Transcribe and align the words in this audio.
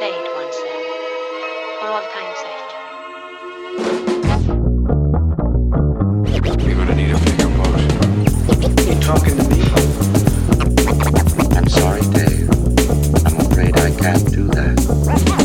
once 0.00 0.56
then, 0.62 0.82
for 1.80 1.88
all 1.88 2.02
time's 2.02 2.38
sake. 2.38 2.70
You're 6.64 6.76
gonna 6.76 6.94
need 6.94 7.10
a 7.10 7.18
bigger 7.18 7.48
boat. 7.56 7.80
You 8.86 8.94
talking 9.00 9.36
to 9.36 9.42
me? 9.48 9.60
I'm 11.56 11.68
sorry, 11.68 12.02
Dave. 12.12 12.48
I'm 13.26 13.36
afraid 13.40 13.76
I 13.76 13.90
can't 13.90 14.30
do 14.30 14.46
that. 14.48 15.37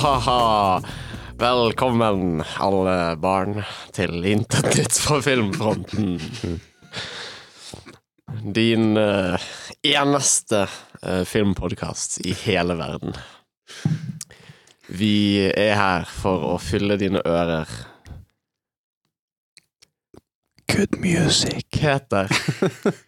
Mohaha! 0.00 0.80
Velkommen, 1.36 2.40
alle 2.56 3.16
barn, 3.20 3.58
til 3.92 4.24
Intet 4.24 4.70
nytt 4.72 4.96
fra 4.96 5.18
filmfronten. 5.20 6.14
Din 8.56 8.96
uh, 8.96 9.36
eneste 9.84 10.62
uh, 11.04 11.20
filmpodkast 11.28 12.16
i 12.24 12.32
hele 12.46 12.78
verden. 12.78 13.12
Vi 14.88 15.50
er 15.52 15.76
her 15.76 16.06
for 16.08 16.46
å 16.48 16.54
fylle 16.64 16.96
dine 17.02 17.20
ører. 17.20 17.68
Good 20.72 20.96
music. 21.04 21.66
Peter 21.76 22.32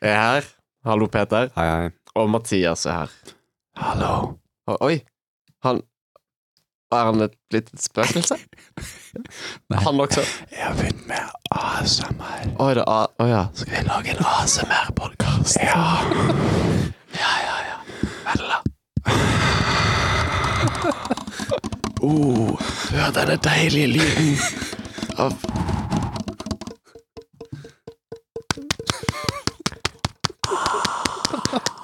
er 0.04 0.18
her. 0.18 0.52
Hallo, 0.84 1.08
Peter. 1.08 1.48
Hei, 1.56 1.70
hei. 1.72 1.88
Og 2.20 2.28
Mathias 2.36 2.84
er 2.84 3.00
her. 3.00 3.16
Hallo. 3.80 4.12
Oi! 4.82 4.98
Han 5.64 5.80
Er 6.92 7.04
han 7.08 7.20
et 7.24 7.32
lite 7.52 7.78
spøkelse? 7.80 8.36
Han 9.84 10.00
også? 10.00 10.20
Jeg 10.52 10.66
har 10.66 10.74
begynt 10.76 11.06
med 11.08 11.16
ASMR. 11.50 12.50
Å, 12.58 12.66
er 12.68 12.74
det 12.80 12.84
A... 12.86 12.98
oh, 13.16 13.28
ja. 13.30 13.46
Skal 13.56 13.72
vi 13.72 13.84
lage 13.88 14.12
en 14.12 14.20
ASMR-podkast? 14.28 15.56
Ja. 15.64 16.04
ja, 17.16 17.32
ja, 17.46 17.56
ja. 17.70 17.78
Vel. 18.28 18.52
Oh, 22.02 22.58
hør 22.90 23.12
denne 23.14 23.36
deilige 23.38 23.86
lyden. 23.86 24.32
Av 25.22 25.30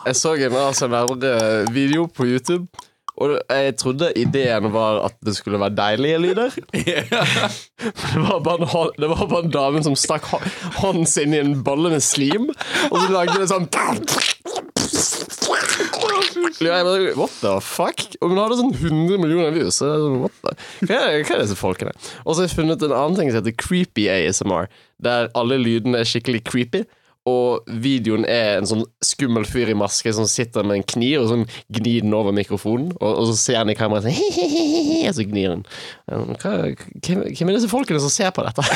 Jeg 0.08 0.16
så 0.16 0.34
en 0.34 0.56
ASMR-video 0.56 2.08
på 2.16 2.27
YouTube, 2.27 2.66
og 3.19 3.34
jeg 3.50 3.74
trodde 3.80 4.12
ideen 4.19 4.70
var 4.74 5.00
at 5.08 5.16
det 5.27 5.34
skulle 5.36 5.61
være 5.61 5.77
deilige 5.78 6.19
lyder. 6.22 6.55
Det 7.78 8.22
var 8.25 8.41
bare 8.42 8.64
en, 8.64 8.91
det 8.98 9.08
var 9.10 9.27
bare 9.30 9.44
en 9.44 9.52
dame 9.55 9.83
som 9.86 9.94
stakk 9.98 10.25
hånden 10.80 11.06
sin 11.06 11.34
i 11.34 11.38
en 11.38 11.60
bolle 11.62 11.92
med 11.92 12.02
slim, 12.02 12.48
og 12.91 12.97
så 12.98 13.06
lagde 13.12 13.38
det 13.38 13.50
sånn 13.52 13.69
jeg 16.58 16.84
bare, 16.84 17.12
What 17.19 17.34
the 17.42 17.55
fuck? 17.62 18.02
Og 18.20 18.33
hun 18.33 18.41
hadde 18.41 18.58
sånn 18.58 18.75
100 18.75 19.20
millioner 19.22 19.55
views. 19.55 19.78
Så 19.78 19.88
sånn, 20.03 20.19
what 20.25 20.34
the? 20.42 20.55
Hva, 20.88 20.98
er, 20.98 21.22
hva 21.22 21.36
er 21.36 21.44
disse 21.44 21.58
folkene? 21.58 21.94
Og 22.25 22.34
så 22.34 22.42
har 22.42 22.48
jeg 22.48 22.56
funnet 22.56 22.84
en 22.84 22.94
annen 22.97 23.19
ting 23.19 23.30
som 23.30 23.41
heter 23.41 23.56
creepy 23.60 24.08
ASMR, 24.12 24.70
der 25.05 25.30
alle 25.38 25.60
lydene 25.60 26.00
er 26.03 26.08
skikkelig 26.08 26.42
creepy. 26.48 26.84
Og 27.28 27.72
videoen 27.84 28.26
er 28.28 28.58
en 28.58 28.68
sånn 28.68 28.84
skummel 29.04 29.46
fyr 29.48 29.72
i 29.72 29.76
maske 29.78 30.12
som 30.16 30.28
sitter 30.30 30.66
med 30.66 30.80
en 30.80 30.88
kniv 30.94 31.24
og 31.24 31.30
sånn 31.32 31.46
gnir 31.78 32.06
den 32.06 32.16
over 32.16 32.34
mikrofonen. 32.36 32.92
Og, 32.98 33.10
og 33.10 33.28
så 33.30 33.36
ser 33.40 33.60
han 33.62 33.72
i 33.72 33.76
kameraet 33.78 34.08
sånn 34.08 34.18
Hehehehe, 34.18 35.04
Og 35.10 35.18
så 35.18 35.28
gnir 35.28 35.54
han. 35.56 35.66
Hva, 36.08 36.56
hvem, 37.04 37.24
hvem 37.28 37.52
er 37.52 37.58
disse 37.58 37.72
folkene 37.72 38.02
som 38.02 38.12
ser 38.12 38.34
på 38.36 38.46
dette? 38.46 38.64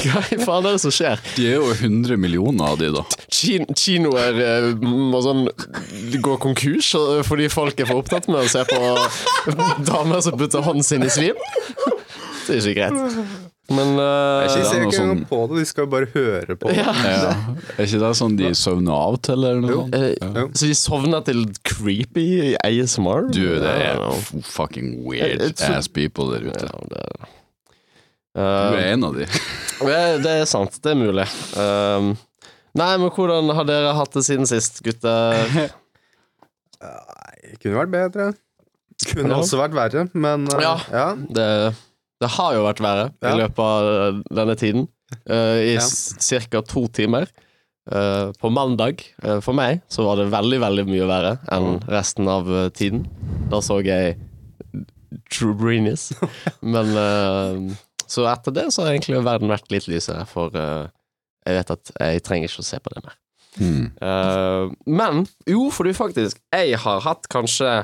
Hva 0.00 0.20
i 0.34 0.36
faen 0.40 0.66
er 0.66 0.74
det 0.74 0.82
som 0.82 0.92
skjer? 0.92 1.20
De 1.36 1.46
er 1.48 1.56
jo 1.56 1.70
100 1.72 2.18
millioner 2.20 2.72
av 2.72 2.80
de, 2.80 2.90
da. 2.92 3.04
Kin 3.32 3.68
kinoer 3.72 4.40
eh, 4.44 4.66
må 4.82 5.22
sånn 5.24 5.46
gå 6.20 6.36
konkurs 6.42 6.92
eh, 6.98 7.20
fordi 7.26 7.48
folk 7.52 7.80
er 7.80 7.88
for 7.88 8.02
opptatt 8.02 8.28
med 8.30 8.42
å 8.42 8.50
se 8.50 8.64
på 8.68 8.80
damer 9.88 10.24
som 10.26 10.36
putter 10.40 10.66
hånden 10.66 10.86
sin 10.86 11.06
i 11.06 11.12
svim. 11.12 11.38
Det 12.46 12.58
er 12.58 12.60
ikke 12.60 12.76
greit. 12.80 13.48
Men 13.70 13.92
uh, 14.00 14.42
Er 14.42 14.48
ikke 14.48 14.64
ser 14.66 14.72
det 14.72 14.82
noe 14.82 14.90
ikke 14.90 15.00
engang 15.02 15.18
sånn 15.20 15.26
på 15.30 15.36
det, 15.50 15.58
de 15.60 15.66
skal 15.70 15.84
jo 15.84 15.90
bare 15.92 16.08
høre 16.14 16.56
på 16.58 16.70
det. 16.72 16.76
ja. 16.80 16.94
ja. 17.06 17.34
Er 17.76 17.84
ikke 17.86 18.00
det 18.02 18.08
sånn 18.18 18.38
de 18.40 18.48
sovner 18.58 18.96
av 19.08 19.18
til, 19.22 19.44
eller 19.46 19.60
noe 19.62 19.76
sånt? 19.76 19.94
Ja. 19.94 20.46
Så 20.58 20.70
de 20.70 20.78
sovner 20.80 21.22
til 21.28 21.44
creepy 21.70 22.24
ASMR? 22.66 23.28
Du, 23.30 23.44
det 23.62 23.74
er 23.86 24.02
fucking 24.48 24.96
weird 25.06 25.44
jeg 25.46 25.76
ass 25.78 25.86
people 25.86 26.26
der 26.32 26.48
ute. 26.50 26.66
Ja, 26.66 26.82
det, 26.94 27.04
Du 28.34 28.40
Eh, 28.40 28.74
er 28.78 28.92
en 28.92 29.02
av 29.08 29.14
de. 29.18 29.24
det, 29.86 29.94
det 30.22 30.34
er 30.40 30.44
sant, 30.46 30.76
det 30.84 30.92
er 30.92 30.98
mulig. 31.00 31.24
Um, 31.58 32.12
nei, 32.78 32.90
men 33.02 33.10
hvordan 33.10 33.50
har 33.58 33.66
dere 33.66 33.94
hatt 33.98 34.14
det 34.14 34.22
siden 34.26 34.46
sist, 34.46 34.78
gutter? 34.86 35.34
Nei, 36.80 37.56
kunne 37.60 37.74
vært 37.80 37.90
bedre. 37.94 38.28
Kunne 39.10 39.32
Ja. 39.34 39.40
også 39.40 39.58
vært 39.58 39.74
verre, 39.74 40.04
men 40.14 40.46
uh, 40.50 40.60
Ja. 40.62 40.74
ja. 40.92 41.06
Det, 41.16 41.48
det 42.20 42.32
har 42.36 42.56
jo 42.56 42.64
vært 42.66 42.82
verre 42.84 43.10
i 43.24 43.36
løpet 43.40 43.60
av 43.64 44.24
denne 44.40 44.56
tiden. 44.60 44.88
Eh, 45.26 45.74
I 45.74 45.76
ca. 46.52 46.62
to 46.62 46.86
timer. 46.92 47.30
Uh, 47.90 48.30
på 48.38 48.50
mandag, 48.54 49.00
uh, 49.24 49.40
for 49.42 49.56
meg, 49.56 49.80
så 49.90 50.04
var 50.06 50.20
det 50.20 50.28
veldig, 50.30 50.58
veldig 50.62 50.82
mye 50.86 51.06
verre 51.10 51.30
enn 51.50 51.80
resten 51.90 52.28
av 52.30 52.46
uh, 52.46 52.68
tiden. 52.76 53.00
Da 53.50 53.58
så 53.64 53.80
jeg 53.82 54.18
True 55.30 55.54
Greenies. 55.54 56.12
Men 56.60 56.96
eh, 56.96 57.76
Så 58.06 58.26
etter 58.26 58.54
det 58.54 58.68
så 58.74 58.84
har 58.84 58.94
egentlig 58.94 59.22
verden 59.26 59.50
vært 59.50 59.70
litt 59.72 59.88
lysere, 59.90 60.26
for 60.30 60.54
eh, 60.58 60.86
jeg 61.46 61.60
vet 61.60 61.74
at 61.76 61.92
jeg 61.94 62.22
trenger 62.26 62.50
ikke 62.50 62.64
å 62.64 62.68
se 62.70 62.80
på 62.82 62.94
det 62.94 63.04
mer. 63.06 63.16
Hmm. 63.58 63.86
Eh, 63.98 64.64
men 64.86 65.24
jo, 65.50 65.64
fordi 65.74 65.90
faktisk 65.90 66.38
Jeg 66.54 66.76
har 66.84 67.00
hatt 67.02 67.26
kanskje 67.32 67.80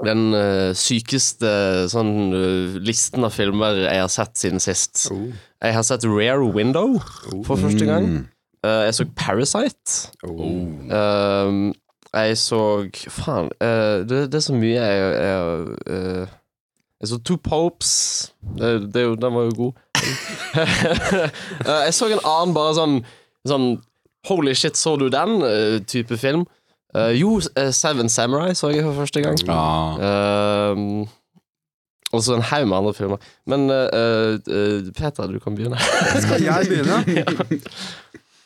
den 0.00 0.32
uh, 0.32 0.72
sykeste 0.76 1.50
sånn 1.92 2.32
uh, 2.32 2.76
listen 2.80 3.26
av 3.26 3.34
filmer 3.34 3.82
jeg 3.84 4.00
har 4.00 4.12
sett 4.12 4.38
siden 4.40 4.62
sist. 4.62 5.08
Oh. 5.12 5.28
Jeg 5.62 5.76
har 5.76 5.84
sett 5.86 6.06
Rare 6.08 6.48
Window 6.54 6.96
for 7.44 7.60
første 7.60 7.86
gang. 7.86 8.24
Eh, 8.62 8.82
jeg 8.86 8.94
så 8.94 9.06
Parasite. 9.16 10.12
Oh. 10.22 10.40
Eh, 10.86 11.72
jeg 12.12 12.38
så 12.38 12.88
Faen, 13.08 13.48
det, 14.08 14.26
det 14.32 14.38
er 14.38 14.44
så 14.44 14.54
mye 14.54 14.76
jeg, 14.76 15.14
jeg 15.24 16.26
Jeg 17.00 17.08
så 17.08 17.18
Two 17.18 17.36
Popes. 17.36 17.94
Det, 18.58 18.92
det, 18.94 19.06
den 19.22 19.34
var 19.34 19.48
jo 19.48 19.54
god. 19.56 19.72
Jeg 21.86 21.94
så 21.94 22.08
en 22.10 22.24
annen 22.26 22.54
bare 22.56 22.72
sånn 22.74 22.94
Sånn 23.46 23.66
Holy 24.26 24.54
shit, 24.54 24.76
så 24.78 24.96
du 24.98 25.08
den? 25.10 25.40
type 25.86 26.14
film. 26.18 26.44
Eh, 26.94 27.14
jo, 27.20 27.40
eh, 27.56 27.70
Seven 27.72 28.08
Samurai 28.12 28.52
så 28.54 28.68
jeg 28.72 28.84
for 28.84 28.98
første 29.02 29.22
gang. 29.24 29.38
Ja. 29.48 30.72
Uh, 30.76 31.06
og 32.12 32.20
så 32.20 32.34
en 32.36 32.42
haug 32.44 32.66
med 32.68 32.76
andre 32.76 32.92
filmer. 32.94 33.22
Men 33.48 33.70
uh, 33.70 34.36
eh, 34.36 34.90
Peter, 34.92 35.30
du 35.32 35.38
kan 35.40 35.56
begynne. 35.56 35.78
Skal 36.26 36.44
jeg 36.44 36.68
begynne? 36.68 37.60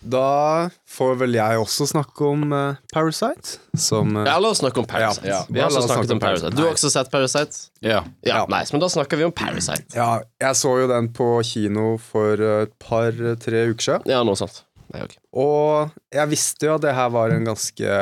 Da 0.06 0.68
får 0.86 1.16
vel 1.22 1.34
jeg 1.34 1.58
også 1.58 1.86
snakke 1.90 2.28
om 2.28 2.52
eh, 2.54 2.76
Parasite, 2.92 3.56
som 3.80 4.12
eh, 4.20 4.28
Ja, 4.28 4.36
la 4.42 4.52
oss 4.52 4.60
snakke 4.62 4.78
om 4.82 4.86
Parasite. 4.86 5.26
Ja, 5.26 5.40
ja. 5.40 5.48
Vi 5.48 5.58
har 5.58 5.70
også 5.70 5.82
snakket 5.82 5.96
snakke 5.96 6.14
om 6.14 6.20
Parasite. 6.22 6.44
Parasite. 6.44 6.60
Du 6.60 6.62
har 6.62 6.76
også 6.76 6.90
sett 6.92 7.10
Parasite? 7.10 7.62
ja. 7.82 8.02
Ja, 8.22 8.36
Ja. 8.36 8.44
nice, 8.52 8.74
men 8.74 8.84
da 8.84 8.90
snakker 8.92 9.18
vi 9.18 9.26
om 9.26 9.32
Parasite. 9.34 9.88
Ja, 9.96 10.20
jeg 10.40 10.60
så 10.60 10.76
jo 10.82 10.86
den 10.92 11.10
på 11.16 11.26
kino 11.48 11.96
for 11.98 12.38
eh, 12.38 12.62
et 12.68 12.76
par-tre 12.78 13.64
uker 13.72 13.88
siden. 13.88 14.06
Ja, 14.12 14.22
noe 14.26 14.38
sånt. 14.38 14.62
Nei, 14.94 15.02
okay. 15.08 15.18
Og 15.34 15.90
jeg 16.14 16.30
visste 16.30 16.68
jo 16.68 16.76
at 16.76 16.86
det 16.86 16.94
her 16.94 17.10
var 17.10 17.34
en 17.34 17.48
ganske 17.50 17.98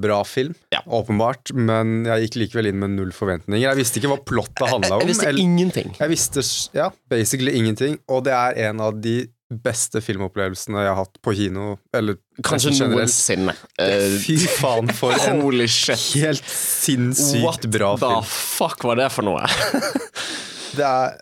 bra 0.00 0.20
film, 0.24 0.54
Ja. 0.74 0.80
åpenbart, 0.86 1.52
men 1.54 2.04
jeg 2.08 2.26
gikk 2.28 2.36
likevel 2.42 2.70
inn 2.70 2.78
med 2.80 2.90
null 2.96 3.10
forventninger. 3.12 3.64
Jeg 3.68 3.76
visste 3.80 4.00
ikke 4.00 4.12
hva 4.12 4.20
plottet 4.24 4.68
handla 4.70 4.96
om. 4.96 5.02
Jeg 5.02 5.10
visste 5.12 5.28
eller- 5.28 5.40
ingenting. 5.42 5.94
Jeg 5.98 6.08
visste 6.12 6.44
ja, 6.74 6.90
basically 7.10 7.52
ingenting, 7.58 7.98
og 8.08 8.24
det 8.24 8.32
er 8.32 8.68
en 8.70 8.80
av 8.80 9.00
de 9.00 9.28
beste 9.48 10.02
filmopplevelsene 10.04 10.82
jeg 10.84 10.90
har 10.92 10.98
hatt 11.00 11.18
på 11.24 11.32
kino, 11.34 11.78
eller 11.96 12.18
Kanskje 12.44 12.74
noensinne. 12.90 13.54
Eh, 13.80 14.18
Fy 14.20 14.36
faen, 14.58 14.92
for 14.92 15.12
en 15.12 15.40
helt 15.40 16.44
sinnssykt 16.44 17.42
What 17.42 17.64
bra 17.72 17.94
the 17.96 18.20
fuck 18.28 18.84
var 18.84 18.96
det 19.00 19.10
for 19.10 19.22
noe? 19.24 19.40
Det 20.76 20.84
er 20.84 21.16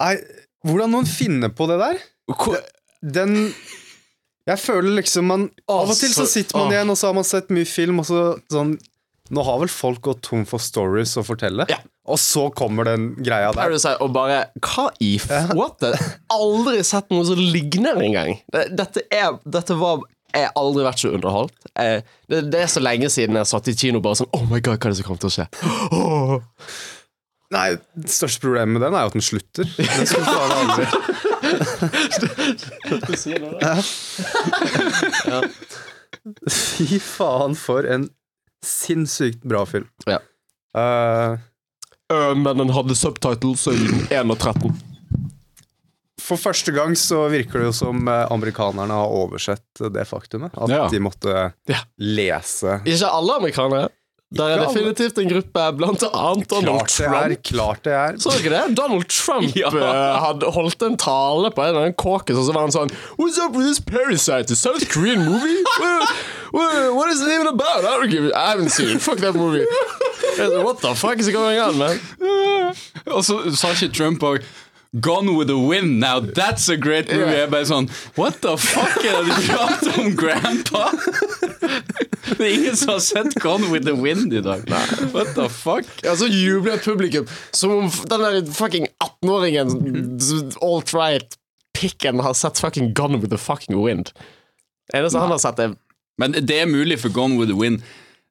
Nei, 0.00 0.14
hvordan 0.66 0.92
noen 0.94 1.08
finner 1.10 1.52
på 1.54 1.66
det 1.68 1.78
der? 1.82 2.00
Den 3.02 3.52
Jeg 4.48 4.60
føler 4.62 4.94
liksom 5.02 5.26
man 5.28 5.42
Av 5.68 5.90
og 5.90 5.96
til 5.98 6.08
så 6.12 6.22
Altså, 6.24 6.32
sitter 6.32 6.56
man 6.62 6.72
igjen, 6.72 6.92
og 6.94 6.96
så 7.00 7.10
har 7.10 7.16
man 7.18 7.26
sett 7.28 7.50
mye 7.54 7.68
film, 7.68 8.00
og 8.02 8.06
så 8.08 8.22
sånn 8.52 8.76
Nå 9.36 9.42
har 9.44 9.58
vel 9.60 9.68
folk 9.68 10.00
gått 10.06 10.22
tom 10.24 10.46
for 10.48 10.56
stories 10.64 11.10
å 11.20 11.24
fortelle? 11.26 11.66
Ja. 11.68 11.76
Og 12.08 12.16
så 12.16 12.46
kommer 12.56 12.86
den 12.88 13.10
greia 13.20 13.50
der. 13.52 13.74
Si, 13.76 13.90
og 14.00 14.14
bare 14.16 14.38
Hva 14.64 14.86
i. 15.04 15.10
What? 15.52 15.84
Aldri 16.32 16.78
sett 16.88 17.10
noe 17.12 17.26
som 17.28 17.36
ligner 17.36 18.00
engang. 18.00 18.38
Det- 18.54 18.70
Dette, 18.78 19.02
er, 19.12 19.36
dette 19.44 19.76
var 19.76 20.00
Jeg 20.32 20.46
har 20.48 20.56
aldri 20.60 20.82
vært 20.86 21.00
så 21.04 21.12
underholdt. 21.12 21.52
Jeg, 21.76 22.02
det, 22.32 22.40
det 22.52 22.62
er 22.64 22.72
så 22.72 22.80
lenge 22.80 23.08
siden 23.12 23.36
jeg 23.36 23.48
satt 23.52 23.68
i 23.68 23.76
kino 23.76 24.00
bare 24.04 24.16
sånn 24.22 24.32
Oh 24.32 24.46
my 24.48 24.60
god, 24.64 24.80
hva 24.80 24.88
er 24.88 24.96
det 24.96 25.02
som 25.02 25.10
kommer 25.10 25.20
til 25.20 25.28
å 25.28 25.36
skje? 25.36 25.46
Oh. 25.92 26.40
Nei, 27.58 27.68
det 27.96 28.12
største 28.12 28.42
problemet 28.44 28.76
med 28.76 28.82
den 28.84 28.96
er 28.96 29.06
jo 29.06 29.12
at 29.12 29.14
den 29.16 29.24
slutter. 29.24 29.68
Den 29.76 30.08
Fy 36.50 36.98
faen, 37.02 37.54
for 37.58 37.86
en 37.88 38.08
sinnssykt 38.64 39.42
bra 39.48 39.64
film. 39.68 39.86
Ja. 40.08 40.18
Uh, 40.76 41.38
uh, 42.12 42.34
men 42.36 42.58
den 42.64 42.72
hadde 42.74 42.96
subtitles 42.98 43.66
i 43.72 43.76
1 44.10 44.30
og 44.34 44.38
13. 44.38 44.74
for 46.28 46.36
første 46.36 46.72
gang 46.76 46.92
så 46.98 47.22
virker 47.32 47.62
det 47.62 47.68
jo 47.70 47.72
som 47.72 48.08
eh, 48.10 48.26
amerikanerne 48.34 48.92
har 48.92 49.12
oversett 49.16 49.80
det 49.94 50.02
faktumet. 50.10 50.52
At 50.60 50.68
Ja. 50.68 50.82
de 50.92 50.98
måtte 51.00 51.52
Ja. 51.70 51.78
lese 51.96 52.80
Ikke 52.84 53.08
alle 53.08 53.36
amerikanere. 53.38 53.88
Der 54.36 54.44
er 54.44 54.48
Ikke 54.58 54.64
alle. 54.68 54.74
definitivt 54.92 55.18
en 55.22 55.28
gruppe, 55.30 55.62
blant 55.78 56.02
annet 56.04 56.50
Donald 56.50 56.82
Klart 56.84 56.98
det 56.98 57.32
er, 57.32 57.34
klart 57.48 57.78
det 57.84 57.92
er. 57.96 58.18
Så 58.20 58.28
dere 58.36 58.50
det? 58.68 58.76
Donald 58.76 59.06
Trump 59.08 59.56
Ja. 59.62 59.68
eh, 59.72 60.18
hadde 60.20 60.50
holdt 60.52 60.82
en 60.84 60.98
tale 61.00 61.48
på 61.50 61.62
en 61.64 61.68
eller 61.70 61.80
annen 61.86 61.94
caucus, 61.96 62.36
og 62.36 62.44
så 62.44 62.52
var 62.52 62.66
han 62.66 62.74
sånn 62.74 62.92
What's 63.16 63.38
up 63.40 63.56
with 63.56 63.64
this 63.64 63.80
Parasite? 63.80 64.52
A 64.52 64.54
South 64.56 64.84
Korean 64.92 65.24
movie? 65.24 65.64
What, 66.52 67.08
is 67.12 67.20
it 67.22 67.28
even 67.28 67.46
about? 67.46 67.84
I 67.84 67.96
don't 67.96 68.10
give 68.10 68.24
it. 68.24 68.34
I 68.34 68.50
haven't 68.50 68.70
seen 68.70 68.88
it. 68.96 69.00
Fuck 69.02 69.18
that 69.18 69.34
movie. 69.34 69.64
What 70.64 70.80
the 70.80 70.94
fuck 70.94 71.18
is 71.18 71.28
going 71.30 71.58
on, 71.58 71.78
man? 71.78 71.98
Og 73.06 73.24
så 73.24 73.40
sa 73.56 73.72
ikke 73.72 73.88
Trump 73.96 74.22
òg 74.22 74.44
Gone 74.92 75.36
with 75.36 75.48
the 75.48 75.58
wind, 75.58 76.00
now 76.00 76.18
that's 76.18 76.68
a 76.70 76.76
great 76.76 77.08
movie. 77.12 77.28
Jeg 77.28 77.44
er 77.44 77.50
bare 77.52 77.66
sånn 77.68 77.90
What 78.16 78.38
the 78.40 78.54
fuck 78.56 78.96
er 79.04 79.18
det 79.20 79.26
du 79.28 79.48
prater 79.50 79.98
om, 80.00 80.14
grandpa? 80.16 80.86
Det 82.38 82.40
er 82.40 82.54
ingen 82.54 82.76
som 82.76 82.94
har 82.94 83.02
sett 83.04 83.36
Gone 83.44 83.68
with 83.68 83.84
the 83.84 83.92
wind 83.92 84.32
i 84.32 84.40
dag. 84.40 84.64
What 85.12 85.34
the 85.36 85.50
fuck? 85.52 85.84
Ja, 86.04 86.16
så 86.16 86.30
jubler 86.32 86.78
et 86.78 86.88
publikum 86.88 87.28
som 87.52 87.74
om 87.76 87.92
den 88.08 88.24
der 88.24 88.40
fucking 88.56 88.88
18-åringen 89.04 89.76
alt-right-pikken 90.64 92.24
har 92.24 92.40
sett 92.40 92.60
fucking 92.64 92.94
Gone 92.96 93.20
with 93.20 93.28
the 93.28 93.40
fucking 93.40 93.76
wind. 93.84 94.14
Eneste 94.96 95.20
han 95.20 95.36
har 95.36 95.44
sett, 95.44 95.60
er 95.60 95.76
Men 96.18 96.32
det 96.32 96.62
er 96.62 96.66
mulig, 96.66 96.96
for 97.04 97.12
Gone 97.12 97.36
with 97.36 97.52
the 97.52 97.60
wind 97.60 97.84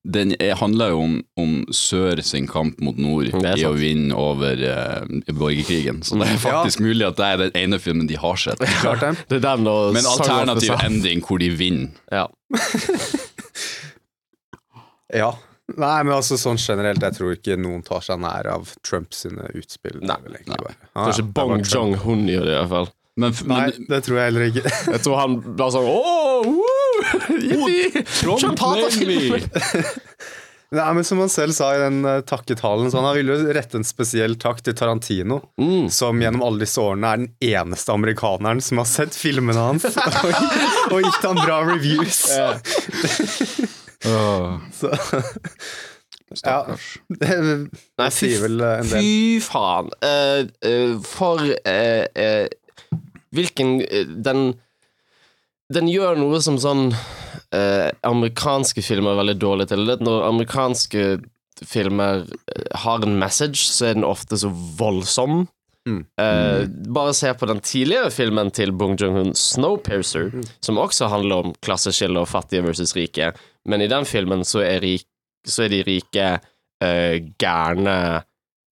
den 0.07 0.33
er, 0.39 0.53
handler 0.55 0.93
jo 0.93 0.99
om, 1.03 1.15
om 1.41 1.53
sør 1.75 2.21
sin 2.23 2.47
kamp 2.47 2.79
mot 2.83 2.97
nord 3.01 3.27
i 3.27 3.65
å 3.67 3.73
vinne 3.75 4.15
over 4.15 4.61
uh, 4.63 5.03
borgerkrigen. 5.35 5.99
Så 6.07 6.15
det 6.21 6.29
er 6.31 6.39
faktisk 6.43 6.79
mulig 6.85 7.03
at 7.09 7.19
det 7.19 7.27
er 7.27 7.41
den 7.45 7.57
ene 7.63 7.79
filmen 7.83 8.07
de 8.07 8.19
har 8.19 8.39
sett. 8.39 8.63
Ja, 8.83 8.95
det. 9.01 9.11
Er 9.35 9.43
den 9.43 9.67
og 9.67 9.91
Men 9.97 10.07
alternativ 10.07 10.75
ending 10.79 11.23
hvor 11.27 11.43
de 11.43 11.51
vinner. 11.59 11.91
Ja. 12.11 12.27
Ja. 15.13 15.29
Nei, 15.79 15.97
men 16.03 16.13
altså 16.15 16.37
sånn 16.39 16.59
generelt, 16.59 17.03
jeg 17.03 17.15
tror 17.17 17.33
ikke 17.35 17.57
noen 17.59 17.81
tar 17.83 18.03
seg 18.03 18.19
nær 18.23 18.47
av 18.53 18.69
Trumps 18.87 19.25
utspill 19.27 19.99
egentlig 19.99 20.43
bare- 20.47 20.75
Ja, 20.95 21.05
Kanskje 21.05 21.25
Bong. 21.35 21.63
Jong-hun 21.63 22.27
gjør 22.27 22.45
det, 22.47 22.53
i 22.53 22.59
hvert 22.59 22.69
fall. 22.71 22.89
Men, 23.17 23.33
Nei, 23.49 23.61
men 23.73 23.87
det 23.89 24.03
tror 24.05 24.19
jeg 24.19 24.29
heller 24.29 24.45
ikke. 24.51 24.71
Jeg 24.93 25.01
tror 25.03 25.17
han 25.17 25.37
bare 25.57 25.71
sånn 25.73 25.87
Åh! 25.97 26.76
Filmen! 28.97 29.49
Nei, 30.77 30.87
men 30.97 31.05
Som 31.07 31.21
han 31.23 31.29
selv 31.31 31.53
sa 31.55 31.69
i 31.71 31.79
den 31.79 32.01
uh, 32.03 32.17
takketalen, 32.27 32.89
så 32.91 32.99
han 32.99 33.15
ville 33.15 33.37
jo 33.39 33.53
rette 33.55 33.79
en 33.79 33.85
spesiell 33.87 34.33
takk 34.35 34.59
til 34.65 34.75
Tarantino, 34.75 35.37
Mm. 35.55 35.85
som 35.95 36.19
gjennom 36.19 36.43
alle 36.43 36.65
disse 36.65 36.81
årene 36.83 37.07
er 37.13 37.21
den 37.21 37.29
eneste 37.55 37.93
amerikaneren 37.95 38.59
som 38.61 38.81
har 38.81 38.89
sett 38.91 39.15
filmene 39.15 39.63
hans 39.69 39.85
og, 39.95 40.35
og 40.91 41.05
gitt 41.05 41.23
han 41.23 41.39
bra 41.39 41.61
reviews. 41.69 42.19
Så 44.75 44.91
ja, 46.43 46.57
det 47.07 48.09
sier 48.11 48.41
vel 48.43 48.59
uh, 48.59 48.73
en 48.81 48.89
del. 48.91 48.99
fy 48.99 49.39
faen. 49.47 49.87
Uh, 50.03 50.43
uh, 50.67 50.97
for 51.07 51.39
eh, 51.47 52.03
eh, 52.11 52.47
Hvilken 53.35 53.77
eh, 53.87 54.07
Den 54.23 54.49
Den 55.73 55.89
gjør 55.91 56.15
noe 56.19 56.39
som 56.43 56.55
sånn 56.61 56.85
eh, 57.51 57.89
amerikanske 58.07 58.83
filmer 58.85 59.13
er 59.13 59.21
veldig 59.21 59.37
dårlige 59.41 59.73
til. 59.73 59.83
Det 59.89 59.99
Når 60.05 60.27
amerikanske 60.29 61.07
filmer 61.67 62.23
eh, 62.23 62.67
har 62.83 63.03
en 63.03 63.17
message, 63.19 63.65
så 63.67 63.89
er 63.89 63.97
den 63.97 64.07
ofte 64.07 64.39
så 64.39 64.51
voldsom. 64.79 65.45
Mm. 65.87 66.01
Eh, 66.19 66.67
bare 66.95 67.13
se 67.15 67.33
på 67.33 67.47
den 67.47 67.59
tidligere 67.63 68.11
filmen 68.11 68.51
til 68.51 68.71
Bong 68.71 68.97
Joon-hun, 68.99 69.33
'Snowpiercer', 69.33 70.31
som 70.59 70.79
også 70.79 71.07
handler 71.07 71.35
om 71.35 71.53
klasseskille 71.63 72.19
og 72.19 72.27
fattige 72.27 72.63
versus 72.63 72.95
rike. 72.95 73.31
Men 73.65 73.81
i 73.81 73.91
den 73.91 74.05
filmen 74.05 74.43
så 74.47 74.63
er, 74.63 74.81
rik, 74.83 75.07
så 75.47 75.63
er 75.63 75.75
de 75.75 75.83
rike 75.87 76.27
eh, 76.83 77.19
gærne, 77.39 78.23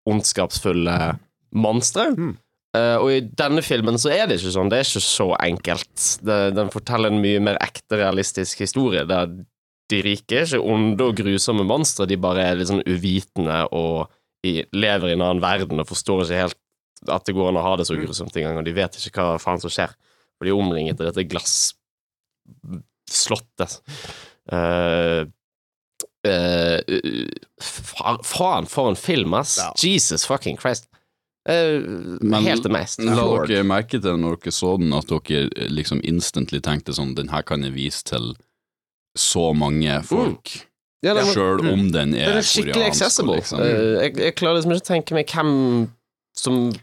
ondskapsfulle 0.05 1.15
monstre. 1.55 2.11
Mm. 2.15 2.35
Eh, 2.75 2.95
og 2.99 3.11
i 3.13 3.21
denne 3.39 3.63
filmen 3.65 3.99
så 4.01 4.11
er 4.13 4.27
det 4.27 4.39
ikke 4.39 4.55
sånn. 4.55 4.71
Det 4.71 4.79
er 4.79 4.87
ikke 4.87 5.05
så 5.05 5.29
enkelt. 5.37 6.07
Det, 6.25 6.39
den 6.57 6.71
forteller 6.73 7.13
en 7.13 7.21
mye 7.23 7.43
mer 7.43 7.59
ekte, 7.63 7.99
realistisk 8.01 8.63
historie, 8.65 9.05
der 9.09 9.31
de 9.91 9.99
rike 10.01 10.39
er 10.39 10.47
ikke 10.47 10.65
onde 10.65 11.05
og 11.05 11.17
grusomme 11.19 11.65
monstre, 11.67 12.07
de 12.09 12.17
bare 12.17 12.41
er 12.41 12.55
litt 12.57 12.71
sånn 12.71 12.81
uvitende 12.89 13.59
og 13.75 14.07
i, 14.45 14.63
lever 14.73 15.11
i 15.11 15.15
en 15.15 15.23
annen 15.25 15.41
verden 15.43 15.81
og 15.81 15.89
forstår 15.89 16.23
ikke 16.25 16.41
helt 16.41 16.59
at 17.11 17.25
det 17.27 17.35
går 17.37 17.49
an 17.51 17.59
å 17.59 17.65
ha 17.65 17.73
det 17.77 17.85
så 17.85 17.95
grusomt 17.97 18.37
engang, 18.39 18.57
og 18.61 18.65
de 18.65 18.73
vet 18.73 18.95
ikke 18.97 19.21
hva 19.21 19.41
faen 19.41 19.61
som 19.61 19.69
skjer. 19.73 19.91
For 20.35 20.43
de 20.47 20.51
er 20.51 20.57
omringet 20.57 21.01
av 21.01 21.05
dette 21.11 21.29
glasslottet. 21.29 23.71
Uh, 24.49 25.21
uh, 26.25 26.79
faen, 27.61 28.65
for 28.71 28.89
en 28.89 28.99
film, 28.99 29.33
ass! 29.37 29.57
Ja. 29.61 29.69
Jesus 29.77 30.25
fucking 30.25 30.57
Christ. 30.61 30.85
Eh, 31.47 31.79
Men 32.25 32.43
helt 32.43 32.65
amazed. 32.65 33.03
La 33.05 33.15
dere 33.45 33.63
merke 33.63 33.99
til 34.01 34.17
når 34.17 34.39
dere 34.41 34.51
så 34.55 34.77
den, 34.81 34.93
at 34.97 35.05
dere 35.11 35.69
liksom 35.69 35.99
instantly 36.03 36.59
tenkte 36.59 36.95
sånn 36.97 37.13
Den 37.15 37.29
her 37.29 37.43
kan 37.45 37.61
jeg 37.61 37.73
vise 37.75 38.03
til 38.03 38.31
så 39.15 39.53
mange 39.55 40.03
folk, 40.03 40.65
Ja, 41.03 41.13
den 41.13 41.25
var- 41.27 41.33
sjøl 41.35 41.71
om 41.71 41.91
den 41.91 42.15
er 42.15 42.25
Den 42.25 42.37
er 42.37 42.41
skikkelig 42.41 42.73
koreansk. 42.73 43.01
accessible. 43.01 43.35
Liksom. 43.37 43.59
Uh, 43.59 44.01
jeg, 44.01 44.17
jeg 44.17 44.35
klarer 44.35 44.55
liksom 44.57 44.71
ikke 44.73 44.81
å 44.81 44.89
tenke 44.89 45.13
meg 45.13 45.27
hvem 45.27 45.89
som 46.35 46.73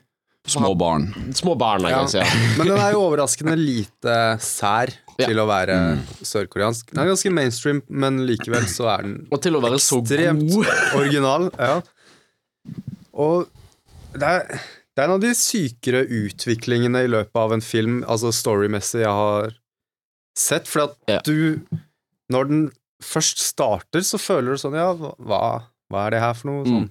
Små 0.45 0.73
barn. 0.77 1.05
Små 1.35 1.57
barn, 1.57 1.83
jeg 1.83 1.91
Ja. 1.93 1.99
kan 1.99 2.09
si. 2.09 2.19
Ja. 2.19 2.25
Men 2.59 2.67
den 2.67 2.79
er 2.79 2.93
jo 2.93 3.03
overraskende 3.11 3.55
lite 3.59 4.15
sær 4.43 4.91
Ja. 5.19 5.27
til 5.27 5.37
å 5.39 5.47
være 5.47 5.77
Mm. 5.99 5.99
sørkoreansk. 6.23 6.91
Den 6.91 6.99
er 7.05 7.11
ganske 7.13 7.31
mainstream, 7.33 7.83
men 7.89 8.27
likevel 8.27 8.65
så 8.67 8.89
er 8.99 9.03
den 9.03 9.29
Og 9.31 9.41
til 9.43 9.53
å 9.55 9.61
være 9.61 9.79
så 9.79 10.01
god. 10.03 10.67
original. 10.99 11.51
Ja. 11.59 11.81
Og 13.15 13.47
det 14.15 14.29
er, 14.29 14.47
det 14.93 15.03
er 15.03 15.09
en 15.09 15.15
av 15.17 15.23
de 15.25 15.33
sykere 15.37 16.03
utviklingene 16.07 17.05
i 17.07 17.11
løpet 17.11 17.39
av 17.39 17.53
en 17.57 17.65
film, 17.65 18.01
altså 18.05 18.33
storymessig, 18.35 19.03
jeg 19.05 19.13
har 19.19 19.55
sett. 20.39 20.69
For 20.71 20.87
at 20.89 20.97
Ja. 21.09 21.21
du 21.25 21.61
Når 22.33 22.49
den 22.49 22.63
først 23.03 23.39
starter, 23.45 24.01
så 24.07 24.17
føler 24.21 24.55
du 24.55 24.61
sånn 24.63 24.75
Ja, 24.79 24.93
hva, 24.95 25.67
hva 25.91 26.07
er 26.07 26.11
det 26.15 26.21
her 26.23 26.35
for 26.39 26.49
noe? 26.49 26.65
Sånn. 26.65 26.91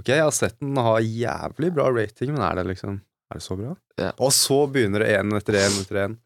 Ok, 0.00 0.06
jeg 0.12 0.22
har 0.22 0.30
sett 0.36 0.58
den 0.60 0.76
ha 0.76 0.96
jævlig 1.00 1.72
bra 1.74 1.88
rating, 1.90 2.32
men 2.34 2.42
er 2.42 2.54
det 2.60 2.66
liksom 2.76 3.00
Er 3.32 3.38
det 3.40 3.42
så 3.42 3.56
bra? 3.58 3.74
Ja. 3.98 4.12
Og 4.18 4.30
så 4.32 4.60
begynner 4.70 5.00
det 5.04 5.10
én 5.18 5.32
etter 5.36 5.54
én 5.58 5.80
etter 5.82 5.98
én 6.06 6.18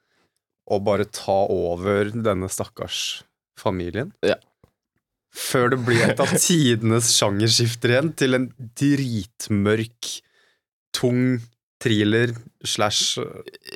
å 0.70 0.78
bare 0.82 1.04
ta 1.04 1.44
over 1.52 2.08
denne 2.10 2.48
stakkars 2.48 3.22
familien. 3.60 4.12
Ja. 4.24 4.36
Før 5.34 5.72
det 5.74 5.80
blir 5.86 6.02
et 6.06 6.20
av 6.22 6.30
tidenes 6.46 7.08
sjangerskifter 7.16 7.90
igjen, 7.96 8.12
til 8.18 8.36
en 8.38 8.48
dritmørk, 8.78 10.10
tung 10.94 11.40
thriller 11.82 12.32
slash 12.64 13.18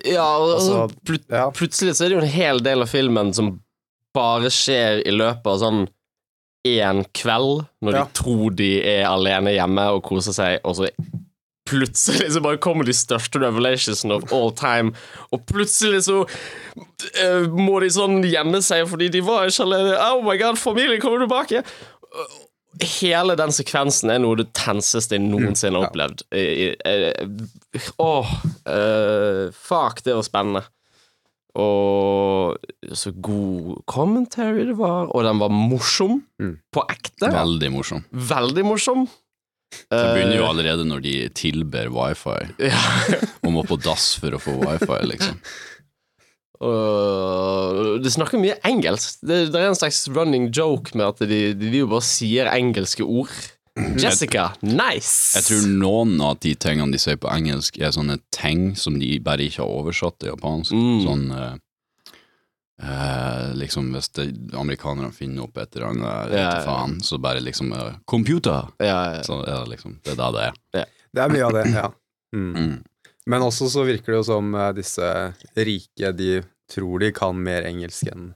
Ja, 0.06 0.24
og 0.38 0.52
Altså, 0.54 0.84
plut 1.04 1.24
ja. 1.28 1.48
plutselig 1.52 1.96
så 1.98 2.06
er 2.06 2.12
det 2.12 2.18
jo 2.20 2.24
en 2.24 2.36
hel 2.38 2.62
del 2.64 2.84
av 2.86 2.90
filmen 2.92 3.32
som 3.36 3.56
bare 4.16 4.48
skjer 4.54 5.02
i 5.06 5.12
løpet 5.12 5.46
av 5.50 5.58
sånn 5.60 5.82
én 6.68 7.02
kveld, 7.14 7.66
når 7.84 7.94
Ja. 7.94 8.04
de 8.04 8.16
tror 8.18 8.54
de 8.58 8.70
er 8.82 9.04
alene 9.08 9.52
hjemme 9.54 9.84
og 9.94 10.02
koser 10.08 10.34
seg, 10.36 10.60
og 10.66 10.74
så 10.78 10.88
plutselig 11.68 12.32
så 12.34 12.40
bare 12.44 12.58
kommer 12.64 12.84
de 12.88 12.94
største 12.96 13.40
revelationsene 13.42 14.16
of 14.18 14.32
all 14.34 14.50
time, 14.56 14.92
og 15.32 15.44
plutselig 15.50 16.02
så 16.08 16.22
uh, 16.24 17.46
må 17.54 17.78
de 17.84 17.90
sånn 17.94 18.18
gjemme 18.26 18.60
seg 18.64 18.84
fordi 18.90 19.08
de 19.14 19.22
var 19.26 19.46
ikke 19.50 19.66
alene. 19.68 19.96
Oh 20.08 20.22
my 20.26 20.36
god, 20.40 20.58
familien 20.60 21.00
kommer 21.04 21.24
tilbake! 21.26 21.62
Hele 23.00 23.34
den 23.38 23.50
sekvensen 23.54 24.10
er 24.12 24.20
noe 24.22 24.36
det 24.38 24.50
tenseste 24.54 25.16
jeg 25.16 25.24
noensinne 25.24 25.80
har 25.80 25.88
opplevd. 25.88 26.20
I- 26.30 26.68
i- 26.68 26.76
eh, 26.86 27.80
Åh 27.98 28.28
eh, 28.68 29.48
Fuck, 29.56 30.02
det 30.06 30.14
var 30.14 30.22
spennende. 30.26 30.62
Og 31.58 32.54
så 32.94 33.10
god 33.24 33.80
commentary 33.90 34.66
det 34.68 34.76
var, 34.78 35.08
og 35.10 35.24
den 35.26 35.40
var 35.42 35.50
morsom. 35.50 36.20
Mm. 36.38 36.52
På 36.70 36.84
ekte. 36.92 37.32
Veldig 37.34 37.70
morsom. 37.74 38.04
Veldig 38.12 38.64
morsom. 38.68 39.08
Det 39.88 40.04
begynner 40.14 40.38
jo 40.38 40.44
Eh, 40.44 40.50
allerede 40.50 40.84
når 40.88 41.02
de 41.04 41.14
tilber 41.36 41.90
wifi 41.92 42.38
ja. 42.70 42.84
og 43.44 43.52
må 43.52 43.64
på 43.68 43.78
dass 43.80 44.14
for 44.20 44.36
å 44.36 44.40
få 44.42 44.56
wifi, 44.62 45.00
liksom. 45.12 45.40
Uh, 46.58 48.00
det 48.02 48.10
snakker 48.10 48.40
mye 48.42 48.56
engelsk. 48.66 49.20
Det, 49.22 49.44
det 49.52 49.60
er 49.60 49.68
en 49.68 49.78
slags 49.78 50.08
running 50.10 50.48
joke 50.50 50.96
med 50.98 51.06
at 51.06 51.22
de, 51.30 51.52
de, 51.54 51.70
jo 51.84 51.90
bare 51.90 52.06
sier 52.06 52.50
engelske 52.50 53.06
ord. 53.06 53.36
Jessica, 53.94 54.48
nice! 54.66 55.38
Jeg 55.38 55.46
tror 55.46 55.68
noen 55.70 56.16
av 56.24 56.40
de 56.42 56.56
tingene 56.58 56.96
de 56.96 56.98
sier 56.98 57.18
på 57.20 57.30
engelsk, 57.30 57.78
er 57.78 57.94
sånne 57.94 58.18
ting 58.34 58.72
som 58.74 58.98
de 58.98 59.12
bare 59.22 59.46
ikke 59.46 59.62
har 59.62 59.70
oversatt 59.70 60.18
til 60.18 60.32
japansk. 60.32 60.74
Mm. 60.74 60.98
Sånn 61.04 61.24
eh, 61.36 61.52
eh, 62.82 63.54
Liksom 63.58 63.92
hvis 63.94 64.08
det, 64.18 64.26
amerikanerne 64.56 65.12
finner 65.12 65.46
opp 65.48 65.58
et 65.58 65.76
eller 65.76 65.86
annet, 65.92 66.34
Ja, 66.34 66.42
ja. 66.44 66.60
faen, 66.66 67.00
så 67.04 67.18
bare 67.18 67.40
liksom 67.40 67.72
uh, 67.72 67.94
Computer! 68.06 68.68
Ja, 68.78 69.00
ja. 69.16 69.22
Så 69.26 69.40
er 69.44 69.64
det 69.64 69.74
liksom 69.76 69.98
Det 70.04 70.14
er 70.14 70.20
da 70.20 70.30
det 70.36 70.44
er. 70.50 70.86
Det 71.12 71.24
er 71.24 71.32
mye 71.32 71.46
av 71.46 71.56
det, 71.56 71.64
ja. 71.74 71.88
Mm. 72.36 72.52
Mm. 72.54 72.76
Men 73.28 73.42
også 73.44 73.68
så 73.72 73.82
virker 73.88 74.12
det 74.12 74.20
jo 74.20 74.26
som 74.28 74.54
uh, 74.54 74.70
disse 74.76 75.08
rike, 75.56 76.12
de 76.16 76.42
tror 76.72 77.00
de 77.00 77.12
kan 77.16 77.36
mer 77.42 77.64
engelsk 77.68 78.10
enn 78.12 78.32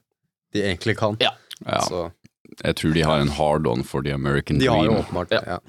de 0.53 0.63
egentlig 0.65 0.97
kan. 0.99 1.17
Ja. 1.21 1.33
Ja, 1.65 1.81
Så 1.87 2.11
jeg 2.65 2.77
tror 2.77 2.93
de 2.97 3.05
har 3.07 3.21
en 3.23 3.31
hard-on 3.33 3.85
for 3.87 4.03
the 4.05 4.13
American 4.13 4.59
de 4.59 4.67
har 4.69 4.85
jo 4.85 4.99
åpenbart 4.99 5.31
det, 5.33 5.41
ja. 5.47 5.61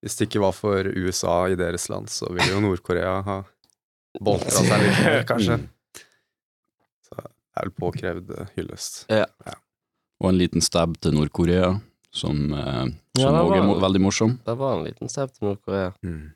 Hvis 0.00 0.16
det 0.16 0.26
ikke 0.30 0.40
var 0.40 0.52
for 0.56 0.86
USA 0.96 1.36
i 1.52 1.56
deres 1.60 1.88
land, 1.92 2.08
så 2.08 2.28
ville 2.32 2.48
jo 2.54 2.60
Nord-Korea 2.64 3.18
ha 3.26 3.38
boltra 4.20 4.50
seg 4.50 4.80
litt 4.82 5.00
mer, 5.04 5.22
kanskje. 5.30 5.58
Er 7.56 7.66
vel 7.66 7.74
påkrevd 7.80 8.30
eh, 8.38 8.46
hyllest. 8.56 9.04
Og 9.10 10.28
en 10.30 10.38
liten 10.38 10.60
stab 10.62 10.98
til 11.02 11.14
Nord-Korea, 11.16 11.72
som, 12.12 12.52
eh, 12.54 12.86
Ja, 13.18 13.24
som 13.26 13.34
også 13.34 13.54
er 13.56 13.60
var- 13.60 13.66
mo 13.66 13.74
veldig 13.80 14.00
morsom. 14.04 14.38
Det 14.46 14.56
var 14.58 14.78
en 14.78 14.84
liten 14.86 15.08
stab 15.08 15.32
til 15.34 15.48
Nord-Korea. 15.48 15.92
Mm. 16.02 16.32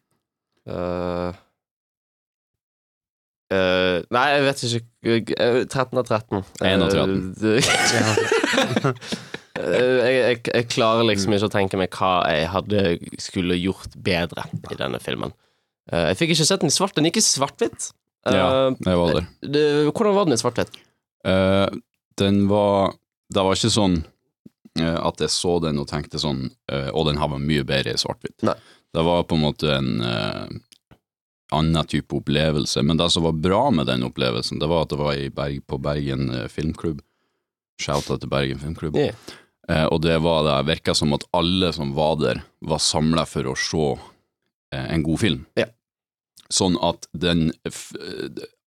Uh, 0.66 1.32
uh, 3.52 3.98
nei, 4.10 4.24
jeg 4.32 4.44
vet 4.46 4.62
ikke. 4.64 4.84
Eh, 5.36 5.64
13 5.68 5.98
av 6.00 6.06
13. 6.08 6.44
1 6.64 6.82
av 6.82 6.90
13. 6.90 7.34
Uh, 7.44 9.04
Eh, 9.54 9.70
jeg, 9.70 10.14
jeg, 10.18 10.38
jeg 10.50 10.64
klarer 10.72 11.06
liksom 11.06 11.30
ikke 11.36 11.46
å 11.46 11.52
tenke 11.52 11.78
meg 11.78 11.92
hva 11.94 12.24
jeg 12.26 12.48
hadde 12.50 12.80
skulle 13.22 13.54
gjort 13.54 13.92
bedre 14.02 14.42
i 14.72 14.74
denne 14.80 14.98
filmen. 14.98 15.30
Eh, 15.92 16.08
jeg 16.10 16.18
fikk 16.18 16.32
ikke 16.34 16.46
sett 16.48 16.64
den 16.64 16.72
i 16.72 16.74
svart. 16.74 16.96
Den 16.96 17.06
gikk 17.06 17.20
i 17.20 17.22
svart-hvitt. 17.22 17.92
Eh, 18.26 18.34
Ja, 18.34 18.48
jeg 18.74 18.98
var 18.98 19.12
der. 19.20 19.28
hvordan 19.94 20.16
var 20.18 20.26
den 20.26 20.34
i 20.34 20.40
svart-hvitt? 20.42 20.74
Eh, 21.24 21.68
den 22.20 22.44
var 22.50 22.94
Det 23.34 23.42
var 23.42 23.56
ikke 23.56 23.72
sånn 23.72 23.96
uh, 24.78 24.98
at 25.08 25.22
jeg 25.24 25.32
så 25.32 25.56
den 25.64 25.80
og 25.80 25.88
tenkte 25.88 26.20
sånn 26.20 26.44
uh, 26.70 26.90
Og 26.92 27.08
den 27.08 27.16
her 27.18 27.30
var 27.32 27.40
mye 27.42 27.64
bedre 27.66 27.94
i 27.96 27.98
svart-hvitt. 27.98 28.44
Det 28.94 29.02
var 29.02 29.24
på 29.26 29.38
en 29.38 29.42
måte 29.42 29.72
en 29.74 30.04
annen 31.54 31.86
type 31.86 32.16
opplevelse. 32.16 32.82
Men 32.82 32.96
det 32.96 33.10
som 33.10 33.22
var 33.22 33.32
bra 33.32 33.70
med 33.70 33.86
den 33.86 34.04
opplevelsen, 34.06 34.58
det 34.58 34.68
var 34.70 34.84
at 34.84 34.94
det 34.94 35.00
var 35.00 35.14
i 35.14 35.30
Berg, 35.30 35.62
på 35.66 35.78
Bergen 35.78 36.30
eh, 36.34 36.48
Filmklubb. 36.48 37.02
Shout-out 37.82 38.22
til 38.22 38.30
Bergen 38.30 38.60
Filmklubb. 38.62 38.96
Yeah. 38.98 39.16
Eh, 39.68 39.86
og 39.86 40.02
det 40.04 40.18
var 40.24 40.44
det 40.46 40.58
virka 40.68 40.94
som 40.94 41.14
at 41.16 41.26
alle 41.36 41.72
som 41.74 41.94
var 41.96 42.18
der, 42.22 42.42
var 42.60 42.82
samla 42.82 43.26
for 43.28 43.50
å 43.50 43.56
se 43.58 43.86
eh, 44.74 44.86
en 44.86 45.06
god 45.06 45.22
film. 45.22 45.46
Yeah. 45.58 45.72
Sånn 46.52 46.76
at 46.84 47.08
den 47.16 47.48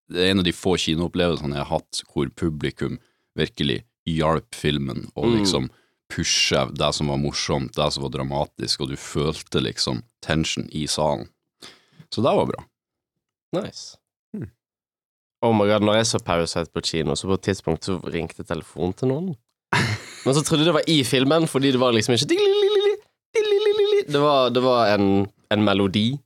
Det 0.10 0.24
er 0.24 0.32
en 0.32 0.40
av 0.40 0.46
de 0.48 0.54
få 0.56 0.78
kinoopplevelsene 0.80 1.58
jeg 1.58 1.66
har 1.66 1.80
hatt 1.80 2.02
hvor 2.14 2.30
publikum 2.40 2.98
virkelig 3.38 3.82
hjalp 4.08 4.56
filmen 4.56 5.10
og 5.16 5.26
Mm. 5.28 5.38
liksom 5.40 5.70
pushe 6.10 6.62
det 6.74 6.94
som 6.96 7.08
var 7.12 7.18
morsomt, 7.20 7.74
det 7.76 7.92
som 7.94 8.04
var 8.04 8.10
dramatisk, 8.14 8.82
og 8.82 8.90
du 8.90 8.96
følte 8.96 9.60
liksom 9.62 10.04
tension 10.24 10.70
i 10.72 10.86
salen. 10.88 11.28
Så 12.10 12.24
det 12.24 12.32
var 12.38 12.46
bra. 12.48 12.64
Nice. 13.54 13.98
Oh 15.44 15.52
my 15.54 15.68
god, 15.68 15.84
når 15.84 16.00
jeg 16.00 16.06
så 16.10 16.20
Parasite 16.24 16.72
på 16.74 16.82
kino, 16.82 17.14
så 17.16 17.28
på 17.28 17.34
et 17.38 17.42
tidspunkt 17.46 17.84
så 17.86 18.00
ringte 18.10 18.44
telefonen 18.48 18.94
til 18.98 19.08
noen. 19.12 19.36
Men 20.26 20.34
så 20.34 20.42
trodde 20.42 20.64
jeg 20.64 20.72
det 20.72 20.78
var 20.80 20.88
i 20.88 21.04
filmen, 21.04 21.46
fordi 21.48 21.72
det 21.76 21.80
var 21.80 21.92
liksom 21.94 22.16
ikke 22.16 22.26
Det 24.08 24.20
var, 24.22 24.50
det 24.50 24.64
var 24.64 24.88
en, 24.96 25.28
en 25.52 25.64
melodi. 25.64 26.18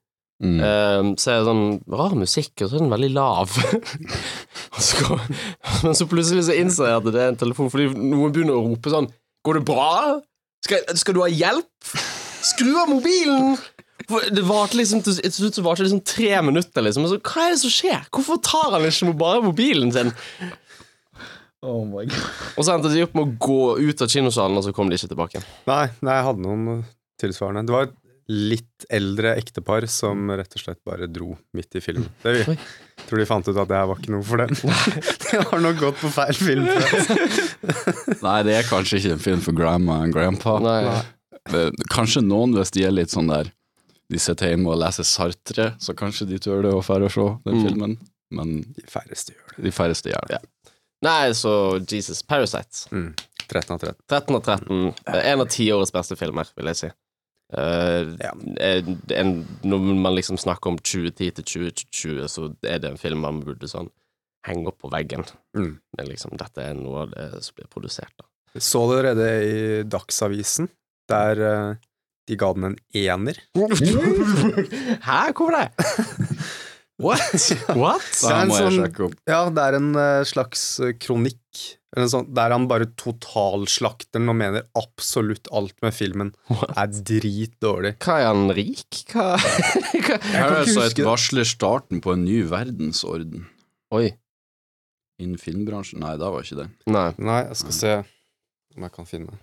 Mm. 0.41 0.57
Eh, 0.57 1.11
så 1.21 1.31
er 1.31 1.39
det 1.39 1.49
sånn 1.49 1.65
rar 1.93 2.15
musikk, 2.17 2.53
og 2.57 2.69
så 2.69 2.77
er 2.77 2.83
den 2.83 2.93
veldig 2.93 3.11
lav. 3.13 3.57
Og 4.71 4.79
så, 4.79 5.17
men 5.83 5.97
så 5.97 6.05
plutselig 6.07 6.45
så 6.47 6.55
innser 6.55 6.87
jeg 6.87 6.99
at 7.01 7.07
det 7.11 7.19
er 7.19 7.33
en 7.33 7.39
telefon, 7.41 7.67
fordi 7.73 7.89
noen 7.91 8.31
begynner 8.31 8.55
å 8.55 8.69
rope 8.69 8.93
sånn 8.93 9.09
Går 9.43 9.57
det 9.57 9.63
bra? 9.67 9.91
Skal, 10.63 10.85
skal 10.95 11.17
du 11.17 11.19
ha 11.23 11.27
hjelp? 11.27 11.91
Skru 12.45 12.69
av 12.79 12.89
mobilen! 12.89 13.57
Det 14.07 14.43
varte 14.45 14.77
liksom 14.79 15.01
til 15.05 15.17
slutt 15.17 15.57
så 15.57 15.63
varte 15.65 15.83
det 15.83 15.89
liksom 15.89 16.03
tre 16.07 16.31
minutter, 16.45 16.85
liksom. 16.85 17.07
Så, 17.09 17.19
hva 17.19 17.45
er 17.47 17.55
det 17.55 17.61
som 17.61 17.73
skjer? 17.73 18.07
Hvorfor 18.13 18.39
tar 18.43 18.75
han 18.75 18.85
ikke 18.87 19.13
bare 19.17 19.43
mobilen 19.45 19.93
sin? 19.93 20.13
Oh 21.61 21.83
my 21.85 22.07
god. 22.09 22.29
Og 22.57 22.65
så 22.65 22.73
endte 22.73 22.89
de 22.89 23.03
opp 23.05 23.13
med 23.17 23.27
å 23.27 23.35
gå 23.45 23.63
ut 23.81 24.01
av 24.01 24.09
kinosalen, 24.09 24.57
og 24.57 24.65
så 24.65 24.73
kom 24.73 24.89
de 24.89 24.97
ikke 24.97 25.11
tilbake. 25.11 25.43
Nei, 25.69 25.85
nei, 26.01 26.15
jeg 26.17 26.27
hadde 26.27 26.45
noen 26.45 26.69
eh, 26.73 26.87
tilsvarende. 27.21 27.67
Det 27.69 27.75
var 27.75 27.89
et 27.89 27.97
litt 28.29 28.85
eldre 28.89 29.33
ektepar 29.39 29.85
som 29.89 30.29
rett 30.31 30.53
og 30.55 30.61
slett 30.61 30.79
bare 30.87 31.07
dro 31.11 31.33
midt 31.57 31.75
i 31.75 31.81
filmen. 31.81 32.07
Det, 32.23 32.35
Oi. 32.47 32.55
jeg 32.55 33.07
tror 33.09 33.19
de 33.21 33.25
fant 33.29 33.47
ut 33.49 33.57
at 33.57 33.67
det 33.71 33.77
her 33.79 33.87
var 33.89 33.99
ikke 33.99 34.13
noe 34.13 34.23
for 34.23 34.37
dem. 34.37 34.53
de 35.25 35.41
har 35.49 35.63
nok 35.65 35.79
gått 35.81 35.97
på 36.03 36.11
feil 36.13 36.37
film. 36.37 36.67
Nei, 38.25 38.37
det 38.47 38.55
er 38.59 38.67
kanskje 38.69 38.99
ikke 39.01 39.15
en 39.15 39.23
film 39.25 39.41
for 39.43 39.57
grandma 39.57 40.01
og 40.05 40.13
grandpa. 40.15 40.57
Nei. 40.63 41.65
Kanskje 41.91 42.21
noen, 42.25 42.53
hvis 42.57 42.71
de 42.75 42.85
er 42.85 42.93
litt 42.93 43.09
sånn 43.13 43.31
der 43.31 43.49
De 44.11 44.19
sitter 44.19 44.51
hjemme 44.51 44.69
og 44.73 44.77
leser 44.81 45.05
Sartre, 45.07 45.69
så 45.81 45.93
kanskje 45.97 46.27
de 46.29 46.37
tør 46.43 46.65
det 46.65 46.71
å 46.75 46.81
dra 46.83 47.07
og 47.07 47.11
se 47.15 47.27
den 47.47 47.55
Mm. 47.57 47.63
filmen. 47.67 47.97
Men 48.31 48.49
De 48.75 48.83
færreste 48.87 49.31
gjør 49.33 49.55
det. 49.55 49.63
de 49.63 49.71
færreste 49.71 50.09
gjør 50.11 50.27
det. 50.27 50.39
Nei, 51.01 51.31
så 51.33 51.79
Jesus. 51.89 52.21
Parasite. 52.21 52.85
Mm. 52.91 53.13
13 53.47 53.71
av 53.73 53.79
13. 53.79 53.95
13 54.07 54.35
av 54.35 54.41
13. 54.43 54.93
Eh, 55.07 55.31
En 55.31 55.39
av 55.41 55.47
tiårets 55.47 55.91
beste 55.91 56.15
filmer, 56.19 56.45
vil 56.55 56.65
jeg 56.67 56.75
si. 56.75 56.89
Eh, 57.51 58.15
Ja. 58.23 58.31
en, 58.63 59.01
en, 59.11 59.31
når 59.67 59.79
man 59.99 60.15
liksom 60.15 60.37
snakker 60.39 60.71
om 60.71 60.77
2010 60.79 61.31
til 61.41 61.43
2020, 61.43 62.27
så 62.31 62.49
er 62.63 62.79
det 62.79 62.91
en 62.91 62.97
film 63.01 63.19
man 63.25 63.41
burde 63.43 63.67
sånn 63.67 63.89
henge 64.47 64.67
opp 64.71 64.79
på 64.81 64.89
veggen. 64.93 65.25
Mm. 65.57 65.75
Men 65.97 66.07
liksom, 66.09 66.33
dette 66.39 66.63
er 66.63 66.73
noe 66.77 67.03
av 67.05 67.11
det 67.13 67.43
som 67.43 67.55
blir 67.59 67.67
produsert. 67.69 68.13
da. 68.17 68.25
Så 68.59 68.81
du 68.89 68.95
allerede 68.97 69.27
i 69.47 69.83
Dagsavisen, 69.87 70.69
der 71.11 71.39
uh, 71.39 71.75
de 72.27 72.35
ga 72.39 72.49
den 72.55 72.65
en 72.71 72.77
ener? 72.95 73.37
Hæ, 75.01 75.31
hvor 75.37 75.51
er 75.55 75.69
det? 75.69 75.87
What? 77.01 77.21
What? 77.73 78.03
Det 78.21 78.29
er 78.29 78.41
en 78.43 78.51
sånn- 78.53 79.15
Ja, 79.27 79.39
det 79.49 79.63
er 79.63 79.77
en 79.79 79.91
uh, 79.95 80.23
slags 80.27 80.65
kronikk, 81.01 81.77
der 81.91 82.53
han 82.53 82.69
bare 82.71 82.87
totalslakter 82.95 84.19
den 84.19 84.31
og 84.31 84.37
mener 84.39 84.63
absolutt 84.79 85.49
alt 85.51 85.75
med 85.83 85.91
filmen 85.91 86.29
er 86.79 86.87
dritdårlig. 86.87 87.97
Hva 87.99 88.15
er 88.21 88.29
han 88.29 88.53
rik? 88.55 89.01
Hva? 89.11 89.35
Hva? 89.35 90.19
Her 90.23 90.47
er 90.47 90.63
ikke 90.63 90.77
huske 90.77 90.87
et 90.87 91.01
det. 91.01 91.07
varsler 91.09 91.47
starten 91.47 91.99
på 92.03 92.15
en 92.15 92.23
ny 92.23 92.39
verdensorden 92.47 93.43
Oi. 93.91 94.13
innen 95.19 95.41
filmbransjen. 95.41 95.99
Nei, 95.99 96.15
det 96.21 96.31
var 96.31 96.47
ikke 96.47 96.61
det. 96.63 96.69
Nei. 96.87 97.09
Nei, 97.19 97.41
jeg 97.49 97.59
skal 97.65 97.79
se 97.81 97.95
om 98.77 98.87
jeg 98.87 98.95
kan 98.95 99.09
finne 99.09 99.35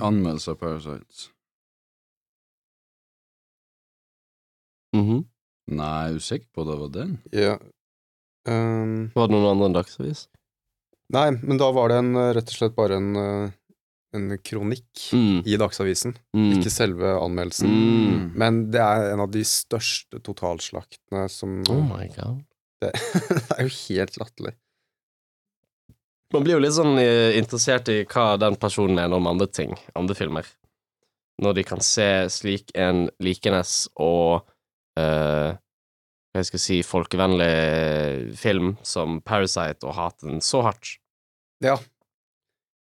Anmeldelse 0.00 0.50
av 0.54 0.58
Parasites. 0.62 1.28
Mhm. 4.94 5.24
Nei, 5.74 5.92
jeg 6.06 6.12
er 6.14 6.18
usikker 6.20 6.48
på 6.54 6.64
det 6.68 6.76
var 6.80 6.90
den. 6.94 7.12
Ja. 7.32 7.54
Um, 8.46 9.10
Var 9.16 9.28
det 9.28 9.32
noen 9.34 9.50
andre 9.54 9.68
enn 9.70 9.76
Dagsavis? 9.78 10.26
nei, 11.14 11.30
men 11.42 11.56
da 11.60 11.70
var 11.72 11.88
det 11.92 11.96
en, 12.02 12.12
rett 12.36 12.48
og 12.50 12.56
slett 12.58 12.74
bare 12.76 12.96
en, 13.00 13.16
en 14.14 14.26
kronikk 14.44 15.08
Mm. 15.14 15.42
i 15.46 15.56
Dagsavisen, 15.60 16.14
Mm. 16.36 16.50
ikke 16.58 16.70
selve 16.72 17.14
anmeldelsen. 17.20 17.68
Mm. 17.70 18.34
Men 18.36 18.70
det 18.70 18.80
er 18.80 19.12
en 19.12 19.20
av 19.24 19.30
de 19.30 19.40
største 19.44 20.20
totalslaktene 20.22 21.28
som 21.30 21.62
Oh 21.70 21.80
my 21.82 22.08
god. 22.16 22.44
det, 22.82 22.92
det 22.92 23.58
er 23.58 23.62
jo 23.68 23.72
helt 23.88 24.18
latterlig. 24.20 24.54
Man 26.34 26.42
blir 26.42 26.56
jo 26.56 26.62
litt 26.64 26.74
sånn 26.74 26.96
eh, 26.98 27.36
interessert 27.38 27.88
i 27.92 28.00
hva 28.10 28.34
den 28.42 28.56
personen 28.60 28.94
mener 28.98 29.14
om 29.16 29.26
andre 29.30 29.46
ting, 29.46 29.76
andre 29.94 30.14
filmer. 30.18 30.42
Når 31.42 31.52
de 31.58 31.62
kan 31.66 31.80
se 31.82 32.08
slik 32.30 32.70
en 32.78 33.08
likenes 33.22 33.88
og 34.02 34.42
uh, 34.98 35.50
hva 36.34 36.38
jeg 36.42 36.46
skal 36.50 36.60
si, 36.62 36.76
folkevennlig 36.86 37.54
film 38.38 38.74
som 38.86 39.20
Parasite 39.22 39.86
og 39.86 39.94
hate 39.98 40.26
den 40.28 40.40
så 40.42 40.62
hardt. 40.66 40.86
Ja. 41.62 41.76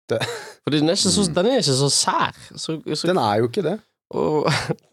Det, 0.10 0.20
Fordi 0.66 0.78
den 0.82 0.90
er 0.90 0.94
ikke 0.98 1.14
så, 1.14 1.22
Mm. 1.28 1.34
den 1.38 1.46
er 1.46 1.58
ikke 1.62 1.82
så 1.82 1.90
sær. 1.94 2.34
Så, 2.56 2.82
så, 2.94 3.08
den 3.10 3.18
er 3.22 3.36
jo 3.42 3.46
ikke 3.50 3.64
det. 3.66 3.78
og, 4.14 4.50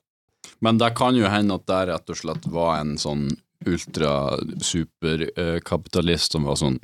Men 0.64 0.78
det 0.80 0.90
kan 0.96 1.14
jo 1.16 1.28
hende 1.28 1.54
at 1.56 1.66
det 1.68 1.88
rett 1.90 2.10
og 2.12 2.16
slett 2.16 2.46
var 2.52 2.78
en 2.80 2.96
sånn 3.00 3.28
ultra-superkapitalist 3.66 6.32
som 6.32 6.44
var 6.48 6.56
sånn 6.60 6.78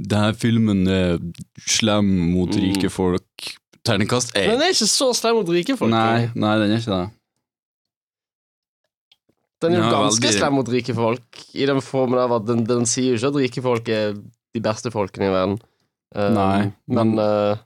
Denne 0.00 0.34
filmen 0.34 0.86
er 0.88 1.18
slem 1.68 2.06
mot 2.32 2.48
Mm. 2.54 2.60
rike 2.74 2.90
folk. 2.90 3.26
Terningkast 3.84 4.34
Men 4.34 4.50
den 4.58 4.62
er 4.62 4.72
ikke 4.72 4.88
så 4.88 5.10
slem 5.14 5.34
mot 5.36 5.48
rike 5.48 5.76
folk. 5.76 5.90
Nei, 5.90 6.30
nei, 6.34 6.58
den 6.58 6.72
er 6.72 6.78
ikke 6.80 6.96
det. 6.96 7.10
Den 9.60 9.72
er 9.74 9.76
jo 9.76 9.84
Ja, 9.84 9.90
ganske 10.08 10.24
veldig- 10.24 10.38
slem 10.38 10.52
mot 10.56 10.68
rike 10.68 10.94
folk, 10.94 11.40
i 11.54 11.66
den 11.66 11.80
formen 11.84 12.18
av 12.18 12.32
at 12.32 12.46
den, 12.46 12.64
den 12.64 12.86
sier 12.86 13.12
jo 13.12 13.16
ikke 13.18 13.28
at 13.28 13.40
rike 13.42 13.62
folk 13.62 13.88
er 13.88 14.14
de 14.54 14.60
beste 14.60 14.90
folkene 14.90 15.26
i 15.28 15.34
verden. 15.34 15.58
Uh, 16.16 16.28
Nei, 16.34 16.72
men 16.88 17.10
men- 17.14 17.18
uh, 17.18 17.56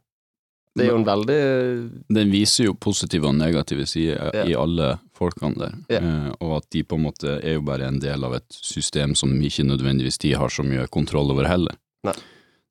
det 0.76 0.85
er 0.87 0.91
jo 0.91 0.97
en 0.99 1.05
veldig 1.05 2.05
Den 2.12 2.31
viser 2.31 2.64
jo 2.67 2.75
positive 2.75 3.25
og 3.26 3.37
negative 3.37 3.87
sider 3.87 4.31
Ja. 4.35 4.45
i 4.45 4.53
alle 4.55 4.99
folkene 5.17 5.55
der, 5.57 5.73
Ja. 5.88 6.00
uh, 6.00 6.35
og 6.41 6.57
at 6.59 6.71
de 6.71 6.83
på 6.83 6.97
en 6.97 7.05
måte 7.05 7.43
er 7.43 7.55
jo 7.55 7.62
bare 7.62 7.83
en 7.87 8.00
del 8.00 8.23
av 8.25 8.35
et 8.35 8.49
system 8.50 9.14
som 9.17 9.31
ikke 9.41 9.64
nødvendigvis 9.64 10.19
de 10.19 10.33
har 10.35 10.49
så 10.49 10.62
mye 10.64 10.87
kontroll 10.91 11.31
over 11.31 11.47
heller. 11.47 11.76
Nei. 12.04 12.14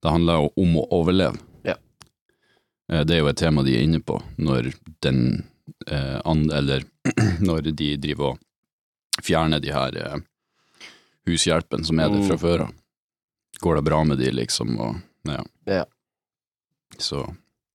Det 0.03 0.11
handler 0.11 0.41
jo 0.43 0.49
om 0.63 0.75
å 0.81 0.87
overleve. 0.99 1.39
Ja. 1.65 1.75
Eh, 2.91 3.03
Det 3.03 3.15
er 3.15 3.19
jo 3.23 3.29
et 3.31 3.39
tema 3.39 3.63
de 3.63 3.75
er 3.77 3.83
inne 3.87 3.99
på 4.03 4.17
når 4.37 4.73
den 5.01 5.21
eh, 5.87 6.19
and, 6.25 6.51
Eller 6.51 6.83
når 7.47 7.71
de 7.73 7.95
driver 7.97 8.33
og 8.33 9.23
fjerner 9.23 9.59
de 9.63 9.71
her 9.71 9.95
eh, 9.97 10.17
hushjelpen 11.29 11.85
som 11.87 11.99
er 12.03 12.09
der 12.11 12.25
fra 12.27 12.35
Mm. 12.35 12.41
før 12.41 12.65
av. 12.67 12.73
Går 13.63 13.75
det 13.75 13.83
bra 13.85 14.03
med 14.03 14.17
de, 14.19 14.31
liksom, 14.31 14.73
og 14.81 14.95
ja. 15.29 15.43
Ja. 15.69 15.85
Så 16.99 17.21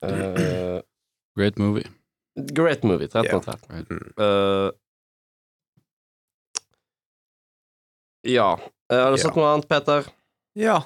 uh, 0.04 0.80
great 1.38 1.56
movie. 1.58 1.86
Great 2.52 2.82
movie. 2.84 3.08
13 3.08 3.34
av 3.34 3.42
13. 3.42 3.70
Right. 3.70 3.90
Uh, 4.20 4.70
ja. 8.22 8.58
Eh, 8.92 8.98
har 9.00 9.10
du 9.14 9.18
sett 9.18 9.36
noe 9.36 9.48
annet, 9.54 9.68
Peter? 9.70 10.06
Ja. 10.58 10.82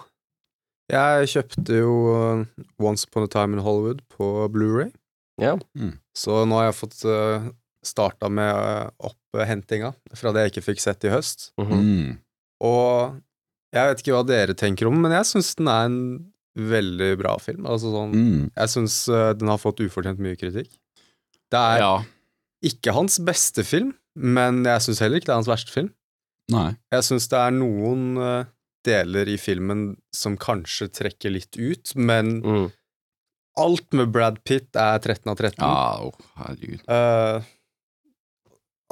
Jeg 0.93 1.29
kjøpte 1.33 1.79
jo 1.81 1.93
uh, 2.13 2.43
Once 2.83 3.07
Upon 3.09 3.25
a 3.25 3.31
Time 3.33 3.57
in 3.57 3.63
Hollywood 3.65 4.03
på 4.13 4.27
Blu-ray 4.53 4.91
Ja. 5.41 5.55
Så 6.15 6.43
nå 6.47 6.59
har 6.61 6.67
jeg 6.71 6.77
fått 6.83 6.99
uh, 7.09 7.47
starta 7.83 8.29
med 8.31 8.53
uh, 8.53 8.91
opphentinga 9.09 9.95
fra 10.19 10.33
det 10.37 10.45
jeg 10.45 10.53
ikke 10.53 10.67
fikk 10.69 10.83
sett 10.85 11.07
i 11.09 11.13
høst. 11.15 11.49
Mhm. 11.61 11.81
Mm. 11.81 12.11
Og 12.63 13.17
jeg 13.73 13.89
vet 13.89 14.03
ikke 14.05 14.13
hva 14.19 14.27
dere 14.29 14.55
tenker 14.55 14.87
om, 14.91 15.01
men 15.03 15.15
jeg 15.17 15.27
syns 15.33 15.55
den 15.59 15.71
er 15.73 15.89
en 15.89 15.97
veldig 16.61 17.09
bra 17.19 17.39
film. 17.41 17.65
Altså 17.67 17.89
sånn 17.91 18.13
Mm. 18.13 18.43
Jeg 18.53 18.69
syns 18.75 18.99
den 19.41 19.49
har 19.49 19.59
fått 19.59 19.81
ufortjent 19.81 20.21
mye 20.21 20.37
kritikk. 20.37 20.69
Det 21.51 21.59
er 21.59 21.79
Ja. 21.81 21.95
ikke 22.63 22.93
hans 22.95 23.17
beste 23.19 23.65
film, 23.65 23.95
men 24.15 24.63
jeg 24.69 24.85
syns 24.85 25.01
heller 25.01 25.17
ikke 25.19 25.31
det 25.33 25.35
er 25.35 25.41
hans 25.41 25.49
verste 25.51 25.73
film. 25.73 25.89
Nei. 26.53 26.77
Jeg 26.93 27.03
syns 27.09 27.27
det 27.33 27.39
er 27.41 27.51
noen 27.57 28.13
deler 28.87 29.29
i 29.29 29.37
filmen 29.39 29.97
som 30.15 30.37
kanskje 30.41 30.89
trekker 30.93 31.31
litt 31.35 31.57
ut, 31.59 31.93
men 31.97 32.41
Mm. 32.43 32.71
alt 33.59 33.93
med 33.93 34.11
Brad 34.13 34.43
Pitt 34.45 34.77
er 34.77 34.99
13 34.99 35.29
av 35.31 35.37
13. 35.37 35.65
Oh, 35.65 36.13
herregud. 36.41 36.81
Uh, 36.89 37.43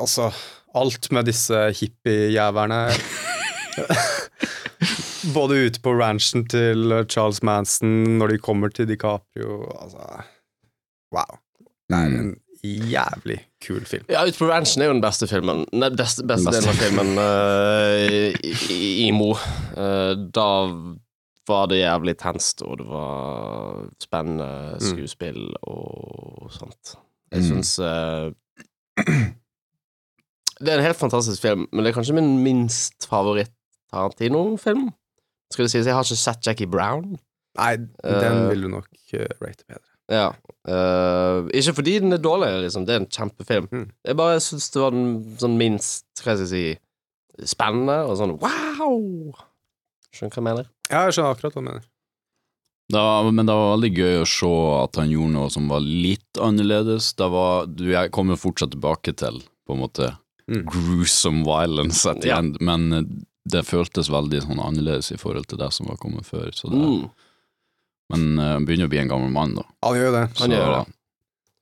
altså, 0.00 0.30
alt 0.74 1.10
med 1.12 1.24
disse 1.30 1.64
hippiejæverne 1.80 2.82
Både 5.34 5.54
ute 5.66 5.80
på 5.84 5.92
ranchen 5.98 6.46
til 6.48 6.92
Charles 7.12 7.42
Manson, 7.44 8.16
når 8.18 8.32
de 8.34 8.38
kommer 8.42 8.72
til 8.72 8.88
DiCaprio 8.88 9.58
Altså 9.76 10.22
Wow. 11.12 11.36
Det 11.90 11.98
er 11.98 12.14
en 12.20 12.30
jævlig 12.62 13.38
kul 13.64 13.84
film. 13.88 14.04
Ja, 14.12 14.24
Ut 14.28 14.36
på 14.38 14.48
ranchen 14.50 14.82
er 14.82 14.86
jo 14.90 14.92
den 14.96 15.02
beste 15.04 15.26
filmen 15.30 15.62
Nei, 15.72 15.88
beste, 15.96 16.24
beste 16.28 16.50
Beste. 16.50 16.60
delen 16.60 16.70
av 16.70 16.80
filmen 16.82 17.12
uh, 17.18 17.96
i, 18.44 18.52
i, 18.74 18.80
i 19.06 19.10
Mo. 19.16 19.30
Uh, 19.76 20.12
da 20.34 20.48
var 21.48 21.66
det 21.72 21.80
jævlig 21.80 22.14
tenst, 22.20 22.62
og 22.62 22.78
det 22.78 22.86
var 22.86 23.86
spennende 24.02 24.50
skuespill 24.84 25.48
og 25.62 26.50
sånt. 26.54 26.96
Jeg 27.32 27.42
Mm. 27.42 27.48
syns 27.48 27.78
uh, 27.78 28.30
Det 30.60 30.68
er 30.68 30.78
en 30.78 30.84
helt 30.84 30.98
fantastisk 31.00 31.40
film, 31.42 31.66
men 31.72 31.84
det 31.84 31.90
er 31.92 31.96
kanskje 31.96 32.14
min 32.18 32.32
minst 32.44 33.06
favoritt 33.08 33.52
Tarantino-film. 33.92 34.90
Skal 35.50 35.64
det 35.66 35.72
sies, 35.72 35.86
jeg 35.88 35.94
har 35.96 36.04
ikke 36.06 36.18
sett 36.20 36.46
Jackie 36.46 36.68
Brown. 36.70 37.16
Nei, 37.58 37.76
den 37.76 38.44
Eh. 38.44 38.48
vil 38.50 38.62
du 38.62 38.68
nok 38.76 38.86
uh, 39.14 39.24
rate 39.42 39.64
bedre. 39.66 39.86
Ja. 40.10 40.28
Uh, 40.68 41.46
ikke 41.56 41.72
fordi 41.78 41.94
den 42.02 42.12
er 42.12 42.18
dårlig, 42.20 42.50
liksom. 42.66 42.84
Det 42.86 42.94
er 42.96 43.00
en 43.04 43.06
kjempefilm. 43.10 43.68
Mm. 43.72 43.86
Jeg 44.04 44.16
bare 44.18 44.40
syns 44.44 44.66
det 44.74 44.82
var 44.82 44.90
den 44.96 45.06
sånn 45.40 45.54
minst 45.60 46.04
Hva 46.20 46.34
skal 46.34 46.42
jeg 46.44 46.50
si 46.50 47.46
Spennende 47.48 48.02
og 48.10 48.18
sånn 48.20 48.34
wow! 48.42 49.32
Skjønner 50.12 50.34
hva 50.34 50.40
jeg 50.42 50.46
mener? 50.50 50.66
Ja, 50.90 51.04
jeg 51.06 51.14
skjønner 51.16 51.32
akkurat 51.36 51.54
hva 51.56 51.62
du 51.62 51.68
mener. 51.70 51.86
Da, 52.90 53.04
men 53.30 53.46
det 53.46 53.54
var 53.54 53.70
veldig 53.76 53.90
gøy 53.94 54.16
å 54.20 54.26
se 54.28 54.50
at 54.82 54.98
han 54.98 55.12
gjorde 55.12 55.32
noe 55.36 55.50
som 55.54 55.68
var 55.70 55.84
litt 55.86 56.40
annerledes. 56.42 57.12
Det 57.16 57.28
var, 57.30 57.68
du, 57.70 57.84
jeg 57.94 58.10
kommer 58.12 58.36
fortsatt 58.42 58.72
tilbake 58.74 59.14
til 59.22 59.40
på 59.66 59.76
en 59.78 59.84
måte 59.86 60.10
Mm. 60.50 60.64
gruesome 60.66 61.44
violence 61.46 62.02
at 62.10 62.18
the 62.24 62.28
Ja. 62.32 62.38
end, 62.42 62.56
men 62.60 62.88
det 63.46 63.60
føltes 63.68 64.08
veldig 64.10 64.40
sånn 64.42 64.58
annerledes 64.58 65.12
i 65.14 65.16
forhold 65.16 65.46
til 65.46 65.58
det 65.60 65.68
som 65.72 65.86
var 65.86 65.96
kommet 66.02 66.26
før. 66.26 66.50
Så 66.50 66.66
det, 66.72 66.80
Mm. 66.80 67.04
Men 68.10 68.26
eh, 68.38 68.52
han 68.56 68.66
begynner 68.68 68.90
å 68.90 68.92
bli 68.92 69.00
en 69.02 69.12
gammel 69.12 69.32
mann, 69.34 69.54
da. 69.58 69.64
Han 69.86 69.96
gjør 69.98 70.08
jo 70.10 70.14
det. 70.18 70.26
Han 70.40 70.46
Så- 70.46 70.52
gjør 70.56 70.74
det. 70.78 70.84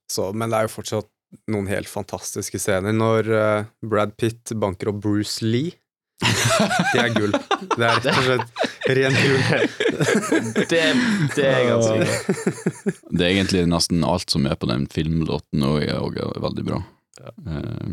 Så, 0.09 0.27
men 0.33 0.49
det 0.49 0.57
er 0.57 0.65
jo 0.69 0.73
fortsatt 0.73 1.09
noen 1.53 1.67
helt 1.69 1.89
fantastiske 1.93 2.57
scener 2.63 2.95
når 2.97 3.27
uh, 3.29 3.67
Brad 3.85 4.15
Pitt 4.17 4.55
banker 4.57 4.89
opp 4.89 5.03
Bruce 5.05 5.45
Lee. 5.45 5.75
Det 6.95 7.03
er 7.03 7.13
gull. 7.15 7.35
Det 7.77 7.85
er 7.85 7.99
rett 8.01 8.09
og 8.11 8.25
slett 8.25 8.89
rent 8.97 9.19
gull. 9.21 9.37
Det, 10.73 10.81
det 11.37 11.45
er 11.45 11.69
ganske 11.69 11.99
gøy. 12.01 12.97
Det 13.13 13.21
er 13.21 13.29
egentlig 13.29 13.67
nesten 13.71 14.03
alt 14.09 14.33
som 14.33 14.49
er 14.49 14.57
på 14.59 14.71
den 14.73 14.89
filmlåten, 14.91 15.63
og 15.69 15.85
er, 15.85 16.41
veldig 16.43 16.65
bra. 16.67 16.81
Eh, 17.21 17.93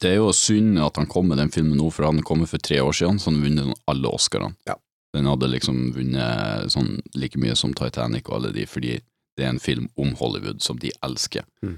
det 0.00 0.14
er 0.14 0.16
jo 0.20 0.30
synd 0.36 0.78
at 0.80 0.96
han 1.02 1.10
kom 1.10 1.28
med 1.28 1.42
den 1.42 1.52
filmen 1.52 1.76
nå, 1.76 1.90
for 1.92 2.06
han 2.08 2.22
kom 2.24 2.46
for 2.48 2.62
tre 2.62 2.80
år 2.80 2.94
siden, 2.96 3.18
så 3.20 3.30
han 3.32 3.42
vunnet 3.42 3.66
sånn 3.66 3.82
alle 3.90 4.14
Oscarene. 4.14 4.56
Ja. 4.70 4.78
Den 5.14 5.28
hadde 5.30 5.46
liksom 5.52 5.92
vunnet 5.94 6.72
sånn 6.74 6.96
like 7.14 7.38
mye 7.38 7.54
som 7.56 7.72
Titanic 7.78 8.26
og 8.28 8.40
alle 8.40 8.52
de, 8.56 8.64
fordi 8.66 8.96
det 9.38 9.44
er 9.46 9.52
en 9.54 9.62
film 9.62 9.88
om 9.98 10.12
Hollywood 10.18 10.60
som 10.62 10.78
de 10.82 10.90
elsker. 11.06 11.46
Mm. 11.62 11.76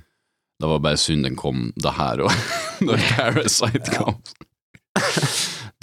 Det 0.60 0.68
var 0.70 0.80
bare 0.84 0.96
synd 1.00 1.24
den 1.28 1.36
kom 1.36 1.70
det 1.76 1.92
her 1.98 2.22
òg, 2.24 2.32
når 2.88 3.02
Parasite 3.12 3.92
kom. 3.96 4.16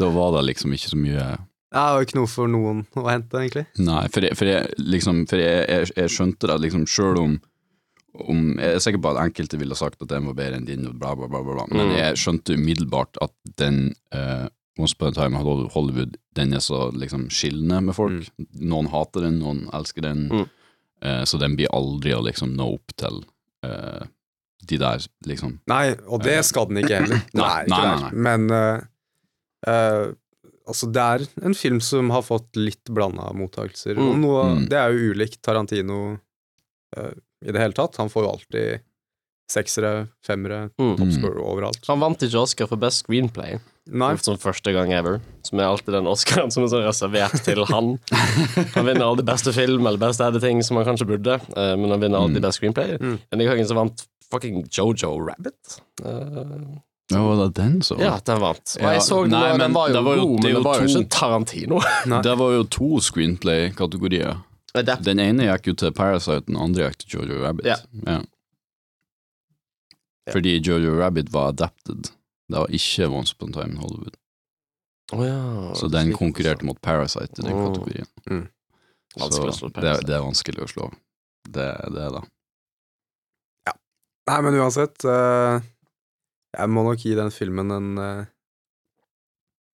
da 0.01 0.09
var 0.09 0.31
det 0.37 0.45
liksom 0.49 0.73
ikke 0.73 0.89
så 0.89 0.97
mye 0.97 1.25
Det 1.73 1.81
var 1.81 2.05
ikke 2.05 2.17
noe 2.19 2.29
for 2.29 2.49
noen 2.49 2.83
å 2.97 3.03
hente, 3.09 3.37
egentlig. 3.41 3.65
Nei, 3.81 4.03
for 4.13 4.25
jeg, 4.25 4.37
for 4.37 4.49
jeg, 4.49 4.73
liksom, 4.81 5.23
for 5.29 5.41
jeg, 5.41 5.63
jeg, 5.69 5.91
jeg 5.97 6.13
skjønte 6.13 6.49
det 6.49 6.57
liksom 6.67 6.83
sjøl 6.89 7.17
om, 7.21 7.35
om 8.29 8.41
Jeg 8.61 8.75
er 8.77 8.83
sikker 8.85 9.01
på 9.01 9.13
at 9.13 9.21
enkelte 9.23 9.57
ville 9.61 9.77
sagt 9.77 10.01
at 10.05 10.09
den 10.11 10.27
var 10.29 10.37
bedre 10.37 10.59
enn 10.59 10.67
din, 10.69 10.85
bla, 11.01 11.13
bla, 11.17 11.29
bla, 11.29 11.41
bla, 11.45 11.65
men 11.73 11.89
Mm. 11.89 11.95
jeg 11.97 12.19
skjønte 12.21 12.57
umiddelbart 12.57 13.17
at 13.25 13.33
den 13.61 13.79
uh, 14.13 14.45
Once 14.79 14.93
Upon 14.97 15.09
a 15.09 15.11
Time 15.13 15.37
Hollywood, 15.69 16.15
den 16.33 16.53
er 16.57 16.61
så 16.65 16.87
liksom 16.97 17.27
skillende 17.29 17.77
med 17.83 17.93
folk. 17.95 18.29
Noen 18.57 18.87
hater 18.89 19.21
den, 19.27 19.39
noen 19.39 19.67
elsker 19.73 20.01
den, 20.01 20.23
Mm. 20.29 20.47
eh, 21.03 21.23
så 21.29 21.37
den 21.39 21.55
blir 21.55 21.69
aldri 21.71 22.13
å 22.15 22.23
liksom 22.25 22.55
nå 22.57 22.71
opp 22.73 22.95
til 22.97 23.23
eh, 23.63 24.07
de 24.65 24.77
der, 24.81 25.05
liksom. 25.27 25.59
Nei, 25.67 25.93
og 26.07 26.23
det 26.23 26.39
skal 26.45 26.65
den 26.71 26.77
ikke 26.81 27.01
heller. 27.03 27.21
Nei, 27.33 27.43
Nei, 27.43 27.63
ikke 27.63 27.69
nei, 27.69 27.85
nei, 27.85 28.01
nei. 28.01 28.11
Men 28.27 28.51
uh, 28.51 28.81
uh, 29.67 30.13
altså, 30.67 30.89
det 30.91 31.03
er 31.03 31.25
en 31.45 31.53
film 31.53 31.79
som 31.83 32.09
har 32.15 32.23
fått 32.25 32.55
litt 32.59 32.89
blanda 32.89 33.29
mottakelser. 33.35 33.95
Mm. 33.99 34.07
Og 34.09 34.17
noe, 34.23 34.43
Mm. 34.55 34.65
Det 34.71 34.79
er 34.79 34.91
jo 34.95 35.11
ulikt 35.13 35.41
Tarantino 35.43 35.99
uh, 36.97 37.13
i 37.45 37.51
det 37.51 37.59
hele 37.61 37.73
tatt. 37.77 37.97
Han 38.01 38.09
får 38.09 38.23
jo 38.25 38.31
alltid 38.31 38.81
seksere, 39.53 40.07
femmere, 40.25 40.69
Mm. 40.79 40.95
toppscore 40.97 41.43
overalt. 41.43 41.83
Han 41.91 41.99
vant 41.99 42.23
ikke 42.23 42.39
Oscar 42.41 42.67
for 42.71 42.77
Best 42.79 43.03
Screenplay 43.03 43.59
Nei, 43.91 44.13
som 44.23 44.37
første 44.39 44.71
gang 44.71 44.93
ever. 44.95 45.17
Som 45.43 45.59
er 45.59 45.65
alltid 45.67 45.91
den 45.97 46.07
Oscaren 46.07 46.51
som 46.53 46.63
er 46.63 46.69
sånn 46.71 46.85
reservert 46.85 47.35
til 47.43 47.65
han. 47.67 47.97
Han 48.77 48.85
vinner 48.87 49.03
aldri 49.09 49.25
beste 49.27 49.51
film 49.51 49.85
eller 49.85 49.99
beste 49.99 50.23
editing, 50.29 50.61
som 50.63 50.77
han 50.79 50.85
kanskje 50.87 51.07
burde, 51.09 51.35
eh, 51.57 51.73
men 51.75 51.91
han 51.91 51.99
vinner 51.99 52.21
alltid 52.21 52.39
Mm. 52.39 52.45
Best 52.47 52.57
Screenplay. 52.61 52.95
Mm. 52.97 53.17
Denne 53.29 53.43
gangen 53.49 53.67
så 53.67 53.75
vant 53.75 54.05
fucking 54.31 54.63
Jojo 54.71 55.11
Rabbit. 55.27 55.79
Eh, 56.03 56.79
Ja, 57.11 57.19
var 57.27 57.35
det 57.43 57.53
den 57.59 57.81
som 57.83 57.99
ja, 57.99 58.15
den 58.25 58.39
vant. 58.39 58.77
Og 58.79 58.87
jeg 58.87 59.01
så 59.03 59.17
den, 59.27 59.31
nei, 59.35 59.57
den 59.59 59.73
var 59.75 59.89
jo 59.89 59.93
det 59.93 60.03
var 60.05 60.15
jo- 60.15 60.21
god, 60.27 60.43
men 60.43 60.53
det 60.55 60.63
var 60.63 60.79
jo 60.79 60.87
ikke 60.87 61.09
Tarantino. 61.11 61.81
Det 62.23 62.37
var 62.39 62.51
jo 62.55 62.63
to 62.63 62.89
screenplay-kategorier. 63.03 64.37
Den 65.03 65.19
ene 65.19 65.43
gikk 65.51 65.67
jo 65.67 65.73
til 65.73 65.91
Parasite, 65.91 66.45
den 66.47 66.55
andre 66.57 66.87
gikk 66.87 66.97
til 67.03 67.19
Jojo 67.19 67.43
Rabbit. 67.43 67.65
Ja. 67.67 67.75
Ja. 68.07 68.21
Ja. 70.25 70.31
Fordi 70.31 70.55
Jojo 70.63 70.95
Rabbit 70.97 71.29
var 71.33 71.49
adapted. 71.51 72.09
Det 72.49 72.59
var 72.59 72.73
ikke 72.75 73.07
Once 73.09 73.35
Upon 73.35 73.53
a 73.53 73.61
Time 73.61 73.75
in 73.75 73.81
Hollywood. 73.81 74.17
Oh, 75.13 75.23
ja, 75.27 75.73
Så 75.75 75.87
den 75.91 76.09
slik 76.09 76.17
konkurrerte 76.17 76.65
mot 76.65 76.79
Parasite 76.81 77.41
i 77.41 77.45
den 77.45 77.53
oh. 77.53 77.65
kategorien. 77.67 78.07
Mm. 78.29 78.45
Så 79.13 79.69
det, 79.75 79.91
det 80.07 80.15
er 80.15 80.23
vanskelig 80.23 80.63
å 80.63 80.69
slå. 80.71 80.87
Det, 81.43 81.67
det 81.93 82.07
da. 82.15 82.21
Ja. 83.67 83.73
Nei, 84.31 84.37
men 84.45 84.55
uansett 84.57 85.03
uh, 85.05 85.59
Jeg 86.55 86.71
må 86.71 86.85
nok 86.87 87.03
gi 87.03 87.11
den 87.19 87.29
filmen 87.35 87.73
en, 87.75 87.89
uh, 87.99 88.23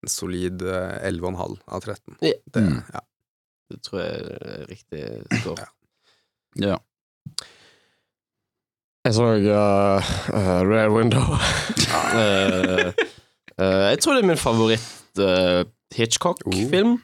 en 0.04 0.12
solid 0.12 0.66
uh, 0.66 0.98
11,5 1.08 1.60
av 1.68 1.86
13. 1.86 2.18
Ja. 2.26 2.36
Det, 2.46 2.66
Mm. 2.66 2.82
ja. 2.94 3.06
Det 3.70 3.84
tror 3.86 4.00
jeg 4.02 4.38
er 4.50 4.64
riktig 4.66 5.02
score. 5.44 5.68
Ja. 6.58 6.80
Jeg 9.08 9.16
så 9.16 9.24
uh, 9.24 10.10
uh, 10.36 10.62
Rare 10.68 10.92
Window. 10.92 11.24
uh, 11.24 12.90
eh, 13.62 13.86
jeg 13.90 14.00
tror 14.04 14.18
det 14.18 14.24
er 14.24 14.28
min 14.28 14.42
favoritt 14.42 15.22
uh, 15.24 15.64
Hitchcock-film. 15.96 16.98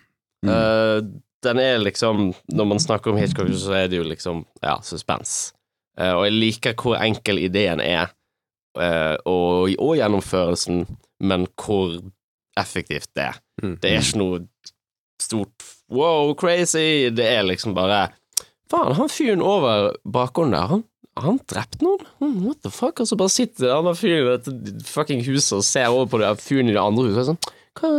Mm. 0.46 0.50
Eh, 0.52 1.04
den 1.44 1.60
er 1.60 1.78
liksom 1.78 2.34
Når 2.54 2.66
man 2.66 2.80
snakker 2.80 3.12
om 3.12 3.18
Hitchcock, 3.18 3.50
så 3.54 3.74
er 3.74 3.88
det 3.88 3.98
jo 3.98 4.04
liksom 4.04 4.46
Ja, 4.62 4.78
suspens. 4.84 5.54
Eh, 6.00 6.12
og 6.12 6.26
jeg 6.28 6.36
liker 6.36 6.76
hvor 6.82 6.98
enkel 7.00 7.40
ideen 7.40 7.80
er, 7.80 8.12
eh, 8.78 9.16
og, 9.26 9.72
og 9.80 9.94
gjennomførelsen, 9.96 10.84
men 11.24 11.48
hvor 11.56 11.96
effektivt 12.60 13.08
det 13.16 13.30
er. 13.30 13.40
Mm. 13.64 13.78
Det 13.80 13.92
er 13.92 14.04
ikke 14.04 14.20
noe 14.20 14.42
stort 15.22 15.64
wow, 15.88 16.34
crazy. 16.36 17.08
Det 17.16 17.26
er 17.26 17.48
liksom 17.48 17.76
bare 17.78 18.10
Faen, 18.66 18.96
han 18.98 19.10
fyren 19.14 19.44
over 19.46 19.94
bakgården 20.10 20.56
der, 20.56 20.68
han, 20.68 20.84
han 21.24 21.38
drepte 21.48 21.80
noen? 21.86 22.02
Hmm, 22.20 22.38
What 22.46 22.62
the 22.66 22.70
fuck? 22.74 23.00
Og 23.00 23.08
så 23.08 23.16
bare 23.20 23.32
sitter 23.32 23.72
han 23.76 23.86
der 23.88 23.96
fyren 23.96 24.26
i 24.28 24.38
dette 24.38 24.84
fucking 24.90 25.22
huset 25.28 25.58
og 25.60 25.64
ser 25.64 25.88
over 25.94 26.10
på 26.12 26.20
det 26.20 26.34
fyren 26.44 26.68
i 26.70 26.76
det 26.76 26.82
andre 26.82 27.06
huset. 27.08 27.22
og 27.22 27.30
Sånn, 27.30 27.40
hva, 27.80 27.92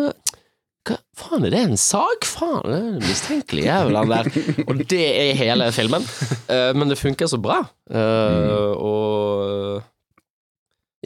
hva 0.86 0.96
faen, 1.16 1.46
er 1.48 1.54
det 1.54 1.62
en 1.64 1.76
sak? 1.80 2.26
Faen, 2.28 2.60
det 2.68 2.76
er 2.76 2.88
en 2.92 3.00
mistenkelig 3.06 3.64
jævel, 3.66 3.96
han 3.96 4.12
der. 4.12 4.28
Og 4.68 4.82
det 4.92 5.00
er 5.08 5.32
hele 5.40 5.70
filmen. 5.72 6.04
Uh, 6.50 6.72
men 6.76 6.92
det 6.92 6.98
funker 7.00 7.26
så 7.32 7.40
bra. 7.42 7.62
Eh, 7.88 8.74
Og 8.76 9.80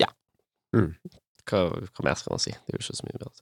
ja. 0.03 0.11
Mm. 0.77 0.91
Hva, 1.51 1.63
hva 1.71 2.05
mer 2.11 2.19
skal 2.19 2.35
man 2.35 2.43
si? 2.43 2.53
Det 2.53 2.75
er 2.75 2.79
jo 2.79 2.83
ikke 2.85 2.99
så 2.99 3.07
mye 3.09 3.23
bedre. 3.23 3.41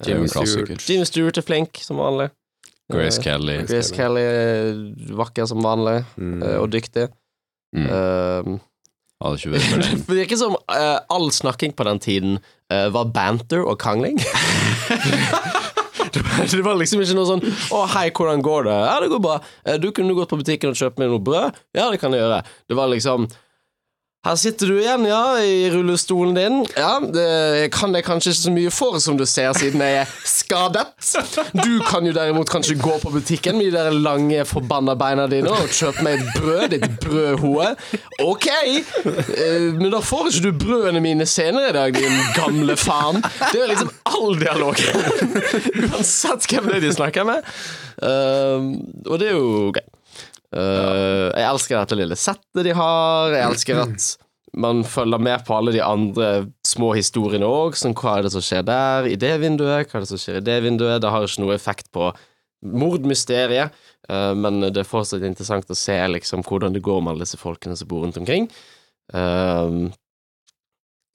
En 0.00 0.08
Jimmy 0.10 0.28
Stewart. 0.32 0.84
Jimmy 0.88 1.04
Stewart 1.08 1.38
er 1.40 1.44
flink, 1.46 1.80
som 1.84 1.98
vanlig. 2.00 2.30
Grace 2.90 3.20
Eh, 3.20 3.24
Kelly. 3.24 3.56
Grace 3.68 3.94
Kelly 3.94 4.22
Kelly 4.26 5.16
vakker 5.18 5.46
som 5.46 5.60
vanlig, 5.62 6.00
Mm. 6.16 6.42
eh, 6.42 6.56
og 6.58 6.70
dyktig. 6.72 7.08
Mm. 7.76 7.86
Uh, 7.86 9.34
ikke 9.36 9.52
det 10.08 10.16
virker 10.16 10.38
som 10.40 10.56
uh, 10.56 10.98
all 11.12 11.28
snakking 11.30 11.74
på 11.76 11.84
den 11.86 12.00
tiden 12.00 12.38
uh, 12.72 12.88
var 12.94 13.12
banter 13.14 13.62
og 13.62 13.78
krangling. 13.78 14.18
det, 16.50 16.62
var, 16.62 16.78
liksom 16.78 17.02
ikke 17.02 17.16
noe 17.16 17.28
sånn 17.28 17.44
'Å, 17.44 17.84
hei, 17.94 18.08
hvordan 18.14 18.42
går 18.44 18.66
det?' 18.66 18.78
'Ja, 18.86 18.96
det 19.02 19.10
går 19.12 19.22
bra.' 19.22 19.38
Eh, 19.64 19.76
'Du 19.78 19.90
kunne 19.92 20.16
gått 20.16 20.32
på 20.32 20.40
butikken 20.40 20.72
og 20.72 20.78
kjøpt 20.78 20.98
meg 20.98 21.10
noe 21.12 21.22
brød?' 21.22 21.54
'Ja, 21.74 21.90
det 21.90 22.00
kan 22.00 22.12
jeg 22.12 22.22
gjøre.' 22.24 22.42
Det 22.68 22.76
var 22.76 22.88
liksom 22.90 23.28
her 24.20 24.36
sitter 24.36 24.68
du 24.68 24.74
igjen, 24.76 25.06
ja, 25.08 25.40
i 25.40 25.70
rullestolen 25.72 26.34
din. 26.36 26.56
Ja, 26.76 26.98
det 27.00 27.70
kan 27.72 27.94
jeg 27.96 28.04
kanskje 28.04 28.34
ikke 28.34 28.40
så 28.42 28.50
mye 28.52 28.72
for, 28.74 28.98
som 29.00 29.16
du 29.16 29.24
ser, 29.24 29.54
siden 29.56 29.80
jeg 29.80 30.02
er 30.02 30.10
skadet. 30.28 30.90
Du 31.56 31.78
kan 31.88 32.04
jo 32.04 32.12
derimot 32.12 32.50
kanskje 32.52 32.76
gå 32.76 32.98
på 33.00 33.14
butikken 33.14 33.56
med 33.56 33.70
de 33.70 33.78
der 33.78 33.96
lange, 33.96 34.42
forbanna 34.44 34.92
beina 35.00 35.24
dine 35.30 35.48
og 35.48 35.72
kjøpe 35.72 36.04
meg 36.04 36.20
et 36.20 36.34
brød, 36.36 36.66
ditt 36.74 36.98
brødhoe. 37.00 37.70
Ok, 38.26 38.48
eh, 38.50 39.70
men 39.78 39.88
da 39.94 40.02
får 40.04 40.28
ikke 40.28 40.50
du 40.50 40.64
brødene 40.66 41.00
mine 41.00 41.24
senere 41.24 41.70
i 41.70 41.76
dag, 41.78 41.96
din 41.96 42.20
gamle 42.36 42.76
faen. 42.76 43.22
Det 43.24 43.56
er 43.56 43.72
liksom 43.72 43.94
all 44.04 44.36
dialog. 44.42 44.84
Uansett 45.86 46.44
hvem 46.50 46.68
det 46.68 46.76
er 46.82 46.84
de 46.84 46.92
snakker 46.98 47.24
med. 47.24 47.48
Eh, 48.04 48.68
og 49.08 49.16
det 49.16 49.32
er 49.32 49.40
jo 49.40 49.72
gøy. 49.72 49.88
Eh, 50.56 51.28
jeg 51.30 51.46
elsker 51.46 51.78
dette 51.78 51.98
lille 51.98 52.18
settet 52.18 52.66
de 52.66 52.74
har. 52.76 53.36
Jeg 53.36 53.46
elsker 53.50 53.80
at 53.84 54.08
man 54.60 54.82
følger 54.82 55.22
med 55.22 55.44
på 55.46 55.54
alle 55.56 55.74
de 55.76 55.82
andre 55.84 56.30
små 56.66 56.90
historiene 56.98 57.46
òg. 57.46 57.78
Sånn, 57.78 57.94
hva 57.98 58.18
er 58.18 58.26
det 58.26 58.34
som 58.34 58.44
skjer 58.44 58.66
der, 58.66 59.06
i 59.10 59.18
det 59.20 59.36
vinduet? 59.44 59.86
Hva 59.86 60.00
er 60.00 60.06
det 60.06 60.10
som 60.10 60.20
skjer 60.20 60.40
i 60.40 60.44
det 60.48 60.58
vinduet? 60.66 60.98
Det 61.02 61.12
har 61.14 61.26
ikke 61.26 61.44
noe 61.44 61.54
effekt 61.54 61.92
på 61.94 62.10
mordmysteriet, 62.60 63.72
uh, 64.10 64.34
men 64.36 64.58
det 64.66 64.82
er 64.82 64.88
fortsatt 64.88 65.22
interessant 65.24 65.70
å 65.72 65.76
se 65.78 65.94
liksom 66.12 66.42
hvordan 66.44 66.74
det 66.74 66.82
går 66.84 66.98
med 67.00 67.14
alle 67.14 67.24
disse 67.24 67.40
folkene 67.40 67.72
som 67.78 67.88
bor 67.88 68.02
rundt 68.04 68.18
omkring. 68.20 68.50
Uh, 69.14 69.88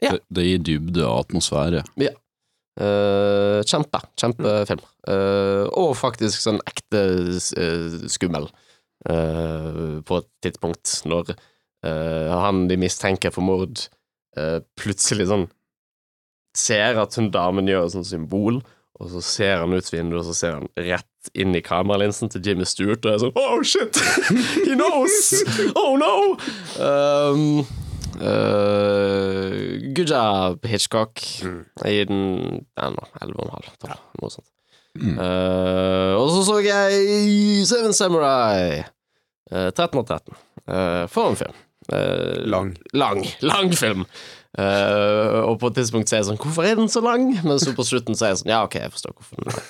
Ja. 0.03 0.11
Det, 0.11 0.21
det 0.35 0.45
gir 0.45 0.63
dybde 0.67 1.03
og 1.07 1.25
atmosfære. 1.25 1.83
Eh, 2.75 3.59
kjempe. 3.63 4.01
Kjempefilm. 4.19 4.83
Eh, 5.07 5.63
og 5.79 5.93
faktisk 5.95 6.41
sånn 6.43 6.59
ekte 6.67 7.03
skummel 8.11 8.49
på 9.05 10.17
et 10.21 10.27
tidspunkt, 10.45 11.01
når 11.05 11.35
eh, 11.85 12.31
han 12.31 12.65
de 12.69 12.77
mistenker 12.79 13.33
for 13.33 13.45
mord, 13.45 13.85
eh, 14.37 14.59
plutselig 14.79 15.29
sånn 15.31 15.47
ser 16.55 16.99
at 17.01 17.17
hun 17.19 17.29
damen 17.33 17.67
gjør 17.67 17.85
et 17.85 17.95
sånt 17.97 18.07
symbol, 18.07 18.61
og 18.95 19.09
så 19.11 19.21
ser 19.27 19.57
han 19.59 19.75
ut 19.75 19.89
vinduet, 19.91 20.21
og 20.21 20.27
så 20.29 20.35
ser 20.37 20.53
han 20.55 20.69
rett 20.79 21.31
inn 21.35 21.55
i 21.57 21.63
kameralinsen 21.63 22.31
til 22.31 22.45
Jimmy 22.47 22.67
Stewart, 22.69 23.03
og 23.03 23.11
er 23.11 23.23
sånn 23.25 23.39
Oh 23.41 23.59
shit! 23.65 23.99
He 24.63 24.77
knows! 24.77 25.33
Oh 25.75 25.97
no! 25.99 26.15
Um, 26.79 27.65
uh, 28.21 29.75
good 29.91 30.07
job, 30.07 30.63
Hitchcock. 30.63 31.19
Jeg 31.83 31.99
gir 31.99 32.11
den 32.13 32.25
ja, 32.63 32.91
nå, 32.95 33.07
11,5. 33.19 33.71
tolv, 33.83 34.03
Noe 34.21 34.35
sånt. 34.37 34.51
Mm. 34.95 35.17
Uh, 35.19 36.15
og 36.15 36.29
så 36.31 36.45
så 36.47 36.59
jeg 36.63 37.65
Seven 37.67 37.91
Samurai. 37.91 38.85
Eh, 39.51 39.69
13 39.71 39.99
av 40.01 40.05
13. 40.09 40.35
Eh, 40.67 41.05
for 41.11 41.29
en 41.29 41.35
film. 41.39 41.53
Eh, 41.93 42.41
Lang. 42.49 42.71
lang, 42.93 43.21
lang 43.45 43.71
film. 43.77 44.05
Eh, 44.57 45.39
og 45.45 45.59
på 45.61 45.67
et 45.69 45.75
tidspunkt 45.81 46.09
så 46.09 46.15
er 46.15 46.21
jeg 46.23 46.29
sånn 46.31 46.39
Hvorfor 46.41 46.65
er 46.65 46.77
den 46.79 46.87
så 46.89 47.01
lang? 47.03 47.27
Men 47.43 47.59
så 47.61 47.73
på 47.75 47.83
slutten 47.85 48.15
så 48.15 48.25
er 48.25 48.31
jeg 48.31 48.39
sånn 48.41 48.53
Ja, 48.53 48.61
ok, 48.65 48.77
jeg 48.79 48.93
forstår 48.93 49.13
hvorfor 49.17 49.41
den 49.41 49.49
er 49.51 49.57
lang. 49.59 49.65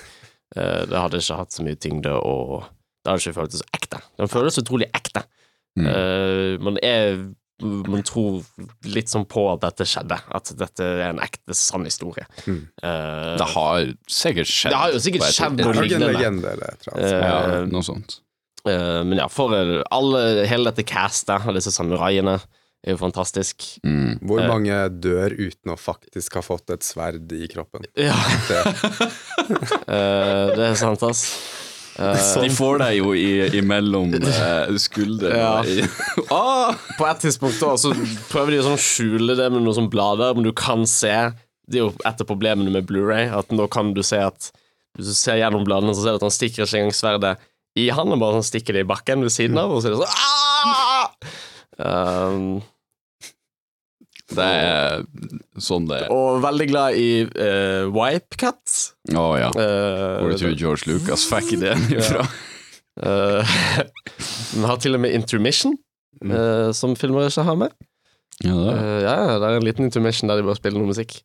Eh, 0.56 0.82
det 0.92 1.00
hadde 1.02 1.18
ikke 1.20 1.36
hatt 1.40 1.52
så 1.56 1.64
mye 1.66 1.76
tyngde, 1.82 2.12
og 2.22 2.62
det 3.04 3.10
hadde 3.10 3.20
ikke 3.24 3.36
føltes 3.40 3.60
så 3.64 3.66
ekte. 3.76 3.98
Den 4.22 4.30
føles 4.32 4.60
utrolig 4.62 4.86
ekte. 4.96 5.24
Mm. 5.76 5.88
Eh, 5.90 6.52
man 6.64 6.78
er 6.82 7.18
Man 7.60 8.02
tror 8.04 8.42
litt 8.84 9.08
sånn 9.08 9.24
på 9.28 9.42
at 9.52 9.62
dette 9.64 9.84
skjedde. 9.88 10.16
At 10.36 10.50
dette 10.60 10.84
er 10.84 11.06
en 11.10 11.20
ekte, 11.24 11.54
sann 11.56 11.84
historie. 11.88 12.26
Mm. 12.44 12.58
Uh, 12.84 13.32
Det 13.40 13.46
har 13.54 13.86
sikkert 14.12 14.50
skjedd. 14.50 14.74
Det 14.74 14.80
har 14.82 14.92
jo 14.92 14.98
sikkert 15.00 15.30
skjedd 15.32 15.56
noe 15.62 15.70
er 15.72 15.78
en 15.78 15.86
lignende. 15.86 16.10
legende 16.12 16.50
eller 16.52 16.74
et 16.74 16.84
eller 16.84 16.98
annet. 16.98 17.14
Eh, 17.14 17.28
Ja, 17.56 17.64
noe 17.72 17.82
sånt. 17.86 18.18
Eh, 18.70 19.00
men 19.06 19.20
ja, 19.20 19.26
for 19.32 19.54
alle, 19.54 20.22
hele 20.48 20.70
dette 20.70 20.86
castet 20.86 21.46
og 21.46 21.56
disse 21.56 21.74
samuraiene 21.74 22.38
er 22.86 22.94
jo 22.94 23.00
fantastisk. 23.00 23.64
Mm. 23.82 24.18
Hvor 24.22 24.40
eh. 24.42 24.48
mange 24.50 24.80
dør 25.02 25.34
uten 25.34 25.74
å 25.74 25.78
faktisk 25.80 26.38
ha 26.38 26.42
fått 26.44 26.70
et 26.74 26.86
sverd 26.86 27.32
i 27.34 27.48
kroppen? 27.50 27.86
Ja, 27.98 28.16
Det, 28.48 28.62
eh, 29.96 30.44
det 30.54 30.68
er 30.70 30.76
sant, 30.78 31.02
ass. 31.06 31.26
Sånn. 31.96 32.44
De 32.44 32.50
får 32.52 32.82
deg 32.82 32.98
jo 32.98 33.14
i, 33.16 33.30
imellom 33.56 34.12
eh, 34.20 34.74
skuldrene. 34.80 35.38
Ja. 35.40 35.88
ah! 36.36 36.76
på 36.98 37.08
et 37.08 37.24
tidspunkt 37.24 37.58
da, 37.62 37.72
så 37.80 37.94
prøver 38.28 38.52
de 38.52 38.60
å 38.60 38.68
sånn 38.68 38.80
skjule 38.80 39.36
det 39.38 39.48
med 39.52 39.64
noen 39.64 39.78
sånn 39.80 39.90
blader, 39.92 40.36
men 40.36 40.44
du 40.46 40.52
kan 40.56 40.84
se 40.88 41.14
Det 41.66 41.80
er 41.80 41.86
jo 41.86 41.94
et 42.06 42.20
av 42.22 42.28
problemene 42.28 42.70
med 42.70 42.86
Blu-ray 42.86 43.32
at 43.32 43.48
nå 43.50 43.66
kan 43.72 43.94
du 43.96 44.04
se 44.06 44.20
at 44.22 44.52
Hvis 44.96 45.08
du 45.08 45.16
ser 45.16 45.40
gjennom 45.40 45.64
bladene, 45.66 45.96
så 45.96 46.04
ser 46.04 46.14
du 46.14 46.20
at 46.20 46.28
han 46.28 46.36
stikker 46.36 46.66
ikke 46.66 46.82
engang 46.82 46.94
sverdet 47.00 47.34
i 47.76 47.90
han, 47.92 48.12
og 48.14 48.22
bare 48.22 48.38
sånn 48.38 48.48
stikker 48.48 48.76
det 48.76 48.86
i 48.86 48.88
bakken 48.88 49.24
ved 49.26 49.34
siden 49.34 49.60
av, 49.60 49.74
og 49.74 49.82
så 49.82 49.90
er 49.90 49.96
det 49.96 50.00
sånn 50.06 50.16
«Ah!» 50.16 51.10
um, 52.32 52.62
Det 54.32 54.46
er 54.46 55.04
sånn 55.62 55.88
det 55.90 56.00
er. 56.06 56.08
Og 56.14 56.40
veldig 56.44 56.68
glad 56.72 56.96
i 56.98 57.08
uh, 57.28 57.86
Wipe 57.94 58.40
Cut. 58.40 58.78
Å 59.12 59.26
ja. 59.38 59.50
Uh, 59.54 60.22
Hvor 60.22 60.32
du 60.32 60.38
tror 60.40 60.56
George 60.58 60.90
Lucas 60.90 61.26
fikk 61.30 61.52
ideen 61.58 61.84
ifra? 61.94 62.24
uh, 63.06 63.56
Vi 64.56 64.64
har 64.66 64.80
til 64.82 64.98
og 64.98 65.04
med 65.04 65.14
Intermission, 65.18 65.76
uh, 66.24 66.72
som 66.76 66.96
filmer 66.98 67.28
ikke 67.28 67.46
har 67.46 67.60
med. 67.66 67.76
Ja, 68.44 68.56
det 68.56 68.72
er. 68.72 68.80
Uh, 68.80 68.98
ja, 69.04 69.14
ja, 69.30 69.38
det 69.40 69.48
er 69.48 69.60
en 69.60 69.68
liten 69.68 69.86
intermission 69.88 70.28
der 70.32 70.40
de 70.40 70.48
bare 70.48 70.58
spiller 70.58 70.80
noe 70.80 70.90
musikk. 70.90 71.20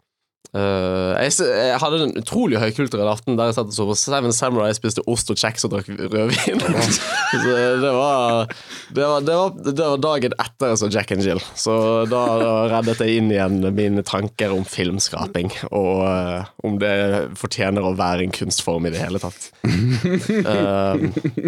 Uh, 0.52 1.16
jeg, 1.24 1.46
jeg 1.48 1.78
hadde 1.80 2.00
en 2.04 2.18
utrolig 2.20 2.58
høykulturell 2.60 3.08
aften 3.08 3.38
der 3.40 3.48
jeg 3.48 3.56
satt 3.56 3.70
og 3.72 3.76
så 3.78 3.86
på 3.88 3.96
Seven 3.96 4.34
Samurai, 4.36 4.74
spiste 4.76 5.04
ost 5.08 5.32
og 5.32 5.40
kjeks 5.40 5.64
og 5.64 5.72
drakk 5.72 5.88
rødvin. 5.96 6.60
så 7.32 7.54
det 7.80 7.94
var, 7.96 8.52
det, 8.92 9.06
var, 9.06 9.24
det, 9.24 9.38
var, 9.38 9.56
det 9.64 9.78
var 9.80 10.04
dagen 10.04 10.36
etter 10.36 10.74
jeg 10.74 10.82
så 10.82 10.92
Jack 10.92 11.16
and 11.16 11.24
Jill. 11.24 11.40
Så 11.56 11.78
da, 12.12 12.26
da 12.42 12.52
reddet 12.74 13.00
jeg 13.00 13.22
inn 13.22 13.32
igjen 13.32 13.64
mine 13.78 14.04
tanker 14.04 14.52
om 14.52 14.68
filmskaping, 14.68 15.54
og 15.72 16.04
uh, 16.04 16.52
om 16.68 16.76
det 16.84 16.96
fortjener 17.40 17.88
å 17.88 17.96
være 17.96 18.28
en 18.28 18.36
kunstform 18.36 18.90
i 18.90 18.96
det 18.98 19.06
hele 19.06 19.24
tatt. 19.24 19.52
Uh, 19.64 21.00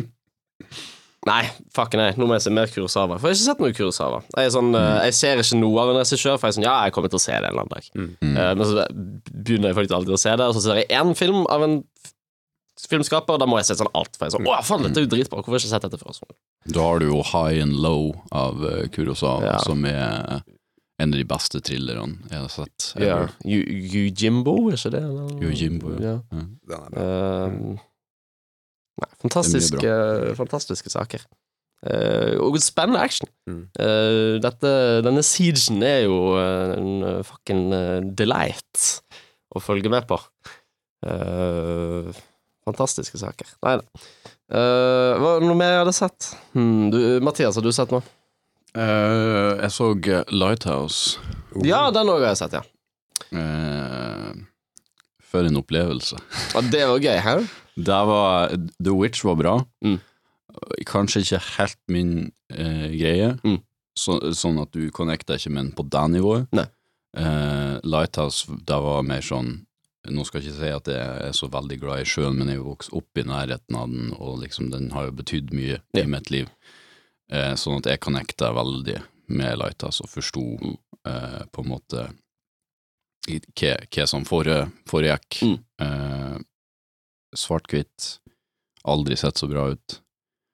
Nei, 1.23 1.43
fuck 1.71 1.93
nei, 1.95 2.09
nå 2.19 2.25
må 2.27 2.35
jeg 2.35 2.43
se 2.43 2.51
mer 2.51 2.67
Kurosawa. 2.67 3.15
For 3.15 3.29
jeg 3.31 3.37
har 3.37 3.39
ikke 3.39 3.47
sett 3.47 3.61
noe 3.63 3.75
Kurosawa. 3.77 4.17
Jeg, 4.35 4.49
er 4.49 4.51
sånn, 4.51 4.73
eh, 4.75 4.97
jeg 5.07 5.13
ser 5.15 5.39
ikke 5.43 5.59
noe 5.61 5.79
av 5.85 5.91
en 5.93 5.99
regissør, 6.01 6.35
for 6.35 6.49
jeg 6.49 6.51
er 6.51 6.57
sånn 6.57 6.65
Ja, 6.67 6.73
jeg 6.83 6.95
kommer 6.97 7.13
til 7.13 7.19
å 7.21 7.23
se 7.23 7.31
det 7.31 7.39
en 7.47 7.53
eller 7.53 7.63
annen 7.63 7.75
dag. 7.77 7.85
Eh, 7.95 8.49
men 8.59 8.65
så 8.67 8.85
begynner 9.31 9.71
jeg 9.71 9.77
faktisk 9.79 9.95
alltid 9.99 10.17
å 10.17 10.19
se 10.25 10.33
det, 10.35 10.47
og 10.51 10.57
så 10.57 10.63
ser 10.65 10.81
jeg 10.81 10.89
én 10.99 11.13
film 11.15 11.45
av 11.53 11.63
en 11.63 11.77
filmskaper, 12.83 13.37
og 13.37 13.39
da 13.39 13.47
må 13.47 13.59
jeg 13.61 13.69
se 13.69 13.77
sånn 13.79 13.91
alt. 13.95 14.17
For 14.17 14.25
jeg 14.27 14.33
er 14.33 14.35
sånn 14.35 14.49
Å, 14.51 14.57
faen, 14.67 14.83
dette 14.83 14.99
er 14.99 15.05
jo 15.07 15.11
dritbra. 15.13 15.39
Hvorfor 15.39 15.55
har 15.55 15.61
jeg 15.61 15.69
ikke 15.69 15.75
sett 15.77 15.85
dette 15.87 16.01
før? 16.01 16.17
Sånn. 16.17 16.35
Da 16.75 16.87
har 16.89 16.99
du 16.99 17.07
jo 17.07 17.21
High 17.31 17.61
and 17.63 17.79
Low 17.85 18.11
av 18.35 18.59
eh, 18.67 18.83
Kurosawa, 18.91 19.45
Ja. 19.47 19.55
som 19.63 19.85
er 19.87 20.41
en 20.99 21.09
av 21.13 21.17
de 21.17 21.23
beste 21.27 21.59
thrillerne 21.63 22.19
jeg 22.29 22.39
har 22.43 22.51
sett. 22.51 22.89
Ja. 23.01 23.21
Yujimbo, 23.47 24.57
er 24.71 24.75
ikke 24.77 24.91
det? 24.93 25.01
Yujimbo, 25.07 25.39
Yojimbo, 25.47 25.95
ja. 26.03 26.17
ja. 26.19 26.43
den 26.67 26.83
er 26.83 26.93
bra. 26.93 27.07
Eh, 27.07 27.89
nei, 29.01 29.09
fantastiske, 29.23 29.95
fantastiske 30.39 30.93
saker. 30.93 31.25
Uh, 31.83 32.39
og 32.39 32.55
spennende 32.63 33.01
action. 33.03 33.27
Mm. 33.49 33.63
Uh, 33.75 34.35
dette, 34.43 34.69
denne 35.03 35.23
siegen 35.27 35.81
er 35.83 36.05
jo 36.05 36.19
uh, 36.37 36.77
en 36.77 37.23
fucking 37.27 37.65
delight 38.15 39.01
å 39.53 39.61
følge 39.61 39.91
med 39.91 40.07
på. 40.09 40.17
Eh, 41.03 42.21
fantastiske 42.63 43.19
saker. 43.19 43.49
Nei 43.65 43.77
da. 43.79 44.03
Eh, 44.53 45.13
hva 45.19 45.37
det 45.41 45.49
noe 45.49 45.59
mer 45.59 45.73
jeg 45.73 45.81
hadde 45.83 45.95
sett? 45.97 46.29
Hmm, 46.53 46.91
du, 46.93 46.99
Mathias, 47.25 47.57
har 47.59 47.65
du 47.65 47.71
sett 47.75 47.93
noe? 47.93 48.03
Eh, 48.73 49.63
jeg 49.63 49.73
så 49.75 49.91
Lighthouse. 49.93 50.23
Lighthouse. 50.33 51.67
Ja, 51.67 51.85
den 51.93 52.09
òg 52.09 52.23
har 52.23 52.33
jeg 52.33 52.41
sett, 52.43 52.55
ja. 52.57 52.63
Eh, 53.33 54.31
for 55.29 55.49
en 55.49 55.59
opplevelse. 55.61 56.17
ja. 56.53 56.63
Det 56.73 56.85
var 56.89 57.03
gøy, 57.03 57.19
hæ? 57.27 57.35
Der 57.75 58.05
var 58.05 58.49
The 58.83 58.91
Witch 58.93 59.23
var 59.25 59.35
bra. 59.35 59.65
Mm. 59.83 59.99
Kanskje 60.85 61.21
ikke 61.23 61.39
helt 61.57 61.79
min 61.89 62.31
eh, 62.51 62.89
greie, 62.93 63.31
Mm. 63.43 63.61
så, 63.97 64.19
sånn 64.33 64.61
at 64.61 64.71
du 64.71 64.89
connecter 64.91 65.35
ikke 65.39 65.49
med 65.51 65.65
den 65.65 65.71
på 65.73 65.83
det 65.89 66.03
nivået. 66.11 66.47
Eh, 67.15 67.79
Lighthouse, 67.83 68.45
det 68.65 68.79
var 68.81 69.03
mer 69.03 69.21
sånn 69.21 69.65
Nå 70.05 70.25
skal 70.25 70.41
jeg 70.41 70.49
ikke 70.51 70.59
si 70.59 70.67
at 70.75 70.87
jeg 70.91 71.27
er 71.29 71.31
så 71.31 71.47
veldig 71.47 71.77
glad 71.79 72.01
i 72.01 72.03
sjøen, 72.03 72.35
men 72.35 72.49
jeg 72.49 72.59
vokste 72.59 72.91
opp 72.97 73.15
i 73.17 73.23
nærheten 73.23 73.75
av 73.79 73.87
den, 73.87 74.09
og 74.19 74.41
liksom 74.41 74.69
den 74.69 74.89
har 74.91 75.05
jo 75.05 75.11
betydd 75.15 75.53
mye 75.55 75.77
Ja. 75.95 76.01
i 76.03 76.05
mitt 76.05 76.29
liv. 76.29 76.49
Eh, 77.31 77.53
sånn 77.55 77.77
at 77.77 77.85
jeg 77.85 78.01
connecta 78.01 78.51
veldig 78.53 79.01
med 79.29 79.57
Lighthouse 79.57 80.01
og 80.03 80.09
forsto 80.09 80.43
Mm. 80.59 80.77
eh, 81.05 81.45
på 81.53 81.63
en 81.63 81.69
måte 81.69 82.09
hva 83.55 83.77
hva 83.89 84.05
som 84.07 84.25
foregikk. 84.25 85.39
Mm. 85.41 86.43
Svart-hvitt. 87.39 88.17
Aldri 88.83 89.17
sett 89.19 89.39
så 89.39 89.47
bra 89.47 89.69
ut. 89.73 89.99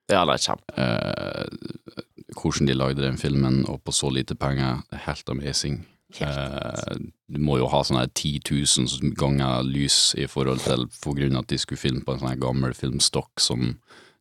Ja, 0.09 0.23
det 0.25 0.35
er 0.39 0.43
kjempe. 0.43 0.73
Eh, 0.81 2.33
hvordan 2.39 2.69
de 2.69 2.75
lagde 2.77 3.05
den 3.05 3.17
filmen, 3.21 3.61
og 3.69 3.81
på 3.85 3.93
så 3.93 4.09
lite 4.13 4.35
penger, 4.37 4.81
er 4.93 5.03
helt 5.05 5.29
amazing. 5.29 5.83
Eh, 6.17 6.95
du 7.29 7.37
må 7.45 7.59
jo 7.59 7.67
ha 7.69 7.83
sånne 7.85 8.07
her 8.07 8.13
10 8.17 8.39
000 8.49 9.13
ganger 9.19 9.61
lys 9.67 10.15
i 10.17 10.25
forhold 10.29 10.63
til 10.65 10.87
for 10.95 11.17
grunn 11.17 11.37
av 11.37 11.45
at 11.45 11.51
de 11.53 11.59
skulle 11.61 11.81
filme 11.81 12.01
på 12.05 12.15
en 12.15 12.23
sånn 12.23 12.41
gammel 12.41 12.73
filmstokk 12.73 13.41
som 13.43 13.75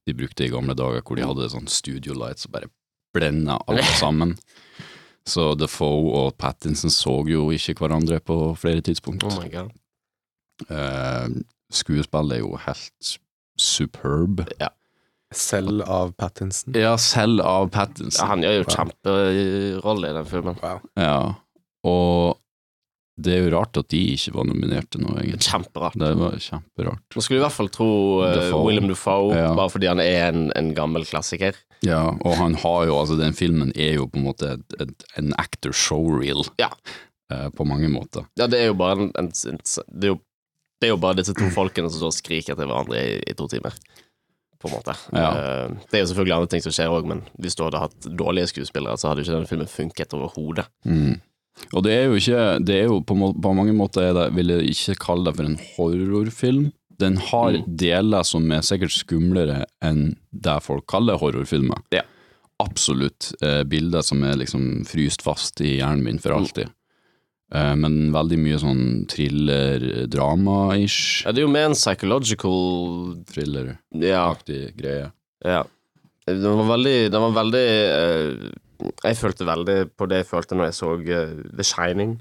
de 0.08 0.16
brukte 0.16 0.44
i 0.44 0.52
gamle 0.52 0.76
dager, 0.76 1.00
hvor 1.04 1.16
de 1.16 1.24
hadde 1.24 1.48
sånn 1.52 1.68
studio 1.72 2.16
lights 2.16 2.48
og 2.48 2.52
bare 2.58 2.68
blenda 3.16 3.56
alle 3.68 3.84
sammen. 4.02 4.36
Så 5.28 5.54
Defoe 5.60 6.12
og 6.16 6.36
Pattinson 6.40 6.92
så 6.92 7.18
jo 7.28 7.48
ikke 7.52 7.76
hverandre 7.80 8.20
på 8.24 8.36
flere 8.60 8.84
tidspunkt. 8.84 9.24
Oh 9.28 9.40
my 9.40 9.48
god. 9.52 9.72
Eh, 10.68 11.26
skuespillet 11.72 12.38
er 12.38 12.44
jo 12.44 12.56
helt 12.66 13.14
superb. 13.60 14.44
Selv 15.34 15.82
av 15.84 16.14
Pattinson. 16.16 16.72
Ja, 16.78 16.94
selv 16.96 17.42
av 17.44 17.66
Ja, 17.68 17.72
Pattinson. 17.84 18.28
han 18.30 18.40
gjør 18.46 18.54
jo 18.62 18.64
Wow. 18.64 18.76
kjemperolle 18.76 20.08
i 20.10 20.12
den 20.16 20.24
filmen. 20.30 20.56
Wow. 20.62 20.80
Ja, 20.96 21.34
og 21.84 22.38
det 23.20 23.34
er 23.34 23.42
jo 23.50 23.58
rart 23.58 23.76
at 23.76 23.88
de 23.90 23.98
ikke 24.14 24.32
var 24.32 24.44
nominert 24.46 24.88
til 24.94 25.02
noe, 25.02 25.18
egentlig. 25.20 25.42
Kjemperart. 25.50 25.98
Det 25.98 26.12
var 26.16 26.36
kjemperart. 26.38 27.02
Man 27.16 27.22
skulle 27.26 27.40
i 27.40 27.44
hvert 27.44 27.52
fall 27.56 27.68
tro 27.74 27.88
uh, 28.22 28.34
Dafoe. 28.38 28.64
William 28.64 28.88
Defoe, 28.88 29.34
Ja. 29.34 29.54
bare 29.58 29.68
fordi 29.74 29.88
han 29.90 30.00
er 30.00 30.28
en, 30.28 30.52
en 30.56 30.72
gammel 30.74 31.04
klassiker. 31.04 31.58
Ja, 31.82 32.04
og 32.24 32.36
han 32.38 32.54
har 32.54 32.86
jo, 32.86 32.94
altså 32.98 33.18
den 33.18 33.34
filmen 33.34 33.72
er 33.76 33.98
jo 33.98 34.06
på 34.06 34.16
en 34.18 34.24
måte 34.24 34.52
et, 34.54 34.80
et, 34.80 35.04
en 35.18 35.34
actor 35.36 35.72
showreel. 35.72 36.46
Ja. 36.58 36.70
Uh, 37.30 37.50
på 37.50 37.66
mange 37.68 37.90
måter. 37.92 38.24
Ja, 38.38 38.46
det 38.46 38.62
er 38.62 38.66
jo 38.70 38.74
bare 38.78 38.96
en, 39.02 39.12
en, 39.18 39.28
en 39.28 39.58
det, 39.58 40.04
er 40.08 40.14
jo, 40.14 40.20
det 40.80 40.88
er 40.88 40.92
jo 40.94 41.00
bare 41.02 41.18
disse 41.20 41.34
to 41.34 41.48
folkene 41.54 41.90
som 41.90 41.98
står 42.00 42.12
og 42.12 42.18
skriker 42.18 42.54
til 42.58 42.66
hverandre 42.70 43.00
i, 43.02 43.16
i 43.26 43.34
to 43.34 43.48
timer. 43.50 43.74
På 44.58 44.66
en 44.68 44.74
måte. 44.74 44.94
Ja. 45.14 45.28
Uh, 45.68 45.76
det 45.90 45.98
er 45.98 46.02
jo 46.02 46.08
selvfølgelig 46.10 46.34
andre 46.34 46.50
ting 46.50 46.62
som 46.64 46.72
skjer 46.74 46.90
òg, 46.90 47.04
men 47.06 47.20
hvis 47.38 47.54
du 47.54 47.62
hadde 47.62 47.78
hatt 47.78 48.08
dårlige 48.18 48.48
skuespillere, 48.50 48.96
så 48.98 49.08
hadde 49.10 49.22
jo 49.22 49.28
ikke 49.28 49.36
denne 49.36 49.50
filmen 49.50 49.70
funket 49.70 50.14
overhodet. 50.18 50.64
Mm. 50.84 51.20
Og 51.74 51.82
det 51.82 51.92
er 51.92 52.04
jo 52.06 52.14
ikke 52.18 52.42
Det 52.62 52.74
er 52.74 52.84
jo 52.86 53.00
på, 53.02 53.14
på 53.42 53.52
mange 53.54 53.72
måter 53.74 54.08
er 54.08 54.12
det, 54.14 54.26
vil 54.36 54.48
jeg 54.54 54.68
ikke 54.74 54.94
kalle 55.02 55.24
det 55.26 55.36
for 55.36 55.46
en 55.46 55.58
horrorfilm. 55.76 56.68
Den 56.98 57.16
har 57.30 57.52
Mm. 57.54 57.76
deler 57.78 58.22
som 58.26 58.50
er 58.50 58.62
sikkert 58.66 58.90
skumlere 58.94 59.64
enn 59.82 60.16
det 60.34 60.56
folk 60.62 60.86
kaller 60.90 61.18
horrorfilmer. 61.18 61.78
Ja. 61.94 62.02
Absolutt. 62.58 63.32
Eh, 63.42 63.62
bilder 63.70 64.02
som 64.02 64.22
er 64.26 64.34
liksom 64.40 64.84
fryst 64.86 65.22
fast 65.22 65.60
i 65.62 65.76
hjernen 65.78 66.02
min 66.02 66.16
Mm. 66.18 66.22
for 66.22 66.34
alltid. 66.34 66.70
Eh, 67.54 67.74
men 67.80 68.10
veldig 68.12 68.36
mye 68.42 68.58
sånn 68.60 68.82
thriller-drama-ish. 69.08 71.24
Ja, 71.24 71.32
det 71.32 71.40
er 71.42 71.46
jo 71.46 71.52
mer 71.52 71.66
en 71.70 71.74
psychological 71.78 72.58
Thriller-aktig 73.30 74.04
Ja. 74.04 74.34
greie. 74.76 75.12
ja. 75.44 75.62
Den 76.28 76.42
var 76.58 76.66
veldig, 76.76 77.10
den 77.10 77.22
var 77.22 77.30
veldig 77.32 77.68
uh, 77.88 78.50
Jeg 79.02 79.16
følte 79.16 79.46
veldig 79.48 79.76
på 79.96 80.06
det 80.10 80.16
jeg 80.18 80.26
følte 80.28 80.54
når 80.58 80.64
jeg 80.66 80.74
så 80.76 80.90
uh, 81.00 81.30
The 81.56 81.64
Shining. 81.64 82.18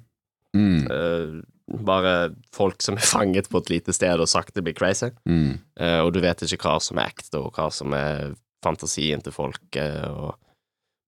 Mm. 0.55 0.87
Uh, 0.87 1.41
bare 1.83 2.13
folk 2.55 2.79
som 2.81 2.95
er 2.95 3.03
fanget 3.03 3.49
på 3.51 3.57
et 3.59 3.69
lite 3.69 3.91
sted 3.91 4.15
og 4.23 4.29
sakte 4.31 4.61
blir 4.63 4.71
crazy. 4.73 5.09
Mm. 5.27 5.59
Og 6.07 6.13
du 6.15 6.21
vet 6.23 6.39
ikke 6.39 6.63
hva 6.63 6.77
som 6.79 6.95
er 6.97 7.11
ekte, 7.11 7.35
og 7.41 7.51
hva 7.59 7.67
som 7.69 7.91
er 7.91 8.31
fantasien 8.63 9.19
til 9.21 9.33
folk. 9.35 9.59
og 9.75 10.37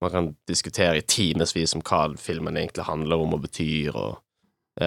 man 0.02 0.12
kan 0.12 0.30
diskutere 0.48 0.98
i 0.98 1.02
timevis 1.02 1.76
om 1.76 1.82
hva 1.82 2.06
filmen 2.18 2.56
egentlig 2.58 2.86
handler 2.88 3.20
om 3.20 3.34
og 3.34 3.42
betyr. 3.48 3.96
Og, 3.96 4.18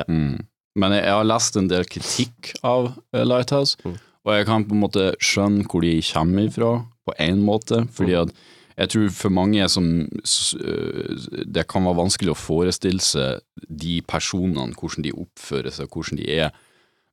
Mm. 0.09 0.39
Men 0.75 0.93
jeg, 0.93 1.03
jeg 1.05 1.13
har 1.13 1.25
lest 1.29 1.57
en 1.57 1.69
del 1.69 1.85
kritikk 1.85 2.55
av 2.65 2.95
eh, 3.13 3.25
Lighthouse, 3.29 3.77
Mm. 3.85 3.99
og 4.25 4.33
jeg 4.39 4.47
kan 4.47 4.65
på 4.65 4.73
en 4.73 4.81
måte 4.81 5.03
skjønne 5.21 5.67
hvor 5.69 5.83
de 5.85 6.01
kommer 6.01 6.47
ifra, 6.49 6.87
på 7.07 7.13
én 7.21 7.43
måte, 7.45 7.83
fordi 7.93 8.13
Mm. 8.15 8.23
at 8.23 8.33
jeg 8.79 8.89
tror 8.89 9.09
for 9.11 9.29
mange 9.29 9.69
som 9.69 10.09
øh, 10.09 11.45
Det 11.53 11.67
kan 11.69 11.85
være 11.85 11.97
vanskelig 12.01 12.31
å 12.33 12.39
forestille 12.41 13.01
seg 13.01 13.41
de 13.69 14.01
personene, 14.01 14.73
hvordan 14.75 15.05
de 15.05 15.13
oppfører 15.13 15.71
seg, 15.71 15.89
hvordan 15.93 16.17
de 16.19 16.31
er, 16.39 16.51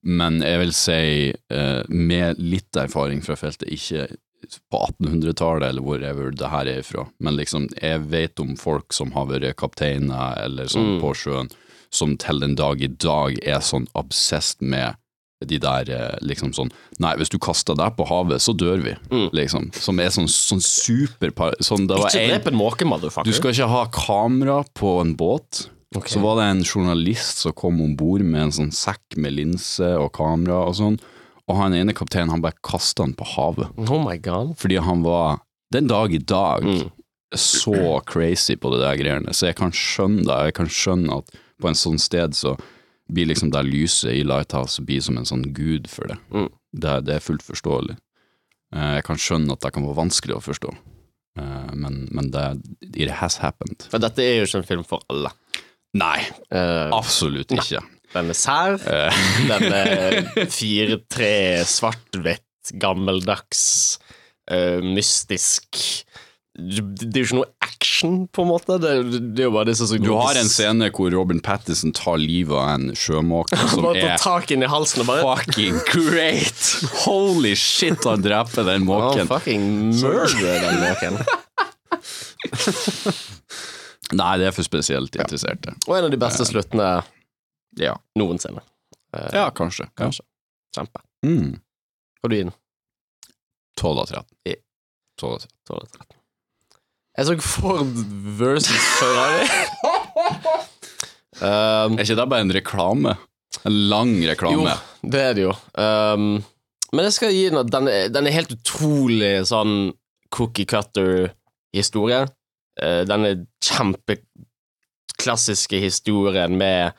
men 0.04 0.40
jeg 0.42 0.60
vil 0.60 0.72
si, 0.74 1.34
eh, 1.52 1.84
med 1.90 2.38
litt 2.40 2.72
erfaring 2.78 3.22
fra 3.22 3.36
feltet, 3.36 3.68
ikke 3.68 4.08
på 4.71 4.78
1800-tallet 5.02 5.69
eller 5.69 5.82
wherever 5.86 6.32
det 6.32 6.49
her 6.49 6.65
er 6.67 6.80
ifra, 6.84 7.08
men 7.19 7.36
liksom, 7.38 7.67
jeg 7.82 8.06
vet 8.10 8.39
om 8.39 8.56
folk 8.58 8.93
som 8.95 9.12
har 9.15 9.25
vært 9.30 9.56
kapteiner 9.60 10.38
eller 10.45 10.65
sånn 10.71 10.95
Mm. 10.97 11.02
på 11.02 11.13
sjøen, 11.15 11.52
som 11.91 12.15
til 12.17 12.39
den 12.39 12.56
dag 12.56 12.82
i 12.82 12.88
dag 12.88 13.38
er 13.45 13.60
sånn 13.60 13.88
obsessed 13.95 14.62
med 14.62 14.95
de 15.45 15.58
der 15.58 15.89
eh, 15.89 16.17
liksom 16.21 16.52
sånn 16.54 16.71
Nei, 16.99 17.13
hvis 17.15 17.30
du 17.32 17.38
kaster 17.39 17.73
deg 17.80 17.95
på 17.95 18.06
havet, 18.10 18.41
så 18.43 18.52
dør 18.54 18.82
vi, 18.84 18.95
Mm. 19.10 19.30
liksom. 19.32 19.73
Som 19.73 19.99
er 19.99 20.10
sånn, 20.10 20.28
sånn 20.28 20.62
super 20.62 21.32
sånn, 21.63 21.88
det 21.88 21.97
var 21.97 22.10
ikke 22.10 22.28
drep 22.28 22.47
en 22.47 22.56
måke, 22.60 22.86
motherfucker. 22.86 23.23
Du 23.23 23.32
skal 23.34 23.52
ikke 23.52 23.69
ha 23.69 23.86
kamera 23.88 24.63
på 24.75 24.99
en 25.02 25.15
båt. 25.15 25.69
Okay. 25.95 26.10
Så 26.12 26.21
var 26.21 26.36
det 26.38 26.43
en 26.52 26.63
journalist 26.63 27.38
som 27.38 27.52
kom 27.54 27.82
om 27.82 27.95
bord 27.95 28.21
med 28.21 28.41
en 28.41 28.52
sånn 28.52 28.71
sekk 28.71 29.17
med 29.17 29.34
linse 29.34 29.97
og 29.97 30.12
kamera 30.13 30.67
og 30.67 30.75
sånn, 30.75 30.99
og 31.50 31.58
han 31.58 31.74
ene 31.74 31.96
kapteinen 31.98 32.30
han 32.30 32.42
bare 32.46 32.58
kasta 32.66 33.04
han 33.04 33.16
på 33.18 33.26
havet. 33.36 33.72
Oh 33.90 34.00
my 34.06 34.18
god. 34.22 34.56
Fordi 34.62 34.78
han 34.86 35.02
var, 35.04 35.40
den 35.74 35.88
dag 35.90 36.14
i 36.14 36.20
dag, 36.22 36.64
Mm. 36.64 36.90
så 37.36 38.02
crazy 38.10 38.56
på 38.56 38.72
det 38.74 38.80
der 38.82 38.98
greiene. 38.98 39.34
Så 39.34 39.46
jeg 39.50 39.56
kan 39.60 39.72
skjønne 39.72 40.24
det. 40.26 40.38
Jeg 40.50 40.54
kan 40.58 40.66
skjønne 40.70 41.18
at 41.20 41.30
på 41.62 41.68
en 41.70 41.76
sånn 41.78 42.00
sted 42.02 42.34
så 42.34 42.56
blir 43.12 43.28
liksom 43.30 43.52
det 43.54 43.62
lyset 43.68 44.14
i 44.14 44.24
Lighthouse 44.24 44.82
blir 44.86 45.02
som 45.02 45.18
en 45.18 45.26
sånn 45.30 45.44
gud 45.54 45.88
for 45.90 46.08
det. 46.10 46.18
Mm. 46.34 46.48
Det, 46.74 46.96
det 47.06 47.16
er 47.18 47.26
fullt 47.26 47.42
forståelig. 47.46 47.98
Eh, 48.74 48.96
Jeg 49.00 49.04
kan 49.06 49.18
skjønne 49.18 49.52
at 49.54 49.62
det 49.66 49.74
kan 49.74 49.86
være 49.86 50.00
vanskelig 50.06 50.38
å 50.38 50.42
forstå, 50.46 50.76
Eh, 51.40 51.70
men, 51.78 52.08
men 52.12 52.32
det 52.34 52.42
it 52.98 53.10
has 53.22 53.38
happened. 53.38 53.86
For 53.90 54.02
dette 54.02 54.20
er 54.20 54.40
jo 54.42 54.48
ikke 54.48 54.58
en 54.64 54.68
film 54.68 54.84
for 54.84 55.00
alle. 55.14 55.30
Nei, 55.96 56.18
uh, 56.52 56.90
absolutt 56.98 57.54
ikke. 57.54 57.80
Den 58.13 58.30
er 58.34 58.38
sær. 58.38 58.78
Eh, 58.89 59.13
Den 59.50 59.63
er 59.74 60.22
4-3, 60.50 61.63
svart-hvitt, 61.69 62.72
gammeldags, 62.82 63.62
uh, 64.52 64.80
mystisk. 64.84 65.67
Det 66.60 66.82
er 67.13 67.19
jo 67.22 67.28
ikke 67.28 67.38
noe 67.38 67.52
action, 67.63 68.15
på 68.36 68.41
en 68.43 68.50
måte. 68.50 68.76
Det, 68.82 68.91
det 69.38 69.43
er 69.45 69.48
jo 69.48 69.54
bare 69.56 69.69
disse 69.69 69.86
som 69.88 70.02
Du 70.04 70.10
har 70.17 70.36
en 70.41 70.50
scene 70.52 70.89
hvor 70.91 71.13
Robin 71.13 71.39
Pattinson 71.45 71.93
tar 71.95 72.17
livet 72.19 72.58
av 72.58 72.69
en 72.74 72.89
sjømåke 72.98 73.56
som 73.72 73.86
Bare 73.86 74.02
tar 74.02 74.15
er 74.17 74.24
tak 74.26 74.52
inn 74.56 74.65
i 74.65 74.69
halsen 74.72 75.06
og 75.06 75.10
bare 75.12 75.24
fucking 75.38 75.76
great! 75.93 76.62
Holy 77.06 77.54
shit, 77.56 78.02
han 78.10 78.26
dreper 78.26 78.65
den 78.67 78.82
Han 78.84 78.89
måken. 78.89 79.30
fucking 79.30 79.63
murder 79.93 80.60
den 80.65 80.78
måken. 80.84 81.13
Nei, 84.19 84.34
det 84.41 84.48
er 84.50 84.54
for 84.56 84.65
spesielt 84.65 85.13
interesserte. 85.15 85.76
Og 85.88 85.98
en 86.00 86.08
av 86.08 86.12
de 86.13 86.17
beste 86.19 86.45
sluttene 86.50 86.88
Ja, 87.80 87.96
noensinne. 88.20 88.62
Eh, 89.15 89.30
ja 89.34 89.48
kanskje. 89.56 89.86
kanskje. 89.98 90.24
Kjempe. 90.76 91.00
Mm. 91.26 91.56
Og 92.24 92.30
du 92.30 92.36
gir 92.36 92.44
den 92.50 92.54
12 93.80 94.00
av 94.04 94.08
13. 94.12 94.26
I- 94.52 94.60
12 95.20 95.34
av 95.34 95.39
13. 95.39 95.56
12 95.68 95.80
av 95.80 95.88
13. 95.88 96.06
Jeg 97.20 97.26
så 97.28 97.34
Ford 97.44 97.88
versus 98.39 98.84
Ferrari. 99.00 99.44
um, 101.42 101.92
Er 101.98 102.04
ikke 102.06 102.15
det 102.20 102.30
bare 102.32 102.44
en 102.46 102.54
reklame? 102.56 103.12
En 103.68 103.76
lang 103.92 104.12
reklame? 104.30 104.56
jo, 104.56 104.62
det 105.12 105.22
er 105.26 105.34
det 105.36 105.44
jo. 105.48 105.54
Um, 105.74 106.44
men 106.94 107.04
jeg 107.06 107.13
skal 107.18 107.34
gi 107.36 107.44
den 107.50 107.60
at 107.60 107.72
den 107.74 107.86
den 108.13 108.28
er 108.30 108.34
helt 108.38 108.54
utrolig 108.56 109.34
sånn 109.50 109.74
cookie 110.34 110.65
cutter 110.70 111.12
historie. 111.76 112.22
Eh, 112.80 113.02
denne 113.10 113.30
kjempeklassiske 113.65 115.78
historien 115.84 116.52
med 116.58 116.92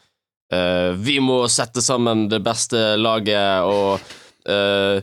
eh, 0.53 0.91
Vi 0.97 1.19
må 1.23 1.43
sette 1.49 1.83
sammen 1.85 2.29
det 2.31 2.43
beste 2.45 2.95
laget, 3.01 3.65
og 3.65 4.01
uh, 4.51 5.01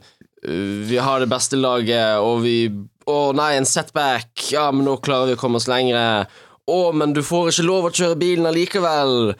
vi 0.87 0.97
har 1.01 1.19
det 1.19 1.31
beste 1.31 1.59
laget, 1.59 2.19
og 2.21 2.43
vi 2.45 2.59
Å 3.07 3.31
nei, 3.31 3.53
en 3.55 3.65
setback. 3.65 4.33
Ja, 4.51 4.65
men 4.75 4.83
nå 4.83 4.97
klarer 4.99 5.29
vi 5.29 5.35
å 5.37 5.39
komme 5.39 5.61
oss 5.61 5.69
lengre. 5.71 6.27
Å, 6.67 6.79
men 6.91 7.13
du 7.15 7.21
får 7.23 7.53
ikke 7.53 7.63
lov 7.63 7.85
å 7.87 7.91
kjøre 7.95 8.17
bilen 8.19 8.49
allikevel. 8.49 9.31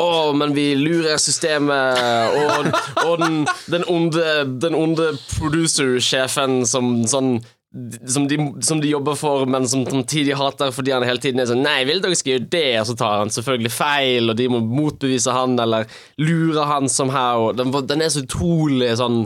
Å, 0.00 0.06
men 0.32 0.54
vi 0.56 0.70
lurer 0.74 1.20
systemet, 1.20 2.00
og, 2.32 2.70
og 3.04 3.20
den, 3.20 3.36
den 3.70 3.84
onde, 3.92 4.24
den 4.64 4.74
onde 4.74 5.10
producer-sjefen 5.36 6.62
som 6.66 6.96
sånn 7.12 7.36
som 8.06 8.28
de, 8.30 8.36
som 8.62 8.80
de 8.80 8.90
jobber 8.92 9.16
for, 9.18 9.46
men 9.50 9.66
som 9.68 9.82
samtidig 9.88 10.36
hater 10.38 10.70
fordi 10.74 10.92
han 10.94 11.06
hele 11.06 11.22
tiden 11.22 11.42
er 11.42 11.48
sånn 11.50 11.64
Nei, 11.64 11.80
vil 11.88 12.02
dere 12.02 12.14
skal 12.18 12.36
gjøre 12.36 12.50
det? 12.52 12.68
Og 12.80 12.88
så 12.90 12.96
tar 13.00 13.22
han 13.24 13.32
selvfølgelig 13.34 13.72
feil, 13.74 14.30
og 14.30 14.38
de 14.38 14.46
må 14.52 14.60
motbevise 14.62 15.34
han, 15.34 15.56
eller 15.60 15.88
lure 16.22 16.66
han 16.70 16.90
somehow. 16.92 17.48
Den, 17.56 17.72
den 17.90 18.04
er 18.04 18.12
så 18.14 18.22
utrolig 18.24 18.92
sånn 19.00 19.24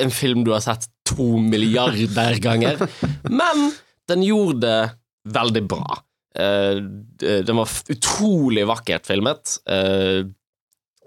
En 0.00 0.12
film 0.14 0.44
du 0.46 0.52
har 0.54 0.62
sett 0.62 0.88
to 1.06 1.36
milliarder 1.42 2.38
ganger. 2.42 2.82
Men 3.26 3.70
den 4.10 4.22
gjorde 4.26 4.60
det 4.62 5.34
veldig 5.34 5.62
bra. 5.70 5.98
Uh, 6.38 6.78
den 7.18 7.58
var 7.58 7.70
utrolig 7.90 8.66
vakkert 8.70 9.10
filmet. 9.10 9.56
Uh, 9.66 10.30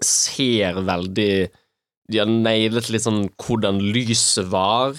ser 0.04 0.80
veldig 0.84 1.32
De 2.12 2.20
har 2.20 2.28
nailet 2.28 2.90
litt 2.92 3.06
sånn 3.06 3.24
hvordan 3.40 3.80
lyset 3.96 4.52
var. 4.52 4.92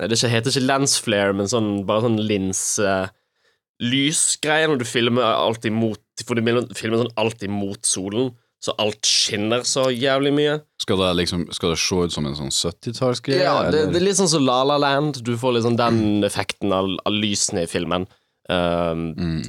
Eh, 0.00 0.08
Det 0.10 0.18
heter 0.20 0.50
ikke 0.50 0.66
lens 0.66 0.98
flare, 1.00 1.32
men 1.36 1.46
sånn, 1.50 1.84
bare 1.86 2.02
sånn 2.06 2.20
linselysgreie 2.30 4.66
når 4.70 4.78
du 4.82 4.86
filmer 4.88 5.22
alltid 5.22 5.72
mot 5.74 6.00
For 6.26 6.34
du 6.38 6.42
filmer 6.78 6.98
sånn 7.04 7.16
alltid 7.18 7.50
mot 7.50 7.86
solen, 7.86 8.30
så 8.64 8.72
alt 8.80 9.04
skinner 9.04 9.62
så 9.68 9.90
jævlig 9.92 10.32
mye. 10.32 10.60
Skal 10.80 10.96
det 11.02 11.10
liksom 11.20 11.40
Skal 11.52 11.70
det 11.74 11.78
se 11.82 11.94
ut 12.06 12.12
som 12.14 12.26
en 12.26 12.36
sånn 12.38 12.50
70-tallsgreie? 12.54 13.42
Ja, 13.44 13.70
det, 13.70 13.90
det 13.92 13.98
er 14.00 14.04
litt 14.06 14.16
sånn 14.20 14.30
som 14.30 14.46
La 14.46 14.62
La 14.64 14.76
Land. 14.80 15.14
Du 15.26 15.36
får 15.36 15.52
liksom 15.58 15.76
den 15.76 16.24
effekten 16.24 16.72
av, 16.72 16.84
av 17.04 17.12
lysene 17.12 17.62
i 17.66 17.70
filmen. 17.70 18.06
Um, 18.48 19.14
mm. 19.16 19.42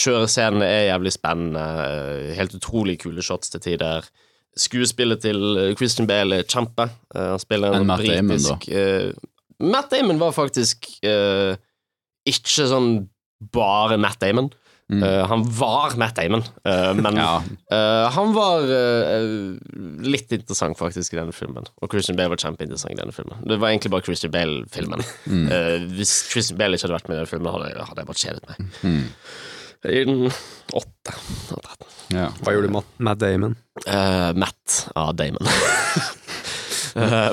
Kjørescenene 0.00 0.64
er 0.64 0.86
jævlig 0.90 1.12
spennende. 1.16 1.64
eh, 1.88 2.34
Helt 2.38 2.54
utrolig 2.56 2.98
kule 3.02 3.22
shots 3.24 3.48
til 3.52 3.60
tider. 3.64 4.00
Skuespillet 4.56 5.20
til 5.24 5.40
eh, 5.60 5.74
Christian 5.78 6.06
Bale 6.08 6.34
er 6.42 6.46
kjempe. 6.48 6.84
Eh, 7.14 7.30
han 7.34 7.38
spiller 7.42 7.68
en 7.74 7.86
Damon, 7.88 8.28
britisk 8.28 8.68
eh, 8.72 9.10
Matt 9.62 9.90
Damon 9.94 10.18
var 10.22 10.32
faktisk 10.36 10.88
uh, 11.06 11.54
ikke 12.28 12.66
sånn 12.70 12.92
bare 13.54 13.98
Matt 14.00 14.20
Damon. 14.24 14.50
Eh, 14.94 15.22
han 15.26 15.40
var 15.56 15.94
Matt 15.96 16.18
Damon, 16.20 16.42
uh, 16.68 16.90
men 16.94 17.16
Ja. 17.22 17.38
eh, 17.72 18.02
han 18.12 18.34
var 18.36 18.66
litt 20.04 20.32
interessant 20.36 20.76
faktisk 20.78 21.14
i 21.14 21.18
denne 21.18 21.32
filmen. 21.34 21.64
Og 21.82 21.88
Christian 21.90 22.18
Bale 22.18 22.34
var 22.34 22.40
kjempeinteressant 22.42 22.92
i 22.92 22.98
denne 23.00 23.14
filmen. 23.16 23.40
Det 23.48 23.56
var 23.62 23.72
egentlig 23.72 23.90
bare 23.94 24.04
Christian 24.04 24.32
Bale-filmen. 24.34 25.00
Eh, 25.48 25.86
hvis 25.96 26.12
Christian 26.30 26.60
Bale 26.60 26.76
ikke 26.76 26.84
hadde 26.86 26.98
vært 26.98 27.08
med 27.08 27.16
i 27.16 27.20
denne 27.22 27.32
filmen, 27.32 27.50
hadde, 27.56 27.86
hadde 27.88 28.04
jeg 28.04 28.10
bare 28.12 28.22
kjedet 28.22 28.44
meg. 28.50 28.58
I 29.84 30.04
den 30.08 30.22
åtte 30.76 31.16
av 31.16 31.64
tretten. 31.64 31.90
ja. 32.14 32.28
Hva 32.44 32.54
gjorde 32.54 32.70
Matt, 32.76 32.92
Matt 33.08 33.24
Damon? 33.24 33.56
Uh, 33.88 34.30
Matt 34.36 34.78
av 35.00 35.14
Damon. 35.18 35.48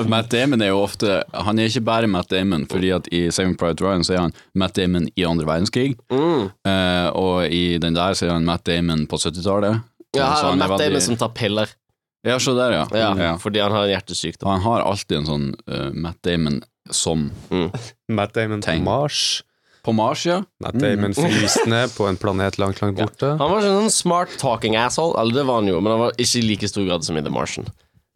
Matt 0.08 0.30
Damon 0.32 0.62
er 0.64 0.72
jo 0.72 0.80
ofte 0.82 1.20
Han 1.46 1.58
er 1.62 1.68
ikke 1.70 1.84
bare 1.86 2.08
Matt 2.10 2.28
Damon, 2.32 2.64
fordi 2.70 2.90
at 2.96 3.06
i 3.14 3.20
Saving 3.30 3.54
Private 3.60 3.84
Ryan 3.84 4.02
så 4.06 4.14
er 4.16 4.20
han 4.26 4.34
Matt 4.58 4.74
Damon 4.78 5.06
i 5.16 5.24
andre 5.28 5.46
verdenskrig, 5.46 5.92
Mm. 6.10 6.48
Uh, 6.66 7.08
og 7.18 7.46
i 7.52 7.78
den 7.82 7.94
der 7.94 8.14
så 8.18 8.26
er 8.28 8.34
han 8.36 8.44
Matt 8.48 8.64
Damon 8.66 9.06
på 9.06 9.18
70-tallet. 9.22 9.82
Ja, 10.16 10.26
her 10.34 10.42
er 10.44 10.48
han 10.50 10.58
Matt 10.58 10.70
veldig- 10.74 10.88
Damon 10.90 11.06
som 11.06 11.16
tar 11.22 11.32
piller. 11.36 11.70
Ja, 12.26 12.36
se 12.38 12.52
der, 12.54 12.70
ja. 12.76 12.82
Ja, 12.94 13.06
ja. 13.18 13.30
Fordi 13.42 13.58
han 13.62 13.72
har 13.74 13.84
en 13.86 13.90
Og 13.90 13.94
hjertesykdom. 13.96 14.48
han 14.50 14.60
har 14.62 14.82
alltid 14.86 15.16
en 15.18 15.26
sånn 15.26 15.46
uh, 15.70 15.88
Matt 15.92 16.20
Damon 16.22 16.60
som 16.90 17.30
Matt 18.08 18.34
Damon 18.34 18.60
på 18.62 18.76
Mars. 18.82 19.42
På 19.82 19.90
Mars, 19.92 20.26
ja. 20.26 20.42
Matt 20.62 20.78
Damon 20.78 21.14
fryst 21.14 21.64
ned 21.66 21.90
på 21.96 22.06
en 22.06 22.16
planet 22.16 22.58
langt, 22.62 22.78
langt 22.82 22.98
borte. 23.00 23.32
Han 23.40 23.50
var 23.50 23.58
en 23.66 23.80
sånn 23.80 23.90
smart 23.90 24.36
talking 24.38 24.76
asshole, 24.78 25.16
eller 25.18 25.40
det 25.40 25.46
var 25.48 25.58
han 25.62 25.70
jo, 25.72 25.80
men 25.82 25.90
han 25.96 26.00
var 26.04 26.12
ikke 26.22 26.38
i 26.38 26.42
like 26.46 26.68
stor 26.70 26.86
grad 26.86 27.02
som 27.06 27.18
i 27.18 27.22
The 27.26 27.30
Martian. 27.34 27.66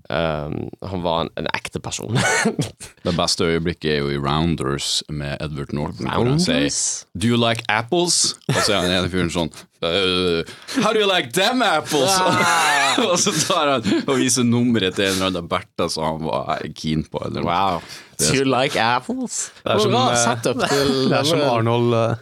Um, 0.08 0.68
han 0.86 1.02
var 1.02 1.24
en, 1.24 1.30
en 1.40 1.48
ekte 1.54 1.80
person. 1.82 2.18
Det 3.06 3.14
beste 3.16 3.46
øyeblikket 3.46 3.90
er 3.90 3.98
jo 4.04 4.10
i 4.14 4.18
Rounders 4.18 5.02
med 5.08 5.36
Edward 5.42 5.72
Norton. 5.74 6.06
Rounders? 6.06 6.46
sier 6.46 7.18
Do 7.18 7.30
you 7.32 7.40
like 7.40 7.64
apples? 7.68 8.36
Og 8.52 8.60
så 8.62 8.76
er 8.76 8.84
han 8.84 8.94
ene 8.94 9.10
fyren 9.10 9.32
sånn 9.34 9.50
«Øh, 9.84 10.44
How 10.82 10.92
do 10.92 11.00
you 11.00 11.08
like 11.16 11.32
them 11.32 11.62
apples? 11.62 12.10
og 13.10 13.18
så 13.18 13.32
tar 13.46 13.70
han 13.74 14.02
og 14.06 14.16
viser 14.18 14.42
nummeret 14.42 14.94
til 14.96 15.04
en 15.04 15.10
eller 15.12 15.26
annen 15.26 15.48
Bertha 15.48 15.88
som 15.92 16.04
han 16.04 16.24
var 16.24 16.62
keen 16.78 17.04
på. 17.04 17.20
Eller 17.26 17.42
noe. 17.44 17.50
Wow. 17.52 17.82
Do 18.18 18.32
you 18.32 18.44
like 18.48 18.80
apples? 18.80 19.52
Det 19.64 19.72
er 19.74 19.78
som, 19.78 19.92
bra 19.92 20.04
eh, 20.12 20.16
setup 20.22 20.62
til 20.70 21.10
Det 21.10 21.18
er 21.18 21.26
som 21.28 21.40
Arnold 21.44 21.92
uh, 21.92 22.14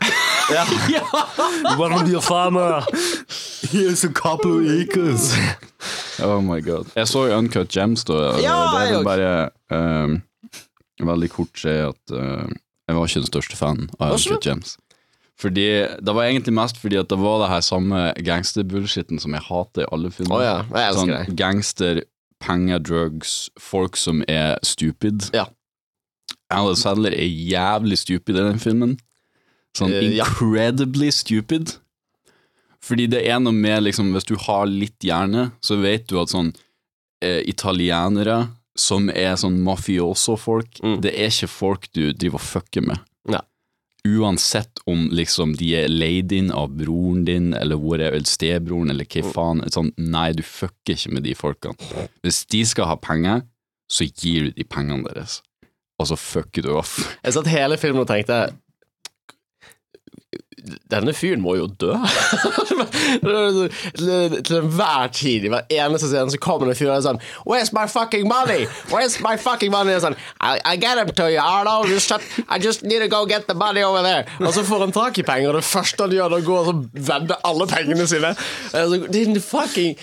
Wanna 1.78 2.02
be 2.04 2.16
a 2.16 2.20
farmer? 2.20 2.82
Here's 3.70 4.04
a 4.04 4.10
couple 4.10 4.58
of 4.58 4.66
acres. 4.80 5.32
Oh 6.22 6.40
my 6.42 6.60
god. 6.60 6.90
Jeg 6.96 7.08
så 7.08 7.26
jo 7.26 7.38
Uncut 7.38 7.68
Gems, 7.68 8.04
da. 8.04 8.12
Ja, 8.42 8.58
det 8.74 8.88
er 8.88 8.96
vel 8.96 9.04
bare 9.06 9.50
um, 10.04 10.22
veldig 11.02 11.30
kort 11.30 11.58
si 11.58 11.68
at 11.68 12.12
uh, 12.12 12.50
jeg 12.88 12.96
var 12.96 13.06
ikke 13.06 13.22
den 13.22 13.30
største 13.30 13.56
fan 13.56 13.88
av 14.00 14.18
Uncut 14.18 14.44
Gems. 14.46 14.76
Fordi, 15.40 15.64
Det 15.98 16.14
var 16.14 16.24
egentlig 16.28 16.54
mest 16.54 16.76
fordi 16.78 16.96
at 17.00 17.08
det 17.10 17.18
var 17.18 17.40
det 17.42 17.48
her 17.50 17.60
samme 17.66 18.12
gangsterbullshitten 18.22 19.18
som 19.20 19.32
jeg 19.34 19.42
hater 19.48 19.82
i 19.82 19.88
alle 19.92 20.10
filmer. 20.14 20.36
Oh, 20.36 20.42
ja, 20.44 20.56
jeg 20.86 20.94
sånn, 20.94 21.10
det. 21.10 21.36
Gangster, 21.36 22.02
penger, 22.40 22.78
drugs, 22.78 23.50
folk 23.58 23.96
som 23.96 24.22
er 24.28 24.58
stupid. 24.62 25.30
Ja. 25.34 25.48
Alan 26.54 26.76
Sadler 26.78 27.10
er 27.16 27.26
jævlig 27.26 27.98
stupid 27.98 28.36
i 28.38 28.44
den 28.46 28.60
filmen. 28.62 28.98
Sånn 29.74 29.90
ja. 29.90 30.04
incredibly 30.22 31.10
stupid. 31.10 31.74
Fordi 32.84 33.08
det 33.10 33.24
er 33.26 33.40
noe 33.40 33.56
med 33.56 33.82
liksom 33.86 34.12
Hvis 34.12 34.26
du 34.28 34.36
har 34.44 34.66
litt 34.68 35.00
hjerne, 35.02 35.48
så 35.64 35.78
vet 35.80 36.06
du 36.06 36.18
at 36.20 36.28
sånn 36.30 36.52
eh, 37.24 37.40
Italienere 37.48 38.50
som 38.76 39.08
er 39.08 39.36
sånn 39.38 39.60
mafioso-folk, 39.64 40.80
Mm. 40.82 41.00
det 41.00 41.12
er 41.14 41.30
ikke 41.30 41.48
folk 41.48 41.88
du 41.94 42.12
driver 42.12 42.34
og 42.40 42.44
fucker 42.44 42.82
med. 42.82 42.98
Uansett 44.04 44.82
om 44.84 45.06
liksom 45.16 45.54
de 45.56 45.70
er 45.78 45.88
leid 45.88 46.32
inn 46.36 46.50
av 46.52 46.74
broren 46.76 47.22
din, 47.24 47.52
eller 47.56 47.80
hvor 47.80 48.02
er 48.04 48.18
stebroren, 48.28 48.92
eller 48.92 49.08
hva 49.08 49.22
faen. 49.32 49.62
Sånn, 49.72 49.94
nei, 49.96 50.28
du 50.36 50.42
fucker 50.44 50.92
ikke 50.98 51.14
med 51.16 51.24
de 51.24 51.32
folkene. 51.38 52.08
Hvis 52.20 52.42
de 52.52 52.60
skal 52.68 52.90
ha 52.90 52.98
penger, 53.00 53.46
så 53.88 54.04
gir 54.04 54.50
du 54.50 54.58
de 54.58 54.66
pengene 54.68 55.08
deres, 55.08 55.38
og 56.00 56.10
så 56.10 56.18
fucker 56.20 56.66
du 56.66 56.74
off. 56.76 56.98
Jeg 57.24 57.36
satt 57.36 57.48
hele 57.52 57.80
filmen 57.80 58.04
og 58.04 58.10
tenkte 58.10 58.42
denne 60.90 61.12
fyren 61.16 61.42
må 61.44 61.56
jo 61.58 61.66
dø. 61.80 61.92
til 64.44 64.56
enhver 64.58 65.06
tid, 65.12 65.44
i 65.44 65.48
hver 65.52 65.66
eneste 65.68 66.08
scene, 66.08 66.30
så 66.32 66.38
kommer 66.40 66.68
det 66.68 66.74
en 66.74 66.80
fyr 66.80 66.90
og 66.90 66.96
er 66.96 67.04
sånn 67.04 67.20
Where's 67.44 67.72
my 67.76 67.86
fucking 67.90 68.26
money? 68.28 68.66
Where's 68.92 69.18
my 69.24 69.36
fucking 69.40 69.72
money? 69.74 69.94
Og 69.96 70.02
sånn, 70.06 70.16
I, 70.40 70.56
I 70.64 70.76
get 70.80 71.00
him 71.00 71.12
to 71.18 71.28
you, 71.30 71.40
Arnold. 71.42 71.90
Just 71.92 72.12
shut, 72.12 72.24
I 72.48 72.58
just 72.62 72.84
need 72.84 73.04
to 73.04 73.10
go 73.12 73.24
get 73.28 73.48
the 73.48 73.56
money 73.58 73.84
over 73.84 74.02
there. 74.06 74.24
Og 74.40 74.54
så 74.56 74.64
får 74.66 74.78
han 74.86 74.96
tak 74.96 75.20
i 75.20 75.26
penger, 75.26 75.52
og 75.52 75.60
det 75.60 75.68
første 75.68 76.06
han 76.06 76.16
gjør, 76.16 76.32
er 76.32 76.38
å 76.38 76.48
gå 76.48 76.56
og 76.60 76.66
så 76.70 76.76
vedde 77.12 77.40
alle 77.50 77.68
pengene 77.70 78.08
sine. 78.10 78.34
Din 79.12 79.40
fucking 79.40 79.98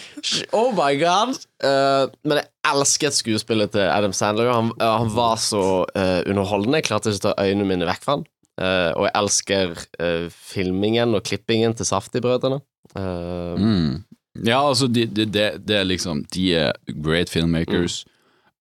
Oh 0.54 0.72
my 0.76 0.94
god. 1.00 1.38
Uh, 1.62 2.10
men 2.26 2.42
jeg 2.42 2.50
elsket 2.72 3.18
skuespillet 3.18 3.74
til 3.74 3.86
Adam 3.86 4.14
Sandler. 4.14 4.52
Han, 4.54 4.74
uh, 4.82 4.98
han 5.02 5.14
var 5.16 5.40
så 5.42 5.64
uh, 5.86 6.20
underholdende. 6.30 6.82
Jeg 6.82 6.90
klarte 6.90 7.14
ikke 7.14 7.24
å 7.24 7.32
ta 7.32 7.48
øynene 7.48 7.70
mine 7.70 7.90
vekk 7.90 8.06
fra 8.06 8.20
han. 8.20 8.28
Eh, 8.62 8.92
og 8.94 9.08
jeg 9.08 9.16
elsker 9.18 9.76
uh, 9.98 10.28
filmingen 10.30 11.18
og 11.18 11.26
klippingen 11.26 11.76
til 11.78 11.88
Safti-brødrene. 11.90 12.62
Uh, 12.96 13.58
Mm. 13.58 14.04
Ja, 14.48 14.62
altså, 14.64 14.88
de, 14.88 15.06
de, 15.12 15.26
de, 15.28 15.44
det 15.60 15.76
er 15.76 15.84
liksom 15.84 16.22
De 16.32 16.46
er 16.56 16.78
great 17.04 17.30
filmmakers. 17.30 18.06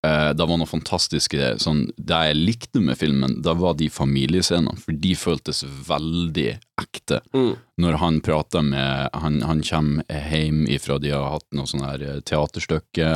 Eh, 0.06 0.30
det 0.32 0.46
var 0.48 0.56
noe 0.56 0.68
fantastisk 0.68 1.34
i 1.36 1.40
det. 1.40 1.50
Sånn, 1.60 1.84
det 1.96 2.20
jeg 2.30 2.38
likte 2.38 2.80
med 2.80 2.96
filmen, 2.96 3.36
det 3.44 3.52
var 3.60 3.76
de 3.76 3.90
familiescenene, 3.92 4.80
for 4.80 4.96
de 4.96 5.12
føltes 5.18 5.60
veldig 5.88 6.48
ekte. 6.80 7.20
Mm. 7.36 7.52
Når 7.84 7.98
han 8.00 8.20
prater 8.24 8.64
med 8.64 9.10
Han, 9.20 9.40
han 9.44 9.60
kommer 9.62 10.04
hjem 10.30 10.64
ifra 10.72 10.98
de 10.98 11.12
har 11.12 11.36
hatt 11.36 11.46
noe 11.52 11.68
sånn 11.68 11.84
her 11.84 12.22
teaterstykke, 12.24 13.10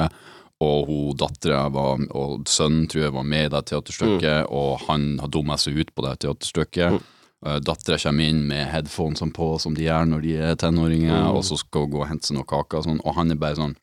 og 0.64 0.88
hun 0.88 1.18
dattera 1.20 1.66
Og 1.68 2.48
sønnen, 2.50 2.86
tror 2.90 3.06
jeg, 3.06 3.14
var 3.14 3.26
med 3.28 3.48
i 3.48 3.52
det 3.52 3.64
teaterstykket, 3.70 4.48
og 4.50 4.86
han 4.88 5.18
har 5.22 5.30
dumma 5.32 5.58
seg 5.60 5.78
ut 5.78 5.92
på 5.94 6.06
det 6.06 6.16
teaterstykket. 6.24 6.96
Mm. 6.96 7.10
Dattera 7.60 7.98
kommer 8.00 8.24
inn 8.24 8.46
med 8.48 8.70
headphonesene 8.72 9.34
på, 9.36 9.50
som 9.60 9.74
de 9.76 9.84
gjør 9.84 10.08
når 10.08 10.24
de 10.24 10.32
er 10.40 10.56
tenåringer, 10.60 11.28
og 11.28 11.42
så 11.44 11.58
skal 11.60 11.84
hun 11.84 11.92
gå 11.92 12.00
og 12.00 12.08
hente 12.08 12.30
seg 12.30 12.38
noen 12.38 12.48
kaker, 12.48 12.80
og, 12.80 12.86
sånn, 12.88 13.02
og 13.04 13.16
han 13.18 13.34
er 13.34 13.40
bare 13.42 13.58
sånn 13.58 13.74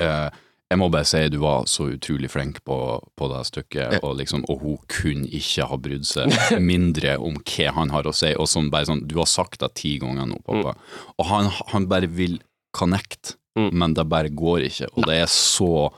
eh, 0.00 0.30
Jeg 0.72 0.80
må 0.80 0.88
bare 0.88 1.04
si 1.04 1.20
du 1.28 1.36
var 1.42 1.68
så 1.68 1.90
utrolig 1.92 2.30
flink 2.32 2.62
på, 2.64 2.78
på 3.20 3.28
det 3.34 3.42
stykket, 3.50 3.98
og, 4.00 4.16
liksom, 4.22 4.46
og 4.48 4.64
hun 4.64 4.78
kunne 4.88 5.28
ikke 5.28 5.68
ha 5.68 5.76
brydd 5.76 6.08
seg 6.08 6.32
mindre 6.72 7.18
om 7.20 7.36
hva 7.42 7.76
han 7.76 7.92
har 7.92 8.08
å 8.08 8.16
si. 8.16 8.32
Og 8.32 8.48
sånn 8.48 8.72
bare 8.72 8.88
sånn, 8.88 9.04
Du 9.12 9.18
har 9.20 9.28
sagt 9.28 9.60
det 9.60 9.74
ti 9.82 9.98
ganger 10.00 10.32
nå, 10.32 10.40
pappa. 10.48 10.72
Og 11.20 11.28
han, 11.28 11.52
han 11.74 11.90
bare 11.92 12.08
vil 12.08 12.40
connect, 12.74 13.36
men 13.54 13.94
det 13.94 14.06
bare 14.10 14.32
går 14.34 14.68
ikke. 14.70 14.88
Og 14.94 15.06
det 15.08 15.20
er 15.22 15.30
så 15.30 15.90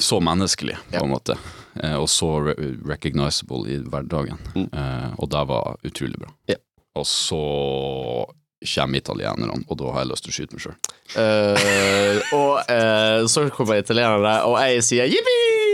så 0.00 0.20
menneskelig, 0.20 0.76
på 0.90 1.04
en 1.04 1.12
måte, 1.12 1.36
eh, 1.82 1.94
og 1.94 2.08
så 2.10 2.32
re 2.48 2.54
recognizable 2.88 3.62
i 3.70 3.76
hverdagen. 3.78 4.40
Eh, 4.56 5.10
og 5.18 5.30
det 5.30 5.44
var 5.46 5.78
utrolig 5.86 6.18
bra. 6.18 6.32
Ja. 6.50 6.58
Og 6.98 7.06
så 7.06 7.42
kommer 8.74 8.98
italienerne, 8.98 9.62
og 9.68 9.78
da 9.78 9.92
har 9.94 10.02
jeg 10.02 10.10
lyst 10.10 10.26
til 10.26 10.34
å 10.34 10.38
skyte 10.40 10.58
meg 10.58 10.64
sjøl. 10.66 10.78
Uh, 11.14 12.34
og 12.34 12.54
uh, 12.66 13.22
så 13.30 13.46
kommer 13.54 13.78
italienerne, 13.78 14.34
og 14.50 14.58
jeg 14.66 14.82
sier 14.90 15.14
jippi! 15.14 15.67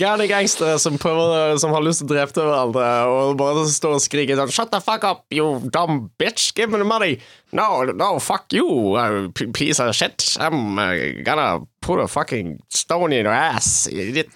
Gærne 0.00 0.26
gangstere 0.30 0.78
som, 0.82 0.98
prøver, 1.00 1.56
som 1.62 1.74
har 1.76 1.84
lyst 1.84 2.02
til 2.02 2.10
å 2.10 2.14
drepe 2.14 2.44
hverandre, 2.44 2.88
og 3.10 3.38
bare 3.40 3.64
står 3.70 3.98
og 3.98 4.04
skriker 4.04 4.40
sånn 4.40 4.52
Shut 4.54 4.74
the 4.74 4.82
fuck 4.84 5.06
up, 5.08 5.24
you 5.34 5.60
dumb 5.74 6.10
bitch! 6.20 6.52
Give 6.56 6.70
me 6.72 6.82
the 6.82 6.88
money! 6.88 7.18
No, 7.54 7.84
no, 7.94 8.18
fuck 8.18 8.52
you, 8.52 8.96
uh, 8.98 9.28
piece 9.54 9.80
of 9.80 9.94
shit! 9.94 10.36
I'm 10.40 10.78
uh, 10.78 11.22
gonna 11.24 11.64
put 11.80 12.02
a 12.02 12.08
fucking 12.08 12.60
stone 12.68 13.12
in 13.12 13.26
your 13.26 13.34
ass! 13.34 13.86
idiot." 13.88 14.30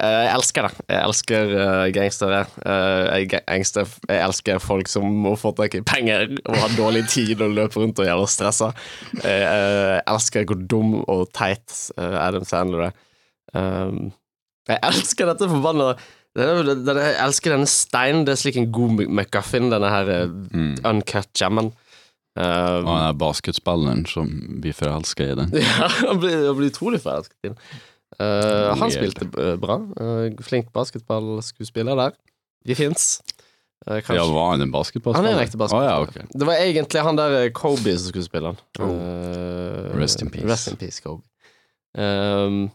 Eh, 0.00 0.22
jeg 0.24 0.32
elsker 0.32 0.66
det. 0.66 0.84
Jeg 0.88 1.00
elsker 1.04 1.50
uh, 1.52 1.86
gangstere. 1.92 2.40
Eh, 2.64 3.02
jeg, 3.20 3.28
gangster, 3.34 3.90
jeg 4.08 4.22
elsker 4.24 4.62
folk 4.62 4.88
som 4.88 5.04
må 5.26 5.34
få 5.40 5.52
tak 5.58 5.76
i 5.76 5.82
penger 5.84 6.24
og 6.46 6.56
har 6.56 6.76
dårlig 6.78 7.04
tid 7.12 7.42
og 7.44 7.52
løper 7.58 7.84
rundt 7.84 8.00
og 8.00 8.08
gjelder 8.08 8.32
stressa. 8.32 8.70
Jeg 9.20 9.44
eh, 9.44 9.98
elsker 10.08 10.48
hvor 10.48 10.62
dum 10.72 11.00
og 11.02 11.26
teit 11.36 11.76
eh, 11.98 12.16
Adam 12.16 12.48
Sandler 12.48 12.88
er. 12.88 12.98
Um, 13.56 14.10
jeg 14.68 14.78
elsker 14.86 15.26
dette 15.26 15.48
forbanna 15.50 15.94
Jeg 16.38 17.14
elsker 17.24 17.56
denne 17.56 17.66
steinen. 17.70 18.24
Det 18.26 18.36
er 18.36 18.40
slik 18.42 18.58
en 18.60 18.68
god 18.72 19.02
McGuffin, 19.08 19.70
denne 19.72 19.90
her 19.90 20.10
mm. 20.30 20.76
uncut 20.86 21.32
jammen. 21.40 21.72
Um, 22.38 22.44
Og 22.44 22.86
den 22.86 23.00
der 23.02 23.16
basketspilleren 23.18 24.04
som 24.06 24.28
blir 24.62 24.76
forelska 24.76 25.26
i 25.32 25.34
den. 25.40 25.50
ja, 25.58 25.88
han 26.06 26.20
blir, 26.22 26.36
han 26.46 26.56
blir 26.60 26.70
utrolig 26.70 27.00
forelska 27.02 27.34
i 27.42 27.50
den. 27.50 27.58
Uh, 28.20 28.70
han 28.78 28.92
spilte 28.92 29.26
eh, 29.38 29.56
bra. 29.58 29.80
Uh, 29.98 30.28
flink 30.44 30.70
basketballskuespiller 30.76 31.98
der. 31.98 32.16
De 32.66 32.76
fins. 32.78 33.20
Uh, 33.88 33.96
Ja, 34.14 34.26
var 34.28 34.50
han 34.52 34.62
en 34.62 34.72
basketballspiller? 34.72 35.30
han 35.30 35.38
er 35.38 35.40
en 35.40 35.46
ekte 35.48 35.58
basketballspiller. 35.58 35.98
Oh, 35.98 36.06
ja, 36.06 36.22
okay. 36.22 36.38
Det 36.38 36.46
var 36.46 36.62
egentlig 36.62 37.02
han 37.02 37.18
der 37.18 37.36
eh, 37.40 37.50
Kobe 37.56 37.96
som 37.98 38.12
skulle 38.12 38.26
spille 38.28 38.52
han. 38.52 38.58
Eh, 38.78 39.98
Rest 39.98 40.22
in 40.22 40.30
peace. 40.30 40.46
Rest 40.46 40.68
in 40.68 40.76
peace, 40.76 41.02
Kobe. 41.02 41.24
Um, 41.98 42.70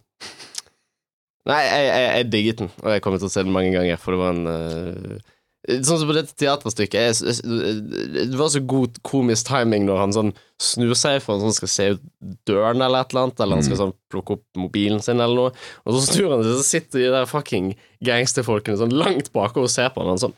nei, 1.49 1.61
jeg, 1.61 1.87
jeg, 1.87 2.09
jeg 2.09 2.27
digget 2.33 2.59
den, 2.63 2.73
og 2.83 2.91
jeg 2.93 3.05
kommer 3.05 3.21
til 3.21 3.29
å 3.29 3.33
se 3.33 3.45
den 3.45 3.55
mange 3.55 3.73
ganger, 3.75 4.01
for 4.01 4.15
det 4.15 4.21
var 4.21 4.35
en 4.35 4.49
uh, 4.49 5.31
Sånn 5.65 5.97
som 5.97 6.05
på 6.05 6.13
dette 6.13 6.35
teaterstykket 6.37 6.93
jeg, 6.93 7.13
jeg, 7.25 8.25
Det 8.29 8.37
var 8.37 8.51
så 8.53 8.59
god 8.69 8.99
komisk 9.07 9.47
timing 9.47 9.87
når 9.87 9.97
han 9.97 10.13
sånn 10.13 10.27
snur 10.61 10.93
seg 10.93 11.17
for 11.23 11.33
han 11.33 11.47
sånn 11.47 11.55
skal 11.57 11.71
se 11.71 11.87
ut 11.95 12.03
døren 12.45 12.83
eller 12.85 13.01
et 13.01 13.15
eller 13.15 13.25
annet, 13.25 13.41
eller 13.41 13.57
han 13.57 13.65
skal 13.65 13.79
sånn 13.79 13.95
plukke 14.13 14.37
opp 14.37 14.59
mobilen 14.61 15.01
sin 15.01 15.17
eller 15.17 15.39
noe, 15.39 15.55
og 15.83 15.97
så 15.97 16.03
snur 16.05 16.35
han 16.35 16.45
seg, 16.45 16.59
så 16.59 16.67
sitter 16.67 17.01
de 17.01 17.09
der 17.15 17.29
fucking 17.29 17.73
gangsterfolkene 18.05 18.77
sånn 18.79 18.93
langt 18.93 19.31
bak 19.33 19.57
og 19.57 19.71
ser 19.73 19.89
på 19.89 20.03
han, 20.03 20.11
og 20.11 20.15
han 20.15 20.25
sånn 20.27 20.37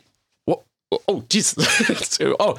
Oh, 0.88 1.02
oh 1.12 1.18
Jesus! 1.28 2.16
oh. 2.40 2.56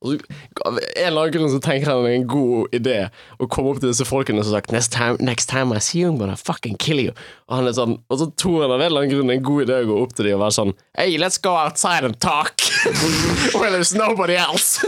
Av 0.00 0.78
en 0.78 0.84
eller 0.96 1.20
annen 1.20 1.32
grunn 1.34 1.50
så 1.52 1.58
tenker 1.60 1.90
han 1.90 2.06
det 2.06 2.12
er 2.12 2.18
en 2.22 2.30
god 2.30 2.76
idé 2.76 2.94
å 3.36 3.48
komme 3.52 3.74
opp 3.74 3.82
til 3.82 3.90
disse 3.90 4.06
folkene 4.08 4.40
som 4.40 4.54
har 4.54 4.62
sagt 4.62 4.72
next 4.72 4.94
time, 4.94 5.20
next 5.20 5.50
time 5.52 5.76
I 5.76 5.82
see 5.84 6.00
you, 6.00 6.08
I'm 6.08 6.16
gonna 6.16 6.38
fucking 6.40 6.78
kill 6.80 7.02
you. 7.02 7.12
Og, 7.50 7.58
han 7.58 7.68
er 7.68 7.76
sånn, 7.76 7.98
og 8.08 8.22
så 8.22 8.30
tror 8.40 8.64
han 8.64 8.72
av 8.72 8.80
en 8.80 8.88
eller 8.88 9.04
annen 9.04 9.12
grunn 9.12 9.28
det 9.28 9.36
er 9.36 9.42
en 9.42 9.48
god 9.50 9.66
idé 9.66 9.82
å 9.82 9.90
gå 9.90 9.98
opp 10.06 10.14
til 10.16 10.30
dem 10.30 10.38
og 10.38 10.46
være 10.46 10.56
sånn 10.56 10.72
Hey, 10.96 11.18
let's 11.20 11.36
go 11.36 11.52
outside 11.52 12.08
and 12.08 12.16
talk. 12.20 12.64
Where 13.56 13.74
there's 13.74 13.92
nobody 13.96 14.40
else. 14.40 14.80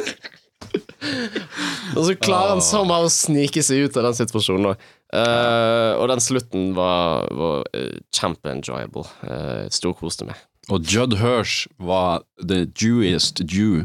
og 1.97 2.07
så 2.07 2.17
klarer 2.17 2.55
han 2.55 2.65
somehow 2.65 3.05
å 3.05 3.13
snike 3.13 3.61
seg 3.65 3.85
ut 3.85 4.01
av 4.01 4.09
den 4.09 4.17
situasjonen. 4.17 4.81
Eh, 5.13 5.93
og 5.99 6.09
den 6.09 6.23
slutten 6.25 6.71
var, 6.77 7.29
var 7.37 7.67
uh, 7.77 7.99
kjempe-enjoyable. 8.17 9.05
Uh, 9.27 9.69
Storkoste 9.73 10.29
meg. 10.29 10.41
Og 10.73 10.87
Judd 10.89 11.19
Hirsch 11.21 11.67
var 11.83 12.23
the 12.41 12.65
Jewiest 12.79 13.43
Jew 13.45 13.85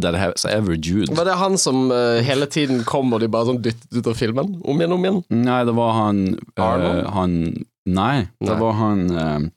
that 0.00 0.14
has 0.14 0.44
ever 0.44 0.74
Jude. 0.74 1.14
Var 1.14 1.24
det 1.24 1.34
han 1.34 1.58
som 1.58 1.90
uh, 1.90 2.20
hele 2.24 2.46
tiden 2.46 2.84
kom 2.84 3.12
og 3.12 3.20
de 3.20 3.28
bare 3.28 3.50
sånn 3.50 3.62
dyttet 3.64 3.92
ut 3.92 4.06
av 4.08 4.16
filmen? 4.16 4.54
Om 4.64 4.80
igjen, 4.80 4.94
om 4.96 5.04
igjen? 5.04 5.18
Nei, 5.44 5.58
det 5.68 5.74
var 5.76 5.92
han 5.98 6.22
Arnold? 6.56 7.10
han 7.16 7.34
Nei, 7.82 8.28
det 8.38 8.46
Nei. 8.46 8.60
var 8.60 8.76
han 8.78 9.00
uh, 9.10 9.48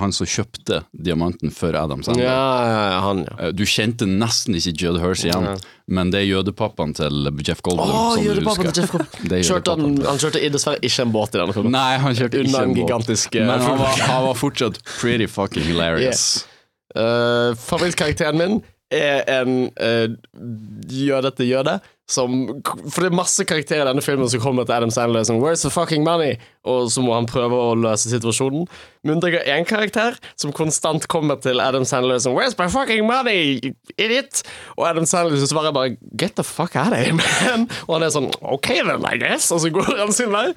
Han 0.00 0.14
som 0.16 0.24
kjøpte 0.26 0.78
diamanten 0.96 1.50
for 1.52 1.76
Adam 1.76 2.00
Sandler. 2.02 2.24
Ja, 2.24 2.44
ja, 2.64 3.00
han, 3.04 3.24
ja. 3.28 3.50
Du 3.52 3.66
kjente 3.68 4.06
nesten 4.08 4.56
ikke 4.56 4.72
Judd 4.80 5.00
Hirsch 5.02 5.26
igjen, 5.26 5.50
men 5.92 6.12
det 6.14 6.22
er 6.22 6.28
jødepappaen 6.30 6.94
til 6.96 7.28
Jeff 7.44 7.60
Goldblum. 7.66 7.92
Oh, 7.92 8.14
jødepappaen 8.22 8.70
til 8.72 8.82
Jeff 8.82 8.94
Goldblum. 8.94 9.42
Kjørte 9.50 9.74
han, 9.76 9.98
han 10.06 10.22
kjørte 10.22 10.46
dessverre 10.54 10.80
ikke 10.80 11.04
en 11.04 11.12
båt 11.14 11.36
i 11.36 11.42
denne 11.42 11.58
filmen. 11.58 11.74
Nei, 11.76 11.98
han 12.00 12.16
kjørte 12.16 12.40
ikke 12.42 12.64
en 12.64 12.74
båt. 12.80 13.28
Men 13.36 13.66
han 13.66 13.82
var, 13.82 14.00
han 14.08 14.26
var 14.30 14.40
fortsatt 14.40 14.80
pretty 14.96 15.28
fucking 15.30 15.68
hilarious. 15.68 16.24
Eh, 16.92 17.54
favorittkarakteren 17.56 18.36
min 18.36 18.58
er 18.94 19.24
en 19.40 19.66
uh, 19.80 20.06
jødete 20.92 21.48
jøde 21.48 21.80
som 22.12 22.32
For 22.90 23.04
det 23.04 23.08
er 23.08 23.16
masse 23.16 23.44
karakterer 23.48 23.86
i 23.86 23.88
denne 23.88 24.02
filmen 24.04 24.28
som 24.30 24.42
kommer 24.42 24.66
til 24.66 24.74
Adam 24.76 24.90
Sandler 24.92 25.24
som 25.24 25.38
Where's 25.40 25.62
the 25.64 25.70
fucking 25.72 26.04
money? 26.04 26.34
Og 26.68 26.90
så 26.92 27.02
må 27.02 27.14
han 27.14 27.28
prøve 27.30 27.56
å 27.56 27.72
løse 27.78 28.10
situasjonen. 28.10 28.66
Men 29.06 29.22
det 29.22 29.32
er 29.38 29.48
én 29.56 29.66
karakter 29.66 30.18
som 30.38 30.52
konstant 30.54 31.06
kommer 31.10 31.40
til 31.42 31.62
Adam 31.62 31.86
Sandler 31.88 32.20
som 32.22 32.36
Where's 32.36 32.58
my 32.58 32.68
fucking 32.72 33.06
money? 33.08 33.72
Idiot! 33.96 34.42
Og 34.76 34.86
Adam 34.90 35.06
Sandler 35.08 35.40
så 35.40 35.48
svarer 35.50 35.74
bare 35.74 35.96
Get 36.18 36.36
the 36.36 36.46
fuck 36.46 36.76
out 36.76 36.92
of 36.92 37.00
here, 37.00 37.16
man! 37.18 37.68
Og 37.86 37.96
han 37.96 38.06
er 38.06 38.14
sånn 38.14 38.30
OK 38.42 38.74
then, 38.82 39.06
I 39.08 39.16
guess. 39.22 39.50
Og 39.54 39.64
så 39.64 39.72
går 39.72 39.94
han 40.02 40.12
sin 40.14 40.34
vei. 40.34 40.50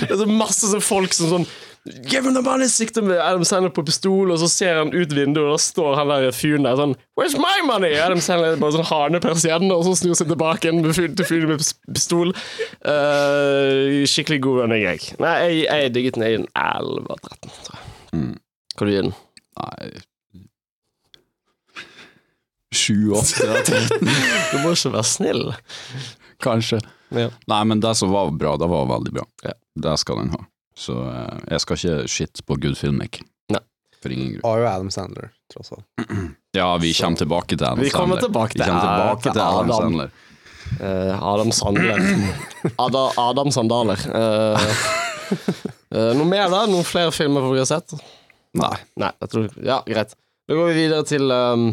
Det 0.00 0.10
er 0.10 0.22
så 0.22 0.30
masse 0.30 0.82
folk 0.86 1.14
som 1.16 1.30
sånn 1.34 1.50
Give 1.84 2.22
him 2.22 2.34
the 2.34 2.42
money! 2.42 2.68
Sikter 2.70 3.02
med 3.02 3.18
Adam 3.18 3.42
Sandler 3.44 3.72
på 3.74 3.82
pistol, 3.82 4.30
og 4.30 4.38
så 4.38 4.46
ser 4.46 4.76
han 4.78 4.92
ut 4.94 5.10
vinduet, 5.16 5.48
og 5.48 5.56
da 5.56 5.62
står 5.64 5.96
han 5.98 6.12
der 6.12 6.28
fyren 6.36 6.68
der 6.68 6.76
sånn 6.78 6.92
Where's 7.18 7.34
my 7.42 7.56
money? 7.66 7.96
Adam 7.98 8.22
Sandler 8.22 8.54
bare 8.60 8.76
sånn 8.76 9.66
ned 9.66 9.74
og 9.74 9.82
så 9.88 9.96
snur 9.98 10.14
seg 10.18 10.30
tilbake 10.30 10.70
igjen 10.70 10.84
til 11.18 11.26
fyren 11.26 11.50
med 11.50 11.64
pistol. 11.90 12.30
Uh, 12.86 14.06
skikkelig 14.06 14.38
god 14.46 14.62
running, 14.62 14.86
jeg. 14.86 15.18
Nei, 15.22 15.34
jeg, 15.42 15.66
jeg 15.66 15.94
digget 15.96 16.20
den. 16.20 16.26
i 16.28 16.30
gir 16.36 16.46
11 16.54 17.10
av 17.10 17.18
13, 17.18 17.58
tror 17.66 17.76
jeg. 17.80 18.30
Hva 18.76 18.86
du 18.86 18.92
gi 18.92 19.02
den? 19.02 19.14
Nei 19.62 19.90
Sju, 22.72 23.12
åtte, 23.12 23.50
Du 24.52 24.62
må 24.62 24.70
ikke 24.72 24.94
være 24.94 25.04
snill. 25.04 25.42
kanskje. 26.42 26.78
Ja. 27.12 27.28
Nei, 27.50 27.60
men 27.68 27.82
det 27.84 27.92
som 27.98 28.14
var 28.14 28.30
bra, 28.32 28.54
det 28.56 28.70
var 28.70 28.88
veldig 28.88 29.12
bra. 29.18 29.26
Ja. 29.44 29.52
Det 29.82 29.98
skal 30.00 30.22
den 30.22 30.32
ha. 30.32 30.40
Så 30.78 30.94
eh, 31.08 31.38
jeg 31.50 31.60
skal 31.60 31.76
ikke 31.76 32.08
shit 32.08 32.42
på 32.46 32.56
good 32.60 32.76
filmic. 32.78 33.20
Nei. 33.52 33.60
For 34.02 34.10
ingen 34.14 34.32
grunn. 34.36 34.44
Har 34.46 34.58
jo 34.62 34.66
Adam 34.70 34.90
Sandler, 34.90 35.30
tross 35.52 35.72
alt. 35.76 35.84
Ja, 36.52 36.66
vi 36.76 36.90
kommer 36.92 37.16
tilbake 37.16 37.56
til 37.56 37.64
Adam 37.64 37.78
Vi 37.80 37.88
kommer 37.90 38.18
Sandler. 38.20 38.28
tilbake 38.28 38.52
til- 38.52 38.60
vi 38.60 38.68
kommer 38.68 38.82
tilbake 38.84 39.22
til 39.22 39.32
til 39.32 39.40
Adam, 39.40 39.70
Adam. 39.70 39.82
Sandler. 39.82 40.10
Uh, 40.80 41.22
Adam 41.32 41.52
Sandler. 41.52 42.02
Ada, 42.78 43.04
Adam 43.18 43.50
Sandaler. 43.50 44.02
Uh, 44.12 44.74
uh, 45.96 46.12
noe 46.18 46.26
mer, 46.28 46.48
da? 46.52 46.60
Noen 46.68 46.84
flere 46.84 47.12
filmer 47.12 47.46
vi 47.52 47.58
har 47.62 47.68
sett? 47.70 47.94
Nei. 48.60 48.74
Nei, 49.00 49.10
jeg 49.24 49.32
tror 49.32 49.48
Ja, 49.64 49.78
greit. 49.88 50.12
Da 50.48 50.54
går 50.58 50.68
vi 50.72 50.76
videre 50.82 51.04
til 51.08 51.32
um, 51.32 51.70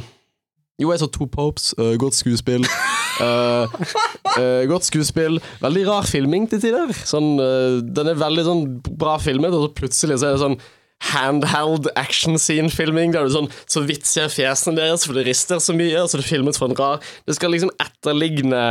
Jo, 0.79 0.91
jeg 0.93 0.99
så 1.03 1.09
To 1.11 1.25
Popes. 1.27 1.73
eh, 1.77 1.97
godt 1.99 2.15
skuespill. 2.15 2.63
Eh, 4.37 4.65
godt 4.69 4.85
skuespill. 4.89 5.39
Veldig 5.63 5.85
rar 5.87 6.09
filming 6.09 6.45
til 6.51 6.61
tider. 6.61 6.91
Sånn, 7.07 7.37
uh, 7.41 7.79
den 7.81 8.11
er 8.11 8.19
veldig 8.19 8.45
sånn 8.45 8.65
bra 8.89 9.17
filmet, 9.21 9.55
og 9.55 9.65
så 9.65 9.71
plutselig 9.79 10.19
så 10.21 10.29
er 10.29 10.35
det 10.35 10.43
sånn 10.43 10.59
handheld 11.09 11.87
action 11.95 12.35
scene-filming, 12.37 13.13
der 13.15 13.25
du 13.25 13.33
sånn 13.33 13.49
så 13.63 13.83
vidt 13.87 14.07
ser 14.07 14.31
fjesene 14.31 14.81
deres, 14.81 15.05
for 15.07 15.15
det 15.15 15.25
rister 15.29 15.61
så 15.63 15.75
mye, 15.75 15.95
og 16.01 16.11
så 16.11 16.19
det 16.19 16.27
filmet 16.27 16.59
for 16.59 16.67
en 16.67 16.75
rar 16.75 16.99
Det 17.27 17.37
skal 17.37 17.53
liksom 17.55 17.71
etterligne 17.79 18.63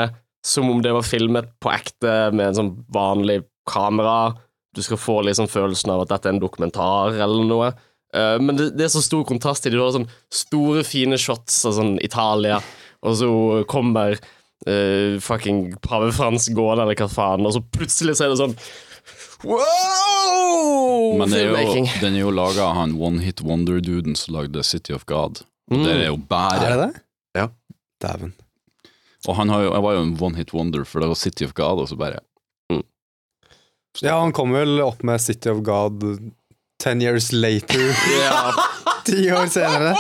som 0.45 0.69
om 0.71 0.83
det 0.85 0.93
var 0.95 1.07
filmet 1.07 1.49
på 1.61 1.73
ekte 1.73 2.31
med 2.37 2.51
en 2.51 2.59
sånn 2.59 2.73
vanlig 2.95 3.41
kamera. 3.69 4.37
Du 4.77 4.83
skal 4.85 5.01
få 5.01 5.21
liksom 5.27 5.49
følelsen 5.51 5.93
av 5.93 6.05
at 6.05 6.13
dette 6.13 6.29
er 6.29 6.37
en 6.37 6.43
dokumentar 6.43 7.17
eller 7.17 7.49
noe. 7.49 7.73
Uh, 8.15 8.37
men 8.41 8.57
det, 8.57 8.71
det 8.79 8.87
er 8.87 8.93
så 8.93 9.05
stor 9.05 9.25
kontrast 9.29 9.65
til 9.65 9.75
det. 9.75 9.81
Du 9.81 9.85
har 9.85 9.97
sånn 9.97 10.11
store, 10.33 10.85
fine 10.87 11.19
shots 11.21 11.65
av 11.69 11.77
sånn 11.81 11.97
Italia, 12.05 12.61
og 13.05 13.17
så 13.19 13.31
kommer 13.71 14.21
uh, 14.67 15.21
fucking 15.21 15.75
pave 15.85 16.11
Frans 16.17 16.49
gård, 16.57 16.79
eller 16.83 16.95
hva 16.99 17.09
faen, 17.13 17.47
og 17.47 17.53
så 17.55 17.63
plutselig 17.63 18.17
så 18.19 18.27
er 18.27 18.35
det 18.35 18.41
sånn 18.43 18.57
Wow! 19.47 21.19
Men 21.21 21.31
det 21.31 21.45
er 21.45 21.63
jo, 21.63 21.85
den 22.03 22.17
er 22.19 22.25
jo 22.25 22.33
laga 22.35 22.65
av 22.71 22.75
han 22.81 22.97
One 22.99 23.23
Hit 23.23 23.41
Wonder-duden 23.47 24.17
som 24.19 24.35
lagde 24.35 24.65
City 24.67 24.93
of 24.97 25.05
God. 25.07 25.45
Og 25.71 25.77
Mm. 25.79 25.85
det 25.85 25.93
er 25.95 26.07
jo 26.09 26.17
bare 26.17 26.65
Er 26.65 26.71
det 26.77 26.79
det? 26.87 27.01
Ja. 27.37 27.47
Dæven. 28.03 28.33
Og 29.29 29.37
han 29.37 29.51
har 29.53 29.63
jo, 29.67 29.73
jeg 29.75 29.83
var 29.85 29.93
jo 29.99 30.03
en 30.07 30.15
One 30.21 30.37
Hit 30.41 30.55
Wonder, 30.55 30.85
for 30.89 31.01
det 31.05 31.09
var 31.11 31.19
City 31.21 31.45
of 31.45 31.53
God, 31.55 31.83
og 31.85 31.89
så 31.91 31.97
bare 32.01 32.19
Ja, 34.01 34.21
han 34.21 34.31
kom 34.33 34.53
vel 34.55 34.79
opp 34.85 35.03
med 35.03 35.19
City 35.21 35.49
of 35.51 35.63
God 35.67 36.05
ten 36.79 37.01
years 37.03 37.33
later, 37.33 37.91
ti 39.09 39.25
år 39.35 39.49
senere. 39.51 39.97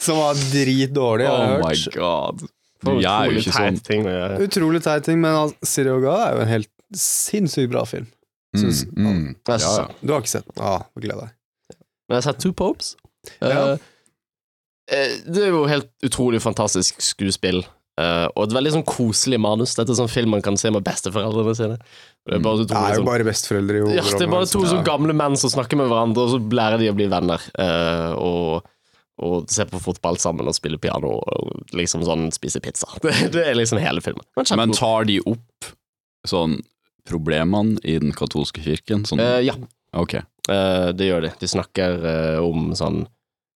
Som 0.00 0.18
var 0.20 0.34
dritdårlig, 0.52 1.26
har 1.26 1.54
Oh 1.56 1.62
my 1.64 1.74
god. 1.94 2.42
Jo 2.84 2.98
utrolig 3.00 3.40
ikke 3.42 3.54
teit 3.56 3.78
sånn. 3.78 3.80
ting 3.88 4.04
gjøre. 4.08 4.40
Utrolig 4.44 4.82
teit 4.84 5.06
ting, 5.08 5.20
men 5.22 5.38
altså, 5.38 5.84
God 6.02 6.10
er 6.18 6.36
jo 6.36 6.44
en 6.44 6.52
helt 6.52 6.70
sinnssykt 6.94 7.72
bra 7.72 7.84
film. 7.88 8.06
Synes, 8.54 8.84
Mm, 8.86 9.06
mm. 9.06 9.36
Jeg 9.48 9.60
Ja, 9.60 9.76
ja. 9.78 9.86
Du 10.00 10.12
har 10.12 10.20
ikke 10.22 10.30
sett 10.30 10.46
den? 10.46 10.62
Ah, 10.62 10.84
gled 10.94 11.18
deg. 11.18 11.30
Men 12.06 12.16
jeg 12.16 12.22
har 12.22 12.26
sett 12.32 12.42
Two 12.44 12.52
Popes. 12.52 12.96
Ja. 13.40 13.72
Uh, 13.74 13.78
eh, 14.92 15.16
det 15.26 15.46
er 15.46 15.48
jo 15.50 15.64
helt 15.66 15.90
utrolig 16.04 16.40
fantastisk 16.44 17.00
skuespill. 17.02 17.64
Uh, 17.94 18.26
og 18.34 18.48
et 18.48 18.54
veldig 18.56 18.72
sånn 18.74 18.86
koselig 18.86 19.38
manus. 19.38 19.76
Dette 19.78 19.94
er 19.94 19.98
sånn 20.00 20.10
film 20.10 20.32
man 20.34 20.42
kan 20.42 20.56
se 20.58 20.70
med 20.74 20.82
besteforeldrene 20.86 21.54
sine. 21.54 21.76
Det 22.26 22.38
er 22.38 22.42
bare 22.42 22.66
Det 22.66 22.74
er 22.74 22.94
jo 22.96 23.02
sånn 23.02 23.06
bare 23.06 23.26
besteforeldre 23.26 23.80
i 23.80 23.96
Ja, 23.98 24.02
det 24.02 24.26
er 24.26 24.32
bare 24.32 24.48
to 24.50 24.62
liksom. 24.62 24.70
sånn 24.72 24.86
gamle 24.86 25.14
menn 25.14 25.36
som 25.38 25.52
snakker 25.52 25.78
med 25.78 25.90
hverandre, 25.92 26.24
og 26.24 26.32
så 26.34 26.40
lærer 26.58 26.82
de 26.82 26.90
å 26.90 26.96
bli 26.98 27.06
venner. 27.12 27.42
Uh, 27.54 28.10
og, 28.18 28.70
og 29.22 29.48
se 29.52 29.64
på 29.70 29.78
fotball 29.78 30.16
sammen 30.18 30.48
og 30.50 30.56
spille 30.56 30.78
piano 30.82 31.12
og 31.22 31.74
liksom 31.76 32.02
sånn 32.06 32.30
spise 32.34 32.60
pizza. 32.64 32.88
Det, 33.02 33.12
det 33.34 33.44
er 33.46 33.54
liksom 33.58 33.78
hele 33.78 34.00
filmen. 34.02 34.24
Men 34.36 34.58
Men 34.58 34.72
tar 34.74 35.04
de 35.06 35.20
opp 35.22 35.68
sånn 36.26 36.60
problemene 37.06 37.78
i 37.84 37.98
den 38.00 38.12
katolske 38.16 38.62
kirken? 38.64 39.04
Sånn, 39.06 39.20
Eh, 39.20 39.40
ja, 39.46 39.54
Ok. 39.94 40.14
eh, 40.14 40.92
det 40.92 41.06
gjør 41.10 41.22
de. 41.28 41.32
De 41.38 41.46
snakker 41.46 42.04
eh, 42.04 42.38
om 42.42 42.72
sånn 42.74 43.06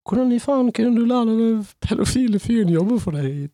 Hvordan 0.08 0.30
i 0.32 0.38
faen 0.40 0.70
kunne 0.72 0.94
du 0.96 1.04
la 1.04 1.18
den 1.28 1.66
pedofile 1.84 2.38
fyren 2.40 2.70
jobbe 2.72 2.96
for 3.02 3.12
deg 3.12 3.26
i 3.28 3.48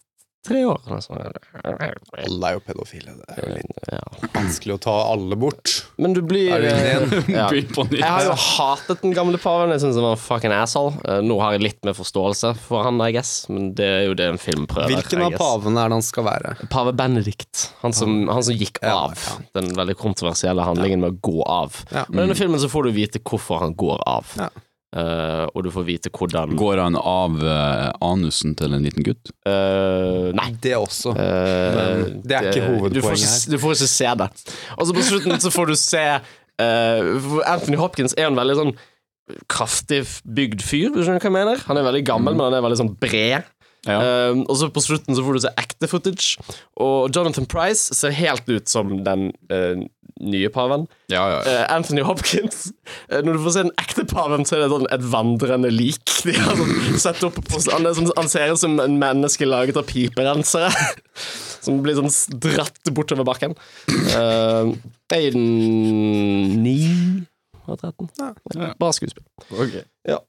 tre 0.45 0.63
år? 0.69 0.81
Sånn, 1.05 1.21
Alle 1.65 2.51
er 2.51 2.57
jo 2.57 2.63
pedofile. 2.65 3.15
Det 3.19 3.37
er 3.37 3.41
jo 3.43 3.55
litt 3.57 3.91
ja. 3.93 4.01
vanskelig 4.35 4.77
å 4.77 4.81
ta 4.87 4.95
alle 5.13 5.39
bort. 5.41 5.73
Men 6.01 6.17
du 6.17 6.21
blir 6.27 6.53
Er 6.55 6.65
du 6.65 6.69
eh, 6.71 7.31
ja. 7.33 7.47
Jeg 7.55 8.05
har 8.05 8.27
jo 8.27 8.35
hatet 8.39 9.03
den 9.05 9.15
gamle 9.17 9.41
paven. 9.41 9.73
Jeg 9.75 9.85
synes 9.85 9.99
han 10.01 10.07
var 10.09 10.17
en 10.17 10.23
fucking 10.25 10.55
asshole. 10.57 10.95
Eh, 11.09 11.21
nå 11.25 11.39
har 11.43 11.57
jeg 11.57 11.65
litt 11.65 11.81
mer 11.87 11.97
forståelse 11.99 12.55
for 12.67 12.87
han, 12.87 13.01
I 13.05 13.13
guess, 13.17 13.33
men 13.53 13.73
det 13.79 13.89
er 13.89 14.05
jo 14.09 14.19
det 14.19 14.29
en 14.35 14.41
film 14.41 14.69
prøver. 14.71 14.95
Hvilken 14.95 15.25
av 15.29 15.39
pavene 15.41 15.85
er 15.85 15.93
det 15.93 16.01
han 16.01 16.07
skal 16.07 16.29
være? 16.29 16.55
Pave 16.73 16.95
Benedikt. 16.99 17.69
Han 17.83 17.97
som, 17.97 18.25
han 18.31 18.45
som 18.45 18.59
gikk 18.59 18.83
Ja, 18.85 19.07
av. 19.07 19.25
Den 19.57 19.73
veldig 19.77 19.97
kontroversielle 20.01 20.67
handlingen 20.67 21.05
med 21.05 21.17
å 21.17 21.21
gå 21.25 21.41
av. 21.49 21.81
Ja. 21.91 22.05
Men 22.09 22.25
i 22.25 22.27
denne 22.27 22.39
filmen 22.39 22.63
så 22.63 22.71
får 22.73 22.89
du 22.89 22.95
vite 22.97 23.23
hvorfor 23.25 23.63
han 23.65 23.77
går 23.79 24.03
av. 24.09 24.37
Ja. 24.39 24.51
Eh, 24.95 25.45
og 25.51 25.65
du 25.67 25.71
får 25.75 25.87
vite 25.89 26.11
hvordan 26.15 26.53
Går 26.55 26.79
han 26.79 26.95
av 26.95 27.41
uh, 27.43 27.89
anusen 28.05 28.53
til 28.55 28.77
en 28.77 28.85
liten 28.87 29.03
gutt? 29.07 29.33
Uh, 29.43 30.31
Nei. 30.39 30.53
Det 30.63 30.77
også. 30.79 31.17
Eh, 31.19 31.79
Men 31.79 32.21
det 32.23 32.37
er 32.39 32.51
ikke 32.53 32.69
hovedpoenget 32.69 33.25
her. 33.27 33.51
du 33.51 33.59
får 33.59 33.75
ikke 33.75 33.91
se 33.91 34.13
det. 34.23 34.29
Og 34.79 34.87
så 34.87 34.95
på 34.97 35.07
slutten 35.09 35.43
så 35.43 35.51
får 35.51 35.73
du 35.73 35.75
se 35.81 36.05
eh, 36.15 37.11
Anthony 37.51 37.81
Hopkins 37.81 38.15
er 38.15 38.29
en 38.31 38.39
veldig 38.39 38.57
sånn 38.61 38.75
kraftig 39.51 40.03
bygd 40.37 40.63
fyr, 40.63 40.91
hvis 40.93 41.01
du 41.01 41.09
skjønner 41.09 41.23
hva 41.23 41.31
jeg 41.31 41.37
mener. 41.41 41.67
Han 41.67 41.81
er 41.81 41.87
veldig 41.89 42.05
gammel, 42.07 42.37
men 42.37 42.47
han 42.47 42.57
er 42.59 42.65
veldig 42.65 42.81
sånn 42.83 42.95
bred. 43.01 43.51
Ja. 43.89 43.99
Eh, 43.99 44.39
og 44.47 44.55
så 44.57 44.71
på 44.73 44.83
slutten 44.85 45.17
så 45.17 45.25
får 45.25 45.37
du 45.37 45.43
se 45.45 45.53
ekte 45.61 45.89
footage, 45.91 46.39
og 46.81 47.11
Jonathan 47.13 47.49
Price 47.51 47.93
ser 47.97 48.15
helt 48.17 48.47
ut 48.49 48.71
som 48.71 48.95
den 49.05 49.31
eh, 49.53 49.83
nye 50.31 50.51
paven. 50.53 50.87
Ja, 51.13 51.23
ja, 51.31 51.41
ja. 51.41 51.53
Eh, 51.53 51.65
Anthony 51.75 52.03
Hopkins 52.07 52.71
eh, 53.11 53.21
Når 53.21 53.37
du 53.37 53.43
får 53.45 53.55
se 53.55 53.65
den 53.67 53.75
ekte 53.81 54.05
paven, 54.09 54.47
så 54.49 54.57
er 54.57 54.65
det 54.65 54.71
sånn 54.73 54.89
et 54.95 55.05
vandrende 55.13 55.71
lik. 55.73 56.03
De 56.25 56.35
har 56.39 56.59
sånn 56.59 57.01
satt 57.03 57.23
opp 57.27 57.39
på, 57.45 57.61
han, 57.71 57.89
er 57.89 57.97
sånn, 57.99 58.13
han 58.17 58.31
ser 58.33 58.55
ut 58.55 58.63
som 58.63 58.79
en 58.83 58.99
menneske 59.01 59.49
laget 59.49 59.81
av 59.81 59.89
piperensere. 59.91 60.73
Som 61.65 61.79
blir 61.81 61.97
sånn 61.97 62.11
dratt 62.45 62.91
bortover 62.93 63.25
bakken. 63.25 63.55
Uh, 64.13 64.75
Aiden 65.15 66.61
9 66.61 67.25
av 67.65 67.79
13. 67.79 68.11
Bare 68.21 68.75
Bra 68.77 68.93
skuespill. 68.93 69.25
Okay. 69.49 69.87
Ja. 70.05 70.21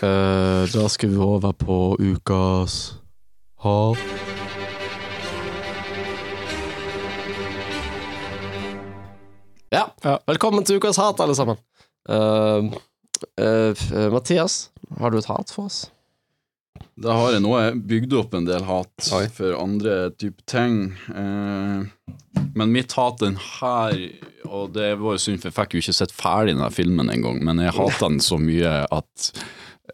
uh, 0.00 0.64
da 0.74 0.88
skal 0.88 1.12
vi 1.12 1.20
over 1.20 1.52
på 1.52 1.80
ukas 2.00 2.80
hat. 3.60 4.39
Ja. 9.70 9.86
Velkommen 10.26 10.66
til 10.66 10.80
ukas 10.80 10.98
hat, 10.98 11.20
alle 11.22 11.36
sammen. 11.38 11.58
Uh, 12.10 12.72
uh, 13.38 14.08
Mathias, 14.10 14.70
har 14.98 15.12
du 15.12 15.20
et 15.20 15.28
hat 15.30 15.52
for 15.54 15.68
oss? 15.68 15.84
Da 16.98 17.14
har 17.14 17.36
jeg 17.36 17.44
nå 17.44 17.52
bygd 17.86 18.16
opp 18.18 18.34
en 18.34 18.48
del 18.48 18.64
hat 18.66 19.10
Oi. 19.14 19.22
for 19.32 19.54
andre 19.60 20.10
type 20.18 20.42
ting. 20.50 20.96
Uh, 21.12 21.86
men 22.56 22.74
mitt 22.74 22.96
hat 22.98 23.20
den 23.20 23.36
her 23.38 23.94
Og 24.48 24.72
det 24.74 24.94
var 24.98 25.14
jo 25.14 25.22
synd, 25.22 25.38
for 25.38 25.50
jeg 25.50 25.56
fikk 25.60 25.76
jo 25.76 25.82
ikke 25.84 25.94
sett 26.00 26.14
ferdig 26.16 26.56
denne 26.56 26.70
filmen 26.74 27.12
engang, 27.12 27.38
men 27.46 27.62
jeg 27.62 27.76
hater 27.76 28.08
den 28.08 28.22
så 28.24 28.40
mye 28.40 28.72
at 28.90 29.30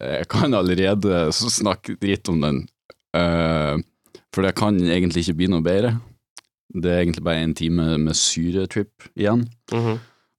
jeg 0.00 0.28
kan 0.32 0.54
allerede 0.56 1.26
snakke 1.32 1.96
dritt 2.00 2.28
om 2.32 2.40
den. 2.40 2.62
Eh, 3.16 3.74
for 4.32 4.46
det 4.46 4.54
kan 4.56 4.78
egentlig 4.80 5.24
ikke 5.24 5.38
bli 5.40 5.48
noe 5.52 5.64
bedre. 5.64 5.96
Det 6.74 6.90
er 6.90 7.02
egentlig 7.04 7.24
bare 7.24 7.42
en 7.44 7.54
time 7.54 7.98
med 7.98 8.14
syretrip 8.18 9.06
igjen. 9.16 9.46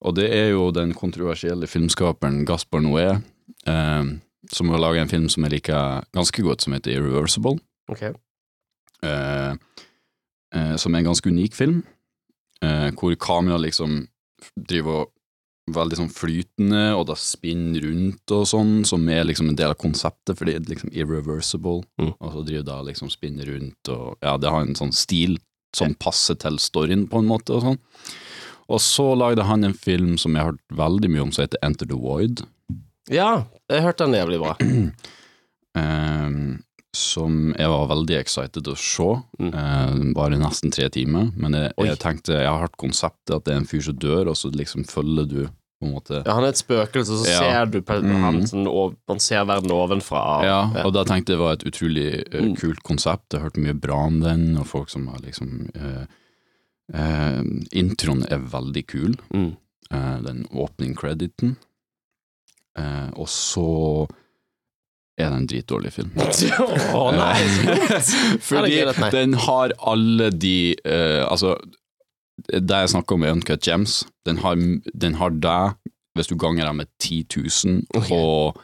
Og 0.02 0.14
det 0.16 0.28
er 0.34 0.52
jo 0.52 0.72
den 0.72 0.92
kontroversielle 0.94 1.66
filmskaperen 1.68 2.44
Gaspar 2.46 2.82
Noé, 2.84 3.22
eh, 3.66 4.04
som 4.52 4.70
har 4.70 4.80
laga 4.80 5.02
en 5.02 5.10
film 5.10 5.30
som 5.30 5.44
jeg 5.44 5.56
liker 5.58 6.04
ganske 6.14 6.44
godt, 6.46 6.62
som 6.62 6.74
heter 6.74 6.92
Irreversible. 7.00 7.58
Okay. 7.90 8.14
Eh, 9.04 9.54
eh, 10.54 10.76
som 10.78 10.94
er 10.94 11.00
en 11.00 11.10
ganske 11.12 11.30
unik 11.32 11.54
film, 11.58 11.84
eh, 12.62 12.92
hvor 12.92 13.16
kameraet 13.16 13.66
liksom 13.68 14.08
driver 14.58 15.06
og 15.08 15.14
veldig 15.74 15.98
sånn 16.00 16.14
flytende, 16.14 16.84
og 16.96 17.08
da 17.10 17.16
spinner 17.20 17.82
rundt 17.84 18.32
og 18.32 18.46
sånn, 18.48 18.86
som 18.88 19.04
er 19.10 19.26
liksom 19.28 19.50
en 19.50 19.58
del 19.60 19.74
av 19.74 19.78
konseptet, 19.82 20.38
fordi 20.40 20.54
det 20.56 20.70
er 20.70 20.76
liksom 20.76 20.94
irreversible, 20.94 21.84
Mm. 22.00 22.14
og 22.22 22.32
så 22.32 22.46
driver 22.46 22.64
det 22.64 22.86
liksom 22.94 23.10
spinner 23.12 23.46
rundt, 23.52 23.90
og 23.90 24.18
ja, 24.22 24.38
det 24.38 24.50
har 24.50 24.62
en 24.62 24.76
sånn 24.76 24.94
stil 24.94 25.38
som 25.76 25.96
passer 26.00 26.38
til 26.40 26.60
storyen 26.62 27.08
på 27.12 27.22
en 27.22 27.30
måte 27.30 27.56
og 27.58 27.66
sånn. 27.66 27.82
Og 28.68 28.82
så 28.84 29.14
lagde 29.16 29.46
han 29.48 29.64
en 29.64 29.76
film 29.76 30.18
som 30.20 30.36
jeg 30.36 30.44
har 30.44 30.54
hørt 30.54 30.78
veldig 30.80 31.12
mye 31.14 31.26
om, 31.28 31.34
som 31.34 31.46
heter 31.46 31.62
Enter 31.64 31.88
the 31.88 32.00
Void. 32.00 32.44
Ja, 33.12 33.48
jeg 33.72 33.86
hørte 33.86 34.08
den 34.08 34.18
jævlig 34.18 34.42
bra. 34.44 34.56
um, 35.80 36.58
som 36.98 37.54
jeg 37.58 37.70
var 37.70 37.90
veldig 37.92 38.18
excited 38.18 38.68
å 38.68 38.76
se. 38.80 39.08
Mm. 39.40 39.52
Ehm, 39.52 40.06
bare 40.18 40.40
nesten 40.42 40.74
tre 40.74 40.88
timer. 40.94 41.30
Men 41.38 41.56
jeg, 41.58 41.74
jeg 41.86 42.00
tenkte, 42.02 42.40
jeg 42.40 42.50
har 42.50 42.64
hørt 42.64 42.80
konseptet 42.82 43.36
at 43.36 43.46
det 43.46 43.54
er 43.54 43.62
en 43.62 43.70
fyr 43.70 43.84
som 43.86 44.00
dør, 44.02 44.32
og 44.32 44.40
så 44.40 44.52
liksom 44.54 44.88
følger 44.90 45.30
du 45.30 45.42
på 45.80 45.86
en 45.86 45.94
måte 45.94 46.24
Ja, 46.26 46.34
han 46.34 46.44
er 46.44 46.50
et 46.54 46.58
spøkelse, 46.62 47.18
så 47.22 47.26
Ja. 47.30 47.40
ser 47.40 47.66
du 47.72 47.82
på 47.82 48.00
Mm. 48.02 48.22
han 48.22 48.42
sånn, 48.48 48.68
og, 48.68 48.96
Man 49.08 49.20
ser 49.20 49.46
verden 49.46 49.70
ovenfra. 49.72 50.44
Ja, 50.44 50.84
og 50.86 50.94
da 50.94 51.04
tenkte 51.04 51.34
jeg 51.34 51.38
det 51.38 51.44
var 51.46 51.54
et 51.54 51.64
utrolig 51.66 52.10
Mm. 52.34 52.56
kult 52.58 52.82
konsept. 52.84 53.32
Jeg 53.34 53.42
hørte 53.42 53.62
mye 53.62 53.80
bra 53.80 53.96
om 54.08 54.20
den, 54.22 54.58
og 54.58 54.66
folk 54.66 54.90
som 54.90 55.08
har 55.08 55.20
liksom 55.20 55.70
uh, 55.76 56.06
uh, 56.94 57.44
Introen 57.72 58.26
er 58.32 58.40
veldig 58.40 58.88
kul. 58.88 59.16
Mm. 59.34 59.56
den 59.90 60.46
opening 60.52 60.96
crediten. 60.96 61.56
Og 63.16 63.28
så 63.28 64.08
er 65.18 65.30
det 65.32 65.38
en 65.38 65.48
dritdårlig 65.48 65.92
film. 65.94 66.12
Å 66.94 67.06
nei! 67.16 67.40
Fordi 68.50 69.12
den 69.12 69.34
har 69.34 69.72
alle 69.80 70.30
de 70.32 70.76
uh, 70.86 71.24
Altså, 71.32 71.56
det 72.46 72.82
jeg 72.84 72.94
snakker 72.94 73.18
om 73.18 73.26
er 73.26 73.36
Uncut 73.36 73.66
Gems. 73.66 74.02
Den 74.28 74.42
har, 74.44 74.58
den 74.94 75.18
har 75.20 75.34
deg, 75.34 75.78
hvis 76.18 76.30
du 76.30 76.38
ganger 76.40 76.68
deg 76.68 76.76
med 76.80 76.90
10 77.02 77.24
000, 77.34 77.82
okay. 77.98 78.18
og 78.18 78.60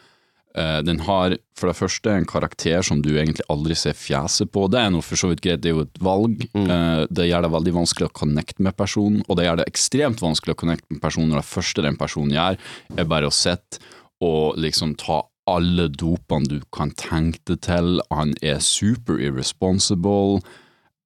uh, 0.58 0.80
den 0.86 1.02
har 1.08 1.36
for 1.58 1.70
det 1.70 1.78
første 1.78 2.14
en 2.14 2.28
karakter 2.30 2.86
som 2.86 3.02
du 3.06 3.12
egentlig 3.14 3.46
aldri 3.54 3.78
ser 3.78 3.98
fjeset 3.98 4.52
på. 4.54 4.68
Det 4.72 4.82
er 4.82 4.94
noe 4.94 5.06
for 5.06 5.20
så 5.20 5.30
vidt 5.32 5.44
greit, 5.46 5.62
det 5.64 5.72
er 5.72 5.78
jo 5.78 5.86
et 5.88 6.02
valg. 6.04 6.46
Mm. 6.54 6.70
Uh, 6.70 7.02
det 7.10 7.30
gjør 7.30 7.48
det 7.48 7.54
veldig 7.58 7.76
vanskelig 7.82 8.10
å 8.10 8.16
connecte 8.24 8.66
med 8.66 8.78
personen, 8.80 9.26
og 9.28 9.38
det 9.40 9.50
gjør 9.50 9.62
det 9.62 9.70
ekstremt 9.72 10.24
vanskelig 10.24 10.58
å 10.58 10.62
connecte 10.64 10.90
med 10.94 11.04
personen 11.04 11.34
når 11.34 11.44
det 11.44 11.52
første 11.52 11.86
den 11.86 12.00
personen 12.00 12.34
gjør, 12.38 12.60
er 12.98 13.14
bare 13.16 13.30
å 13.30 13.36
sitte 13.36 13.82
og 14.24 14.60
liksom 14.62 14.96
ta 15.02 15.24
alle 15.50 15.90
dopene 15.92 16.48
du 16.48 16.60
kan 16.72 16.94
tenke 16.96 17.42
deg 17.50 17.64
til. 17.66 17.98
Han 18.14 18.34
er 18.42 18.62
super 18.64 19.20
irresponsible, 19.20 20.40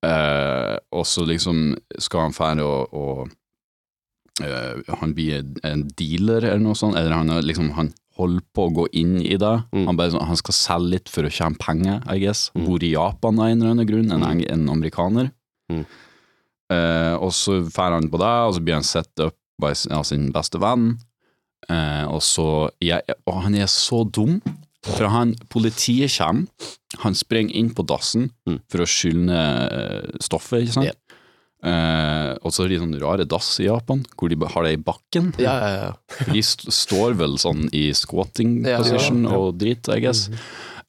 eh, 0.06 0.76
og 0.94 1.06
så 1.10 1.26
liksom 1.28 1.76
skal 2.00 2.28
han 2.28 2.36
fære 2.36 2.64
og, 2.66 2.94
og 2.94 3.30
uh, 4.42 4.98
Han 5.02 5.14
blir 5.18 5.40
en- 5.66 5.88
dealer 5.98 6.44
eller 6.46 6.62
noe 6.64 6.76
sånt, 6.78 6.96
eller 7.00 7.16
han, 7.16 7.32
liksom, 7.46 7.72
han 7.78 7.94
holder 8.18 8.42
på 8.54 8.66
å 8.68 8.74
gå 8.74 8.86
inn 8.98 9.16
i 9.22 9.38
det. 9.38 9.54
Mm. 9.74 9.86
Han, 9.88 9.98
bare, 9.98 10.12
sånn- 10.14 10.26
han 10.28 10.38
skal 10.40 10.54
selge 10.58 10.92
litt 10.96 11.10
for 11.10 11.24
å 11.28 11.32
tjene 11.34 11.58
penger, 11.62 12.02
I 12.10 12.20
guess. 12.22 12.48
Bor 12.54 12.82
i 12.84 12.92
Japan 12.94 13.40
av 13.40 13.50
en 13.52 13.62
eller 13.62 13.72
annen 13.76 13.88
grunn, 13.90 14.12
en, 14.12 14.24
eng- 14.26 14.46
en 14.52 14.68
amerikaner. 14.74 15.32
Mm. 15.72 15.84
Uh, 16.68 17.16
og 17.24 17.32
så 17.32 17.62
drar 17.70 17.94
han 17.96 18.10
på 18.12 18.20
det, 18.20 18.32
og 18.48 18.56
så 18.58 18.62
blir 18.66 18.76
han 18.78 18.84
sett 18.88 19.22
opp 19.24 19.38
av 19.64 20.04
sin 20.06 20.32
beste 20.34 20.60
venn. 20.62 20.98
Og 21.68 22.22
så 22.24 22.70
jeg, 22.80 23.02
Og 23.28 23.42
han 23.44 23.56
er 23.58 23.66
så 23.68 24.04
dum, 24.06 24.38
for 24.96 25.10
han, 25.12 25.34
politiet 25.52 26.14
kommer, 26.18 26.48
han 27.04 27.16
springer 27.18 27.56
inn 27.60 27.74
på 27.76 27.84
dassen 27.88 28.30
Mm. 28.48 28.60
for 28.72 28.84
å 28.84 28.88
skylle 28.88 29.26
ned 29.28 30.22
stoffet, 30.24 30.64
ikke 30.64 30.76
sant? 30.78 30.86
Yeah. 30.86 31.04
Eh, 31.68 32.32
og 32.46 32.54
så 32.54 32.64
er 32.64 32.70
det 32.70 32.78
sånne 32.84 33.00
rare 33.02 33.26
dass 33.28 33.50
i 33.60 33.66
Japan, 33.66 34.04
hvor 34.16 34.30
de 34.30 34.38
har 34.38 34.64
det 34.68 34.76
i 34.78 34.82
bakken. 34.82 35.32
Ja, 35.42 35.56
ja, 35.58 35.70
ja. 35.82 36.26
De 36.30 36.40
st 36.46 36.70
står 36.72 37.18
vel 37.18 37.36
sånn 37.42 37.66
i 37.76 37.90
squatting 37.98 38.60
position 38.64 39.26
og 39.26 39.58
drit, 39.58 39.90
I 39.90 40.00
guess. 40.06 40.28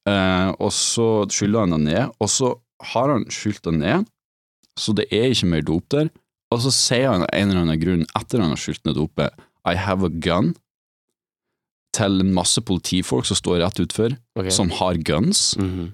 Eh, 0.07 0.51
og 0.61 0.71
så 0.77 1.25
skyller 1.33 1.65
han 1.65 1.75
det 1.79 1.81
ned, 1.89 2.13
og 2.21 2.29
så 2.31 2.53
har 2.93 3.11
han 3.11 3.25
skylt 3.33 3.65
det 3.65 3.75
ned, 3.81 4.07
så 4.79 4.95
det 4.95 5.09
er 5.11 5.33
ikke 5.33 5.51
mer 5.51 5.65
dop 5.67 5.89
der. 5.91 6.11
Og 6.55 6.61
så 6.65 6.71
sier 6.73 7.11
han 7.11 7.25
av 7.27 7.33
en 7.33 7.51
eller 7.51 7.65
annen 7.65 7.81
grunn, 7.83 8.07
etter 8.17 8.41
han 8.41 8.53
har 8.55 8.61
skylt 8.61 8.85
ned 8.87 8.97
dopet, 9.01 9.35
I 9.69 9.75
have 9.75 10.05
a 10.07 10.09
gun, 10.13 10.55
til 11.99 12.23
en 12.25 12.33
masse 12.37 12.63
politifolk 12.65 13.27
som 13.29 13.39
står 13.39 13.61
rett 13.65 13.83
utfor, 13.85 14.15
okay. 14.39 14.51
som 14.55 14.71
har 14.79 14.95
guns, 15.05 15.57
Mhm. 15.59 15.93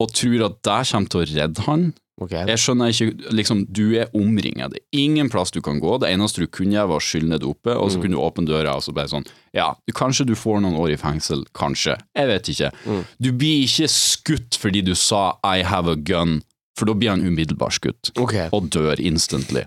og 0.00 0.12
tror 0.16 0.46
at 0.46 0.62
det 0.64 0.78
kommer 0.92 1.08
til 1.12 1.20
å 1.20 1.26
redde 1.34 1.66
han. 1.66 1.90
Okay. 2.20 2.44
Jeg 2.50 2.58
skjønner 2.60 2.90
ikke, 2.92 3.32
liksom, 3.32 3.62
du 3.72 3.94
er 3.96 4.10
omringet, 4.12 4.74
det 4.74 4.80
er 4.82 4.98
ingen 5.00 5.30
plass 5.32 5.50
du 5.54 5.62
kan 5.64 5.78
gå, 5.80 5.94
det 6.02 6.10
eneste 6.12 6.42
du 6.42 6.46
kunne 6.52 6.74
gjøre 6.76 6.88
var 6.90 7.00
å 7.00 7.04
skylle 7.06 7.30
ned 7.32 7.46
oppe, 7.48 7.72
og 7.72 7.88
så 7.90 7.96
kunne 8.02 8.12
du 8.12 8.20
åpne 8.20 8.44
døra 8.46 8.74
og 8.76 8.82
så 8.84 8.92
bare 8.92 9.08
sånn, 9.08 9.24
ja, 9.56 9.70
du, 9.88 9.92
kanskje 9.96 10.26
du 10.28 10.34
får 10.36 10.60
noen 10.60 10.76
år 10.76 10.92
i 10.92 10.98
fengsel, 11.00 11.46
kanskje, 11.56 11.96
jeg 12.14 12.28
vet 12.28 12.50
ikke. 12.52 12.70
Du 13.24 13.30
blir 13.32 13.64
ikke 13.64 13.88
skutt 13.88 14.58
fordi 14.60 14.82
du 14.84 14.92
sa 14.94 15.38
I 15.42 15.62
have 15.64 15.88
a 15.88 15.96
gun, 15.96 16.42
for 16.76 16.84
da 16.84 16.92
blir 16.92 17.08
han 17.14 17.24
umiddelbart 17.24 17.72
skutt, 17.80 18.12
Okay. 18.20 18.50
og 18.52 18.68
dør 18.68 19.00
instantly. 19.00 19.64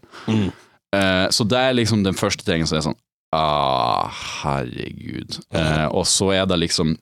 Eh, 0.93 1.27
så 1.33 1.45
det 1.49 1.57
er 1.57 1.73
liksom 1.73 2.03
den 2.05 2.13
første 2.13 2.45
tingen 2.45 2.67
som 2.69 2.77
er 2.77 2.85
sånn, 2.85 2.99
ah, 3.33 4.23
herregud. 4.43 5.39
Eh, 5.53 5.87
og 5.89 6.05
så 6.09 6.31
er 6.37 6.47
det 6.49 6.61
liksom 6.61 6.95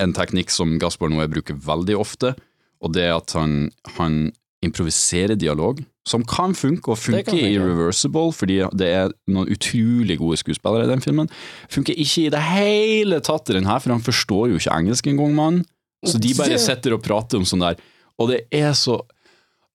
en 0.00 0.14
teknikk 0.16 0.52
som 0.52 0.78
Gaspar 0.80 1.12
Noé 1.12 1.28
bruker 1.30 1.58
veldig 1.60 1.96
ofte, 2.00 2.32
og 2.82 2.94
det 2.96 3.04
er 3.06 3.16
at 3.18 3.34
han, 3.36 3.66
han 3.98 4.22
improviserer 4.64 5.36
dialog, 5.38 5.82
som 6.08 6.24
kan 6.26 6.54
funke, 6.58 6.90
og 6.90 6.98
funker 6.98 7.36
i. 7.36 7.54
Reversible, 7.60 8.32
fordi 8.34 8.58
det 8.78 8.88
er 8.90 9.12
noen 9.30 9.50
utrolig 9.52 10.16
gode 10.18 10.38
skuespillere 10.40 10.86
i 10.86 10.90
den 10.90 11.02
filmen. 11.04 11.30
Funker 11.70 11.98
ikke 11.98 12.26
i 12.26 12.32
det 12.34 12.42
hele 12.48 13.20
tatt 13.22 13.50
i 13.50 13.56
den 13.58 13.68
her, 13.70 13.82
for 13.82 13.94
han 13.94 14.02
forstår 14.02 14.50
jo 14.50 14.58
ikke 14.58 14.74
engelsk 14.74 15.10
engang, 15.12 15.36
mann. 15.38 15.62
Så 16.06 16.18
de 16.18 16.32
bare 16.34 16.58
sitter 16.58 16.96
og 16.96 17.04
prater 17.04 17.38
om 17.38 17.46
sånn 17.46 17.62
der, 17.62 17.78
og 18.18 18.32
det 18.32 18.44
er 18.54 18.72
så 18.78 18.98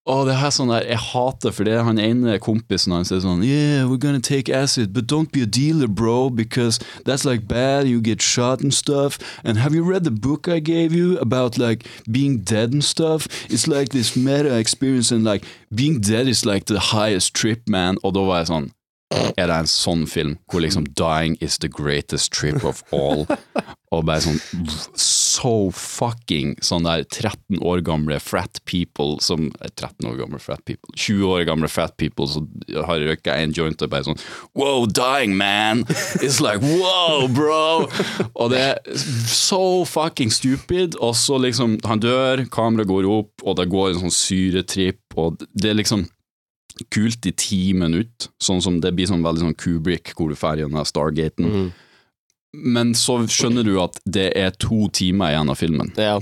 Å, 0.07 0.21
det 0.23 0.37
her 0.39 0.51
sånn 0.55 0.69
der, 0.71 0.85
Jeg 0.87 1.01
hater 1.09 1.51
for 1.51 1.67
det 1.67 1.73
er 1.75 1.83
han 1.83 1.99
ene 1.99 2.37
kompisen 2.39 2.93
hans 2.95 3.09
sier 3.11 3.19
sånn 3.23 3.43
Yeah, 3.43 3.83
we're 3.89 3.99
gonna 3.99 4.23
take 4.23 4.47
acid, 4.47 4.93
but 4.95 5.07
don't 5.11 5.33
be 5.35 5.43
a 5.43 5.45
dealer, 5.45 5.87
bro, 5.87 6.29
because 6.29 6.79
that's 7.03 7.25
like 7.27 7.47
bad, 7.47 7.87
you 7.87 7.99
get 7.99 8.21
shot 8.21 8.63
and 8.63 8.73
stuff. 8.73 9.19
And 9.43 9.57
have 9.57 9.75
you 9.75 9.83
read 9.83 10.05
the 10.05 10.11
book 10.11 10.47
I 10.47 10.59
gave 10.59 10.95
you 10.95 11.17
about 11.19 11.57
like 11.57 11.85
being 12.09 12.39
dead 12.39 12.71
and 12.71 12.83
stuff? 12.83 13.27
It's 13.51 13.67
like 13.67 13.89
this 13.89 14.15
meta 14.15 14.57
experience 14.57 15.11
and 15.11 15.25
like 15.25 15.43
being 15.75 15.99
dead 15.99 16.27
is 16.27 16.45
like 16.45 16.65
the 16.65 16.79
highest 16.95 17.33
trip, 17.33 17.67
man. 17.67 17.99
Og 18.03 18.15
da 18.15 18.23
var 18.23 18.43
jeg 18.43 18.51
sånn 18.53 18.71
er 19.11 19.47
det 19.47 19.55
en 19.55 19.69
sånn 19.71 20.03
film 20.07 20.35
hvor 20.51 20.63
liksom 20.63 20.87
'dying 20.95 21.37
is 21.39 21.57
the 21.59 21.69
greatest 21.71 22.31
trip 22.31 22.63
of 22.63 22.83
all', 22.91 23.27
og 23.91 24.05
bare 24.05 24.23
sånn 24.23 24.39
so 25.37 25.69
fucking 25.73 26.55
sånn 26.65 26.87
der 26.87 27.05
13 27.05 27.61
år 27.61 27.83
gamle 27.85 28.17
frat 28.23 28.59
people 28.65 29.17
som 29.23 29.47
eh, 29.61 29.69
13 29.69 30.07
år 30.09 30.17
gamle 30.21 30.39
frat 30.41 30.63
people 30.65 30.93
20 30.95 31.29
år 31.29 31.45
gamle 31.49 31.69
frat 31.71 31.95
people 32.01 32.27
som 32.31 32.47
har 32.87 33.03
røyka 33.03 33.37
en 33.37 33.53
joint 33.55 33.81
og 33.81 33.91
bare 33.93 34.07
sånn 34.09 34.19
'wow, 34.57 34.87
dying, 34.89 35.37
man'. 35.37 35.85
It's 36.25 36.41
like 36.41 36.61
'wow, 36.61 37.27
bro'. 37.29 37.87
Og 38.35 38.51
det 38.51 38.59
er 38.59 38.77
so 39.27 39.85
fucking 39.85 40.31
stupid, 40.31 40.95
og 40.99 41.15
så 41.15 41.37
liksom 41.37 41.77
Han 41.85 41.99
dør, 41.99 42.45
kameraet 42.49 42.87
går 42.87 43.05
opp, 43.05 43.31
og 43.43 43.57
det 43.57 43.69
går 43.69 43.89
en 43.93 44.01
sånn 44.07 44.13
syretripp, 44.13 44.99
og 45.15 45.37
det 45.53 45.69
er 45.71 45.77
liksom 45.79 46.07
kult 46.93 47.25
i 47.25 47.31
ti 47.31 47.73
minutter, 47.73 48.29
sånn 48.41 48.61
som 48.61 48.79
det 48.81 48.93
blir 48.95 49.09
sånn 49.09 49.23
veldig 49.25 49.45
sånn 49.45 49.57
Kubrick, 49.57 50.13
hvor 50.15 50.29
du 50.29 50.35
drar 50.35 50.59
gjennom 50.59 50.85
Stargaten. 50.85 51.71
Men 52.53 52.93
så 52.97 53.19
skjønner 53.29 53.65
du 53.67 53.75
at 53.81 53.99
det 54.05 54.29
er 54.39 54.55
to 54.61 54.87
timer 54.93 55.33
igjen 55.33 55.51
av 55.51 55.59
filmen. 55.59 55.91
Ja. 55.99 56.17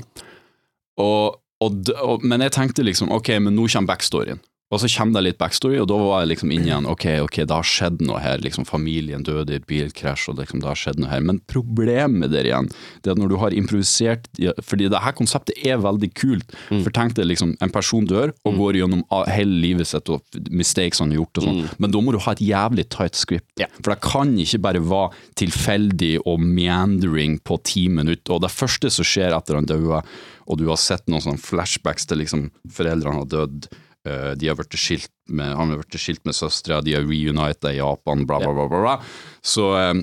Og, 1.01 1.38
og, 1.61 1.91
og, 2.01 2.26
men 2.26 2.43
jeg 2.45 2.55
tenkte 2.55 2.86
liksom, 2.86 3.11
ok, 3.13 3.36
men 3.45 3.55
nå 3.57 3.67
kommer 3.71 3.93
backstoryen. 3.93 4.41
Og 4.74 4.80
så 4.82 4.89
kommer 4.89 5.20
det 5.20 5.28
litt 5.28 5.38
backstory, 5.38 5.78
og 5.78 5.86
da 5.91 5.97
var 6.01 6.24
jeg 6.24 6.32
liksom 6.32 6.51
inn 6.55 6.63
igjen, 6.66 6.88
ok, 6.89 7.03
ok, 7.22 7.36
det 7.45 7.53
har 7.53 7.68
skjedd 7.70 7.99
noe 8.01 8.18
her, 8.18 8.41
liksom 8.41 8.66
familien 8.66 9.22
døde 9.24 9.53
i 9.53 9.59
et 9.59 9.68
bilkrasj, 9.70 10.32
og 10.32 10.39
liksom 10.39 10.63
det 10.63 10.68
har 10.72 10.80
skjedd 10.82 10.97
noe 11.03 11.11
her. 11.11 11.22
Men 11.22 11.38
problemet 11.51 12.34
der 12.34 12.49
igjen, 12.49 12.72
det 13.05 13.11
er 13.11 13.13
at 13.13 13.22
når 13.22 13.30
du 13.30 13.36
har 13.43 13.53
improvisert, 13.53 14.26
fordi 14.66 14.89
det 14.89 15.03
her 15.05 15.13
konseptet 15.16 15.61
er 15.61 15.78
veldig 15.84 16.09
kult, 16.18 16.57
for 16.72 16.89
tenk 16.97 17.13
deg 17.20 17.30
liksom, 17.30 17.53
en 17.61 17.76
person 17.76 18.09
dør, 18.09 18.34
og 18.41 18.57
går 18.57 18.82
gjennom 18.82 19.05
hele 19.30 19.61
livet 19.68 19.91
sitt, 19.91 20.09
og 20.09 20.26
mistakes 20.49 21.03
han 21.03 21.13
har 21.13 21.22
gjort 21.22 21.43
og 21.43 21.47
sånn, 21.47 21.63
men 21.78 21.93
da 21.93 22.01
må 22.01 22.18
du 22.18 22.20
ha 22.26 22.34
et 22.34 22.43
jævlig 22.47 22.89
tight 22.89 23.22
script, 23.22 23.53
for 23.78 23.93
det 23.93 24.01
kan 24.01 24.34
ikke 24.41 24.63
bare 24.66 24.82
være 24.82 25.13
tilfeldig 25.45 26.13
og 26.26 26.41
meandering 26.41 27.38
på 27.45 27.61
ti 27.70 27.86
minutter, 27.93 28.39
og 28.39 28.41
det 28.47 28.53
første 28.57 28.89
som 28.97 29.05
skjer 29.05 29.38
etter 29.38 29.61
han 29.61 29.70
døde, 29.70 30.01
og 30.49 30.57
du 30.57 30.68
har 30.74 30.82
sett 30.82 31.05
noen 31.05 31.22
sånne 31.22 31.41
flashbacks 31.41 32.09
til 32.09 32.26
liksom 32.26 32.49
foreldrene 32.74 33.22
har 33.22 33.30
dødd, 33.30 33.70
de 34.06 34.49
har 34.49 34.58
vært 34.60 34.76
skilt 34.78 35.12
med, 35.28 35.56
han 35.58 35.72
har 35.74 35.82
vært 35.82 35.97
skilt 36.01 36.26
med 36.28 36.38
søstre, 36.38 36.82
de 36.86 36.93
har 36.95 37.06
reunited 37.08 37.72
i 37.72 37.80
Japan, 37.80 38.26
bla 38.28 38.39
bla 38.43 38.53
bla 38.53 38.68
bla, 38.70 38.82
bla. 38.84 38.95
Så, 39.41 39.72
eh, 39.80 39.93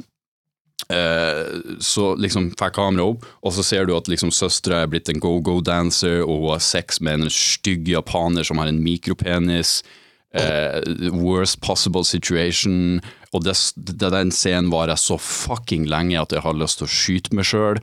eh, 0.96 1.52
så 1.78 2.12
liksom 2.18 2.50
får 2.58 2.74
kameraet 2.74 3.16
opp, 3.16 3.26
og 3.42 3.54
så 3.56 3.64
ser 3.66 3.86
du 3.86 3.94
at 3.96 4.10
liksom 4.10 4.34
søstre 4.34 4.82
er 4.82 4.90
blitt 4.90 5.10
en 5.12 5.22
go-go-dancer, 5.22 6.22
og 6.26 6.46
hun 6.46 6.54
har 6.56 6.64
sex 6.64 7.00
med 7.00 7.20
en 7.20 7.32
stygg 7.32 7.88
japaner 7.88 8.46
som 8.46 8.58
har 8.62 8.72
en 8.72 8.82
mikropenis, 8.82 9.82
eh, 10.34 10.80
worst 11.12 11.60
possible 11.60 12.04
situation, 12.04 13.00
og 13.32 13.44
det, 13.44 13.56
det, 13.76 14.10
den 14.12 14.32
scenen 14.34 14.72
varer 14.72 14.98
så 15.00 15.18
fucking 15.18 15.86
lenge 15.88 16.20
at 16.20 16.32
jeg 16.34 16.44
har 16.44 16.58
lyst 16.58 16.80
til 16.80 16.88
å 16.88 16.96
skyte 16.96 17.36
meg 17.36 17.48
sjøl. 17.48 17.78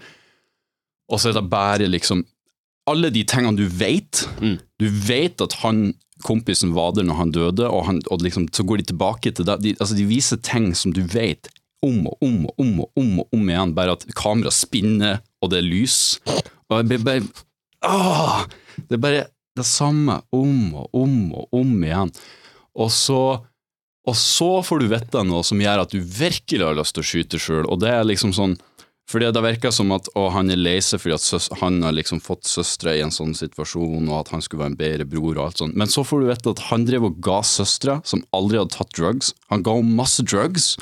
Og 1.10 1.18
så 1.18 1.32
er 1.32 1.40
det 1.40 1.50
bare 1.50 1.88
liksom 1.90 2.22
alle 2.90 3.12
de 3.14 3.24
tingene 3.28 3.58
du 3.58 3.68
vet. 3.70 4.24
Du 4.82 4.88
vet 4.90 5.42
at 5.42 5.58
han 5.64 5.94
kompisen 6.26 6.74
var 6.76 6.94
der 6.96 7.08
når 7.08 7.20
han 7.20 7.34
døde, 7.36 7.70
og, 7.70 7.86
han, 7.88 8.02
og 8.12 8.24
liksom, 8.26 8.50
så 8.54 8.66
går 8.68 8.82
de 8.82 8.90
tilbake 8.92 9.32
til 9.32 9.48
det. 9.48 9.60
De, 9.64 9.76
altså 9.80 9.98
de 9.98 10.08
viser 10.10 10.42
ting 10.44 10.72
som 10.78 10.94
du 10.96 11.02
vet 11.08 11.52
om 11.86 12.08
og 12.10 12.26
om 12.26 12.46
og 12.50 12.60
om 12.60 12.80
og 12.84 13.00
om, 13.00 13.12
og 13.24 13.36
om 13.36 13.52
igjen, 13.52 13.76
bare 13.78 13.96
at 13.96 14.08
kameraet 14.18 14.58
spinner, 14.58 15.22
og 15.40 15.54
det 15.54 15.62
er 15.62 15.70
lys. 15.70 16.00
Og 16.70 16.82
jeg 16.82 16.90
blir 16.92 17.06
bare 17.06 17.28
Åh! 17.88 18.42
Det 18.90 18.98
er 18.98 19.04
bare 19.04 19.28
det 19.56 19.66
samme 19.68 20.18
om 20.36 20.74
og 20.82 20.90
om 20.96 21.14
og 21.36 21.56
om 21.56 21.72
igjen. 21.84 22.12
Og 22.80 22.92
så 22.92 23.22
og 24.08 24.16
så 24.18 24.48
får 24.66 24.82
du 24.82 24.90
vite 24.90 25.22
noe 25.28 25.44
som 25.46 25.60
gjør 25.62 25.84
at 25.84 25.92
du 25.94 26.00
virkelig 26.02 26.66
har 26.66 26.78
lyst 26.78 26.96
til 26.96 27.04
å 27.04 27.10
skyte 27.10 27.40
sjøl, 27.42 27.68
og 27.70 27.82
det 27.84 27.92
er 27.94 28.08
liksom 28.08 28.32
sånn 28.34 28.56
fordi 29.10 29.32
det 29.34 29.41
virker 29.41 29.74
som 29.74 29.89
at 29.95 30.05
å, 30.14 30.28
han 30.36 30.51
er 30.53 30.60
lei 30.60 30.76
seg 30.86 31.01
fordi 31.01 31.16
at 31.18 31.60
han 31.64 31.80
har 31.82 31.95
liksom 31.97 32.22
fått 32.22 32.45
søstre 32.45 32.93
i 32.93 33.01
en 33.01 33.14
sånn 33.14 33.34
situasjon, 33.38 34.05
og 34.05 34.18
at 34.20 34.34
han 34.36 34.43
skulle 34.45 34.62
være 34.62 34.74
en 34.76 34.82
bedre 34.82 35.07
bror 35.10 35.32
og 35.34 35.45
alt 35.47 35.64
sånt. 35.64 35.78
Men 35.80 35.89
så 35.89 36.03
får 36.05 36.22
du 36.22 36.28
vite 36.30 36.53
at 36.53 36.66
han 36.70 36.86
drev 36.86 37.07
og 37.10 37.18
ga 37.26 37.39
søstre, 37.45 37.97
som 38.05 38.22
aldri 38.38 38.62
hadde 38.62 38.76
tatt 38.76 38.93
drugs, 38.93 39.34
han 39.49 39.66
ga 39.66 39.80
henne 39.80 39.97
masse 39.97 40.26
drugs. 40.26 40.76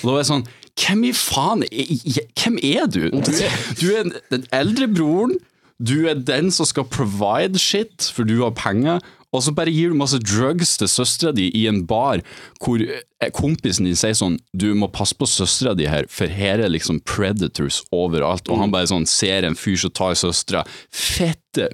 Og 0.00 0.04
da 0.04 0.12
er 0.16 0.20
jeg 0.22 0.32
sånn 0.32 0.50
Hvem 0.72 1.02
i 1.04 1.10
faen 1.12 1.62
Hvem 1.68 2.54
er 2.64 2.86
du? 2.88 3.02
Du 3.12 3.32
du 3.76 3.88
er 3.92 4.06
den 4.32 4.46
eldre 4.56 4.88
broren, 4.88 5.34
du 5.82 6.06
er 6.08 6.16
den 6.16 6.48
som 6.54 6.68
skal 6.68 6.86
provide 6.88 7.60
shit, 7.60 8.08
for 8.14 8.28
du 8.28 8.38
har 8.40 8.54
penger, 8.56 9.02
og 9.32 9.40
så 9.44 9.54
bare 9.56 9.72
gir 9.72 9.92
du 9.92 9.96
masse 9.96 10.18
drugs 10.20 10.74
til 10.80 10.90
søstera 10.90 11.32
di 11.36 11.48
i 11.56 11.64
en 11.70 11.82
bar 11.88 12.20
hvor 12.60 12.82
eh, 12.84 13.30
kompisen 13.32 13.88
din 13.88 13.96
sier 13.96 14.16
sånn 14.18 14.36
Du 14.52 14.68
må 14.76 14.90
passe 14.92 15.16
på 15.16 15.28
søstera 15.28 15.72
di 15.78 15.88
her, 15.88 16.08
for 16.12 16.28
her 16.28 16.60
er 16.60 16.72
liksom 16.72 17.00
predators 17.08 17.80
overalt. 17.94 18.50
Og 18.52 18.60
han 18.60 18.74
bare 18.74 18.90
sånn 18.90 19.08
ser 19.08 19.48
en 19.48 19.56
fyr 19.58 19.78
som 19.80 19.94
tar 19.96 20.18
søstera. 20.20 20.66
Fette 20.92 21.70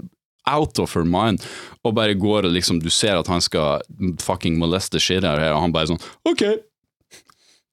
out 0.49 0.79
of 0.79 0.95
her 0.97 1.05
mind, 1.05 1.43
og 1.85 1.99
bare 1.99 2.17
går 2.17 2.47
og 2.49 2.55
liksom 2.55 2.81
Du 2.81 2.89
ser 2.95 3.19
at 3.19 3.29
han 3.29 3.43
skal 3.45 3.83
fucking 4.23 4.57
moleste 4.61 5.03
shit 5.03 5.27
her, 5.27 5.43
og 5.53 5.63
han 5.67 5.75
bare 5.75 5.91
sånn 5.93 6.03
OK. 6.31 6.47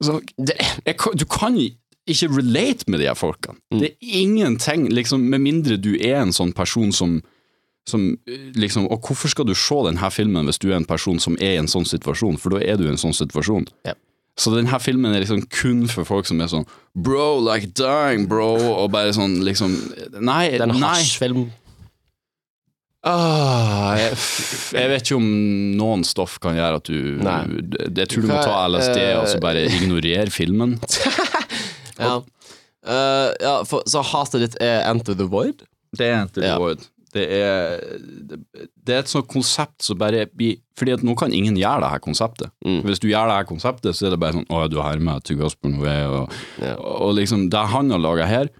Så, 0.03 0.19
det, 0.35 0.57
jeg, 0.83 0.97
du 1.15 1.23
kan 1.29 1.55
ikke 1.55 2.27
relate 2.29 2.89
med 2.91 2.99
de 3.01 3.07
her 3.07 3.15
folkene. 3.17 3.57
Det 3.71 3.93
er 3.93 4.17
ingenting, 4.19 4.89
liksom, 4.93 5.23
med 5.31 5.45
mindre 5.45 5.77
du 5.81 5.93
er 5.95 6.19
en 6.19 6.35
sånn 6.35 6.51
person 6.57 6.91
som 6.93 7.21
som 7.89 8.07
eh, 8.27 8.49
liksom, 8.57 8.87
Og 8.89 9.05
hvorfor 9.05 9.29
skal 9.29 9.45
du 9.45 9.53
se 9.57 9.77
denne 9.87 10.11
filmen 10.11 10.49
hvis 10.49 10.61
du 10.61 10.71
er 10.71 10.79
en 10.79 10.87
person 10.89 11.19
som 11.21 11.37
er 11.39 11.55
i 11.55 11.61
en 11.61 11.69
sånn 11.71 11.85
situasjon, 11.85 12.39
for 12.41 12.55
da 12.55 12.63
er 12.65 12.79
du 12.79 12.87
i 12.87 12.91
en 12.93 13.01
sånn 13.01 13.15
situasjon. 13.15 13.67
Ja. 13.85 13.93
Så 14.35 14.51
denne 14.51 14.79
filmen 14.83 15.13
er 15.15 15.21
liksom 15.23 15.45
kun 15.47 15.85
for 15.87 16.07
folk 16.07 16.27
som 16.27 16.41
er 16.43 16.49
sånn 16.51 16.65
Bro, 16.95 17.39
like 17.45 17.69
dying, 17.77 18.25
bro, 18.27 18.55
og 18.73 18.89
bare 18.91 19.13
sånn 19.15 19.37
liksom 19.47 19.77
Nei, 20.19 20.49
Det 20.57 20.59
er 20.59 20.67
en 20.67 20.81
hasjfilm. 20.83 21.45
Ah, 23.05 23.93
jeg, 24.01 24.15
jeg 24.73 24.89
vet 24.89 25.03
ikke 25.05 25.17
om 25.19 25.27
noen 25.77 26.01
stoff 26.07 26.39
kan 26.41 26.55
gjøre 26.57 26.79
at 26.81 26.89
du 26.89 27.21
Nei. 27.21 27.37
Jeg 27.85 28.09
tror 28.09 28.25
du 28.25 28.31
må 28.31 28.39
ta 28.41 28.63
LSD 28.65 28.97
Eh, 28.97 29.11
og 29.19 29.27
så 29.29 29.37
bare 29.43 29.67
ignorere 29.69 30.31
filmen. 30.33 30.79
Ja. 31.95 32.17
Uh, 32.83 33.31
ja, 33.39 33.53
for, 33.63 33.85
så 33.87 34.01
hatet 34.03 34.41
ditt 34.43 34.55
er 34.59 34.81
Enter 34.89 35.15
the 35.15 35.23
Void? 35.31 35.61
Det 35.95 36.09
er 36.09 36.25
Enter 36.25 36.43
the 36.43 36.49
Ja. 36.49 36.57
Void. 36.59 36.83
Det 37.15 37.23
er, 37.31 37.79
det 38.75 38.91
er 38.95 38.99
et 39.01 39.11
sånt 39.11 39.29
konsept 39.31 39.85
som 39.85 39.99
bare 40.01 40.25
blir 40.27 40.57
Fordi 40.75 40.91
at 40.97 41.05
nå 41.07 41.15
kan 41.15 41.31
ingen 41.31 41.55
gjøre 41.55 41.85
det 41.85 41.93
her 41.93 42.03
konseptet. 42.03 42.51
Mm. 42.65 42.81
Hvis 42.83 42.99
du 42.99 43.07
gjør 43.07 43.31
det 43.31 43.37
her 43.39 43.47
konseptet, 43.47 43.95
så 43.95 44.09
er 44.09 44.15
det 44.15 44.19
bare 44.19 44.35
sånn 44.35 44.49
Å, 44.51 44.65
ja, 44.65 44.71
du 44.71 44.81
hermer 44.83 45.21
med 45.21 45.25
To 45.29 45.69
Noé, 45.71 45.95
og, 46.11 46.35
yeah. 46.59 46.75
og 46.75 47.15
liksom 47.15 47.47
Det 47.53 47.65
han 47.71 47.93
har 47.95 48.03
laga 48.03 48.27
her, 48.27 48.51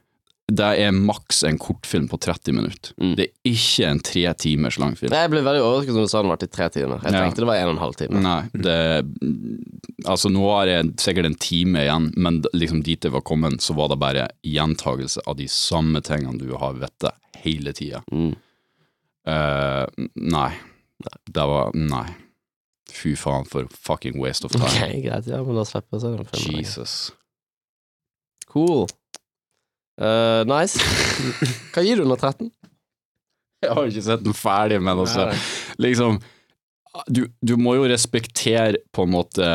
det 0.45 0.67
er 0.77 0.91
maks 0.93 1.39
en 1.47 1.57
kortfilm 1.57 2.05
på 2.07 2.19
30 2.21 2.53
minutter. 2.53 2.93
Mm. 3.01 3.15
Det 3.17 3.25
er 3.25 3.49
ikke 3.49 3.87
en 3.89 4.01
tre 4.05 4.25
timers 4.37 4.77
lang 4.77 4.93
film. 4.97 5.09
Nei, 5.09 5.23
Jeg 5.23 5.31
ble 5.33 5.41
veldig 5.41 5.63
overrasket 5.65 5.97
når 5.97 6.05
du 6.05 6.11
sa 6.11 6.21
den 6.21 6.29
var 6.29 6.43
i 6.45 6.49
tre 6.53 6.67
timer. 6.69 7.01
Jeg 7.01 7.13
Ja. 7.13 7.23
tenkte 7.23 7.41
det 7.41 7.49
var 7.49 7.55
en 7.55 7.69
og 7.71 7.75
en 7.75 7.81
halv 7.81 7.95
time. 7.97 8.21
Nei, 8.21 8.41
det 8.53 9.05
Altså, 10.05 10.29
nå 10.29 10.43
har 10.51 10.67
jeg 10.67 10.93
sikkert 11.01 11.25
en 11.25 11.35
time 11.35 11.79
igjen, 11.81 12.11
men 12.15 12.43
liksom 12.53 12.83
dit 12.83 13.01
jeg 13.01 13.11
var 13.11 13.21
kommet, 13.21 13.57
så 13.59 13.73
var 13.73 13.89
det 13.89 13.97
bare 13.97 14.27
gjentagelse 14.45 15.23
av 15.25 15.37
de 15.37 15.47
samme 15.47 15.99
tingene 16.01 16.37
du 16.37 16.53
har 16.55 16.73
vettet 16.73 17.15
hele 17.41 17.73
tida. 17.73 18.03
Mm. 18.11 18.35
Eh, 19.25 20.05
nei. 20.15 20.51
Det 21.25 21.47
var 21.49 21.73
Nei. 21.75 22.07
Fy 22.95 23.15
faen, 23.19 23.47
for 23.49 23.67
fucking 23.73 24.19
waste 24.21 24.45
of 24.47 24.53
time. 24.53 24.69
Ok, 24.69 25.01
greit. 25.03 25.27
Ja, 25.27 25.41
men 25.43 25.57
da 25.57 25.65
slipper 25.67 25.97
jeg 25.97 25.99
å 25.99 26.03
se 26.03 26.11
den 26.13 26.29
filmen. 26.29 26.59
Jesus. 26.61 26.93
Cool. 28.53 28.85
Uh, 29.99 30.45
nice. 30.47 30.79
Hva 31.73 31.83
gir 31.83 31.99
du 31.99 32.05
under 32.05 32.19
13? 32.23 32.51
Jeg 33.65 33.73
har 33.75 33.89
ikke 33.89 34.05
sett 34.05 34.23
den 34.23 34.35
ferdig, 34.37 34.77
men 34.83 34.99
altså 35.01 35.29
Liksom 35.81 36.19
du, 37.11 37.25
du 37.43 37.55
må 37.59 37.73
jo 37.75 37.87
respektere 37.89 38.77
på 38.95 39.03
en 39.03 39.11
måte 39.11 39.47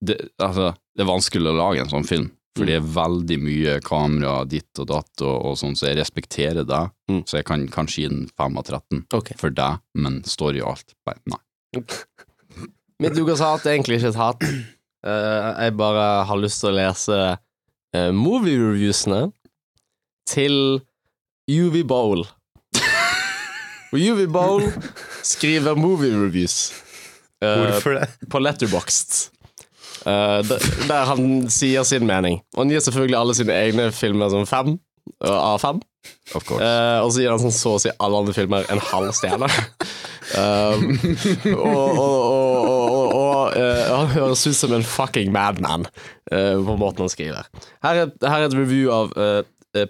det, 0.00 0.16
altså, 0.40 0.72
det 0.96 1.04
er 1.04 1.10
vanskelig 1.10 1.50
å 1.50 1.58
lage 1.58 1.82
en 1.84 1.90
sånn 1.92 2.06
film, 2.08 2.30
for 2.56 2.66
det 2.66 2.76
er 2.80 2.88
veldig 2.94 3.36
mye 3.40 3.76
kamera 3.84 4.40
ditt 4.48 4.80
og 4.82 4.88
datt 4.90 5.22
og, 5.22 5.36
og 5.50 5.58
sånn, 5.60 5.76
så 5.78 5.90
jeg 5.90 6.00
respekterer 6.00 6.66
det. 6.66 6.82
Mm. 7.10 7.22
Så 7.28 7.38
jeg 7.38 7.46
kan 7.48 7.66
kanskje 7.70 8.02
gi 8.02 8.10
den 8.10 8.24
5 8.40 8.58
av 8.58 8.66
13 8.66 9.04
okay. 9.16 9.38
for 9.40 9.54
deg, 9.54 9.80
men 9.94 10.20
story 10.28 10.62
og 10.64 10.74
alt 10.74 10.96
bare 11.06 11.22
nei. 11.30 11.40
Mitt 13.00 13.16
ukas 13.16 13.40
hat 13.44 13.64
er 13.64 13.76
egentlig 13.76 14.00
ikke 14.00 14.12
et 14.12 14.20
hat. 14.20 14.44
Uh, 15.06 15.54
jeg 15.62 15.76
bare 15.80 16.08
har 16.28 16.42
lyst 16.42 16.60
til 16.60 16.72
å 16.72 16.76
lese 16.76 17.20
uh, 17.38 18.10
movie-reviewsene 18.12 19.22
til 20.28 20.82
UV 21.50 21.80
Bowl. 21.88 22.26
Og 23.90 23.98
UV 23.98 24.26
Bowl 24.30 24.68
skriver 25.26 25.78
movie-reviews 25.78 26.60
Uh, 27.40 27.70
Hvorfor 27.72 27.94
det? 27.96 28.08
på 28.28 28.38
Letterboxd. 28.38 29.30
Eh, 30.06 30.40
der, 30.88 31.04
han 31.10 31.48
sier 31.52 31.84
sin 31.84 32.06
mening. 32.08 32.40
Og 32.54 32.64
han 32.64 32.72
gir 32.72 32.84
selvfølgelig 32.84 33.18
alle 33.18 33.36
sine 33.36 33.56
egne 33.66 33.90
filmer 33.94 34.32
som 34.32 34.48
fem 34.48 34.78
Uh, 35.24 35.32
av 35.32 35.58
fem. 35.58 35.78
Of 36.36 36.44
course. 36.46 36.62
Eh, 36.62 36.98
og 37.02 37.08
så 37.10 37.22
gir 37.22 37.32
han 37.32 37.40
sånn 37.40 37.54
så 37.56 37.70
å 37.74 37.78
si 37.82 37.90
alle 38.04 38.18
andre 38.20 38.34
filmer 38.36 38.66
en 38.70 38.82
halv 38.84 39.10
stjerne. 39.16 39.48
um, 40.38 40.84
og 41.56 41.98
og, 41.98 42.04
og, 42.04 43.16
og, 43.16 43.56
han 43.56 44.12
høres 44.12 44.44
ut 44.46 44.58
som 44.60 44.76
en 44.76 44.86
fucking 44.86 45.32
madman 45.34 45.88
på 46.28 46.76
måten 46.78 47.02
han 47.02 47.12
skriver. 47.12 47.48
Her 47.82 48.04
er, 48.04 48.12
her 48.22 48.44
er 48.44 48.46
et 48.46 48.56
review 48.56 48.92
av 48.94 49.16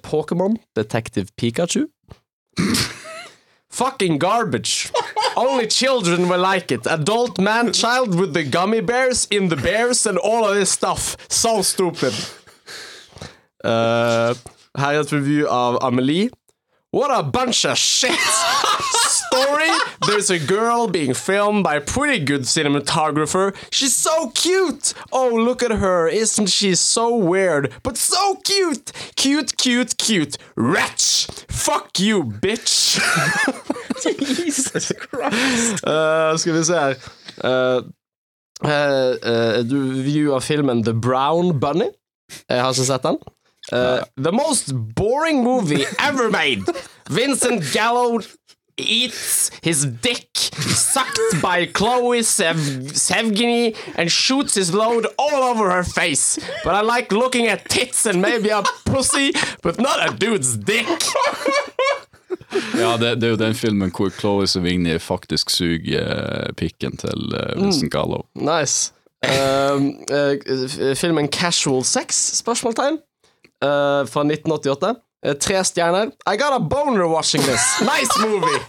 Pokémon 0.06 0.56
Detective 0.78 1.34
Pikachu. 1.36 1.84
Fucking 3.70 4.18
garbage. 4.18 4.90
Only 5.36 5.66
children 5.66 6.28
will 6.28 6.40
like 6.40 6.72
it. 6.72 6.86
Adult 6.86 7.38
man 7.38 7.72
child 7.72 8.18
with 8.18 8.34
the 8.34 8.44
gummy 8.44 8.80
bears 8.80 9.26
in 9.30 9.48
the 9.48 9.56
bears 9.56 10.06
and 10.06 10.18
all 10.18 10.48
of 10.48 10.54
this 10.54 10.70
stuff. 10.70 11.16
So 11.28 11.62
stupid. 11.62 12.14
Uh, 13.62 14.34
et 14.76 15.12
review 15.12 15.48
av 15.48 15.78
Amelie. 15.82 16.30
What 16.92 17.16
a 17.16 17.22
bunch 17.22 17.64
of 17.64 17.78
shit! 17.78 18.18
Story 19.30 19.70
There's 20.06 20.28
a 20.30 20.40
girl 20.40 20.88
being 20.88 21.14
filmed 21.14 21.62
by 21.62 21.76
a 21.76 21.80
pretty 21.80 22.24
good 22.24 22.42
cinematographer. 22.42 23.54
She's 23.70 23.94
so 23.94 24.30
cute! 24.30 24.92
Oh, 25.12 25.28
look 25.28 25.62
at 25.62 25.70
her. 25.70 26.08
Isn't 26.08 26.48
she 26.48 26.74
so 26.74 27.14
weird? 27.14 27.72
But 27.84 27.96
so 27.96 28.36
cute! 28.42 28.90
Cute, 29.14 29.56
cute, 29.56 29.98
cute. 29.98 30.36
Wretch! 30.56 31.26
Fuck 31.48 32.00
you, 32.00 32.24
bitch! 32.24 32.98
Jesus 34.44 34.92
Christ. 34.98 35.86
Uh, 35.86 36.36
skal 36.38 36.54
vi 36.54 36.64
se 36.64 36.74
her. 36.74 36.94
Uh, 37.44 37.82
du 39.70 40.02
viewer 40.02 40.40
filmen 40.40 40.84
The 40.84 40.94
Brown 40.94 41.60
Bunny. 41.60 41.88
Jeg 42.48 42.60
har 42.60 42.70
ikke 42.72 42.84
sett 42.84 43.02
den. 43.06 43.16
Uh, 43.72 43.98
the 44.16 44.32
most 44.32 44.72
boring 44.96 45.42
movie 45.44 45.84
ever 45.98 46.30
made. 46.30 46.64
Vincent 47.10 47.62
Gallo 47.72 48.20
eats 48.76 49.50
his 49.62 49.84
dick 50.02 50.28
sucked 50.36 51.42
by 51.42 51.66
Chloe 51.66 52.22
Sev- 52.22 52.92
Sevgeny 52.94 53.76
and 53.96 54.10
shoots 54.10 54.54
his 54.54 54.72
load 54.74 55.06
all 55.18 55.42
over 55.42 55.70
her 55.70 55.84
face. 55.84 56.38
But 56.64 56.74
I 56.74 56.80
like 56.80 57.12
looking 57.12 57.46
at 57.48 57.68
tits 57.68 58.06
and 58.06 58.22
maybe 58.22 58.48
a 58.48 58.62
pussy, 58.86 59.32
but 59.62 59.78
not 59.80 60.08
a 60.08 60.16
dude's 60.16 60.56
dick. 60.56 60.86
Ja, 62.78 62.96
det, 62.98 63.16
det 63.20 63.28
er 63.28 63.34
jo 63.36 63.40
den 63.40 63.54
filmen 63.54 63.92
hvor 63.94 64.10
Chloé 64.14 64.46
Sevigny 64.50 64.96
faktisk 65.00 65.50
suger 65.50 66.02
eh, 66.02 66.48
pikken 66.58 66.96
til 66.98 67.34
uh, 67.34 67.54
Vincent 67.62 67.92
Gallo. 67.92 68.24
Nice. 68.34 68.92
Uh, 69.22 69.92
eh, 70.10 70.96
filmen 70.96 71.28
Casual 71.28 71.84
Sex? 71.84 72.38
Spørsmålstegn. 72.40 72.98
uh, 73.64 74.06
fra 74.08 74.24
1988. 74.24 74.94
Uh, 75.26 75.34
tre 75.36 75.64
stjerner. 75.64 76.10
I 76.26 76.36
got 76.36 76.52
a 76.52 76.60
boner 76.60 77.06
watching 77.08 77.42
this. 77.42 77.80
Nice 77.80 78.14
movie! 78.20 78.60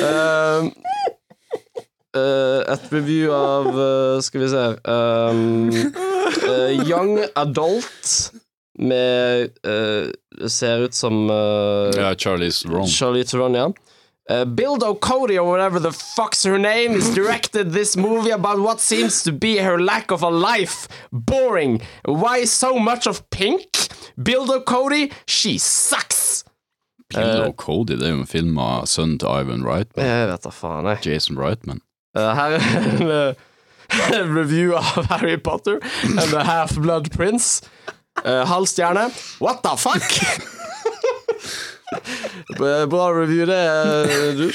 Um, 0.00 0.72
eh, 2.16 2.72
et 2.72 2.92
review 2.92 3.32
av 3.34 3.66
eh, 3.66 4.20
Skal 4.22 4.40
vi 4.44 4.48
se 4.48 4.64
um, 4.84 5.68
eh, 6.48 6.88
Young 6.88 7.18
Adult 7.36 8.32
med 8.78 9.52
eh, 9.66 10.08
Ser 10.48 10.78
ut 10.78 10.94
som 10.94 11.30
uh, 11.30 11.90
Ja, 11.96 12.14
Charlies 12.14 12.64
Ron. 12.66 12.86
Charlie 12.86 13.24
Theron, 13.24 13.54
ja. 13.54 13.72
Uh, 14.30 14.46
Bill 14.46 14.78
Cody 14.94 15.38
or 15.38 15.50
whatever 15.50 15.78
the 15.78 15.92
fuck's 15.92 16.44
her 16.44 16.58
name 16.58 16.92
is 16.92 17.14
directed 17.14 17.72
this 17.72 17.94
movie 17.94 18.30
about 18.30 18.58
what 18.58 18.80
seems 18.80 19.22
to 19.22 19.32
be 19.32 19.58
her 19.58 19.78
lack 19.78 20.10
of 20.10 20.22
a 20.22 20.30
life. 20.30 20.88
Boring. 21.12 21.82
Why 22.06 22.44
so 22.44 22.78
much 22.78 23.06
of 23.06 23.28
pink? 23.30 23.68
Bill 24.22 24.60
Cody, 24.62 25.12
she 25.26 25.58
sucks. 25.58 26.44
Bill 27.10 27.52
Cody, 27.52 27.96
det 27.96 28.06
er 28.06 28.14
jo 28.14 28.22
en 28.22 28.26
film 28.26 28.58
av 28.58 28.86
sønnen 28.90 29.18
til 29.20 29.28
Ivan 29.28 29.62
Reitman. 29.66 30.06
Jeg 30.06 30.28
vet 30.30 30.46
da 30.46 30.50
faen, 30.50 30.88
jeg. 30.88 31.04
Jason 31.04 31.38
Reitman. 31.38 31.82
Uh, 32.16 32.32
her 32.34 32.56
er 32.56 32.64
en 32.80 33.10
uh, 33.10 34.32
review 34.40 34.74
av 34.74 35.04
Harry 35.12 35.36
Potter 35.36 35.80
and 36.02 36.30
the 36.32 36.44
Half-Blood 36.44 37.12
Prince. 37.12 37.60
Uh, 38.22 38.44
halv 38.46 38.66
stjerne. 38.66 39.10
What 39.40 39.62
the 39.64 39.76
fuck? 39.76 40.02
Bra 42.90 43.08
review, 43.10 43.46
det, 43.46 43.58
uh, 43.68 44.38
du. 44.38 44.52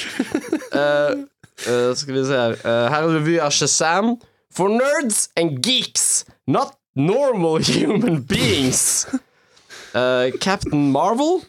Uh, 0.72 1.96
skal 1.96 2.14
vi 2.14 2.26
se 2.26 2.34
her. 2.34 2.56
Her 2.64 3.04
er 3.04 3.16
review 3.18 3.42
av 3.44 3.52
Shazam. 3.52 4.16
For 4.54 4.70
nerds 4.70 5.30
and 5.38 5.60
geeks, 5.64 6.26
not 6.48 6.78
normal 6.96 7.60
human 7.64 8.24
beings. 8.24 9.08
Captain 10.42 10.92
Marvel. 10.92 11.44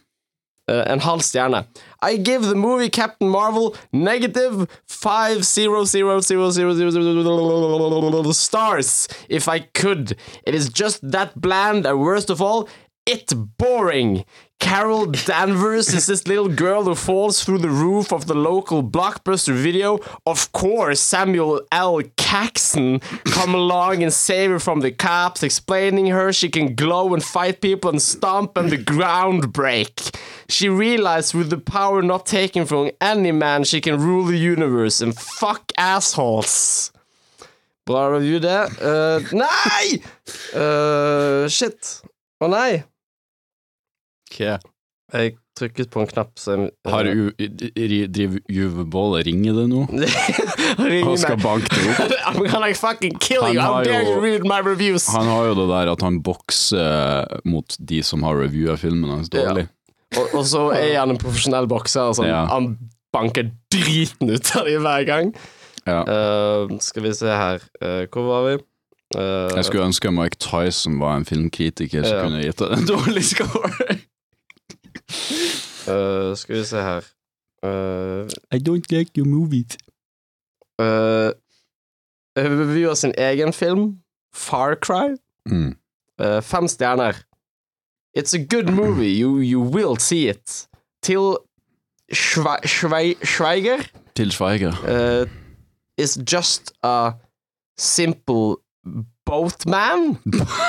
En 0.69 1.01
halv 1.01 1.21
stjerne. 1.21 1.65
I 2.03 2.17
give 2.17 2.43
the 2.43 2.55
movie 2.55 2.89
Captain 2.89 3.29
Marvel 3.29 3.77
negative 3.93 4.69
five 4.87 5.45
zero 5.45 5.85
zero 5.85 6.21
zero 6.21 6.51
zero 6.51 6.73
zero 6.73 8.33
stars 8.33 9.09
if 9.29 9.49
I 9.49 9.61
could. 9.61 10.17
It 10.45 10.55
is 10.55 10.69
just 10.69 11.09
that 11.11 11.41
bland 11.41 11.87
and 11.87 12.01
worst 12.01 12.31
of 12.31 12.41
all, 12.41 12.69
it 13.07 13.33
boring. 13.59 14.25
Carol 14.61 15.07
Danvers 15.07 15.93
is 15.93 16.07
this 16.07 16.29
little 16.29 16.49
girl 16.49 16.85
who 16.85 16.95
falls 16.95 17.43
through 17.43 17.59
the 17.59 17.71
roof 17.71 18.13
of 18.13 18.27
the 18.27 18.35
local 18.35 18.85
blockbuster 18.85 19.55
video. 19.55 19.99
Of 20.27 20.53
course, 20.53 21.01
Samuel 21.01 21.63
L. 21.73 22.01
Caxton 22.17 23.01
come 23.25 23.55
along 23.55 24.03
and 24.03 24.13
save 24.13 24.51
her 24.51 24.61
from 24.61 24.81
the 24.81 24.93
cops, 24.93 25.43
explaining 25.43 26.07
her 26.07 26.33
she 26.33 26.49
can 26.49 26.77
glow 26.77 27.13
and 27.15 27.25
fight 27.25 27.61
people 27.61 27.91
and 27.91 28.01
stomp 28.01 28.57
and 28.57 28.71
the 28.71 28.77
ground 28.77 29.53
break. 29.53 30.01
She 30.49 30.69
realized 30.69 31.35
with 31.35 31.51
the 31.51 31.59
power 31.59 32.03
not 32.03 32.27
taken 32.27 32.65
from 32.67 32.91
any 33.01 33.33
man, 33.33 33.65
she 33.65 33.81
can 33.81 34.01
rule 34.01 34.25
the 34.25 34.39
universe 34.39 35.01
and 35.01 35.17
fuck 35.17 35.73
assholes. 35.77 36.93
Bra 37.87 38.07
review, 38.07 38.39
det. 38.39 38.71
Uh, 38.81 39.21
nei! 39.33 40.01
Uh, 40.55 41.49
shit. 41.49 42.03
Å 42.41 42.47
nei. 42.47 42.85
Jeg 44.39 45.33
trykket 45.59 45.91
på 45.91 46.01
en 46.01 46.07
knapp 46.07 46.39
som 46.39 46.69
Har 46.87 47.05
U- 47.11 47.33
ri- 47.41 48.07
Driver 48.07 48.39
Juve 48.49 48.85
Boll 48.87 49.17
og 49.19 49.25
ringer 49.27 49.57
det 49.59 49.65
nå? 49.73 49.81
Han 51.09 51.19
skal 51.19 51.41
banke 51.43 51.67
det 51.75 51.97
opp. 51.99 52.15
I'm 52.31 52.47
gonna 52.47 52.71
fucking 52.79 53.19
kill 53.19 53.43
you! 53.51 53.61
How 53.61 53.83
dare 53.83 54.05
you 54.07 54.21
read 54.23 54.47
my 54.47 54.61
reviews? 54.63 55.09
Han 55.13 55.27
har 55.27 55.51
jo 55.51 55.57
det 55.59 55.67
der 55.73 55.91
at 55.93 56.03
han 56.07 56.21
bokser 56.23 57.27
mot 57.45 57.75
de 57.81 58.03
som 58.07 58.23
har 58.23 58.39
reviewa 58.39 58.77
filmen 58.81 59.11
hans 59.11 59.29
dårlig. 59.35 59.67
Og, 60.17 60.31
og 60.39 60.47
så 60.47 60.69
er 60.79 60.97
han 61.01 61.11
en 61.15 61.19
profesjonell 61.21 61.67
bokser. 61.71 62.15
Sånn, 62.17 62.31
Ja. 62.31 62.45
Han 62.51 62.77
banker 63.15 63.51
driten 63.75 64.31
ut 64.31 64.55
av 64.57 64.67
dem 64.71 64.87
hver 64.87 65.05
gang. 65.11 65.35
Ja. 65.91 66.01
Uh, 66.07 66.77
skal 66.85 67.03
vi 67.09 67.13
se 67.17 67.27
her 67.33 67.63
uh, 67.83 68.05
Hvor 68.13 68.27
var 68.29 68.43
vi? 68.47 68.57
Uh, 69.17 69.49
Jeg 69.57 69.65
skulle 69.67 69.87
ønske 69.89 70.11
Mike 70.15 70.37
Tyson 70.39 70.99
var 71.01 71.17
en 71.19 71.25
filmkritiker 71.27 72.05
som 72.07 72.15
Ja. 72.21 72.25
kunne 72.29 72.43
gitt 72.45 72.61
deg 72.63 72.75
en 72.77 72.87
dårlig 72.87 73.25
score. 73.33 73.97
Eh, 75.89 76.37
skal 76.37 76.57
vi 76.57 76.65
se 76.65 76.77
her 76.77 77.05
uh, 77.63 78.29
I 78.53 78.59
don't 78.59 78.91
like 78.91 79.11
your 79.17 79.27
movies. 79.27 79.77
uh, 80.79 81.31
Reviewer 82.37 82.95
sin 82.95 83.13
egen 83.19 83.53
film, 83.53 84.03
Far 84.33 84.77
Cry. 84.77 85.17
Mm. 85.49 85.77
Uh, 86.19 86.41
fem 86.41 86.69
stjerner. 86.69 87.15
It's 88.15 88.33
a 88.35 88.39
good 88.39 88.69
movie. 88.71 89.11
You, 89.19 89.39
you 89.41 89.61
will 89.61 89.97
see 89.99 90.29
it. 90.29 90.69
Til 91.03 91.37
Schwe 92.13 92.57
Schwe 92.67 93.15
Schweiger 93.25 93.79
Til 94.15 94.31
Schweiger. 94.33 94.73
uh, 94.89 95.27
is 95.97 96.19
just 96.33 96.73
a 96.83 97.13
simple 97.79 98.57
boatman 99.27 100.19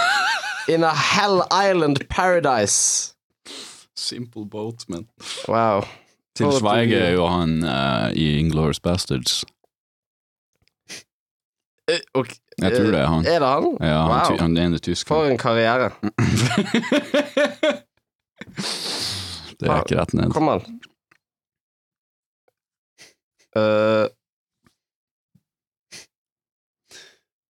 in 0.68 0.84
a 0.84 0.94
Hell 0.94 1.44
Island 1.52 1.98
paradise. 2.10 3.14
Simple 3.98 4.46
Boatman. 4.46 5.08
Wow. 5.48 5.84
Til 6.36 6.46
du- 6.48 6.68
er 6.68 7.12
jo 7.14 7.28
han 7.28 7.64
uh, 7.64 8.12
i 8.16 8.38
Inglorious 8.40 8.80
Bastards. 8.80 9.44
Okay. 12.14 12.36
Jeg 12.62 12.72
tror 12.76 12.86
eh, 12.86 12.92
det 12.92 13.00
er 13.00 13.08
han. 13.08 13.26
Er 13.26 13.40
det 13.40 13.48
han? 13.48 13.78
Ja, 13.82 14.02
han, 14.02 14.10
wow. 14.12 14.26
ty 14.30 14.42
han 14.42 14.58
ene 14.58 14.80
For 15.08 15.26
en 15.28 15.38
karriere. 15.38 15.92
det 19.60 19.70
er 19.70 19.82
ikke 19.82 20.00
rett 20.00 20.14
ned. 20.14 20.32
Kom 20.32 20.50
an. 20.50 20.62
Uh. 23.52 24.08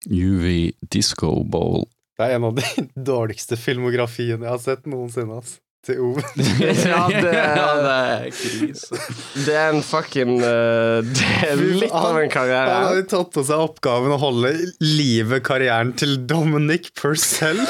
UV 0.09 0.71
Disco 0.89 1.43
Bowl. 1.43 1.85
Det 2.17 2.25
er 2.25 2.35
en 2.39 2.47
av 2.49 2.55
de 2.57 2.87
dårligste 3.11 3.57
filmografiene 3.59 4.45
jeg 4.45 4.51
har 4.51 4.63
sett 4.63 4.89
noensinne. 4.89 5.37
ass. 5.37 5.59
Til 5.81 5.97
Ove. 6.05 6.21
ja, 6.61 7.07
det, 7.09 7.31
er 7.33 8.27
krise. 8.37 8.99
det 9.47 9.55
er 9.57 9.71
en 9.73 9.81
fucking 9.81 10.35
eh, 10.37 10.99
Det 11.09 11.29
er 11.47 11.63
litt 11.81 11.89
av 11.89 12.11
en 12.11 12.19
Han 12.19 12.29
karriere. 12.29 12.75
har 12.85 12.99
jo 12.99 13.05
tatt 13.09 13.31
på 13.33 13.41
seg 13.47 13.63
oppgaven 13.65 14.13
å 14.13 14.19
holde 14.21 14.51
live 14.85 15.39
karrieren 15.41 15.95
til 15.97 16.19
Dominic 16.29 16.91
Purcell. 17.01 17.63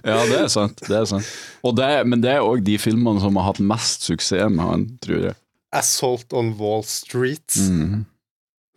Ja, 0.00 0.22
det 0.24 0.36
er 0.38 0.46
sant. 0.48 0.78
Det 0.88 0.96
er 0.96 1.04
sant. 1.04 1.26
Og 1.66 1.74
det, 1.76 1.88
men 2.08 2.22
det 2.24 2.30
er 2.32 2.44
òg 2.46 2.62
de 2.64 2.78
filmene 2.80 3.20
som 3.20 3.36
har 3.36 3.50
hatt 3.50 3.60
mest 3.60 4.06
suksess 4.08 4.48
med 4.48 4.64
han, 4.64 4.86
tror 5.04 5.26
jeg. 5.26 5.36
Assault 5.76 6.32
on 6.32 6.54
Wall 6.58 6.80
Street. 6.88 7.44
Mhm. 7.60 8.06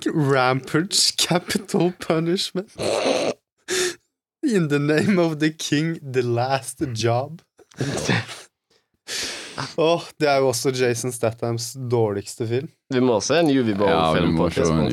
Rampage, 0.03 1.13
Capital 1.15 1.93
Punishment. 2.03 2.75
In 4.43 4.67
the 4.69 4.79
name 4.79 5.19
of 5.19 5.37
the 5.39 5.49
king, 5.53 5.99
the 6.13 6.21
last 6.21 6.81
job. 6.95 7.41
Åh, 9.77 10.01
det 10.19 10.27
er 10.29 10.39
jo 10.41 10.47
også 10.49 10.71
Jason 10.73 11.11
Stathams 11.13 11.73
dårligste 11.91 12.47
film. 12.49 12.67
Vi 12.93 12.99
må 13.01 13.19
se 13.21 13.37
en 13.39 13.49
Uvi 13.53 13.73
Ja, 13.77 14.13
på 14.37 14.47
tidspunkt. 14.49 14.91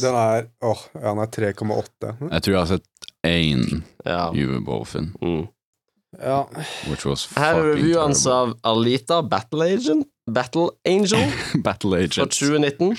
Den 0.00 0.14
er 0.14 0.44
åh, 0.62 0.84
ja, 0.94 1.08
den 1.10 1.18
er 1.18 1.26
3,8. 1.26 2.12
Jeg 2.30 2.42
tror 2.42 2.52
jeg 2.52 2.60
har 2.60 2.66
sett 2.70 2.86
én 3.26 3.82
Ja. 4.06 4.28
UV 4.30 4.60
Bowl-film, 4.64 5.12
Mm. 5.22 5.46
Ja. 6.22 6.42
which 6.88 7.06
was 7.06 7.26
Her 7.36 7.54
er 7.54 7.76
fucking 7.76 8.26
av 8.26 8.54
Alita 8.64 9.20
Battle 9.22 9.64
Agent 9.64 10.06
Battle 10.34 10.68
Angel 10.86 11.32
Battle 11.64 11.90
fra 11.90 12.02
Agent. 12.04 12.32
2019. 12.32 12.96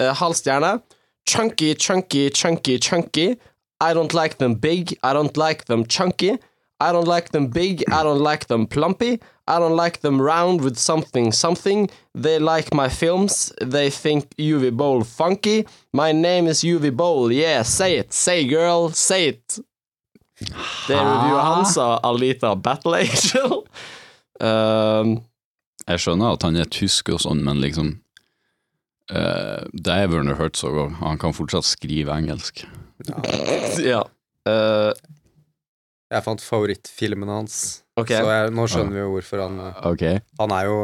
Uh, 0.00 0.12
halv 0.14 0.34
stjerne. 0.34 0.80
Chunky, 1.28 1.74
chunky, 1.74 2.28
chunky, 2.30 2.78
chunky. 2.78 3.34
I 3.80 3.94
don't 3.94 4.14
like 4.14 4.38
them 4.38 4.54
big. 4.54 4.96
I 5.02 5.12
don't 5.12 5.36
like 5.36 5.64
them 5.66 5.84
chunky. 5.86 6.38
I 6.80 6.92
don't 6.92 7.08
like 7.08 7.30
them 7.30 7.46
big. 7.48 7.84
I 7.90 8.02
don't 8.02 8.20
like 8.20 8.46
them 8.46 8.66
plumpy. 8.66 9.20
I 9.48 9.58
don't 9.58 9.76
like 9.76 10.00
them 10.00 10.20
round 10.20 10.60
with 10.60 10.76
something 10.76 11.32
something. 11.32 11.88
They 12.14 12.38
like 12.38 12.74
my 12.74 12.88
films. 12.88 13.52
They 13.60 13.90
think 13.90 14.24
UV 14.36 14.72
Bowl 14.76 15.04
funky. 15.04 15.66
My 15.92 16.12
name 16.12 16.46
is 16.48 16.62
UV 16.64 16.90
Bowl. 16.96 17.32
Yeah, 17.32 17.62
say 17.62 17.96
it. 17.98 18.12
Say 18.12 18.46
girl, 18.46 18.90
say 18.90 19.28
it. 19.28 19.58
Det 20.86 20.92
er 20.92 21.00
reviewet 21.06 21.44
hans 21.46 21.78
av 21.80 22.00
Alita 22.04 22.54
Battle 22.56 22.96
Angel. 23.04 23.62
Um, 24.36 25.22
Jeg 25.88 26.02
skjønner 26.02 26.34
at 26.34 26.42
han 26.44 26.58
er 26.60 26.66
tysk 26.68 27.08
og 27.14 27.22
sånn, 27.22 27.38
men 27.46 27.56
liksom 27.62 27.86
uh, 29.08 29.62
Det 29.72 29.94
er 29.94 30.10
Werner 30.12 30.36
Herzog 30.36 30.76
òg. 30.82 30.98
Han 31.00 31.16
kan 31.22 31.32
fortsatt 31.32 31.64
skrive 31.64 32.12
engelsk. 32.12 32.66
Ja. 33.84 34.02
Uh, 34.46 34.92
Jeg 36.10 36.22
fant 36.22 36.40
favorittfilmen 36.42 37.28
hans. 37.28 37.82
ok. 37.98 38.12
Så 38.14 38.24
jeg, 38.30 38.50
nå 38.54 38.66
skjønner 38.70 38.92
vi 38.94 39.00
jo 39.02 39.12
hvorfor 39.16 39.42
han 39.42 39.56
Ok. 39.90 40.04
Han 40.38 40.52
er 40.54 40.68
jo 40.68 40.76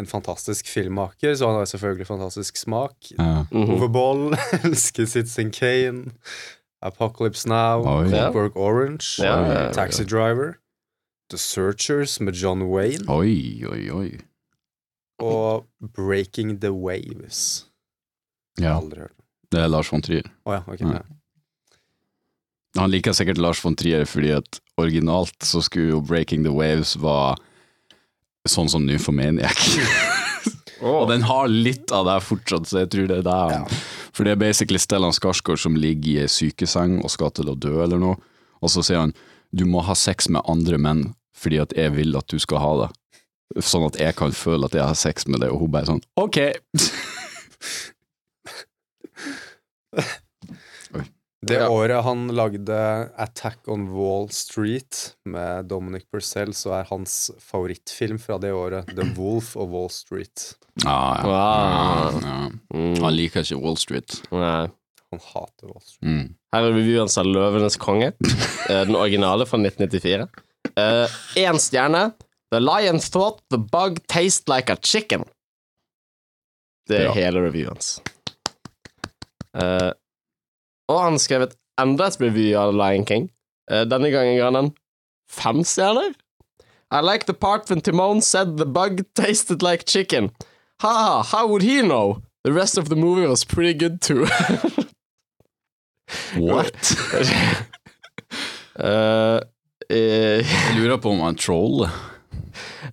en 0.00 0.06
fantastisk 0.08 0.66
filmmaker, 0.72 1.34
så 1.36 1.46
han 1.50 1.58
har 1.60 1.68
selvfølgelig 1.70 2.06
fantastisk 2.08 2.56
smak. 2.56 3.12
Ja. 3.18 3.44
Mhm. 3.52 3.74
Ove 3.76 3.88
Boll 3.92 4.34
elsker 4.64 5.06
Citizen 5.06 5.50
Kane, 5.54 6.12
Apocalypse 6.82 7.46
Now, 7.46 7.84
Oi. 7.84 8.08
Clockwork 8.08 8.56
Orange, 8.56 9.18
Ja, 9.22 9.36
ja, 9.44 9.52
ja. 9.66 9.72
Taxi 9.76 10.04
Driver, 10.08 10.54
The 11.30 11.38
Searchers 11.38 12.18
med 12.20 12.34
John 12.34 12.62
Wayne 12.72 13.04
Oi, 13.12 13.62
oi, 13.70 13.82
oi. 13.92 14.08
og 15.22 15.66
Breaking 15.94 16.56
the 16.60 16.72
Waves. 16.72 17.66
Ja, 18.58 18.78
Aldri 18.80 19.04
hørt. 19.04 19.14
det 19.52 19.60
er 19.60 19.68
Lars 19.68 19.92
von 19.92 20.02
Trier. 20.02 20.26
Å 20.48 20.56
ja, 20.58 20.62
ok. 20.66 20.80
Ja. 20.80 20.96
Ja. 20.96 21.02
Han 22.78 22.90
liker 22.92 23.14
sikkert 23.16 23.40
Lars 23.42 23.60
von 23.64 23.74
Trier 23.78 24.04
fordi 24.06 24.30
at 24.36 24.60
originalt 24.80 25.42
så 25.42 25.62
skulle 25.64 25.96
jo 25.96 26.00
Breaking 26.04 26.44
the 26.46 26.52
Waves 26.54 26.94
være 27.00 27.36
sånn 28.48 28.70
som 28.72 28.86
Nymphomaniac. 28.86 29.58
Og 30.80 31.08
den 31.10 31.26
har 31.28 31.50
litt 31.50 31.92
av 31.92 32.06
det 32.08 32.20
fortsatt, 32.24 32.68
så 32.70 32.78
jeg 32.84 32.90
tror 32.94 33.08
det 33.10 33.18
er 33.20 33.26
det 33.26 33.40
Ja. 33.52 33.64
For 34.10 34.26
det 34.26 34.32
er 34.34 34.40
basically 34.40 34.78
Stellan 34.80 35.14
Skarsgård 35.14 35.60
som 35.62 35.76
ligger 35.78 36.10
i 36.10 36.22
ei 36.24 36.28
sykeseng 36.28 36.98
og 37.04 37.10
skal 37.12 37.30
til 37.36 37.48
å 37.52 37.54
dø 37.54 37.76
eller 37.84 38.00
noe, 38.00 38.16
og 38.60 38.68
så 38.72 38.82
sier 38.84 38.98
han 39.04 39.14
du 39.54 39.64
må 39.66 39.80
ha 39.86 39.94
sex 39.98 40.28
med 40.28 40.42
andre 40.50 40.78
menn 40.78 41.14
fordi 41.36 41.58
at 41.62 41.72
jeg 41.76 41.94
vil 41.94 42.16
at 42.18 42.26
du 42.30 42.38
skal 42.42 42.58
ha 42.62 42.72
det. 42.82 42.88
Sånn 43.64 43.86
at 43.86 43.96
jeg 43.98 44.14
kan 44.18 44.32
føle 44.36 44.66
at 44.68 44.74
jeg 44.76 44.84
har 44.84 44.98
sex 44.98 45.26
med 45.26 45.40
deg, 45.42 45.50
og 45.54 45.60
hun 45.64 45.72
bare 45.74 45.88
sånn 45.88 46.02
ok. 46.20 46.38
Det 51.46 51.54
Ja. 51.56 51.68
året 51.72 52.02
han 52.04 52.26
lagde 52.36 53.10
Attack 53.16 53.68
on 53.68 53.86
Wall 53.94 54.28
Street 54.28 55.14
med 55.24 55.64
Dominic 55.70 56.04
Purcell, 56.12 56.52
så 56.52 56.74
er 56.80 56.84
hans 56.90 57.30
favorittfilm 57.40 58.18
fra 58.20 58.36
det 58.38 58.50
året 58.52 58.86
The 58.94 59.06
Wolf 59.16 59.54
of 59.56 59.70
Wall 59.72 59.88
Street. 59.88 60.54
Ah, 60.84 61.16
ja. 61.16 61.24
Wow. 61.24 62.20
ja. 62.20 62.50
ja. 62.74 63.02
Han 63.06 63.16
liker 63.16 63.40
ikke 63.40 63.56
Wall 63.62 63.76
Street. 63.80 64.20
Nei. 64.30 64.68
Han 65.10 65.20
hater 65.32 65.66
Wall 65.72 65.80
Street. 65.80 66.04
Mm. 66.04 66.34
Her 66.52 66.66
er 66.68 66.74
reviewen 66.76 67.08
av 67.18 67.24
Løvenes 67.32 67.78
konge, 67.80 68.12
eh, 68.68 68.84
den 68.84 68.94
originale 69.00 69.46
fra 69.48 69.58
1994. 69.58 70.28
Én 71.40 71.58
stjerne. 71.58 72.10
The 72.52 72.60
lion 72.60 72.98
thought 73.00 73.40
the 73.48 73.58
bug 73.58 74.02
tastes 74.08 74.44
like 74.50 74.68
a 74.72 74.76
chicken. 74.82 75.24
Det 76.86 76.98
er 77.00 77.04
Ja. 77.08 77.12
hele 77.16 77.40
reviewen 77.48 77.78
hans. 77.78 78.00
Eh, 79.56 79.90
og 80.90 80.98
han 81.04 81.18
skrev 81.22 81.46
et 81.46 81.54
enda 81.80 82.08
et 82.10 82.18
review 82.20 82.56
av 82.58 82.74
Lion 82.76 83.06
King. 83.08 83.28
Uh, 83.70 83.84
denne 83.88 84.10
gangen 84.12 84.36
ga 84.40 84.48
han 84.50 84.58
en 84.64 84.72
fem 85.30 85.62
stjerner. 85.64 86.16
I 86.90 87.00
like 87.06 87.26
the 87.26 87.34
part 87.34 87.70
when 87.70 87.80
Timon 87.80 88.20
said 88.20 88.56
the 88.58 88.66
bug 88.66 89.04
tasted 89.14 89.62
like 89.62 89.86
chicken. 89.86 90.30
Ha, 90.82 91.22
how 91.22 91.46
would 91.46 91.62
he 91.62 91.82
know? 91.82 92.22
The 92.42 92.52
rest 92.52 92.76
of 92.78 92.88
the 92.88 92.96
movie 92.96 93.26
was 93.28 93.44
pretty 93.44 93.74
good 93.74 94.00
too. 94.00 94.26
What? 96.36 96.74
uh, 97.14 97.22
uh, 98.82 99.40
Jeg 99.90 100.44
lurer 100.76 100.96
på 101.02 101.10
om 101.10 101.20
han 101.20 101.36
troller. 101.38 101.90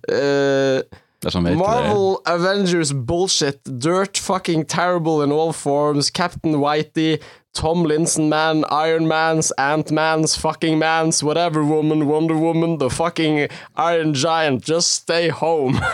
eh, 0.08 0.80
Vet 1.24 1.34
hva 1.34 1.42
det 1.42 1.56
er. 1.58 1.98
Avengers 2.30 2.92
bullshit, 2.92 3.58
dirt 3.64 4.18
fucking 4.18 4.64
terrible 4.66 5.22
in 5.22 5.32
all 5.32 5.52
forms, 5.52 6.10
Captain 6.10 6.60
Whitey, 6.60 7.18
Tom 7.52 7.84
Linson 7.84 8.28
Man, 8.28 8.64
Iron 8.70 9.08
Man's, 9.08 9.50
Ant 9.58 9.90
Man's, 9.90 10.36
fucking 10.36 10.78
Man's, 10.78 11.24
whatever 11.24 11.64
woman, 11.64 12.06
Wonder 12.06 12.36
Woman, 12.36 12.78
the 12.78 12.88
fucking 12.88 13.48
Iron 13.76 14.14
Giant, 14.14 14.62
just 14.62 14.92
stay 14.92 15.28
home. 15.28 15.80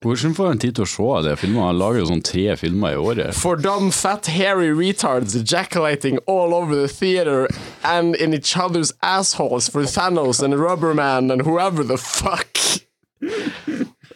Hvordan 0.00 0.34
får 0.34 0.46
han 0.48 0.58
tid 0.58 0.74
til 0.78 0.86
å 0.86 0.88
se 0.88 1.06
alle 1.12 1.32
filmene? 1.36 1.66
Han 1.68 1.76
lager 1.78 2.00
jo 2.00 2.06
sånn 2.08 2.22
tre 2.24 2.54
filmer 2.56 2.94
i 2.96 3.00
året. 3.00 3.36
For 3.36 3.60
dumb, 3.60 3.90
fat, 3.92 4.30
hairy 4.32 4.70
retards 4.72 5.36
ejaculating 5.36 6.16
all 6.24 6.54
over 6.56 6.74
the 6.74 6.88
theater 6.88 7.46
and 7.84 8.16
in 8.16 8.32
each 8.32 8.56
other's 8.56 8.94
assholes 9.02 9.68
for 9.68 9.84
Thanos 9.84 10.42
and 10.42 10.54
Rubberman 10.54 11.30
and 11.30 11.42
whoever 11.42 11.84
the 11.84 11.98
fuck. 11.98 12.56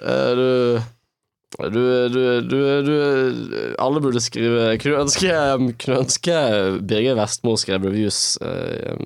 Eh, 0.00 0.34
du, 0.34 0.80
du, 1.70 2.08
du, 2.10 2.22
du, 2.50 2.58
du 2.82 3.74
Alle 3.78 4.00
burde 4.02 4.20
skrive 4.20 4.72
Kunne 4.82 5.04
ønske, 5.04 5.34
kunne 5.84 6.00
ønske 6.02 6.38
Birger 6.82 7.18
Vestmo 7.20 7.54
skrev 7.60 7.86
reviews 7.86 8.34
eh, 8.42 8.96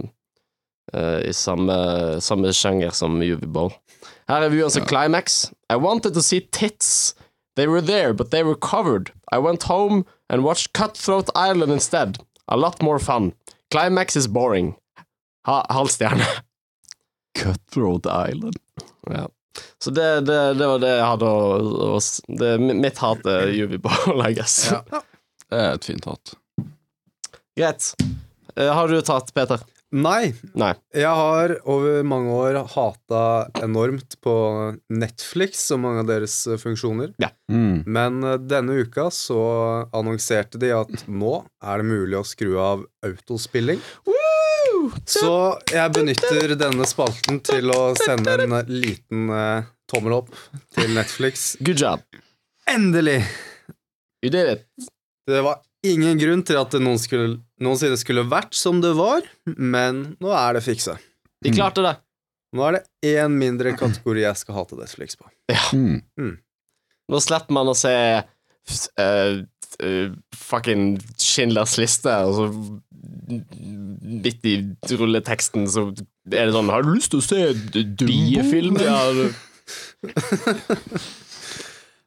uh, 0.96 1.20
i 1.28 1.32
samme, 1.32 1.76
samme 2.24 2.52
sjanger 2.56 2.94
som 2.96 3.20
UV 3.20 3.44
Bowl. 3.52 3.72
Her 4.28 4.42
er 4.42 4.48
reviewen 4.48 4.72
som 4.72 4.86
Climax. 4.88 5.50
I 5.70 5.76
wanted 5.76 6.14
to 6.14 6.22
see 6.22 6.40
tits. 6.40 7.14
They 7.56 7.66
were 7.66 7.82
there, 7.82 8.14
but 8.14 8.30
they 8.30 8.42
were 8.42 8.54
covered. 8.54 9.12
I 9.32 9.38
went 9.38 9.64
home 9.64 10.04
and 10.30 10.44
watched 10.44 10.72
Cutthroat 10.72 11.28
Island 11.34 11.72
instead. 11.72 12.18
A 12.48 12.56
lot 12.56 12.82
more 12.82 12.98
fun. 12.98 13.32
Climax 13.70 14.16
is 14.16 14.28
boring. 14.28 14.76
Ha, 15.44 15.66
halv 15.68 15.88
stjerne. 15.88 16.24
Cutthroat 17.38 18.06
Island. 18.06 18.56
Ja. 19.10 19.28
Så 19.82 19.90
det, 19.94 20.20
det, 20.26 20.38
det 20.58 20.66
var 20.66 20.82
det 20.82 20.90
jeg 20.92 21.06
hadde 21.06 21.30
å, 21.30 21.96
å 21.96 22.00
det, 22.40 22.52
Mitt 22.60 23.00
hat 23.02 23.26
er 23.30 23.52
UV 23.64 23.78
Bowl, 23.82 24.22
I 24.26 24.34
guess. 24.36 24.60
Det 25.48 25.58
er 25.62 25.78
et 25.78 25.88
fint 25.88 26.08
hatt. 26.08 26.34
Greit. 27.58 27.92
Eh, 28.54 28.70
har 28.74 28.88
du 28.90 29.00
tatt, 29.02 29.32
Peter? 29.34 29.62
Nei. 29.94 30.34
Nei. 30.58 30.74
Jeg 30.92 31.08
har 31.20 31.54
over 31.64 32.02
mange 32.04 32.34
år 32.36 32.58
hata 32.74 33.22
enormt 33.64 34.18
på 34.24 34.34
Netflix 34.92 35.62
og 35.72 35.80
mange 35.86 36.04
av 36.04 36.10
deres 36.10 36.42
funksjoner. 36.44 36.68
funksjoner. 36.68 37.14
Mm. 37.50 37.82
Men 37.86 38.22
eh, 38.24 38.38
denne 38.38 38.78
uka 38.82 39.08
så 39.10 39.40
annonserte 39.92 40.58
de 40.60 40.72
at 40.76 41.06
nå 41.08 41.40
er 41.64 41.80
det 41.80 41.88
mulig 41.88 42.18
å 42.18 42.26
skru 42.26 42.58
av 42.60 42.84
autospilling. 43.06 43.80
Så 45.08 45.32
jeg 45.72 45.92
benytter 45.96 46.54
denne 46.58 46.86
spalten 46.88 47.40
til 47.44 47.72
å 47.74 47.94
sende 47.98 48.36
en 48.44 48.56
eh, 48.60 48.70
liten 48.70 49.28
eh, 49.34 49.68
tommel 49.90 50.20
opp 50.20 50.32
til 50.76 50.92
Netflix. 50.96 51.56
Good 51.60 51.80
job. 51.82 52.04
Endelig! 52.68 53.22
You 54.22 54.30
did 54.34 54.48
it. 54.58 54.66
Det 55.28 55.40
var 55.44 55.60
ingen 55.86 56.18
grunn 56.18 56.42
til 56.46 56.58
at 56.60 56.70
det 56.74 56.80
noen 56.82 56.98
skulle, 57.00 57.38
noensinne 57.62 57.96
skulle 58.00 58.24
vært 58.28 58.54
som 58.56 58.80
det 58.84 58.94
var, 58.98 59.22
men 59.56 60.16
nå 60.22 60.28
er 60.34 60.58
det 60.58 60.64
fiksa. 60.66 60.98
De 61.44 61.52
klarte 61.54 61.84
det. 61.84 61.94
Nå 62.56 62.64
er 62.64 62.72
det 62.78 62.84
én 63.18 63.32
mindre 63.36 63.74
kategori 63.76 64.22
jeg 64.24 64.36
skal 64.40 64.56
hate 64.56 64.78
Netflix 64.78 65.18
på. 65.18 65.24
Mm. 65.76 66.34
Nå 67.08 67.20
slipper 67.24 67.54
man 67.56 67.70
å 67.70 67.76
se 67.76 67.92
uh, 67.92 68.22
eh, 69.04 69.34
eh, 69.84 70.08
fucking 70.36 70.82
Schindlers 71.20 71.76
liste, 71.80 72.12
og 72.24 72.32
så 72.38 72.44
midt 74.08 74.42
i 74.48 74.54
rulleteksten 74.96 75.68
så 75.68 75.82
er 76.32 76.48
det 76.48 76.54
sånn 76.54 76.70
Har 76.72 76.80
du 76.84 76.88
lyst 76.94 77.10
til 77.12 77.20
å 77.20 77.26
se 77.26 77.40
biefilm? 78.00 78.76
Ja. 78.80 79.00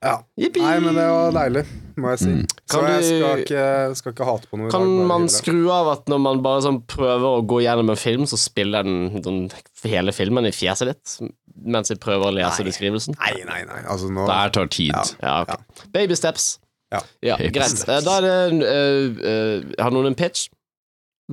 Ja. 0.01 0.15
Nei, 0.33 0.77
men 0.81 0.95
det 0.97 1.03
var 1.05 1.29
deilig, 1.35 1.61
må 2.01 2.11
jeg 2.15 2.19
si. 2.23 2.31
Mm. 2.33 2.45
Så 2.65 2.79
Kan 2.79 2.87
jeg 2.91 3.03
skal 3.07 3.41
ikke, 3.43 3.65
skal 3.99 4.13
ikke 4.15 4.27
hate 4.27 4.49
på 4.51 4.59
noe 4.59 4.71
Kan 4.73 4.85
dag. 4.89 5.07
man 5.11 5.27
skru 5.31 5.59
av 5.73 5.89
at 5.93 6.09
når 6.11 6.21
man 6.25 6.41
bare 6.45 6.63
sånn 6.65 6.79
prøver 6.89 7.27
å 7.39 7.43
gå 7.47 7.61
gjennom 7.65 7.91
en 7.93 7.99
film, 8.01 8.25
så 8.29 8.39
spiller 8.41 8.83
den 8.87 9.21
sånn, 9.25 9.43
hele 9.85 10.11
filmen 10.15 10.49
i 10.49 10.53
fjeset 10.55 10.91
ditt 10.91 11.15
mens 11.61 11.91
jeg 11.91 11.99
prøver 12.01 12.31
å 12.31 12.33
lese 12.33 12.63
beskrivelsen? 12.65 13.13
Nei, 13.19 13.35
nei, 13.45 13.59
nei. 13.69 13.81
Altså, 13.91 14.07
nå 14.09 14.23
Det 14.25 14.33
her 14.39 14.53
tar 14.55 14.69
tid. 14.73 14.95
Ja. 14.95 15.03
Ja, 15.21 15.33
ok. 15.45 15.83
Baby 15.93 16.15
steps. 16.17 16.47
Ja. 16.91 17.01
Baby 17.37 17.51
greit. 17.59 17.69
steps. 17.75 17.87
Eh, 17.87 18.01
Da 18.07 18.17
er 18.17 18.25
det 18.25 18.65
uh, 18.65 19.21
uh, 19.21 19.83
Har 19.83 19.91
noen 19.93 20.09
en 20.09 20.15
pitch? 20.17 20.47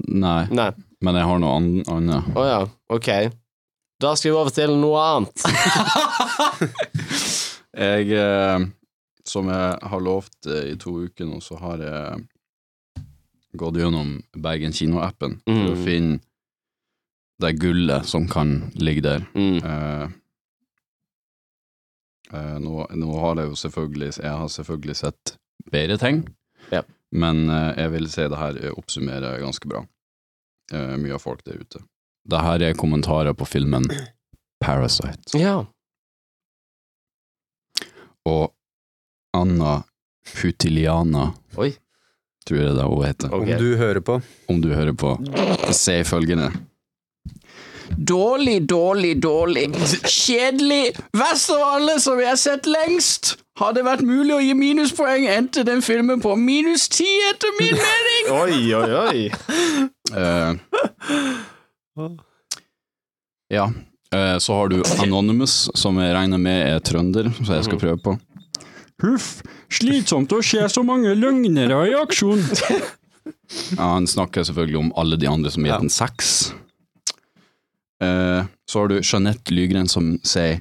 Nei, 0.07 0.43
Nei. 0.55 0.69
men 1.03 1.16
jeg 1.19 1.25
har 1.31 1.39
noe 1.43 1.55
an- 1.57 1.85
annet. 1.91 2.29
Å 2.39 2.45
ja, 2.47 2.59
ok. 2.95 3.09
Da 3.99 4.12
skal 4.14 4.31
vi 4.31 4.37
over 4.39 4.53
til 4.55 4.77
noe 4.79 5.01
annet. 5.03 5.43
Jeg, 7.79 8.11
eh, 8.11 8.59
som 9.29 9.49
jeg 9.53 9.79
har 9.93 10.01
lovt 10.05 10.47
eh, 10.49 10.72
i 10.72 10.76
to 10.81 10.97
uker 11.07 11.29
nå, 11.29 11.41
så 11.45 11.59
har 11.61 11.79
jeg 11.85 12.24
gått 13.59 13.79
gjennom 13.81 14.16
Bergen 14.37 14.72
kino-appen 14.76 15.39
for 15.45 15.70
å 15.72 15.76
Mm. 15.76 15.85
finne 15.85 16.20
det 17.41 17.53
gullet 17.61 18.05
som 18.07 18.26
kan 18.29 18.70
ligge 18.74 19.03
der. 19.07 19.20
Mm. 19.35 19.59
Eh, 19.64 20.09
eh, 22.35 22.57
nå, 22.59 22.87
nå 22.99 23.20
har 23.20 23.37
jeg 23.43 23.49
jo 23.53 23.57
selvfølgelig 23.62 24.11
Jeg 24.18 24.33
har 24.43 24.49
selvfølgelig 24.49 24.97
sett 24.97 25.37
bedre 25.70 25.99
ting, 25.99 26.24
Ja. 26.72 26.83
men 27.12 27.49
eh, 27.51 27.74
jeg 27.85 27.91
vil 27.93 28.09
si 28.11 28.26
det 28.29 28.39
her 28.39 28.59
eh, 28.64 28.72
oppsummerer 28.76 29.41
ganske 29.41 29.68
bra. 29.68 29.85
Eh, 30.72 30.97
mye 31.01 31.14
av 31.16 31.22
folk 31.24 31.45
der 31.45 31.61
ute. 31.62 31.81
Det 32.29 32.41
her 32.45 32.61
er 32.62 32.74
kommentarer 32.76 33.33
på 33.35 33.47
filmen 33.49 33.87
Parasite. 34.61 35.39
Ja. 35.39 35.64
Og 38.29 38.53
Anna 39.37 39.83
Putiliana, 40.29 41.33
Oi. 41.57 41.72
tror 42.47 42.59
jeg 42.61 42.74
det 42.76 42.83
er 42.85 42.89
hun 42.89 43.05
heter, 43.05 43.29
Okay. 43.33 43.55
Om 43.55 43.59
du 43.62 43.76
hører 43.76 44.01
på. 44.01 44.20
om 44.49 44.61
du 44.62 44.68
hører 44.74 44.93
på, 44.97 45.14
sier 45.72 46.05
følgende. 46.05 46.53
Dårlig, 47.97 48.68
dårlig, 48.68 49.14
dårlig. 49.22 49.70
Kjedelig. 50.05 50.93
Verst 51.16 51.51
av 51.51 51.62
alle 51.62 51.95
som 52.01 52.18
jeg 52.20 52.29
har 52.29 52.37
sett 52.37 52.66
lengst. 52.68 53.39
Hadde 53.59 53.83
vært 53.83 54.05
mulig 54.07 54.35
å 54.37 54.41
gi 54.45 54.53
minuspoeng, 54.55 55.24
endte 55.33 55.64
den 55.66 55.81
filmen 55.83 56.20
på 56.22 56.37
minus 56.39 56.85
ti, 56.93 57.09
etter 57.33 57.49
min 57.59 57.74
mening. 57.74 58.29
Oi, 58.43 58.74
oi, 58.76 58.91
oi. 58.93 59.31
Uh, 60.12 60.53
ja. 63.51 63.70
Uh, 64.14 64.37
så 64.39 64.55
har 64.61 64.68
du 64.68 64.79
Anonymous, 65.03 65.70
som 65.76 65.99
jeg 66.01 66.14
regner 66.14 66.39
med 66.41 66.61
er 66.68 66.79
trønder, 66.85 67.33
så 67.41 67.59
jeg 67.59 67.66
skal 67.66 67.81
prøve 67.81 67.99
på. 68.05 68.14
Huff, 69.03 69.42
slitsomt 69.70 70.32
å 70.34 70.40
se 70.42 70.64
så 70.72 70.82
mange 70.82 71.12
løgnere 71.14 71.84
i 71.86 71.94
aksjon. 71.94 72.40
ja, 73.78 73.84
han 73.94 74.09
snakker 74.11 74.46
selvfølgelig 74.49 74.80
om 74.80 74.90
alle 74.99 75.18
de 75.20 75.28
andre 75.30 75.53
som 75.55 75.66
gir 75.66 75.78
den 75.78 75.92
seks. 75.92 76.32
Eh, 78.03 78.42
så 78.66 78.82
har 78.82 78.90
du 78.90 78.99
Jeanette 78.99 79.55
Lygren 79.55 79.88
som 79.90 80.16
sier 80.26 80.61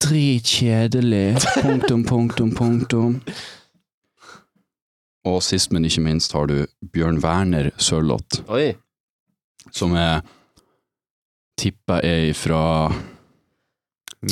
Dritkjedelig. 0.00 1.36
Punktum, 1.60 2.04
punktum, 2.08 2.52
punktum. 2.56 3.18
Og 5.28 5.42
sist, 5.44 5.68
men 5.76 5.84
ikke 5.84 6.04
minst, 6.06 6.32
har 6.32 6.48
du 6.48 6.62
Bjørn 6.94 7.18
Werner 7.20 7.68
Sørloth 7.76 8.40
Oi. 8.48 8.70
som 9.76 9.92
er 10.00 10.22
tipper 11.60 12.00
er 12.00 12.32
fra 12.32 12.62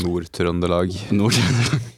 Nord-Trøndelag. 0.00 0.96
Nord-Trøndelag. 1.12 1.94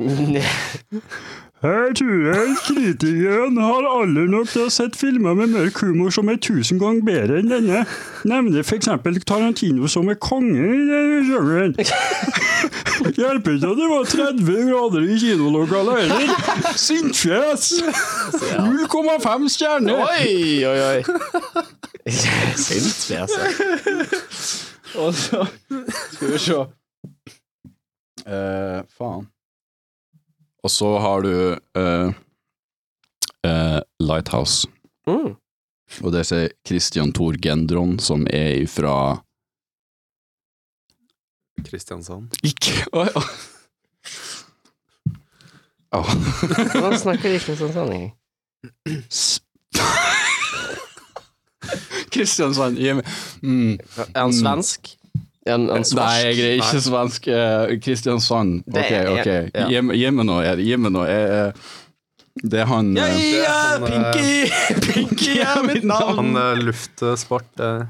Her 1.60 1.92
tror 1.92 2.20
jeg 2.24 2.52
kritikeren 2.64 3.58
har 3.60 3.84
aldri 3.84 4.22
nok 4.32 4.48
til 4.48 4.62
å 4.62 4.68
ha 4.70 4.72
sett 4.72 4.94
filmer 4.96 5.34
med 5.36 5.50
mørk 5.52 5.82
humor 5.84 6.08
som 6.14 6.30
er 6.32 6.38
tusen 6.40 6.78
ganger 6.80 7.04
bedre 7.04 7.40
enn 7.42 7.50
denne. 7.52 7.82
Nevner 8.24 8.64
for 8.64 8.78
eksempel 8.78 9.18
Tarantino 9.28 9.90
som 9.92 10.08
er 10.08 10.16
konge 10.16 10.56
i 10.56 10.86
denne 10.88 11.18
sjangeren. 11.28 11.74
Hjelper 13.20 13.58
ikke 13.58 13.72
at 13.74 13.80
det 13.82 13.90
var 13.90 14.08
30 14.08 14.70
grader 14.70 15.04
i 15.04 15.18
kinolokalet 15.20 16.00
heller. 16.00 16.32
Sintfjes! 16.80 17.68
0,5 18.56 19.52
stjerner. 19.52 20.00
Oi, 20.08 20.64
oi, 20.64 20.80
oi. 20.88 21.00
Sintfjes. 22.56 23.36
Og 24.96 25.12
så 25.14 25.44
Skal 25.68 26.32
vi 26.32 26.38
se 26.48 26.62
Uh, 28.20 28.84
Faen. 28.98 29.24
Og 30.62 30.70
så 30.70 30.98
har 30.98 31.20
du 31.24 31.56
uh, 31.78 32.12
uh, 33.46 33.80
Lighthouse. 34.00 34.68
Mm. 35.06 35.34
Og 36.04 36.12
det 36.12 36.32
er 36.32 36.48
Christian 36.66 37.12
Thor 37.12 37.34
Gendron, 37.42 37.98
som 37.98 38.26
er 38.30 38.62
ifra 38.62 39.22
Kristiansand. 41.64 42.28
Ikke 42.44 42.86
oi. 42.92 43.08
Åh. 45.92 46.06
Hvordan 46.72 46.98
snakker 46.98 47.32
de 47.32 47.38
Kristiansand 47.38 47.92
engang? 47.92 48.16
Kristiansand 52.12 52.78
mm. 53.42 53.78
Er 54.14 54.20
han 54.20 54.32
svensk? 54.32 54.99
Er 55.46 55.54
en 55.56 55.68
svensk? 55.70 55.96
Nei, 55.96 56.16
jeg 56.26 56.40
er 56.44 56.56
ikke 56.60 56.80
svensk. 56.84 57.28
eh, 57.32 57.76
Kristiansand. 57.80 58.58
Uh, 58.68 58.80
Ok, 58.80 58.90
ok. 59.14 59.30
ja. 59.54 59.68
Gi 59.70 59.80
meg- 60.12 60.26
nå. 60.28 60.40
Gi 60.60 60.76
meg 60.76 60.92
nå. 60.92 61.04
Jeg, 61.08 61.30
eh, 61.30 61.52
det 62.44 62.60
er 62.60 62.68
han 62.70 62.92
Ja, 62.96 63.06
Ja, 63.08 63.78
Pinky! 63.80 64.50
Pinky 64.86 65.38
er 65.40 65.62
mitt 65.66 65.84
navn! 65.84 66.16
Han 66.34 66.36
uh, 66.36 66.60
luftsport 66.60 67.48
uh. 67.60 67.86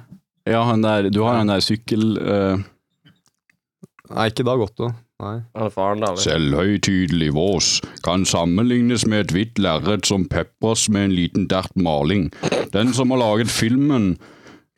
Ja, 0.49 0.63
han 0.65 0.83
der 0.83 1.11
Du 1.11 1.23
har 1.27 1.37
han 1.43 1.51
der 1.53 1.61
sykkel... 1.61 2.17
Uh. 2.19 2.63
Nei, 4.11 4.27
ikke 4.31 4.47
Dag 4.47 4.63
Otto. 4.65 4.89
Nei. 5.21 5.37
Ja. 5.55 5.69
Selvhøytidelig 6.19 7.29
vås 7.37 7.67
kan 8.07 8.25
sammenlignes 8.27 9.05
med 9.07 9.27
et 9.27 9.35
hvitt 9.37 9.59
lerret 9.61 10.09
som 10.09 10.25
pepres 10.31 10.87
med 10.89 11.11
en 11.11 11.15
liten 11.15 11.47
dert 11.51 11.75
maling. 11.77 12.31
Den 12.73 12.95
som 12.97 13.13
har 13.13 13.21
laget 13.21 13.53
filmen, 13.53 14.15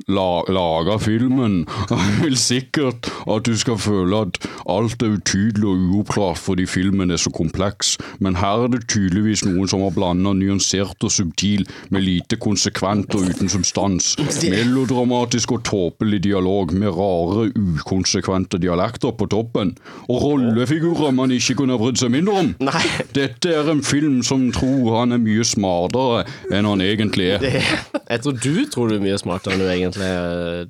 la, 0.08 0.42
lager 0.48 0.98
filmen, 1.02 1.62
vil 2.22 2.36
sikkert 2.38 3.10
at 3.30 3.46
du 3.46 3.54
skal 3.58 3.78
føle 3.80 4.22
at 4.26 4.40
alt 4.70 5.02
er 5.02 5.16
utydelig 5.16 5.68
og 5.68 5.86
uoppklart 5.92 6.40
fordi 6.42 6.66
filmen 6.66 7.12
er 7.12 7.20
så 7.20 7.30
kompleks, 7.34 7.96
men 8.22 8.36
her 8.40 8.66
er 8.66 8.72
det 8.74 8.86
tydeligvis 8.90 9.44
noen 9.46 9.70
som 9.70 9.84
har 9.84 9.94
blanda 9.94 10.32
nyansert 10.36 11.02
og 11.04 11.12
subtil 11.12 11.66
med 11.94 12.06
lite 12.06 12.38
konsekvent 12.42 13.14
og 13.16 13.28
uten 13.30 13.50
substans. 13.52 14.14
Melodramatisk 14.52 15.56
og 15.56 15.64
tåpelig 15.68 16.22
dialog 16.24 16.72
med 16.74 16.94
rare, 16.96 17.48
ukonsekvente 17.56 18.60
dialekter 18.62 19.14
på 19.18 19.28
toppen, 19.32 19.74
og 20.08 20.22
rollefigurer 20.24 21.14
man 21.14 21.34
ikke 21.34 21.58
kunne 21.62 21.78
brydd 21.80 22.00
seg 22.00 22.12
mindre 22.14 22.38
om. 22.42 22.52
Nei, 22.62 22.84
Dette 23.14 23.52
er 23.52 23.70
en 23.72 23.82
film 23.84 24.20
som 24.26 24.48
tror 24.54 25.00
han 25.00 25.16
er 25.16 25.22
mye 25.22 25.44
smartere 25.46 26.24
enn 26.52 26.68
han 26.68 26.82
egentlig 26.84 27.32
er. 27.36 27.42
det, 27.42 27.62
jeg 28.08 28.24
tror 28.24 28.38
du 28.42 28.64
tror 28.72 28.90
du 28.90 28.96
er 28.98 29.04
mye 29.04 29.18
smartere 29.20 29.56
enn 29.56 29.62
du 29.62 29.68
egentlig 29.68 29.91
er. 30.00 30.68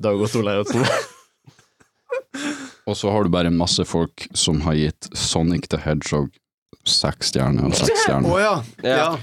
Dag 0.00 0.20
Otto 0.24 0.40
Leirotsen. 0.40 0.84
Og 2.88 2.96
så 2.96 3.10
har 3.12 3.24
du 3.24 3.30
bare 3.30 3.50
en 3.50 3.58
masse 3.58 3.84
folk 3.84 4.24
som 4.34 4.60
har 4.64 4.74
gitt 4.78 5.08
Sonic 5.14 5.68
the 5.70 5.78
Hedgehog 5.84 6.30
seks 6.88 7.28
stjerner 7.34 7.68
og 7.68 7.74
seks 7.76 8.00
stjerner. 8.06 8.30
Oh, 8.30 8.40
Ja. 8.40 8.54
ja. 8.82 9.18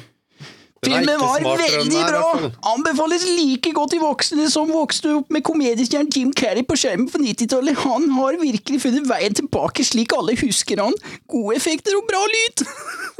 Er 0.78 0.92
Filmen 0.92 1.22
var 1.22 1.42
veldig 1.42 2.00
er, 2.00 2.12
bra! 2.12 2.50
Anbefales 2.74 3.24
like 3.26 3.72
godt 3.74 3.96
til 3.96 4.02
voksne 4.04 4.46
som 4.52 4.70
vokste 4.70 5.16
opp 5.20 5.32
med 5.34 5.44
komediestjernen 5.48 6.12
Jim 6.14 6.34
Carrey 6.38 6.66
på 6.68 6.78
skjermen 6.78 7.08
på 7.10 7.22
90-tallet. 7.24 7.80
Han 7.82 8.06
har 8.18 8.38
virkelig 8.42 8.84
funnet 8.84 9.08
veien 9.10 9.38
tilbake 9.38 9.86
slik 9.88 10.14
alle 10.18 10.38
husker 10.38 10.84
han. 10.84 10.94
Gode 11.32 11.58
effekter 11.58 11.98
og 11.98 12.06
bra 12.10 12.22
lyd! 12.34 12.66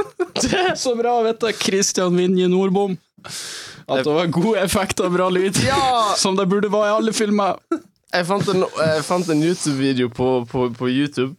Så 0.84 0.94
bra, 1.00 1.16
vet 1.26 1.42
du. 1.42 1.50
Christian 1.58 2.18
Vinje 2.20 2.50
Nordbom. 2.52 2.98
At 3.88 4.04
det 4.06 4.14
var 4.14 4.30
god 4.36 4.62
effekt 4.62 5.02
og 5.02 5.16
bra 5.16 5.32
lyd. 5.34 5.58
Ja! 5.66 6.14
Som 6.20 6.38
det 6.38 6.46
burde 6.52 6.70
være 6.72 6.92
i 6.92 6.96
alle 7.00 7.16
filmer. 7.16 7.58
Jeg 8.14 8.28
fant 8.28 8.54
en, 8.54 8.64
en 8.64 9.44
YouTube-video 9.44 10.12
på, 10.14 10.46
på, 10.52 10.70
på 10.78 10.90
YouTube 10.92 11.34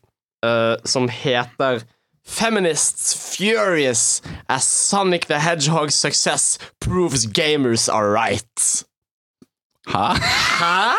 uh, 0.45 0.75
som 0.85 1.09
heter 1.09 1.85
Feminists 2.29 3.37
furious 3.37 4.21
as 4.49 4.65
Sonic 4.65 5.27
the 5.27 5.39
Hedgehog's 5.39 5.95
success 5.95 6.59
proves 6.79 7.27
gamers 7.27 7.89
are 7.93 8.11
right. 8.11 8.85
Hæ? 9.87 10.15
Hæ? 10.61 10.95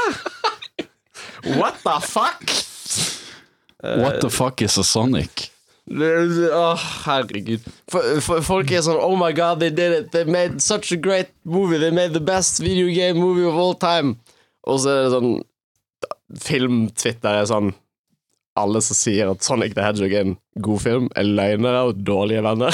What 1.59 1.75
the 1.83 1.99
fuck? 2.01 2.43
What 3.81 4.21
the 4.21 4.29
fuck 4.29 4.61
is 4.61 4.77
a 4.77 4.83
Sonic? 4.83 5.51
Åh, 5.91 6.49
Åh, 6.53 6.77
herregud. 7.05 7.59
For, 7.89 8.21
for, 8.21 8.41
folk 8.41 8.71
er 8.71 8.81
sånn 8.85 8.99
Oh 9.01 9.15
my 9.15 9.31
god, 9.31 9.59
they 9.59 9.69
did 9.69 9.93
it. 9.93 10.11
They 10.11 10.25
made 10.25 10.61
such 10.61 10.91
a 10.91 10.97
great 10.97 11.29
movie. 11.45 11.77
They 11.77 11.91
made 11.91 12.13
the 12.13 12.19
best 12.19 12.59
video 12.59 12.89
game 12.93 13.17
movie 13.17 13.45
of 13.45 13.55
all 13.55 13.73
time. 13.73 14.17
Og 14.67 14.81
så 14.83 14.89
er 14.89 15.05
det 15.05 15.13
sånn 15.15 15.31
Film-Twitter 16.49 17.39
er 17.39 17.47
sånn 17.49 17.71
Alle 18.59 18.81
som 18.83 18.97
sier 18.97 19.31
at 19.31 19.45
Sonic 19.45 19.75
the 19.77 19.85
Hedgehog 19.85 20.15
er 20.15 20.27
en 20.27 20.37
god 20.65 20.79
film, 20.83 21.09
er 21.15 21.27
løgnere 21.27 21.85
og 21.89 22.01
dårlige 22.05 22.43
venner. 22.45 22.69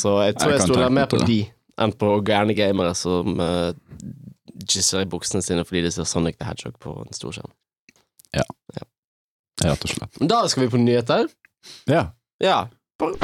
så 0.00 0.18
jeg 0.26 0.36
tror 0.36 0.52
Jeg 0.52 0.58
jeg, 0.58 0.66
stoler 0.68 0.92
mer 0.92 1.08
på 1.10 1.22
de 1.26 1.40
enn 1.76 1.92
på 1.92 2.08
gærne 2.24 2.54
gamere 2.56 2.94
som 2.96 3.36
uh, 3.36 3.72
gisser 4.64 5.04
i 5.04 5.08
buksene 5.12 5.44
sine 5.44 5.64
fordi 5.68 5.82
de 5.84 5.90
ser 5.92 6.08
Sonic 6.08 6.38
the 6.40 6.48
Hedgehog 6.48 6.78
på 6.82 6.90
en 7.04 7.16
stor 7.16 7.36
skjerm. 7.36 7.52
Rett 9.64 9.84
og 9.86 9.88
slett. 9.88 10.18
Da 10.20 10.42
skal 10.52 10.66
vi 10.66 10.72
på 10.74 10.78
nyheter. 10.80 11.28
Ja. 11.88 12.02
Ja. 12.42 12.66
Den 13.00 13.14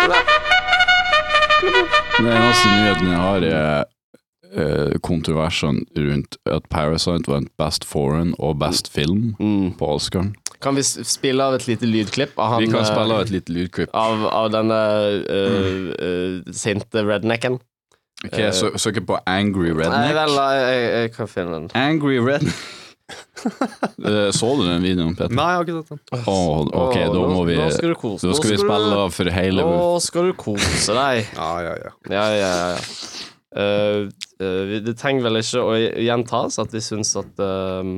eneste 2.28 2.68
nyheten 2.72 3.10
jeg 3.10 3.20
har, 3.20 3.42
er 3.42 3.84
eh, 4.56 4.98
kontroversene 5.02 5.84
rundt 5.96 6.36
at 6.46 6.68
Parasite 6.70 7.28
vant 7.30 7.48
Best 7.58 7.84
Foreign 7.88 8.34
og 8.38 8.58
Best 8.60 8.88
Film 8.92 9.34
Mm. 9.40 9.72
på 9.78 9.88
Oscaren. 9.96 10.34
Kan 10.62 10.76
vi 10.76 10.82
spille 10.86 11.42
av 11.42 11.54
et 11.56 11.64
lite 11.66 11.86
lydklipp 11.88 12.36
av 12.38 12.52
han 12.52 12.60
Vi 12.62 12.68
kan 12.70 12.80
eh, 12.84 12.86
spille 12.86 13.14
av 13.16 13.20
et 13.24 13.30
lite 13.34 13.50
lydklipp. 13.52 13.90
av, 13.94 14.26
av 14.30 14.50
denne 14.54 14.78
uh, 15.26 15.88
uh, 15.98 16.52
sinte 16.54 17.02
rednecken? 17.02 17.58
Ok, 18.24 18.36
jeg 18.38 18.54
sø 18.54 18.68
søker 18.78 19.02
på 19.02 19.16
Angry 19.26 19.72
Redneck. 19.72 19.90
Nei, 19.90 20.12
vel, 20.14 20.36
jeg, 20.38 20.62
jeg, 20.62 20.92
jeg 21.02 21.12
kan 21.16 21.26
finne 21.32 21.56
den. 21.56 21.70
Angry 21.74 22.20
Redneck. 22.22 22.54
Eh, 23.12 24.30
Så 24.32 24.48
du 24.56 24.62
den 24.64 24.82
videoen, 24.84 25.16
Petter? 25.18 25.34
Nei, 25.34 25.48
jeg 25.50 25.58
har 25.58 25.64
ikke 25.66 25.80
sett 25.82 26.12
den. 26.12 26.20
Oh, 26.30 26.62
ok, 26.62 26.96
oh, 26.96 27.12
da 27.12 27.24
må 27.28 27.42
vi 27.48 27.56
nå 27.58 27.66
skal 27.74 27.90
du 27.92 27.96
kose- 27.98 28.22
Da 28.24 28.30
nå 28.30 28.36
skal 28.38 28.50
vi 28.54 28.58
spille 28.62 29.00
av 29.02 29.10
for 29.12 29.30
hele 29.34 29.64
Nå 29.66 29.88
skal 30.04 30.28
du 30.30 30.32
kose 30.38 30.94
deg. 30.96 31.26
Ja, 31.36 31.48
ja, 31.66 31.74
ja. 31.82 31.90
Ja, 32.14 32.24
ja, 32.38 32.52
ja. 32.62 32.70
ja. 32.72 34.06
Eh, 34.42 34.62
vi- 34.70 34.80
det 34.84 34.96
trenger 34.98 35.22
vel 35.28 35.38
ikke 35.40 35.62
å 35.62 35.74
gjentas 36.02 36.58
at 36.62 36.72
vi 36.74 36.80
syns 36.82 37.14
at 37.20 37.38
um, 37.46 37.92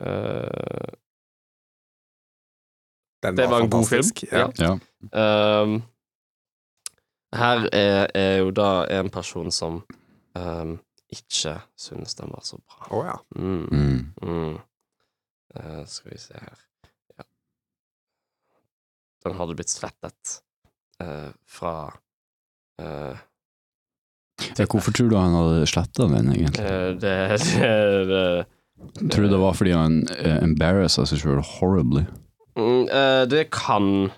eh, 0.00 0.90
Det 3.22 3.46
var 3.48 3.60
en 3.60 3.70
god 3.70 3.86
film. 3.88 4.10
Ja. 4.32 4.46
Ja. 4.58 4.72
Um, 5.62 5.82
her 7.32 7.66
er, 7.72 8.06
er 8.14 8.38
jo 8.40 8.50
da 8.50 8.86
en 8.90 9.10
person 9.10 9.50
som 9.54 9.82
um, 10.34 10.72
ikke 11.12 11.56
synes 11.78 12.14
den 12.18 12.32
var 12.32 12.42
så 12.46 12.58
bra. 12.64 12.88
Å 12.90 13.04
ja. 13.06 13.16
Mm, 13.36 13.68
Mm. 13.70 14.12
mm. 14.22 14.58
Uh, 15.50 15.84
skal 15.86 16.12
vi 16.12 16.18
se 16.22 16.34
her 16.38 16.58
ja. 17.18 17.24
Den 19.24 19.34
hadde 19.36 19.56
blitt 19.58 19.72
slettet 19.72 20.36
uh, 21.02 21.32
fra 21.50 21.72
eh, 22.78 23.18
Ja, 23.18 23.18
Hvorfor 24.70 24.92
tror 24.96 25.10
du 25.10 25.16
han 25.18 25.34
hadde 25.36 25.66
sletta 25.70 26.06
den, 26.10 26.30
egentlig? 26.34 26.64
eh, 26.64 26.90
det, 27.00 27.16
det, 28.08 28.14
det 29.00 29.10
Tror 29.12 29.26
du 29.26 29.28
det 29.34 29.40
var 29.42 29.52
fordi 29.58 29.72
han 29.76 29.98
uh, 30.08 30.38
embarrassa 30.44 31.04
seg 31.08 31.20
sjøl 31.20 31.42
horribly? 31.44 32.06
mm, 32.56 32.86
eh, 32.88 33.24
Det 33.28 33.46
kan 33.52 34.10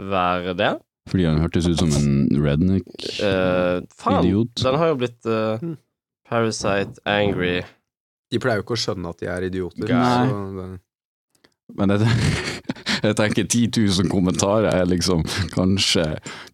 være 0.00 0.54
det. 0.58 0.72
Fordi 1.10 1.24
han 1.28 1.38
hørtes 1.42 1.66
ut 1.68 1.78
som 1.78 1.92
en 1.92 2.42
redneck? 2.42 2.86
Eh, 3.20 3.82
faen, 3.94 4.24
Idiot. 4.24 4.54
den 4.64 4.78
har 4.80 4.88
jo 4.94 4.96
blitt 5.02 5.26
eh, 5.28 5.58
Mm. 5.64 5.76
Parasite, 6.24 6.96
Angry 7.04 7.58
De 8.32 8.38
pleier 8.40 8.56
jo 8.58 8.64
ikke 8.64 8.74
å 8.78 8.80
skjønne 8.80 9.10
at 9.12 9.18
de 9.20 9.26
er 9.28 9.44
idioter. 9.50 9.84
Nei. 9.92 10.26
så 10.26 10.38
det- 10.56 10.80
Men 11.72 11.90
jeg, 11.94 12.08
jeg 13.06 13.16
tenker 13.16 13.46
10 13.48 13.62
000 14.02 14.10
kommentarer 14.12 14.68
er 14.74 14.84
liksom 14.90 15.22
kanskje, 15.54 16.04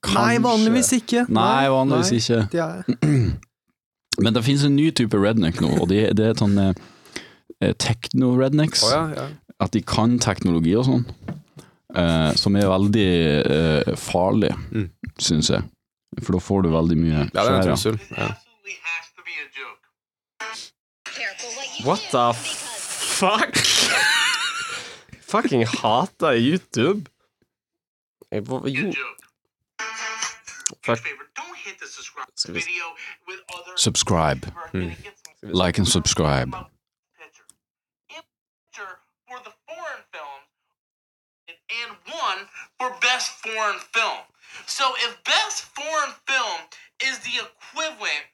kanskje 0.04 0.14
Nei, 0.20 0.38
vanligvis 0.44 0.92
ikke. 1.00 1.24
Nei, 1.28 1.66
vanligvis 1.72 2.11
Nei. 2.12 2.20
ikke. 2.20 2.40
De 2.52 2.58
er 2.64 3.34
Men 4.24 4.34
det 4.36 4.42
finnes 4.44 4.64
en 4.68 4.74
ny 4.76 4.90
type 4.92 5.16
redneck 5.16 5.61
nå, 5.64 5.70
og 5.80 5.88
det, 5.88 6.02
det 6.18 6.26
er 6.30 6.34
sånn 6.38 6.58
eh, 6.61 6.74
techno-rednecks. 7.80 8.82
Oh, 8.84 8.90
ja, 8.92 9.02
ja. 9.16 9.28
At 9.61 9.72
de 9.72 9.80
kan 9.86 10.18
teknologi 10.20 10.74
og 10.76 10.84
sånn. 10.88 11.04
Eh, 11.96 12.30
som 12.38 12.54
er 12.61 12.68
veldig 12.70 13.06
eh, 13.40 13.94
farlig, 13.98 14.52
Mm. 14.70 14.90
syns 15.20 15.48
jeg. 15.54 15.64
For 16.20 16.36
da 16.36 16.40
får 16.42 16.62
du 16.66 16.70
veldig 16.74 16.99
mye 17.00 17.18
Ja, 17.22 17.26
det 17.32 17.46
er 17.46 17.54
en 17.54 17.62
skjær, 17.62 17.70
trussel. 17.70 17.99
Ja. 18.18 18.30
What 21.87 22.00
the 22.11 22.32
fuck? 22.34 23.57
Fucking 25.30 25.66
hater 25.66 26.32
YouTube. 26.32 27.07
Jeg, 28.32 28.42
hva, 28.42 28.58
jo. 28.66 28.92
Fuck. 30.84 30.98
Skal 32.36 32.54
vi 32.54 32.61
Subscribe. 33.76 34.46
Hmm. 34.72 34.90
Like 35.42 35.78
and 35.78 35.86
subscribe. 35.86 36.50
For 39.30 39.38
the 39.46 39.54
foreign 39.68 40.02
film 40.14 40.40
and 41.80 41.90
one 42.26 42.40
for 42.78 42.90
best 43.00 43.30
foreign 43.44 43.78
film. 43.94 44.22
So 44.66 44.84
if 45.07 45.22
best 45.24 45.62
foreign 45.78 46.14
film 46.26 46.61
is 47.04 47.18
the 47.20 47.36
equivalent 47.46 48.26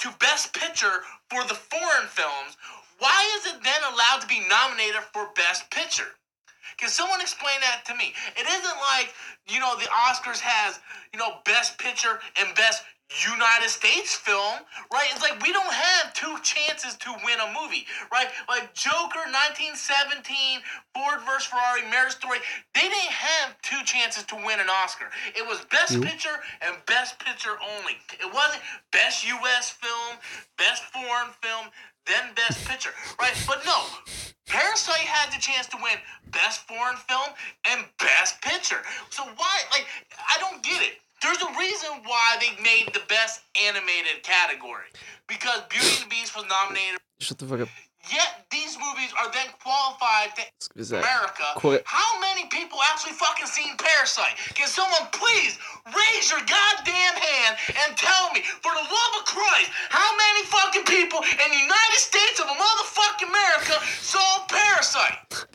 to 0.00 0.08
best 0.20 0.52
picture 0.52 1.00
for 1.30 1.42
the 1.44 1.54
foreign 1.54 2.08
films, 2.08 2.56
why 2.98 3.18
is 3.36 3.46
it 3.46 3.62
then 3.64 3.82
allowed 3.92 4.20
to 4.20 4.26
be 4.26 4.40
nominated 4.48 5.02
for 5.12 5.30
best 5.34 5.70
picture? 5.70 6.12
Can 6.76 6.88
someone 6.88 7.20
explain 7.20 7.60
that 7.60 7.84
to 7.86 7.94
me? 7.94 8.12
It 8.36 8.46
isn't 8.46 8.78
like, 8.94 9.12
you 9.48 9.60
know, 9.60 9.76
the 9.76 9.86
Oscars 9.86 10.40
has, 10.40 10.80
you 11.12 11.18
know, 11.18 11.38
best 11.44 11.78
picture 11.78 12.20
and 12.40 12.54
best 12.54 12.84
United 13.22 13.68
States 13.68 14.16
film, 14.16 14.58
right? 14.92 15.06
It's 15.12 15.22
like 15.22 15.40
we 15.42 15.52
don't 15.52 15.72
have 15.72 16.14
two 16.14 16.36
chances 16.42 16.96
to 16.96 17.14
win 17.24 17.38
a 17.38 17.52
movie, 17.52 17.86
right? 18.10 18.26
Like 18.48 18.74
Joker 18.74 19.28
1917, 19.28 20.60
Ford 20.94 21.20
vs. 21.22 21.46
Ferrari, 21.46 21.82
Marriage 21.90 22.16
Story, 22.16 22.38
they 22.74 22.80
didn't 22.88 23.14
have 23.14 23.54
two 23.62 23.78
chances 23.84 24.24
to 24.32 24.36
win 24.36 24.58
an 24.58 24.66
Oscar. 24.82 25.12
It 25.36 25.46
was 25.46 25.64
best 25.70 26.00
picture 26.00 26.42
and 26.62 26.74
best 26.86 27.20
picture 27.20 27.54
only. 27.60 28.00
It 28.18 28.32
wasn't 28.32 28.62
best 28.90 29.22
US 29.28 29.70
film, 29.70 30.18
best 30.56 30.82
foreign 30.90 31.30
film, 31.38 31.70
then 32.06 32.34
best 32.34 32.66
picture, 32.66 32.90
right? 33.20 33.36
But 33.46 33.62
no, 33.64 33.84
Parasite 34.46 35.06
had 35.06 35.32
the 35.32 35.40
chance 35.40 35.66
to 35.68 35.76
win 35.76 35.98
Best 36.30 36.66
Foreign 36.68 36.96
Film 36.96 37.34
and 37.70 37.84
Best 37.98 38.40
Picture. 38.42 38.82
So 39.10 39.24
why, 39.24 39.56
like, 39.70 39.86
I 40.18 40.38
don't 40.38 40.62
get 40.62 40.82
it. 40.82 40.98
There's 41.22 41.40
a 41.40 41.58
reason 41.58 41.90
why 42.04 42.36
they 42.40 42.62
made 42.62 42.92
the 42.92 43.00
Best 43.08 43.42
Animated 43.66 44.22
category. 44.22 44.92
Because 45.26 45.62
Beauty 45.70 45.88
and 45.88 46.04
the 46.04 46.08
Beast 46.10 46.36
was 46.36 46.44
nominated. 46.48 46.98
Shut 47.20 47.38
the 47.38 47.46
fuck 47.46 47.60
up. 47.60 47.68
Yet 48.12 48.44
these 48.50 48.76
movies 48.76 49.12
are 49.16 49.30
then 49.32 49.48
qualified 49.62 50.36
to. 50.36 50.42
America. 51.00 51.44
Hvor- 51.56 51.80
How 51.86 52.20
many 52.20 52.46
people 52.48 52.78
actually 52.92 53.12
fucking 53.16 53.46
seen 53.46 53.76
Parasite? 53.78 54.36
Can 54.54 54.68
someone 54.68 55.08
please 55.12 55.56
raise 55.88 56.30
your 56.30 56.40
goddamn 56.44 57.14
hand 57.16 57.52
and 57.84 57.96
tell 57.96 58.30
me, 58.32 58.42
for 58.60 58.72
the 58.72 58.84
love 58.84 59.12
of 59.20 59.24
Christ, 59.24 59.70
how 59.88 60.04
many 60.16 60.44
fucking 60.46 60.84
people 60.84 61.20
in 61.24 61.48
the 61.50 61.60
United 61.60 62.00
States 62.00 62.40
of 62.40 62.46
motherfucking 62.46 63.28
America 63.28 63.80
saw 64.00 64.44
Parasite? 64.48 65.46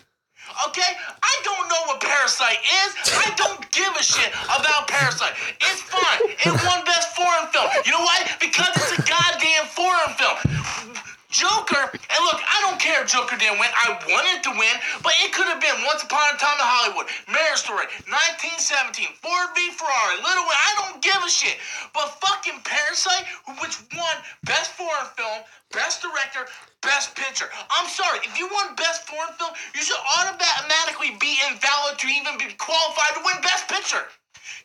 Okay? 0.68 0.92
I 1.22 1.34
don't 1.44 1.70
know 1.70 1.82
what 1.94 2.02
Parasite 2.02 2.58
is. 2.84 2.90
I 3.14 3.32
don't 3.38 3.62
give 3.72 3.94
a 3.96 4.04
shit 4.04 4.34
about 4.50 4.88
Parasite. 4.88 5.34
It's 5.62 5.82
fine. 5.86 6.20
It 6.34 6.54
won 6.66 6.84
Best 6.86 7.16
Foreign 7.16 7.48
Film. 7.54 7.70
You 7.86 7.92
know 7.94 8.02
why? 8.04 8.26
Because 8.42 8.74
it's 8.76 8.98
a 8.98 9.02
goddamn 9.06 9.66
foreign 9.72 10.12
film. 10.18 10.96
Joker, 11.30 11.94
and 11.94 12.22
look, 12.26 12.42
I 12.42 12.58
don't 12.66 12.82
care 12.82 13.06
if 13.06 13.14
Joker 13.14 13.38
didn't 13.38 13.62
win. 13.62 13.70
I 13.70 13.94
wanted 14.10 14.42
to 14.50 14.52
win, 14.58 14.76
but 15.06 15.14
it 15.22 15.30
could 15.30 15.46
have 15.46 15.62
been 15.62 15.78
Once 15.86 16.02
Upon 16.02 16.34
a 16.34 16.38
Time 16.42 16.58
in 16.58 16.66
Hollywood, 16.66 17.06
Marriage 17.30 17.62
Story, 17.62 17.86
1917, 18.10 19.14
Ford 19.22 19.54
v 19.54 19.70
Ferrari, 19.78 20.18
Little 20.26 20.42
Wing. 20.42 20.58
I 20.58 20.72
don't 20.82 20.98
give 21.06 21.22
a 21.22 21.30
shit. 21.30 21.62
But 21.94 22.18
fucking 22.18 22.66
Parasite, 22.66 23.30
which 23.62 23.78
won 23.94 24.16
Best 24.50 24.74
Foreign 24.74 25.06
Film, 25.14 25.46
Best 25.70 26.02
Director, 26.02 26.50
Best 26.82 27.14
Picture. 27.14 27.46
I'm 27.78 27.86
sorry, 27.86 28.26
if 28.26 28.34
you 28.34 28.50
won 28.50 28.74
Best 28.74 29.06
Foreign 29.06 29.30
Film, 29.38 29.54
you 29.78 29.86
should 29.86 30.02
automatically 30.18 31.14
be 31.22 31.38
invalid 31.46 32.02
to 32.02 32.10
even 32.10 32.42
be 32.42 32.58
qualified 32.58 33.14
to 33.14 33.22
win 33.22 33.38
Best 33.46 33.70
Picture. 33.70 34.10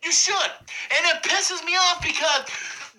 You 0.01 0.17
should. 0.17 0.53
And 0.97 1.03
it 1.13 1.21
pisses 1.29 1.61
me 1.69 1.77
off 1.77 2.01
because 2.01 2.49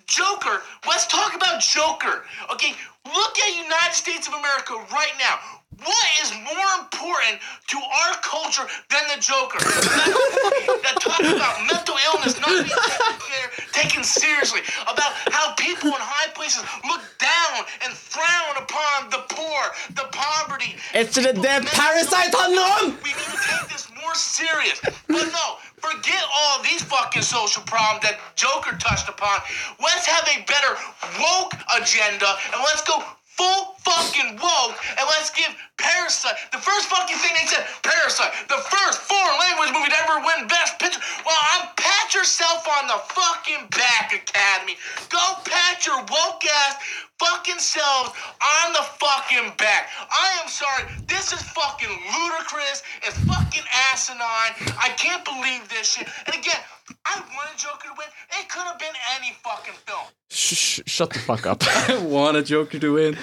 Joker, 0.05 0.61
let's 0.85 1.07
talk 1.07 1.33
about 1.33 1.61
Joker. 1.61 2.25
Okay, 2.53 2.77
look 3.05 3.33
at 3.39 3.55
United 3.55 3.93
States 3.93 4.27
of 4.27 4.33
America 4.33 4.73
right 4.91 5.13
now. 5.19 5.39
What 5.83 6.07
is 6.23 6.31
more 6.39 6.69
important 6.79 7.41
to 7.67 7.77
our 7.77 8.15
culture 8.23 8.63
than 8.89 9.03
the 9.11 9.19
Joker? 9.19 9.59
that 9.59 10.95
talks 11.03 11.27
about 11.27 11.59
mental 11.67 11.97
illness 12.07 12.39
not 12.39 12.63
being 12.63 13.49
taken, 13.73 14.03
seriously, 14.03 14.61
about 14.87 15.11
how 15.35 15.53
people 15.55 15.89
in 15.91 15.99
high 15.99 16.31
places 16.31 16.63
look 16.87 17.03
down 17.19 17.67
and 17.83 17.91
frown 17.91 18.55
upon 18.55 19.11
the 19.11 19.21
poor, 19.35 19.61
the 19.99 20.07
poverty. 20.15 20.79
Er 20.95 20.99
ikke 21.03 21.21
det 21.27 21.35
det 21.43 21.67
Parasite 21.75 22.31
handler 22.39 22.65
om? 22.79 22.97
We 23.03 23.11
need 23.11 23.31
to 23.35 23.39
take 23.51 23.67
this 23.73 23.85
more 24.01 24.15
serious. 24.15 24.79
But 25.11 25.27
no, 25.39 25.45
forget 25.77 26.23
all 26.35 26.63
these 26.63 26.81
fucking 26.83 27.21
social 27.21 27.63
problems 27.63 28.03
that 28.03 28.19
Joker 28.35 28.77
touched 28.77 29.09
upon. 29.09 29.39
Let's 29.81 30.05
have 30.07 30.27
a 30.27 30.43
better 30.45 30.75
woke 31.19 31.53
agenda 31.77 32.27
and 32.53 32.61
let's 32.61 32.83
go 32.83 33.03
full 33.35 33.75
fucking 33.83 34.39
woke 34.39 34.75
and 34.95 35.05
let's 35.11 35.29
give 35.31 35.51
Parasite 35.77 36.39
the 36.51 36.57
first 36.57 36.87
fucking 36.87 37.17
thing 37.19 37.35
they 37.35 37.47
said 37.47 37.67
Parasite, 37.83 38.31
the 38.47 38.57
first 38.57 39.03
foreign 39.03 39.37
language 39.39 39.71
movie 39.75 39.91
to 39.91 39.99
ever 40.07 40.23
win 40.23 40.47
Best 40.47 40.79
Picture. 40.79 40.99
Well, 41.25 41.37
I'm 41.53 41.67
pat 41.75 42.15
yourself 42.15 42.67
on 42.79 42.87
the 42.87 42.99
fucking 43.11 43.67
back, 43.75 44.13
Academy. 44.15 44.77
Go 45.09 45.23
pat 45.43 45.85
your 45.85 45.99
woke 45.99 46.43
ass 46.45 46.75
fucking 47.19 47.59
selves 47.59 48.11
on 48.39 48.73
the 48.73 48.83
fucking 48.99 49.53
back. 49.57 49.89
I 50.09 50.39
am 50.41 50.47
sorry. 50.47 50.83
This 51.07 51.31
is 51.33 51.41
fucking 51.41 51.89
ludicrous. 51.89 52.83
It's 53.03 53.17
fucking 53.25 53.63
asinine. 53.91 54.53
I 54.79 54.93
can't 54.97 55.23
believe 55.23 55.67
this 55.69 55.93
shit. 55.93 56.07
And 56.25 56.35
again, 56.35 56.59
I 57.05 57.15
wanted 57.35 57.57
Joker 57.57 57.87
to 57.89 57.95
win. 57.97 58.09
It 58.39 58.49
could 58.49 58.65
have 58.69 58.79
been 58.79 58.95
any 59.17 59.31
fucking 59.43 59.77
film. 59.87 60.05
Sh- 60.29 60.55
sh- 60.55 60.81
Shut 60.85 61.09
the 61.13 61.19
fuck 61.19 61.45
up. 61.45 61.63
I 61.89 61.97
wanted 62.03 62.45
Joker 62.45 62.79
to 62.79 62.93
win. 62.93 63.17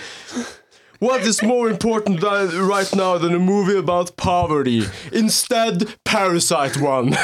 What 0.99 1.23
is 1.23 1.43
more 1.43 1.69
important 1.69 2.23
right 2.23 2.95
now 2.95 3.19
than 3.19 3.35
a 3.35 3.39
movie 3.39 3.77
about 3.77 4.17
poverty? 4.17 4.85
Instead, 5.13 5.97
Parasite 6.05 6.77
won. 6.81 7.17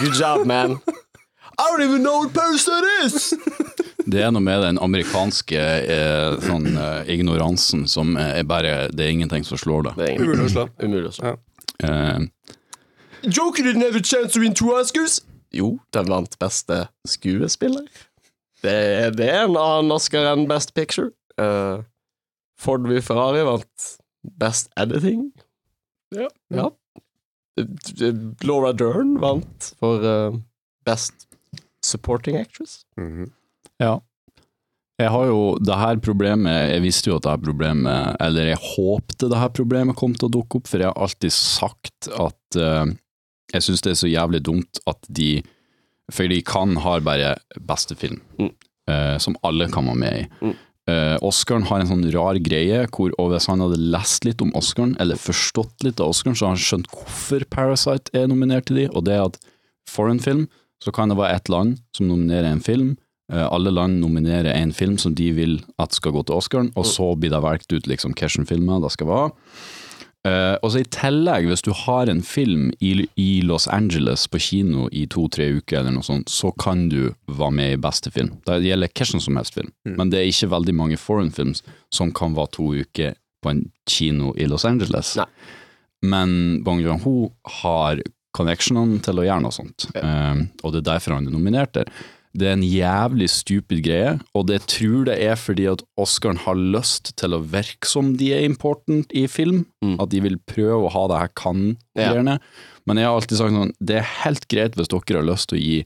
Good 0.00 0.14
job, 0.14 0.44
man. 0.46 0.80
I 1.60 1.70
don't 1.70 1.82
even 1.82 2.02
know 2.02 2.18
what 2.18 2.32
Parasite 2.34 2.84
is! 3.04 3.34
Det 4.08 4.22
er 4.22 4.30
noe 4.32 4.40
med 4.40 4.62
den 4.62 4.78
amerikanske 4.80 5.58
eh, 5.58 6.36
sånn, 6.40 6.68
eh, 6.80 7.10
ignoransen 7.12 7.82
som 7.90 8.14
er 8.16 8.42
bare 8.48 8.88
Det 8.94 9.04
er 9.04 9.10
ingenting 9.12 9.44
som 9.44 9.58
slår 9.60 9.82
det. 9.88 9.92
Det 9.98 10.06
er 10.14 10.22
Umulig 10.22 10.46
å 10.46 10.52
slå. 10.54 10.64
Umulig 10.80 11.10
å 11.10 11.14
slå. 11.18 11.32
Eh, 11.84 12.20
Joker 13.22 13.62
didn't 13.62 13.82
have 13.82 13.96
a 13.96 14.02
chance 14.02 14.32
to 14.32 14.40
win 14.40 14.54
two 14.54 14.72
Oscars. 14.74 15.20
Jo, 15.54 15.78
den 15.92 16.08
vant 16.10 16.38
beste 16.38 16.86
skuespiller. 17.08 17.86
Det 18.62 18.72
er, 18.72 19.10
det 19.14 19.28
er 19.30 19.46
en 19.46 19.56
annen 19.56 19.94
Oscar 19.94 20.32
enn 20.32 20.48
Best 20.50 20.74
Picture. 20.76 21.12
Uh, 21.38 21.84
Ford 22.58 22.86
v 22.90 23.00
Ferrari 23.04 23.44
vant 23.46 23.88
Best 24.38 24.70
Editing. 24.76 25.30
Ja. 26.14 26.28
ja. 26.50 26.68
Laura 28.46 28.72
Dern 28.72 29.16
vant 29.22 29.72
for 29.78 30.04
uh, 30.04 30.36
Best 30.86 31.26
Supporting 31.84 32.36
Actress. 32.36 32.84
Mhm. 32.98 33.32
Ja. 33.80 33.98
Jeg 34.98 35.12
har 35.14 35.28
jo 35.30 35.42
det 35.62 35.76
her 35.78 36.00
problemet 36.02 36.72
Jeg 36.72 36.82
visste 36.82 37.06
jo 37.06 37.18
at 37.20 37.22
det 37.22 37.30
her 37.30 37.42
problemet 37.44 38.16
Eller 38.18 38.48
jeg 38.48 38.58
håpte 38.58 39.28
det 39.30 39.38
her 39.38 39.52
problemet 39.54 39.94
kom 39.94 40.16
til 40.18 40.26
å 40.26 40.32
dukke 40.40 40.58
opp, 40.58 40.66
for 40.66 40.82
jeg 40.82 40.90
har 40.90 40.98
alltid 40.98 41.30
sagt 41.36 42.08
at 42.10 42.58
eh, 42.58 42.90
jeg 43.52 43.64
syns 43.64 43.82
det 43.84 43.92
er 43.94 44.00
så 44.02 44.10
jævlig 44.10 44.42
dumt 44.44 44.80
at 44.86 44.98
de 45.08 45.42
For 46.10 46.24
de 46.28 46.40
kan 46.40 46.76
har 46.80 47.00
bare 47.04 47.34
beste 47.60 47.94
film, 47.94 48.20
Mm. 48.38 48.50
uh, 48.88 49.18
som 49.18 49.36
alle 49.44 49.66
kan 49.68 49.84
være 49.84 49.96
med 50.00 50.14
i. 50.22 50.26
Mm. 50.40 50.54
Uh, 50.88 51.16
Oscaren 51.20 51.66
har 51.68 51.80
en 51.80 51.86
sånn 51.90 52.06
rar 52.14 52.38
greie 52.40 52.86
hvor 52.88 53.12
og 53.18 53.34
hvis 53.34 53.46
han 53.50 53.60
hadde 53.60 53.76
lest 53.92 54.24
litt 54.24 54.40
om 54.40 54.54
Oscaren, 54.56 54.96
eller 54.98 55.20
forstått 55.20 55.84
litt 55.84 56.00
av 56.00 56.08
Oscaren, 56.14 56.34
så 56.34 56.46
har 56.46 56.54
han 56.56 56.64
skjønt 56.64 56.88
hvorfor 56.88 57.44
Parasite 57.52 58.08
er 58.16 58.26
nominert 58.26 58.64
til 58.70 58.76
de, 58.80 58.86
og 58.88 59.04
det 59.04 59.18
er 59.18 59.26
at 59.26 59.36
foreign 59.86 60.18
film, 60.18 60.48
så 60.80 60.90
kan 60.96 61.10
det 61.12 61.18
være 61.18 61.36
ett 61.36 61.48
land 61.52 61.76
som 61.92 62.08
nominerer 62.08 62.48
en 62.52 62.64
film, 62.64 62.96
Eh, 63.28 63.44
Alle 63.52 63.68
land 63.70 64.00
nominerer 64.00 64.54
en 64.56 64.72
film 64.72 64.96
som 64.96 65.12
de 65.14 65.26
vil 65.36 65.58
at 65.78 65.92
skal 65.92 66.12
gå 66.12 66.22
til 66.24 66.38
Oscaren, 66.38 66.70
og 66.76 66.86
så 66.88 67.10
blir 67.12 67.28
det 67.28 67.42
valgt 67.44 67.72
ut 67.74 67.84
liksom 67.86 68.14
hvilken 68.16 68.46
filmer 68.48 68.80
det 68.80 68.90
skal 68.94 69.06
være. 69.06 69.32
Eh, 70.28 70.54
og 70.62 70.72
så 70.72 70.82
I 70.82 70.88
tillegg, 70.92 71.46
hvis 71.48 71.64
du 71.64 71.70
har 71.84 72.10
en 72.10 72.20
film 72.26 72.68
i, 72.84 72.92
i 73.20 73.28
Los 73.46 73.68
Angeles 73.72 74.26
på 74.30 74.40
kino 74.42 74.88
i 74.92 75.06
to-tre 75.10 75.48
uker, 75.58 75.80
eller 75.80 75.94
noe 75.96 76.06
sånt, 76.06 76.32
så 76.32 76.50
kan 76.60 76.88
du 76.92 77.14
være 77.30 77.54
med 77.54 77.76
i 77.76 77.80
beste 77.80 78.12
film. 78.14 78.34
Det 78.48 78.60
gjelder 78.66 78.92
hvilken 78.92 79.24
som 79.24 79.40
helst 79.40 79.56
film, 79.58 79.72
men 79.88 80.12
det 80.12 80.20
er 80.20 80.28
ikke 80.32 80.52
veldig 80.56 80.76
mange 80.76 81.00
foreign 81.00 81.32
films 81.34 81.64
som 81.94 82.12
kan 82.14 82.36
være 82.36 82.54
to 82.58 82.72
uker 82.82 83.16
på 83.44 83.52
en 83.52 83.64
kino 83.88 84.34
i 84.36 84.48
Los 84.50 84.66
Angeles. 84.68 85.14
Nei. 85.18 85.28
Men 86.08 86.62
Bong 86.66 86.82
Joon-ho 86.82 87.30
har 87.62 88.02
connectionene 88.36 89.00
til 89.02 89.18
å 89.18 89.26
gjøre 89.26 89.42
noe 89.46 89.54
sånt, 89.54 89.88
Eh, 89.98 90.44
og 90.62 90.74
det 90.74 90.82
er 90.82 90.90
derfor 90.92 91.16
han 91.16 91.26
er 91.26 91.34
nominert 91.34 91.74
der. 91.74 91.90
Det 92.36 92.46
er 92.46 92.52
en 92.52 92.62
jævlig 92.62 93.28
stupid 93.32 93.82
greie, 93.82 94.20
og 94.36 94.46
det 94.46 94.60
tror 94.68 95.04
det 95.08 95.16
er 95.24 95.34
fordi 95.40 95.66
at 95.72 95.82
Oscaren 95.98 96.36
har 96.44 96.54
lyst 96.54 97.14
til 97.16 97.34
å 97.34 97.40
virke 97.42 97.86
som 97.88 98.16
de 98.16 98.32
er 98.36 98.44
important 98.44 99.10
i 99.16 99.26
film, 99.26 99.64
Mm. 99.82 99.96
at 100.00 100.08
de 100.10 100.20
vil 100.20 100.36
prøve 100.46 100.84
å 100.86 100.90
ha 100.92 101.06
det 101.08 101.18
her 101.18 101.30
kan-greiene. 101.34 102.38
Men 102.86 102.96
jeg 102.96 103.06
har 103.06 103.14
alltid 103.16 103.38
sagt 103.38 103.52
sånn, 103.52 103.72
det 103.80 103.96
er 103.96 104.10
helt 104.24 104.48
greit 104.48 104.74
hvis 104.76 104.88
dere 104.88 105.22
har 105.22 105.28
lyst 105.34 105.48
til 105.48 105.58
å 105.58 105.62
gi 105.62 105.84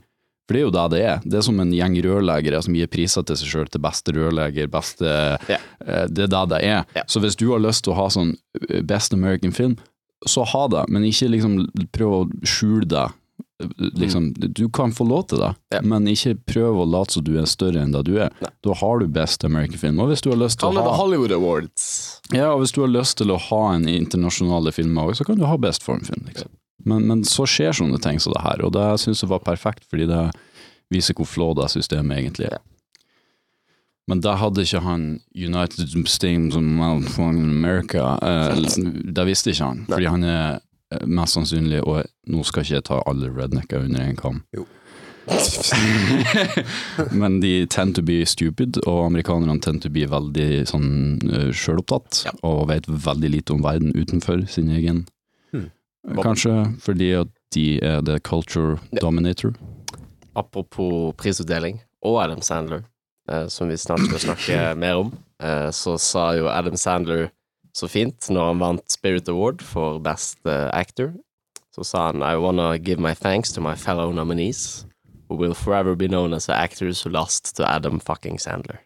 for 0.49 0.55
det 0.55 0.61
er 0.61 0.67
jo 0.67 0.71
det 0.75 0.91
det 0.91 1.01
er. 1.07 1.21
Det 1.25 1.39
er 1.39 1.43
som 1.47 1.61
en 1.61 1.71
gjeng 1.73 1.95
rørleggere 2.03 2.63
som 2.63 2.75
gir 2.75 2.89
priser 2.91 3.23
til 3.25 3.37
seg 3.37 3.49
sjøl 3.49 3.69
til 3.71 3.81
beste 3.81 4.13
rørlegger, 4.13 4.67
beste 4.69 5.07
Ja. 5.49 5.59
eh, 5.87 6.07
Det 6.11 6.25
er 6.25 6.27
det 6.27 6.49
det 6.51 6.59
er. 6.65 6.85
Ja. 6.97 7.03
Så 7.07 7.21
hvis 7.23 7.37
du 7.37 7.51
har 7.53 7.61
lyst 7.61 7.85
til 7.85 7.93
å 7.95 7.97
ha 7.97 8.09
sånn 8.09 8.37
eh, 8.69 8.83
Best 8.83 9.15
American 9.15 9.53
Film, 9.53 9.79
så 10.27 10.45
ha 10.45 10.67
det, 10.69 10.89
men 10.91 11.05
ikke 11.05 11.31
liksom 11.31 11.69
prøv 11.93 12.11
å 12.27 12.31
skjule 12.45 12.87
det. 12.89 13.07
Liksom, 13.95 14.33
Du 14.35 14.69
kan 14.69 14.91
få 14.93 15.05
lov 15.07 15.29
til 15.31 15.39
det, 15.39 15.49
Mm. 15.55 15.75
Ja. 15.77 15.81
men 15.83 16.05
ikke 16.11 16.35
prøv 16.47 16.81
å 16.83 16.87
late 16.91 17.13
som 17.15 17.25
du 17.25 17.37
er 17.39 17.47
større 17.47 17.83
enn 17.83 17.93
det 17.93 18.05
du 18.09 18.17
er. 18.19 18.31
Nei. 18.43 18.51
Da 18.63 18.75
har 18.75 18.99
du 18.99 19.07
Best 19.07 19.45
American 19.45 19.79
Film. 19.79 20.01
Og 20.01 20.09
hvis 20.11 20.21
du 20.25 20.31
har 20.31 20.37
lyst 20.41 20.59
til 20.59 20.69
Kall 20.69 20.79
å 20.81 20.83
ha 20.89 20.97
Hollywood 20.99 21.31
Awards. 21.33 22.21
ja, 22.33 22.51
og 22.55 22.61
hvis 22.65 22.73
du 22.75 22.81
har 22.83 22.89
lyst 22.91 23.19
til 23.19 23.31
å 23.31 23.39
ha 23.39 23.75
en 23.75 23.87
internasjonale 23.89 24.73
filmer 24.73 25.07
òg, 25.11 25.15
så 25.17 25.25
kan 25.25 25.39
du 25.39 25.47
ha 25.47 25.57
Best 25.57 25.83
form 25.83 26.01
film 26.01 26.27
liksom. 26.27 26.49
Men, 26.85 27.07
men 27.07 27.23
så 27.23 27.47
skjer 27.47 27.71
sånne 27.73 28.01
ting 28.03 28.19
som 28.19 28.33
det 28.35 28.43
her, 28.43 28.65
og 28.67 28.73
det 28.75 28.99
syns 28.99 29.23
jeg 29.23 29.31
var 29.31 29.39
perfekt, 29.47 29.85
fordi 29.89 30.09
det 30.11 30.33
viser 30.91 31.15
hvor 31.15 31.27
flå 31.31 31.55
det 31.55 31.71
systemet 31.71 32.19
egentlig 32.19 32.49
er. 32.51 32.59
Men 34.11 34.21
da 34.21 34.35
hadde 34.35 34.65
ikke 34.67 34.81
han 34.83 35.21
United 35.33 35.93
States 36.11 36.57
of 36.57 37.19
America 37.23 38.19
eh, 38.19 38.57
Det 39.17 39.25
visste 39.29 39.53
ikke 39.55 39.69
han, 39.69 39.85
fordi 39.87 40.09
han 40.11 40.25
er 40.27 40.59
mest 41.07 41.35
sannsynlig 41.37 41.83
Og 41.87 42.05
nå 42.31 42.43
skal 42.45 42.63
ikke 42.65 42.75
jeg 42.79 42.85
ta 42.89 43.01
alle 43.07 43.31
rednecker 43.33 43.85
under 43.87 44.01
en 44.05 44.17
kam. 44.17 44.43
Jo. 44.57 44.67
Men 47.11 47.41
de 47.41 47.67
tend 47.67 47.95
to 47.95 48.03
be 48.03 48.25
stupid, 48.27 48.79
og 48.87 49.05
amerikanerne 49.07 49.61
tend 49.63 49.83
to 49.85 49.91
be 49.93 50.07
veldig 50.11 50.65
sånn 50.71 50.89
uh, 51.31 51.51
sjølopptatt, 51.55 52.25
Ja. 52.27 52.33
og 52.47 52.69
vet 52.73 52.89
veldig 52.89 53.31
lite 53.37 53.55
om 53.55 53.63
verden 53.63 53.93
utenfor 53.95 54.43
sin 54.51 54.71
egen. 54.75 55.05
Hmm. 55.53 55.69
Kanskje 56.23 56.57
fordi 56.83 57.13
at 57.23 57.31
de 57.55 57.79
er 57.85 58.01
the 58.03 58.19
culture 58.19 58.79
dominator. 59.01 59.53
Apropos 60.35 61.13
prisutdeling 61.21 61.83
og 62.03 62.23
Adam 62.25 62.41
Sandler, 62.43 62.83
eh, 63.31 63.47
som 63.53 63.69
vi 63.69 63.77
snart 63.77 64.01
skal 64.09 64.23
snakke 64.27 64.61
mer 64.83 65.03
om, 65.05 65.13
eh, 65.43 65.69
så 65.71 65.99
sa 66.01 66.33
jo 66.39 66.49
Adam 66.49 66.77
Sandler 66.81 67.29
så 67.73 67.89
fint 67.89 68.29
når 68.31 68.51
han 68.51 68.63
vant 68.63 68.91
Spirit 68.93 69.29
Award 69.33 69.63
for 69.65 70.01
Best 70.05 70.41
eh, 70.47 70.69
Actor. 70.73 71.15
Så 71.73 71.87
sa 71.89 72.07
han 72.11 72.23
I 72.23 72.37
wanna 72.37 72.77
give 72.77 73.01
my 73.01 73.15
thanks 73.15 73.53
to 73.53 73.61
my 73.65 73.75
fellow 73.75 74.13
nominees 74.13 74.85
who 75.29 75.37
will 75.37 75.55
forever 75.55 75.95
be 75.97 76.09
known 76.09 76.35
as 76.35 76.47
the 76.47 76.53
actors 76.53 77.01
who 77.03 77.11
lost 77.11 77.57
to 77.57 77.65
Adam 77.65 78.01
fucking 78.01 78.39
Sandler. 78.39 78.83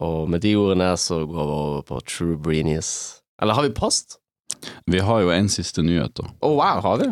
Og 0.00 0.28
med 0.28 0.44
de 0.44 0.52
ordene 0.60 0.90
så 1.00 1.22
går 1.24 1.46
vi 1.48 1.56
over 1.56 1.82
på 1.88 2.00
True 2.04 2.36
Breenius. 2.36 3.22
Eller 3.42 3.54
har 3.54 3.62
vi 3.62 3.72
post? 3.72 4.18
Vi 4.86 5.00
har 5.00 5.20
jo 5.24 5.32
en 5.32 5.48
siste 5.48 5.82
nyhet, 5.82 6.12
da. 6.20 6.28
Å, 6.44 6.50
wow, 6.52 6.82
har 6.84 7.00
vi? 7.00 7.08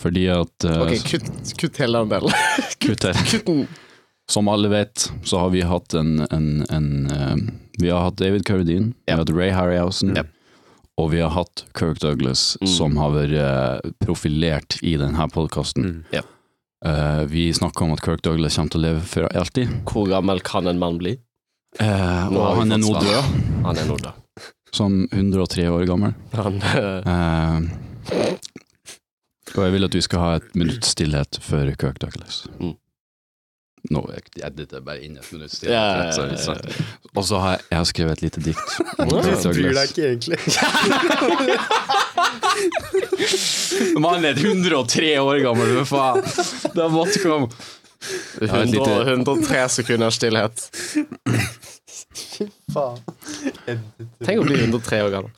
Fordi 0.00 0.24
at 0.32 0.64
uh, 0.64 0.80
Ok, 0.86 0.96
kutt, 1.04 1.52
kutt 1.60 1.80
hele 1.82 2.00
den 2.00 2.14
delen. 2.14 2.36
kutt. 2.80 3.04
Kutt 3.28 3.46
den. 3.50 3.66
Som 4.30 4.48
alle 4.48 4.70
vet, 4.72 5.10
så 5.26 5.42
har 5.42 5.50
vi 5.52 5.64
hatt 5.66 5.94
en, 5.98 6.20
en, 6.30 6.50
en 6.70 6.90
eh, 7.10 7.36
Vi 7.80 7.90
har 7.90 8.02
hatt 8.08 8.16
David 8.20 8.44
Carradine, 8.46 8.92
vi 9.06 9.12
har 9.14 9.22
hatt 9.22 9.30
Ray 9.34 9.50
Harryhausen, 9.56 10.16
og 11.00 11.10
vi 11.14 11.20
har 11.24 11.30
hatt 11.32 11.64
Kirk 11.78 11.98
Douglas, 12.02 12.56
Mm. 12.60 12.68
som 12.68 12.96
har 13.00 13.10
vært 13.14 13.32
eh, 13.40 13.90
profilert 14.04 14.76
i 14.82 14.96
denne 15.00 15.28
podkasten. 15.32 16.04
Mm. 16.12 16.24
Eh, 16.84 17.24
vi 17.28 17.46
snakker 17.52 17.84
om 17.84 17.92
at 17.92 18.00
Kirk 18.04 18.22
Douglas 18.22 18.56
kommer 18.56 18.70
til 18.74 18.80
å 18.80 18.84
leve 18.84 19.00
for 19.04 19.28
alltid, 19.36 19.68
Hvor 19.88 20.08
gammel 20.08 20.40
kan 20.44 20.66
en 20.66 20.78
mann 20.78 20.98
bli? 20.98 21.16
Uh, 21.80 22.26
og 22.34 22.56
han 22.58 22.72
er 22.72 22.80
nå 22.82 22.90
død, 22.98 23.24
Han 23.64 23.76
er 23.78 23.84
nå 23.86 23.96
død. 24.02 24.12
som 24.74 25.06
103 25.12 25.68
år 25.70 25.84
gammel. 25.86 26.14
Han 26.34 26.56
uh, 26.60 27.60
og 29.56 29.64
jeg 29.64 29.72
vil 29.74 29.84
at 29.86 29.94
vi 29.94 30.02
skal 30.02 30.20
ha 30.22 30.30
et 30.38 30.48
minutts 30.58 30.92
stillhet 30.94 31.38
for 31.42 31.70
Kirk 31.78 31.98
Douglas. 32.02 32.44
Mm. 32.60 32.74
Nå 33.88 34.02
editer 34.12 34.76
jeg 34.76 34.84
bare 34.84 35.00
inn 35.06 35.14
et 35.16 35.24
minutt 35.32 35.54
Ja, 35.64 35.70
ja, 35.72 36.12
ja, 36.12 36.36
ja, 36.36 36.52
Og 37.16 37.24
så 37.24 37.38
har 37.40 37.54
jeg, 37.56 37.64
jeg 37.70 37.78
har 37.80 37.86
skrevet 37.88 38.12
et 38.18 38.22
lite 38.26 38.40
dikt. 38.44 38.60
Du 38.98 39.04
bryr 39.48 39.72
deg 39.72 39.88
ikke 39.88 40.04
egentlig. 40.10 40.36
Mannen 44.04 44.24
er 44.30 44.36
103 44.40 45.10
år 45.22 45.38
gammel, 45.44 45.68
hva 45.78 45.84
faen! 45.88 46.20
Det 46.76 46.86
måtte 46.92 47.18
komme. 47.24 47.48
har 48.40 48.62
et 48.64 48.74
100, 48.74 49.14
103 49.16 49.62
sekunder 49.80 50.10
stillhet. 50.14 50.56
Faen. 52.74 52.96
Tenk 54.24 54.38
å 54.40 54.44
bli 54.46 54.56
103 54.66 55.02
år 55.06 55.10
gammel. 55.16 55.32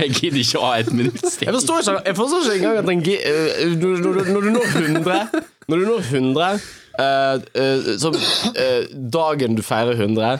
Jeg 0.00 0.08
gidder 0.16 0.40
ikke 0.42 0.58
å 0.60 0.62
ha 0.68 0.72
et 0.80 0.90
minutts 0.92 1.22
Jeg 1.24 1.30
stillhet. 1.34 1.54
forstår 1.56 1.76
ikke, 1.82 1.94
jeg 2.10 2.16
forstår 2.18 2.38
ikke 2.44 2.56
engang 2.58 2.76
at 2.80 2.88
en 2.92 3.02
gi- 3.04 3.20
eh, 3.20 3.26
når, 3.80 3.92
når, 4.04 4.12
når 4.30 4.40
du 4.40 4.48
når 4.54 4.64
100 4.76 5.18
Når 5.70 5.76
du 5.76 5.84
når 5.88 6.00
100 6.08 6.60
eh, 6.98 7.92
som, 8.00 8.14
Så 8.16 8.50
eh, 8.58 8.88
dagen 8.90 9.54
du 9.58 9.62
feirer 9.62 9.94
100 9.94 10.38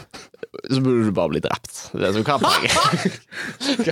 Så 0.70 0.80
burde 0.82 1.06
du 1.06 1.12
bare 1.14 1.30
bli 1.36 1.40
drept. 1.44 1.72
Det 1.94 2.08
er 2.08 2.16
så 2.16 2.24
hva 2.26 2.36
er 2.36 2.44
poenget? 2.48 2.74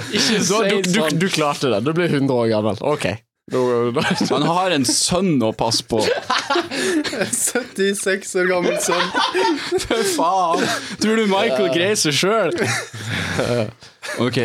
Ikke 0.19 0.43
Så 0.43 0.65
Du, 0.67 0.83
du, 0.83 1.01
du 1.23 1.29
klarte 1.31 1.71
det. 1.73 1.85
Du 1.87 1.93
blir 1.95 2.11
100 2.11 2.35
år 2.35 2.51
gammel. 2.57 2.81
Ok. 2.83 3.07
Han 3.49 4.43
har 4.45 4.75
en 4.77 4.85
sønn 4.85 5.39
å 5.41 5.53
passe 5.57 5.87
på. 5.89 6.03
76 7.33 8.35
år 8.43 8.51
gammel 8.51 8.77
sønn. 8.85 9.09
For 9.87 10.03
faen! 10.17 10.67
Tror 11.01 11.17
du 11.17 11.25
Michael 11.31 11.71
greier 11.73 11.97
seg 11.99 12.17
sjøl? 12.19 12.53
Ok, 14.19 14.39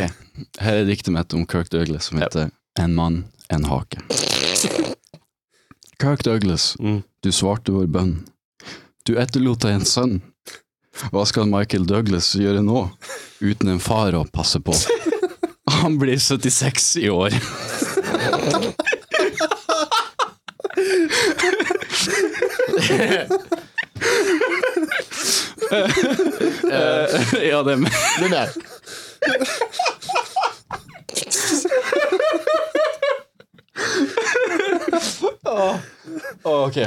her 0.62 0.76
er 0.82 0.86
diktet 0.86 1.14
mitt 1.16 1.34
om 1.34 1.46
Kirk 1.50 1.70
Douglas 1.74 2.10
som 2.12 2.20
heter 2.22 2.52
En 2.80 2.94
mann, 2.98 3.24
en 3.50 3.66
hake. 3.70 4.02
Kirk 6.04 6.24
Douglas, 6.28 6.76
Mm. 6.80 7.02
du 7.24 7.32
svarte 7.32 7.72
vår 7.72 7.88
bønn. 7.88 8.14
Du 9.08 9.16
etterlot 9.20 9.64
deg 9.64 9.78
en 9.80 9.86
sønn. 9.88 10.18
Hva 11.12 11.24
skal 11.26 11.48
Michael 11.50 11.86
Douglas 11.90 12.34
gjøre 12.38 12.62
nå, 12.64 12.84
uten 13.42 13.72
en 13.74 13.80
far 13.80 14.12
å 14.20 14.26
passe 14.32 14.60
på? 14.60 14.76
Han 15.80 15.96
blir 15.98 16.20
76 16.20 16.98
i 17.02 17.08
år. 17.10 17.32
Eh, 26.72 27.48
ja, 27.50 27.64
det 27.64 27.74
er 27.74 28.50
er. 34.94 35.80
Ok. 36.44 36.78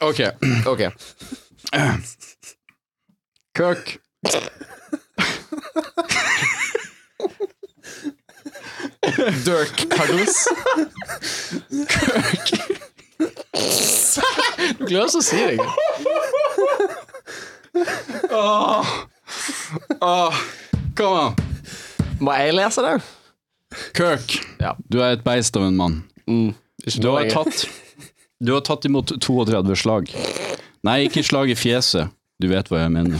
Ok. 0.00 0.20
Ok. 0.66 0.82
Kirk. 3.58 3.98
Dirk 9.44 9.76
Kirk 9.90 10.10
Du 14.78 14.86
klarer 14.86 15.08
ikke 15.08 15.18
å 15.18 15.22
si 15.24 15.38
det 15.38 15.56
engang. 15.56 15.74
Kom 20.98 21.14
an. 21.18 21.34
Må 22.22 22.34
jeg 22.38 22.54
lese 22.58 22.82
det? 22.84 22.94
Kirk, 23.94 24.38
Ja. 24.60 24.72
du 24.90 25.00
er 25.02 25.12
et 25.16 25.24
beist 25.24 25.56
av 25.56 25.66
en 25.66 25.76
mann. 25.76 25.98
Mm. 26.28 26.54
Du 26.96 27.08
har 27.12 27.28
tatt, 27.30 27.66
du 28.40 28.52
har 28.54 28.60
tatt 28.64 28.84
imot 28.88 29.12
32 29.20 29.76
slag. 29.76 30.08
Nei, 30.86 31.00
ikke 31.08 31.24
slag 31.26 31.50
i 31.50 31.56
fjeset. 31.58 32.08
Du 32.40 32.46
vet 32.48 32.68
hva 32.70 32.84
jeg 32.84 32.92
mener. 32.94 33.18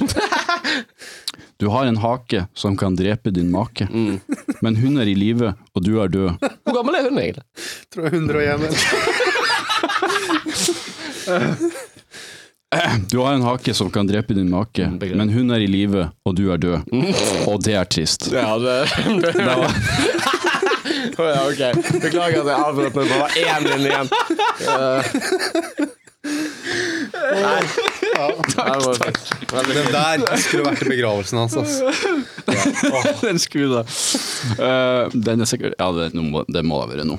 Du 1.59 1.67
har 1.75 1.89
en 1.91 1.97
hake 1.99 2.45
som 2.55 2.77
kan 2.79 2.95
drepe 2.95 3.33
din 3.35 3.51
make, 3.51 3.89
Mm. 3.91 4.21
men 4.63 4.77
hun 4.79 4.99
er 5.03 5.09
i 5.11 5.15
live, 5.19 5.55
og 5.75 5.83
du 5.85 5.97
er 6.01 6.07
død. 6.09 6.39
Hvor 6.39 6.75
gammel 6.77 6.95
er 6.95 7.09
hun 7.11 7.19
egentlig? 7.19 7.43
Tror 7.91 8.05
jeg 8.07 8.13
er 8.13 8.19
101 8.23 8.63
eller? 8.63 8.79
Du 13.11 13.19
har 13.25 13.33
en 13.35 13.43
hake 13.43 13.75
som 13.75 13.91
kan 13.91 14.07
drepe 14.07 14.35
din 14.37 14.51
make, 14.53 14.85
Mm, 14.87 14.99
men 15.17 15.29
hun 15.33 15.51
er 15.51 15.61
i 15.65 15.67
live, 15.67 16.11
og 16.27 16.35
du 16.37 16.51
er 16.53 16.59
død. 16.61 16.85
Og 17.49 17.63
det 17.65 17.75
er 17.75 17.85
trist. 17.89 18.29
Ja, 18.33 18.55
det, 18.61 18.77
Det 19.19 19.35
var, 19.35 19.73
ja, 19.73 20.38
ok. 21.17 21.63
Beklager 22.03 22.43
at 22.43 22.51
jeg 22.51 22.59
avbrøt 22.59 22.95
meg. 22.99 23.09
bare 23.09 23.21
var 23.23 23.31
én 23.39 23.63
linje 23.69 23.89
igjen. 23.93 24.09
Uh, 24.69 25.01
nei. 27.39 27.63
Takk. 28.19 29.19
Veldig 29.53 29.75
Den 29.79 29.91
der 29.95 30.43
skulle 30.43 30.65
vært 30.67 30.83
i 30.83 30.91
begravelsen 30.91 31.39
hans, 31.39 31.57
altså. 31.57 31.93
den 33.27 33.39
skulle 33.43 33.81
det. 33.81 33.85
Uh, 34.59 35.09
den 35.15 35.45
er 35.45 35.49
sikkert 35.51 35.79
Ja, 35.79 35.91
det, 35.95 36.13
må, 36.19 36.45
det 36.51 36.65
må 36.67 36.81
være 36.91 37.07
nå. 37.07 37.19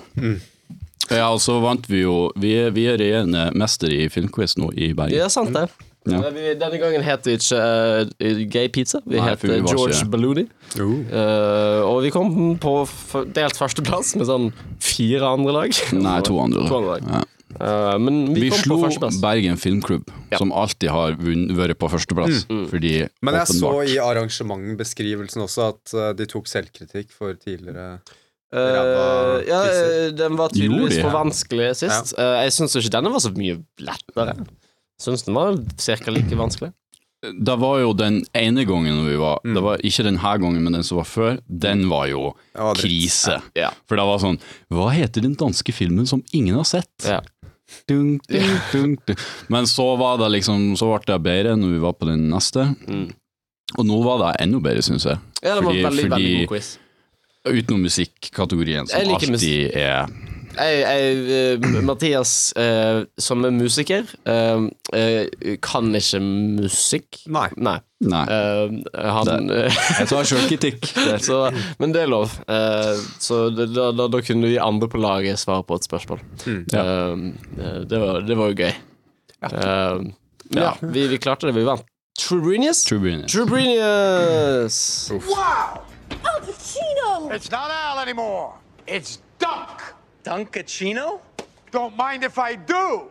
Ja, 1.09 1.29
og 1.33 1.39
så 1.41 1.55
vant 1.63 1.87
vi 1.89 2.03
jo 2.03 2.27
Vi, 2.37 2.51
vi 2.75 2.83
er 2.91 2.99
regjerende 3.01 3.47
mester 3.57 3.89
i 3.93 4.03
filmquiz 4.13 4.57
nå 4.59 4.69
i 4.75 4.91
Bergen. 4.93 5.15
Det 5.15 5.25
er 5.25 5.33
sant 5.33 5.55
det. 5.55 5.69
Ja. 6.11 6.31
Vi, 6.35 6.53
denne 6.59 6.79
gangen 6.81 7.03
het 7.05 7.27
vi 7.27 7.35
ikke 7.37 7.59
uh, 7.59 8.43
Gay 8.51 8.69
Pizza. 8.73 9.01
Vi 9.05 9.21
het 9.21 9.41
George. 9.41 10.47
Oh. 10.79 10.93
Eh, 11.09 11.81
og 11.87 12.03
vi 12.05 12.11
kom 12.13 12.55
på 12.61 12.75
f 12.85 13.15
delt 13.33 13.57
førsteplass 13.57 14.13
med 14.19 14.29
sånn 14.29 14.47
fire 14.83 15.33
andre 15.33 15.55
lag. 15.55 15.81
Nei, 15.95 16.19
to 16.25 16.37
andre. 16.41 16.67
To 16.69 16.79
andre 16.79 16.97
lag. 16.97 17.11
Ja. 17.17 17.25
Uh, 17.59 17.95
men 17.97 18.19
vi, 18.35 18.45
Vi, 18.45 18.49
kom 18.53 18.61
slo 18.61 18.75
på 18.77 18.85
førsteplass. 18.85 19.17
Bergen 19.23 19.57
Filmklubb, 19.59 20.11
Ja. 20.29 20.37
som 20.37 20.53
alltid 20.53 20.91
har 20.93 21.17
vært 21.17 21.79
på 21.81 21.89
førsteplass. 21.89 22.45
Fordi 22.69 22.93
Men 23.25 23.39
jeg 23.41 23.57
så 23.57 23.73
i 23.89 23.97
arrangementbeskrivelsen 24.03 25.43
også 25.43 25.71
at 25.73 25.95
uh, 25.97 26.11
de 26.13 26.29
tok 26.29 26.47
selvkritikk 26.47 27.09
for 27.15 27.33
tidligere 27.33 27.97
Uh, 28.49 29.43
ja, 29.45 29.59
den 30.09 30.37
var 30.37 30.49
tydeligvis 30.49 30.95
de? 30.97 31.03
for 31.05 31.13
vanskelig 31.13 31.67
sist. 31.83 32.15
Eh, 32.17 32.37
jeg 32.47 32.55
syns 32.55 32.73
ikke 32.79 32.95
denne 32.95 33.11
var 33.13 33.21
så 33.21 33.29
mye 33.35 33.59
lettere. 33.85 34.33
Syns 34.99 35.23
den 35.23 35.35
var 35.37 35.55
ca. 35.77 36.11
like 36.11 36.35
vanskelig. 36.35 36.73
Det 37.19 37.55
var 37.59 37.79
jo 37.81 37.91
den 37.93 38.21
ene 38.33 38.63
gangen 38.63 39.01
vi 39.05 39.15
var 39.19 39.41
Mm. 39.43 39.53
Det 39.53 39.61
var 39.63 39.77
ikke 39.83 40.03
den 40.03 40.17
her 40.17 40.37
gangen, 40.37 40.63
men 40.63 40.73
den 40.73 40.83
som 40.83 40.97
var 41.01 41.05
før. 41.05 41.39
Den 41.47 41.89
var 41.89 42.07
jo 42.07 42.33
var 42.55 42.75
krise. 42.79 43.41
Ja. 43.55 43.71
For 43.87 43.95
det 43.99 44.05
var 44.07 44.19
sånn 44.19 44.39
Hva 44.71 44.89
heter 44.95 45.21
den 45.21 45.35
danske 45.35 45.73
filmen 45.75 46.07
som 46.07 46.23
ingen 46.31 46.55
har 46.55 46.63
sett? 46.63 46.87
Ja. 47.05 47.19
Dun, 47.87 48.19
dun, 48.29 48.97
dun. 49.05 49.15
Men 49.47 49.65
så 49.67 49.95
var 49.99 50.17
det 50.17 50.31
liksom 50.39 50.75
Så 50.79 50.87
ble 50.89 51.03
det 51.05 51.19
bedre 51.23 51.55
når 51.59 51.73
vi 51.75 51.79
var 51.83 51.93
på 51.93 52.07
den 52.07 52.29
neste. 52.31 52.63
Mm. 52.87 53.11
Og 53.77 53.85
nå 53.85 53.99
var 54.03 54.23
det 54.23 54.41
enda 54.47 54.59
bedre, 54.59 54.81
syns 54.81 55.03
jeg. 55.05 55.19
Ja, 55.43 55.55
det 55.55 55.63
var 55.63 55.71
Fordi- 55.73 55.83
veldig, 55.83 56.05
fordi- 56.09 56.09
veldig 56.09 56.47
god 56.47 56.55
quiz. 56.55 56.77
Utenom 57.45 57.81
musikkategorien, 57.83 58.87
som 58.87 58.99
alltid 58.99 59.75
er 59.75 60.07
jeg, 60.59 60.79
jeg, 60.83 61.59
eh, 61.63 61.81
Mathias, 61.85 62.31
eh, 62.59 63.03
som 63.21 63.45
er 63.47 63.53
musiker, 63.55 64.03
eh, 64.27 64.65
eh, 64.93 65.57
kan 65.63 65.89
ikke 65.95 66.19
musikk. 66.23 67.21
Nei. 67.31 67.47
Nei. 67.57 67.77
Nei. 67.99 68.21
Eh, 68.31 68.69
han 69.15 69.49
Jeg 69.51 70.07
tar 70.11 70.23
sjølkritikk. 70.29 70.85
så, 71.27 71.39
Men 71.81 71.95
det 71.95 72.03
er 72.05 72.11
lov. 72.11 72.35
Eh, 72.47 72.95
så 73.19 73.49
det, 73.55 73.69
da, 73.75 73.89
da, 73.95 74.07
da 74.11 74.21
kunne 74.25 74.47
vi 74.51 74.57
andre 74.61 74.87
på 74.91 75.01
laget 75.01 75.39
svare 75.41 75.65
på 75.67 75.79
et 75.79 75.87
spørsmål. 75.89 76.23
Eh, 76.47 77.13
det, 77.89 77.99
var, 77.99 78.23
det 78.27 78.39
var 78.39 78.53
jo 78.53 78.59
gøy. 78.63 78.73
Eh, 79.49 79.97
ja, 80.55 80.73
vi, 80.81 81.07
vi 81.11 81.21
klarte 81.21 81.49
det. 81.49 81.55
Vi 81.59 81.67
vant. 81.67 81.85
Trubrinius? 82.19 82.83
Trubunius. 82.83 83.29
Pacino! 86.09 87.29
It's 87.31 87.49
not 87.51 87.71
Al 87.71 87.99
anymore. 87.99 88.53
It's 88.87 89.19
Dunk. 89.39 89.98
Dunkachino? 90.29 91.19
Don't 91.71 91.97
mind 91.97 92.23
if 92.23 92.37
I 92.37 92.55
do. 92.55 93.01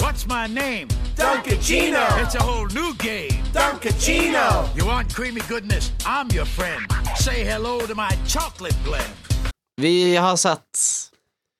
What's 0.00 0.26
my 0.26 0.46
name? 0.46 0.88
Dunkachino. 1.14 2.22
It's 2.22 2.34
a 2.36 2.42
whole 2.42 2.66
new 2.72 2.94
game. 2.94 3.44
Dunkachino. 3.52 4.74
You 4.74 4.86
want 4.86 5.14
creamy 5.14 5.42
goodness? 5.48 5.92
I'm 6.06 6.28
your 6.32 6.46
friend. 6.46 6.80
Say 7.16 7.44
hello 7.44 7.80
to 7.86 7.94
my 7.94 8.08
chocolate 8.26 8.76
blend. 8.84 9.12
Vi 9.76 10.16
har 10.16 10.36
sett 10.36 10.78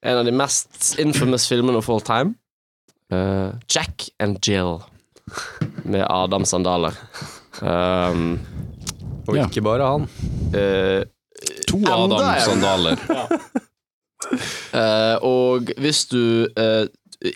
en 0.07 0.17
av 0.19 0.25
de 0.25 0.33
mest 0.33 0.99
infamous 0.99 1.49
filmene 1.49 1.77
of 1.79 1.91
all 1.91 2.01
time. 2.01 2.35
Eh, 3.13 3.51
Jack 3.69 4.09
and 4.19 4.39
Jill 4.49 4.79
med 5.85 6.07
Adam 6.11 6.45
Sandaler. 6.45 6.93
Um, 7.63 8.41
Og 9.29 9.37
Ja. 9.37 9.45
ikke 9.47 9.61
bare 9.63 9.85
han. 9.87 10.03
eh, 10.55 11.03
To 11.69 11.77
Adam-sandaler. 11.77 12.97
eh, 14.81 15.17
og 15.25 15.73
hvis 15.81 16.05
du 16.11 16.47
uh, 16.59 16.85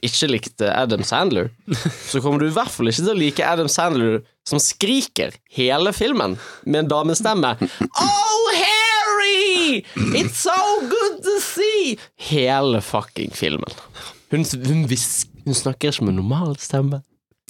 ikke 0.02 0.28
likte 0.30 0.70
Adam 0.74 1.02
Sandler, 1.06 1.50
så 2.10 2.20
kommer 2.24 2.42
du 2.42 2.48
i 2.48 2.54
hvert 2.56 2.72
fall 2.72 2.90
ikke 2.90 3.04
til 3.04 3.14
å 3.14 3.18
like 3.18 3.46
Adam 3.46 3.70
Sandler 3.72 4.20
som 4.48 4.60
skriker 4.62 5.36
hele 5.54 5.92
filmen 5.96 6.36
med 6.64 6.84
en 6.84 6.90
damestemme. 6.92 7.54
Oh, 7.88 8.48
Harry! 8.56 9.82
It's 10.16 10.40
so 10.44 10.56
good 10.88 11.20
to 11.24 11.38
see! 11.44 11.98
Hele 12.30 12.80
fucking 12.84 13.32
filmen. 13.36 13.72
Hun, 14.32 14.44
hun, 14.44 14.84
hun 14.88 15.56
snakker 15.56 15.92
ikke 15.92 16.08
med 16.08 16.18
normal 16.20 16.56
stemme. 16.60 17.02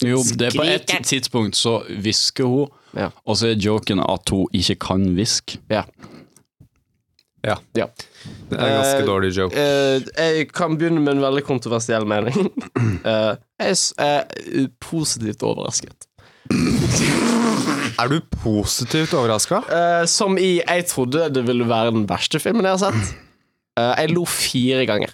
Jo, 0.05 0.21
det 0.23 0.53
er 0.53 0.55
på 0.55 0.63
et 0.63 1.07
tidspunkt 1.07 1.57
så 1.59 1.81
hvisker 1.89 2.47
hun, 2.47 2.69
Ja. 2.97 3.11
og 3.27 3.37
så 3.37 3.51
er 3.51 3.59
joken 3.59 4.01
at 4.01 4.31
hun 4.31 4.47
ikke 4.55 4.75
kan 4.87 5.09
hviske. 5.15 5.59
Ja. 5.71 5.83
Ja. 7.47 7.55
ja. 7.79 7.87
Det 8.51 8.59
er 8.59 8.65
en 8.65 8.75
ganske 8.81 9.03
Eh, 9.03 9.07
dårlig 9.07 9.31
joke. 9.37 9.55
Uh, 9.55 10.03
jeg 10.19 10.49
kan 10.51 10.75
begynne 10.79 11.01
med 11.01 11.17
en 11.17 11.23
veldig 11.23 11.45
kontroversiell 11.47 12.07
mening. 12.09 12.51
Uh, 13.05 13.37
jeg 13.63 13.77
er 14.03 14.69
positivt 14.83 15.45
overrasket. 15.47 16.09
Er 17.99 18.11
du 18.11 18.21
positivt 18.43 19.13
overraska? 19.15 19.61
Som 20.09 20.39
i 20.39 20.63
Jeg 20.63 20.87
trodde 20.89 21.29
det 21.35 21.47
ville 21.47 21.69
være 21.69 21.93
den 21.93 22.09
verste 22.09 22.41
filmen 22.41 22.65
jeg 22.65 22.79
har 22.79 22.91
sett. 22.91 23.17
Jeg 23.79 24.11
lo 24.11 24.25
fire 24.27 24.83
ganger. 24.91 25.13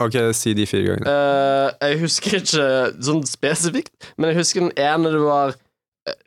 Ok, 0.00 0.14
si 0.32 0.54
de 0.56 0.64
fire 0.64 0.94
gangene. 0.94 1.12
Jeg 1.82 1.98
husker 2.00 2.38
ikke 2.38 2.68
sånn 3.04 3.20
spesifikt, 3.28 3.92
men 4.16 4.32
jeg 4.32 4.38
husker 4.38 4.64
den 4.64 4.72
ene 4.80 5.12
det 5.12 5.20
var 5.20 5.52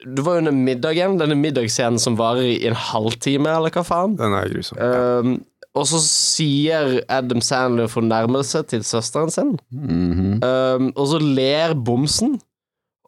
Det 0.03 0.23
var 0.25 0.33
jo 0.35 0.41
under 0.43 0.51
middagen, 0.55 1.17
denne 1.21 1.35
middagsscenen 1.39 1.99
som 2.03 2.17
varer 2.19 2.43
i 2.51 2.67
en 2.67 2.75
halvtime, 2.75 3.47
eller 3.47 3.71
hva 3.71 3.83
faen. 3.87 4.17
Den 4.19 4.33
er 4.35 4.49
grusom. 4.51 4.77
Um, 4.81 5.37
og 5.77 5.85
så 5.87 5.99
sier 6.03 6.97
Adam 7.07 7.39
Sandler 7.45 7.87
fornærmelse 7.87 8.63
til 8.67 8.83
søsteren 8.83 9.31
sin, 9.31 9.53
Mhm. 9.71 10.41
um, 10.43 10.89
og 10.95 11.07
så 11.13 11.19
ler 11.21 11.73
bomsen. 11.75 12.39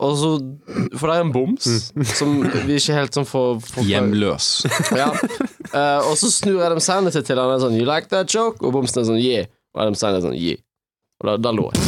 Og 0.01 0.15
så, 0.17 0.29
for 0.97 1.07
det 1.11 1.15
er 1.17 1.21
en 1.27 1.31
boms 1.35 1.67
som 2.17 2.39
vi 2.65 2.77
ikke 2.79 2.95
helt 2.97 3.13
sånn 3.13 3.27
får, 3.29 3.59
får 3.67 3.83
Hjemløs. 3.85 4.47
Ja. 5.01 5.11
Uh, 5.75 5.99
og 6.09 6.15
så 6.17 6.31
snur 6.33 6.63
Adam 6.65 6.79
Sandler 6.81 7.11
seg 7.13 7.27
til 7.27 7.37
han 7.37 7.51
er 7.53 7.59
sånn 7.61 7.75
You 7.77 7.85
like 7.85 8.07
that 8.09 8.31
joke? 8.33 8.63
Og 8.65 8.73
bomsen 8.73 9.03
er 9.03 9.05
sånn 9.11 9.21
yeah. 9.21 9.45
Og 9.75 9.83
Adam 9.85 9.95
Sandler 9.99 10.19
er 10.23 10.25
sånn 10.25 10.39
yeah. 10.41 10.57
Og 11.21 11.29
da, 11.29 11.35
da 11.37 11.51
lo 11.53 11.69
jeg. 11.69 11.79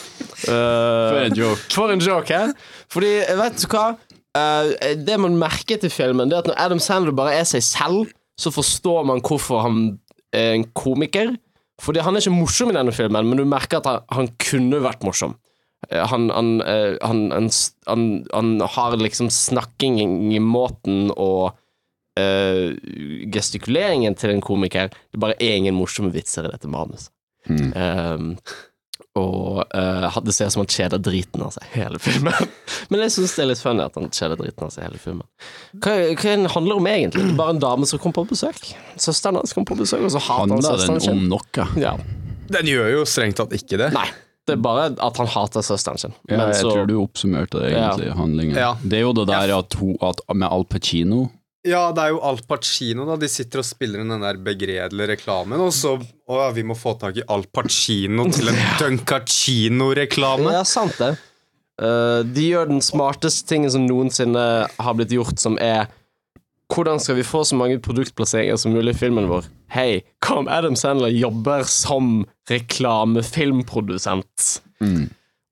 For 0.46 1.18
Eh, 1.18 1.26
en 1.26 1.36
joke. 1.36 1.66
for 1.76 1.92
en 1.92 2.00
joke, 2.04 2.32
hæ? 2.34 2.52
Fordi, 2.92 3.10
vet 3.40 3.60
du 3.62 3.68
hva? 3.72 3.84
Uh, 4.30 4.70
det 4.94 5.16
man 5.18 5.34
merker 5.40 5.80
til 5.82 5.90
filmen, 5.90 6.30
Det 6.30 6.36
er 6.36 6.44
at 6.44 6.46
når 6.52 6.58
Adam 6.62 6.78
Sandler 6.78 7.12
bare 7.16 7.34
er 7.34 7.44
seg 7.50 7.64
selv, 7.66 8.12
så 8.38 8.52
forstår 8.54 9.04
man 9.08 9.20
hvorfor 9.20 9.64
han 9.66 9.98
er 10.32 10.54
en 10.54 10.64
komiker. 10.74 11.34
Fordi 11.80 12.00
han 12.04 12.14
er 12.14 12.22
ikke 12.22 12.36
morsom 12.36 12.70
i 12.70 12.76
denne 12.76 12.92
filmen, 12.92 13.26
men 13.26 13.40
du 13.40 13.44
merker 13.48 13.80
at 13.80 13.88
han, 13.88 14.04
han 14.12 14.28
kunne 14.38 14.82
vært 14.84 15.02
morsom. 15.06 15.34
Eh, 15.90 16.04
Han, 16.06 16.28
han, 16.30 16.60
han, 17.02 17.24
han, 17.32 17.50
han, 17.88 18.04
han 18.32 18.60
har 18.60 18.96
liksom 19.00 19.30
snakking 19.32 19.98
i 20.32 20.38
måten 20.38 21.10
og 21.16 21.56
uh, 22.20 22.70
gestikuleringen 23.32 24.14
til 24.14 24.34
en 24.34 24.44
komiker. 24.44 24.92
Det 25.10 25.20
bare 25.20 25.38
er 25.40 25.56
ingen 25.56 25.74
morsomme 25.74 26.12
vitser 26.14 26.46
i 26.46 26.52
dette 26.52 26.68
manuset. 26.70 27.10
Hmm. 27.48 27.72
Um, 27.74 28.36
og 29.18 29.64
uh, 29.74 30.18
det 30.22 30.32
ser 30.36 30.46
ut 30.46 30.54
som 30.54 30.62
han 30.62 30.70
kjeder 30.70 31.00
driten 31.02 31.42
av 31.42 31.50
seg 31.56 31.66
hele 31.74 31.98
filmen. 32.02 32.52
Men 32.92 33.02
jeg 33.04 33.16
syns 33.16 33.34
det 33.34 33.42
er 33.42 33.50
litt 33.50 33.62
funny 33.62 33.82
at 33.82 33.98
han 33.98 34.06
kjeder 34.14 34.38
driten 34.38 34.68
av 34.68 34.70
seg 34.74 34.86
hele 34.86 35.02
filmen. 35.02 35.26
Hva, 35.82 35.96
hva 36.14 36.22
den 36.28 36.46
handler 36.54 36.78
om 36.78 36.88
egentlig? 36.90 37.26
Det 37.26 37.34
er 37.34 37.40
bare 37.40 37.56
en 37.56 37.62
dame 37.62 37.90
som 37.90 38.02
kommer 38.02 38.20
på 38.20 38.36
besøk. 38.36 38.70
Søsteren 38.94 39.40
hans 39.40 39.54
kommer 39.56 39.72
på 39.72 39.80
besøk, 39.82 40.06
og 40.06 40.14
så 40.14 40.22
hater 40.22 40.46
han 40.46 40.54
Handler 40.54 41.00
den 41.02 41.14
om 41.16 41.26
noe? 41.34 41.68
Ja. 41.80 41.96
Den 42.50 42.70
gjør 42.70 42.92
jo 42.94 43.06
strengt 43.08 43.38
tatt 43.40 43.54
ikke 43.54 43.80
det. 43.82 43.90
Nei, 43.94 44.06
det 44.46 44.56
er 44.56 44.62
bare 44.62 44.86
at 44.94 45.18
han 45.22 45.28
hater 45.34 45.66
søsteren 45.66 46.00
sin. 46.02 46.14
Ja, 46.28 46.36
Men 46.36 46.52
jeg 46.52 46.62
så 46.62 46.70
tror 46.70 46.86
du 46.86 46.96
oppsummerte 47.02 47.64
det 47.64 47.74
egentlig, 47.74 48.14
handlingen. 48.18 48.58
Ja. 48.58 48.72
Det 48.82 49.02
er 49.02 49.04
jo 49.08 49.12
det 49.18 49.26
der 49.30 49.56
at, 49.58 49.76
hun, 49.82 49.98
at 50.06 50.22
med 50.30 50.48
Al 50.50 50.66
Pacino 50.70 51.26
Ja, 51.66 51.90
det 51.92 52.02
er 52.02 52.08
jo 52.14 52.20
Al 52.24 52.38
Pacino, 52.48 53.04
da. 53.04 53.18
De 53.20 53.28
sitter 53.28 53.60
og 53.60 53.66
spiller 53.68 54.00
inn 54.00 54.12
den 54.12 54.22
der 54.24 54.38
begredelige 54.40 55.10
reklamen, 55.12 55.60
og 55.60 55.72
så 55.76 55.98
Å 56.00 56.38
ja, 56.38 56.48
vi 56.56 56.62
må 56.64 56.74
få 56.78 56.94
tak 57.00 57.16
i 57.20 57.26
Al 57.28 57.44
Pacino 57.52 58.24
til 58.32 58.48
en 58.52 58.60
Duncacino-reklame. 58.80 60.52
Ja, 60.54 60.64
sant 60.68 60.96
det. 61.02 61.12
Uh, 61.80 62.20
de 62.28 62.50
gjør 62.52 62.66
den 62.70 62.82
smarteste 62.84 63.48
tingen 63.48 63.70
som 63.72 63.86
noensinne 63.88 64.44
har 64.68 64.94
blitt 64.96 65.14
gjort, 65.16 65.38
som 65.40 65.56
er 65.60 65.88
hvordan 66.70 67.00
skal 67.02 67.16
vi 67.18 67.24
få 67.26 67.42
så 67.44 67.56
mange 67.58 67.80
produktplasseringer 67.82 68.56
som 68.60 68.72
mulig 68.76 68.94
i 68.94 69.00
filmen 69.00 69.26
vår? 69.30 69.44
Hei, 69.74 70.02
hva 70.22 70.36
om 70.44 70.50
Adam 70.50 70.76
Sandler 70.78 71.10
jobber 71.10 71.64
som 71.66 72.26
reklamefilmprodusent? 72.50 74.62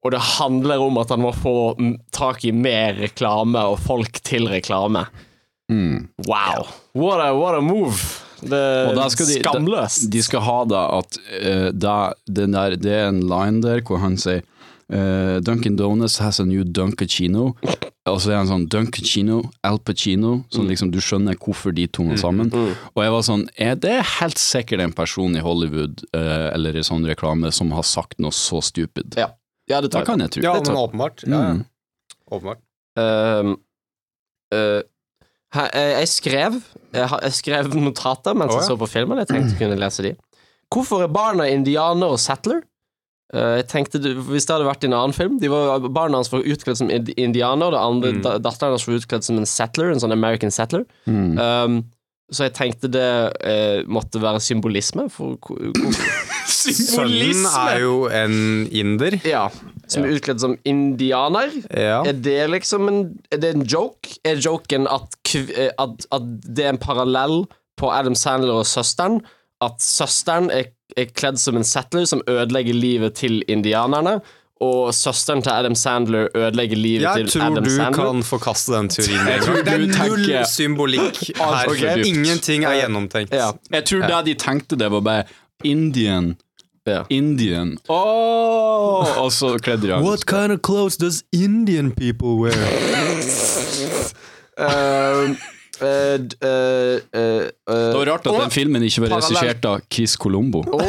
Og 0.05 0.13
det 0.15 0.21
handler 0.39 0.79
om 0.85 0.99
at 1.03 1.11
han 1.11 1.25
må 1.25 1.33
få 1.35 1.75
mm, 1.79 1.97
tak 2.15 2.45
i 2.47 2.53
mer 2.55 2.95
reklame 3.03 3.63
og 3.67 3.81
folk 3.83 4.21
til 4.27 4.47
reklame. 4.51 5.03
Wow. 5.70 6.66
What 6.93 7.20
a, 7.20 7.35
what 7.36 7.55
a 7.55 7.61
move. 7.61 7.99
Det 8.40 8.59
er 8.59 9.09
skal 9.11 9.27
de, 9.27 9.40
skamløst. 9.43 10.07
De 10.12 10.23
skal 10.23 10.45
ha 10.47 10.61
da 10.70 10.85
at 11.01 11.19
uh, 11.43 11.69
da, 11.74 11.97
den 12.31 12.55
der, 12.55 12.77
det 12.78 12.95
er 12.95 13.09
en 13.11 13.24
line 13.27 13.62
der 13.65 13.82
hvor 13.82 13.99
han 13.99 14.15
sier 14.20 14.45
uh, 14.95 15.40
Dunkin' 15.43 15.77
Donuts 15.77 16.19
has 16.23 16.39
a 16.40 16.47
new 16.47 16.62
Dunkachino. 16.65 17.57
Og 18.09 18.20
så 18.24 18.32
er 18.32 18.39
han 18.39 18.49
sånn 18.49 18.69
Dunkachino, 18.73 19.43
Al 19.66 19.77
Pacino, 19.85 20.45
Sånn 20.49 20.65
Mm. 20.65 20.70
liksom 20.70 20.93
du 20.95 21.01
skjønner 21.05 21.36
hvorfor 21.36 21.74
de 21.77 21.85
to 21.93 22.07
er 22.09 22.16
sammen. 22.16 22.49
Og 22.95 23.03
jeg 23.05 23.12
var 23.12 23.24
sånn 23.27 23.43
Er 23.59 23.74
det 23.77 23.99
helt 24.19 24.39
sikkert 24.40 24.81
en 24.81 24.95
person 24.97 25.36
i 25.36 25.43
Hollywood 25.45 26.05
uh, 26.16 26.49
eller 26.55 26.78
i 26.78 26.85
sånn 26.86 27.05
reklame 27.05 27.53
som 27.53 27.74
har 27.77 27.85
sagt 27.85 28.16
noe 28.19 28.32
så 28.32 28.62
stupid? 28.65 29.19
Ja. 29.19 29.35
ja, 29.69 29.82
det 29.85 29.90
tar 29.93 30.07
jeg. 30.07 30.07
kan 30.09 30.24
jeg 30.24 30.31
tro. 30.39 30.43
Ja, 30.47 30.55
men 30.55 30.81
åpenbart. 30.86 31.27
Ja, 31.27 31.43
ja. 31.43 31.53
Mm. 31.59 31.66
Åpenbart. 32.32 32.62
Uh, 32.99 33.57
eh, 34.55 34.59
eh, 34.59 34.81
jeg 35.55 36.09
skrev 36.12 36.59
jeg, 36.93 37.33
skrev 37.37 37.69
notater 37.89 38.37
mens 38.37 38.53
jeg 38.53 38.62
ja. 38.65 38.69
så 38.69 38.79
på 38.81 38.89
filmen. 38.91 39.20
Jeg 39.23 39.31
tenkte 39.31 39.55
jeg 39.55 39.61
kunne 39.62 39.79
lese 39.81 40.05
de. 40.05 40.15
Hvorfor 40.73 41.05
er 41.05 41.12
barna 41.12 41.47
indianer 41.49 42.12
og 42.12 42.20
settler? 42.20 42.61
Eh, 43.33 43.59
jeg 43.61 43.66
tenkte 43.69 44.01
Hvis 44.01 44.47
det 44.49 44.55
hadde 44.55 44.69
vært 44.69 44.85
i 44.85 44.89
en 44.89 44.97
annen 44.97 45.12
film 45.16 45.35
de 45.41 45.51
var, 45.53 45.85
Barna 45.93 46.20
hans 46.20 46.31
var 46.33 46.45
utkledd 46.49 46.79
som 46.81 46.89
indianer, 46.89 47.20
indianer, 47.25 47.73
det 47.75 47.81
andre 47.85 48.12
Mm. 48.16 48.23
datteren 48.45 48.73
hans 48.77 48.87
var 48.89 48.97
utkledd 49.01 49.25
som 49.25 49.37
en 49.41 49.49
settler, 49.49 49.91
en 49.93 50.01
sånn 50.01 50.12
American 50.16 50.51
settler. 50.51 50.85
Mm. 51.07 51.39
Ehm, 51.39 51.79
så 52.31 52.45
jeg 52.49 52.53
tenkte 52.59 52.89
det 52.93 53.05
eh, 53.41 53.83
måtte 53.89 54.21
være 54.21 54.41
symbolisme 54.45 55.07
for 55.11 55.39
hvor- 55.41 55.73
Sønnen 56.49 57.45
er 57.49 57.79
jo 57.83 57.95
en 58.13 58.35
inder. 58.75 59.17
Ja. 59.27 59.47
Som 59.89 60.05
er 60.05 60.15
utkledd 60.19 60.41
som 60.43 60.57
indianer. 60.69 61.53
Ja. 61.73 62.03
Er 62.05 62.13
det 62.17 62.39
liksom 62.53 62.89
en 62.91 63.01
Er 63.33 63.41
det 63.41 63.55
en 63.55 63.65
joke? 63.69 64.17
Er 64.25 64.41
joken 64.45 64.87
at, 64.91 65.17
eh, 65.37 65.71
at, 65.79 66.07
at 66.13 66.29
det 66.45 66.65
er 66.67 66.75
en 66.75 66.81
parallell 66.83 67.47
på 67.79 67.91
Adam 67.95 68.15
Sandler 68.19 68.61
og 68.61 68.67
søsteren? 68.69 69.21
At 69.65 69.81
søsteren 69.83 70.51
er, 70.55 70.69
er 70.97 71.09
kledd 71.15 71.39
som 71.41 71.57
en 71.59 71.65
settler 71.67 72.05
som 72.07 72.21
ødelegger 72.29 72.75
livet 72.77 73.15
til 73.19 73.41
indianerne, 73.49 74.19
og 74.61 74.95
søsteren 74.95 75.43
til 75.43 75.51
Adam 75.51 75.75
Sandler 75.75 76.29
ødelegger 76.35 76.77
livet 76.77 77.03
Jeg 77.03 77.15
til 77.29 77.41
tror 77.41 77.61
du 77.61 77.95
kan 77.95 78.23
forkaste 78.23 78.73
den 78.73 78.89
teorien. 78.89 79.29
Jeg 79.29 79.43
tror 79.43 79.63
det 79.63 79.75
er 79.75 80.09
null 80.09 80.47
symbolikk 80.51 81.21
her. 81.37 81.71
Okay. 81.71 82.05
Ingenting 82.05 82.65
er 82.65 82.81
gjennomtenkt. 82.81 83.35
Ja. 83.35 83.51
Jeg 83.71 83.85
tror 83.85 84.07
det 84.09 84.27
de 84.27 84.35
tenkte, 84.35 84.77
det 84.77 84.91
var 84.91 85.01
bare 85.01 85.23
Indian. 85.65 86.37
Ja. 86.87 87.03
Indian. 87.11 87.77
Åh, 87.89 89.19
og 89.23 89.33
så 89.33 89.59
kledde 89.63 89.87
de 89.87 89.95
av. 89.95 90.03
What 90.03 90.27
kind 90.27 90.53
of 90.53 90.59
clothes 90.65 90.97
does 90.97 91.23
Indian 91.33 91.93
people 91.93 92.29
wear? 92.29 92.57
Eh, 94.59 95.37
Uh, 95.79 95.87
uh, 95.87 96.19
uh, 96.43 96.99
eh, 97.15 97.47
Det 97.69 97.95
var 97.95 98.07
rart 98.07 98.27
at 98.27 98.33
og- 98.33 98.41
den 98.43 98.51
filmen 98.51 98.83
ikke 98.83 99.05
var 99.05 99.13
regissert 99.17 99.65
av 99.65 99.81
Chris 99.93 100.17
Colombo. 100.19 100.59
Og, 100.59 100.83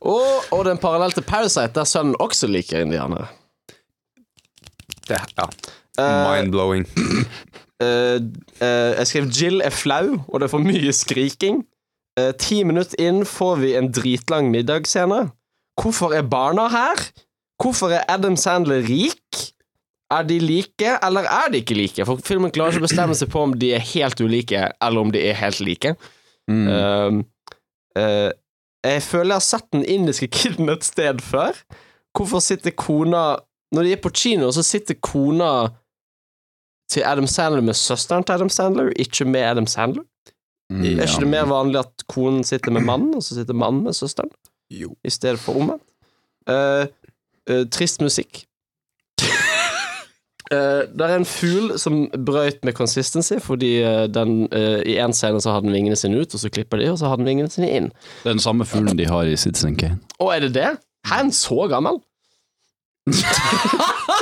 og, 0.00 0.48
og 0.50 0.64
den 0.64 0.78
er 0.78 0.82
parallell 0.82 1.12
til 1.12 1.26
Parasite, 1.26 1.74
der 1.76 1.88
sønnen 1.88 2.16
også 2.20 2.48
liker 2.48 2.84
indianere. 2.84 3.28
Det, 5.08 5.18
ja. 5.38 5.48
Eh, 5.98 6.20
Mind-blowing. 6.28 6.86
Eh, 7.80 8.20
eh, 8.60 8.90
jeg 8.98 9.06
skrev 9.08 9.28
Jill 9.32 9.62
er 9.64 9.72
flau, 9.72 10.18
og 10.28 10.40
det 10.40 10.48
er 10.48 10.52
for 10.52 10.64
mye 10.64 10.92
skriking. 10.92 11.62
Eh, 12.20 12.32
ti 12.36 12.62
minutter 12.68 13.00
inn 13.00 13.22
får 13.24 13.60
vi 13.62 13.74
en 13.78 13.88
dritlang 13.94 14.50
middagsscene. 14.52 15.30
Hvorfor 15.80 16.12
er 16.16 16.26
barna 16.28 16.68
her? 16.68 17.00
Hvorfor 17.60 17.92
er 17.96 18.04
Adam 18.08 18.36
Sandler 18.36 18.84
rik? 18.84 19.40
Er 20.10 20.26
de 20.26 20.40
like, 20.42 20.96
eller 21.06 21.28
er 21.30 21.52
de 21.52 21.60
ikke 21.62 21.76
like? 21.78 22.04
For 22.04 22.20
filmen 22.26 22.50
klarer 22.50 22.74
ikke 22.74 22.82
å 22.82 22.88
bestemme 22.88 23.14
seg 23.14 23.30
på 23.30 23.44
om 23.46 23.52
de 23.56 23.74
er 23.76 23.84
helt 23.92 24.20
ulike, 24.20 24.64
eller 24.82 25.04
om 25.06 25.12
de 25.14 25.22
er 25.22 25.38
helt 25.38 25.60
like. 25.62 25.94
Mm. 26.50 26.66
Uh, 26.66 27.52
eh, 28.00 28.30
jeg 28.84 29.02
føler 29.02 29.34
jeg 29.34 29.40
har 29.40 29.46
sett 29.46 29.68
den 29.72 29.84
indiske 29.84 30.28
kiden 30.38 30.72
et 30.72 30.84
sted 30.84 31.20
før. 31.24 31.56
Hvorfor 32.16 32.42
sitter 32.42 32.74
kona 32.74 33.36
Når 33.72 33.86
de 33.86 33.92
er 33.92 34.00
på 34.02 34.10
kino, 34.10 34.50
så 34.50 34.64
sitter 34.66 34.96
kona 34.98 35.68
til 36.90 37.04
Adam 37.06 37.26
Sandler 37.30 37.62
med 37.62 37.76
søsteren 37.78 38.24
til 38.26 38.32
Adam 38.32 38.48
Sandler, 38.50 38.88
ikke 38.98 39.24
med 39.24 39.44
Adam 39.46 39.66
Sandler. 39.66 40.02
Mm, 40.70 40.82
Er 40.82 41.06
ikke 41.06 41.20
det 41.22 41.28
mer 41.30 41.46
vanlig 41.46 41.78
at 41.78 42.02
konen 42.08 42.42
sitter 42.44 42.74
med 42.74 42.82
mannen, 42.82 43.14
og 43.14 43.22
så 43.22 43.34
sitter 43.34 43.54
mannen 43.54 43.84
med 43.84 43.94
søsteren? 43.94 44.30
Jo. 44.70 44.96
I 45.04 45.10
stedet 45.10 45.38
for 45.38 45.58
omvendt. 45.58 45.86
Uh, 46.50 46.86
uh, 47.50 47.62
trist 47.70 48.02
musikk. 48.02 48.44
Uh, 50.50 50.82
det 50.90 51.06
er 51.06 51.14
en 51.14 51.26
fugl 51.28 51.76
som 51.78 52.00
brøyt 52.26 52.64
med 52.66 52.74
consistency, 52.74 53.36
fordi 53.38 53.84
uh, 53.86 54.06
den, 54.10 54.48
uh, 54.50 54.80
i 54.82 54.96
en 54.98 55.14
scene 55.14 55.38
så 55.42 55.54
hadde 55.54 55.68
den 55.68 55.76
vingene 55.76 55.98
sine 55.98 56.18
ut, 56.18 56.34
og 56.34 56.42
så 56.42 56.50
klipper 56.50 56.82
de, 56.82 56.88
og 56.90 56.98
så 56.98 57.06
hadde 57.06 57.22
den 57.22 57.30
vingene 57.30 57.52
sine 57.54 57.70
inn. 57.70 57.90
Det 58.24 58.32
er 58.32 58.34
den 58.34 58.42
samme 58.42 58.66
fuglen 58.66 58.98
de 58.98 59.06
har 59.06 59.30
i 59.30 59.36
Citizen 59.38 59.78
Kane. 59.78 60.00
Å, 60.18 60.32
er 60.34 60.48
det 60.48 60.54
det? 60.58 60.72
Er 61.06 61.22
den 61.22 61.30
så 61.34 61.68
gammel? 61.70 62.02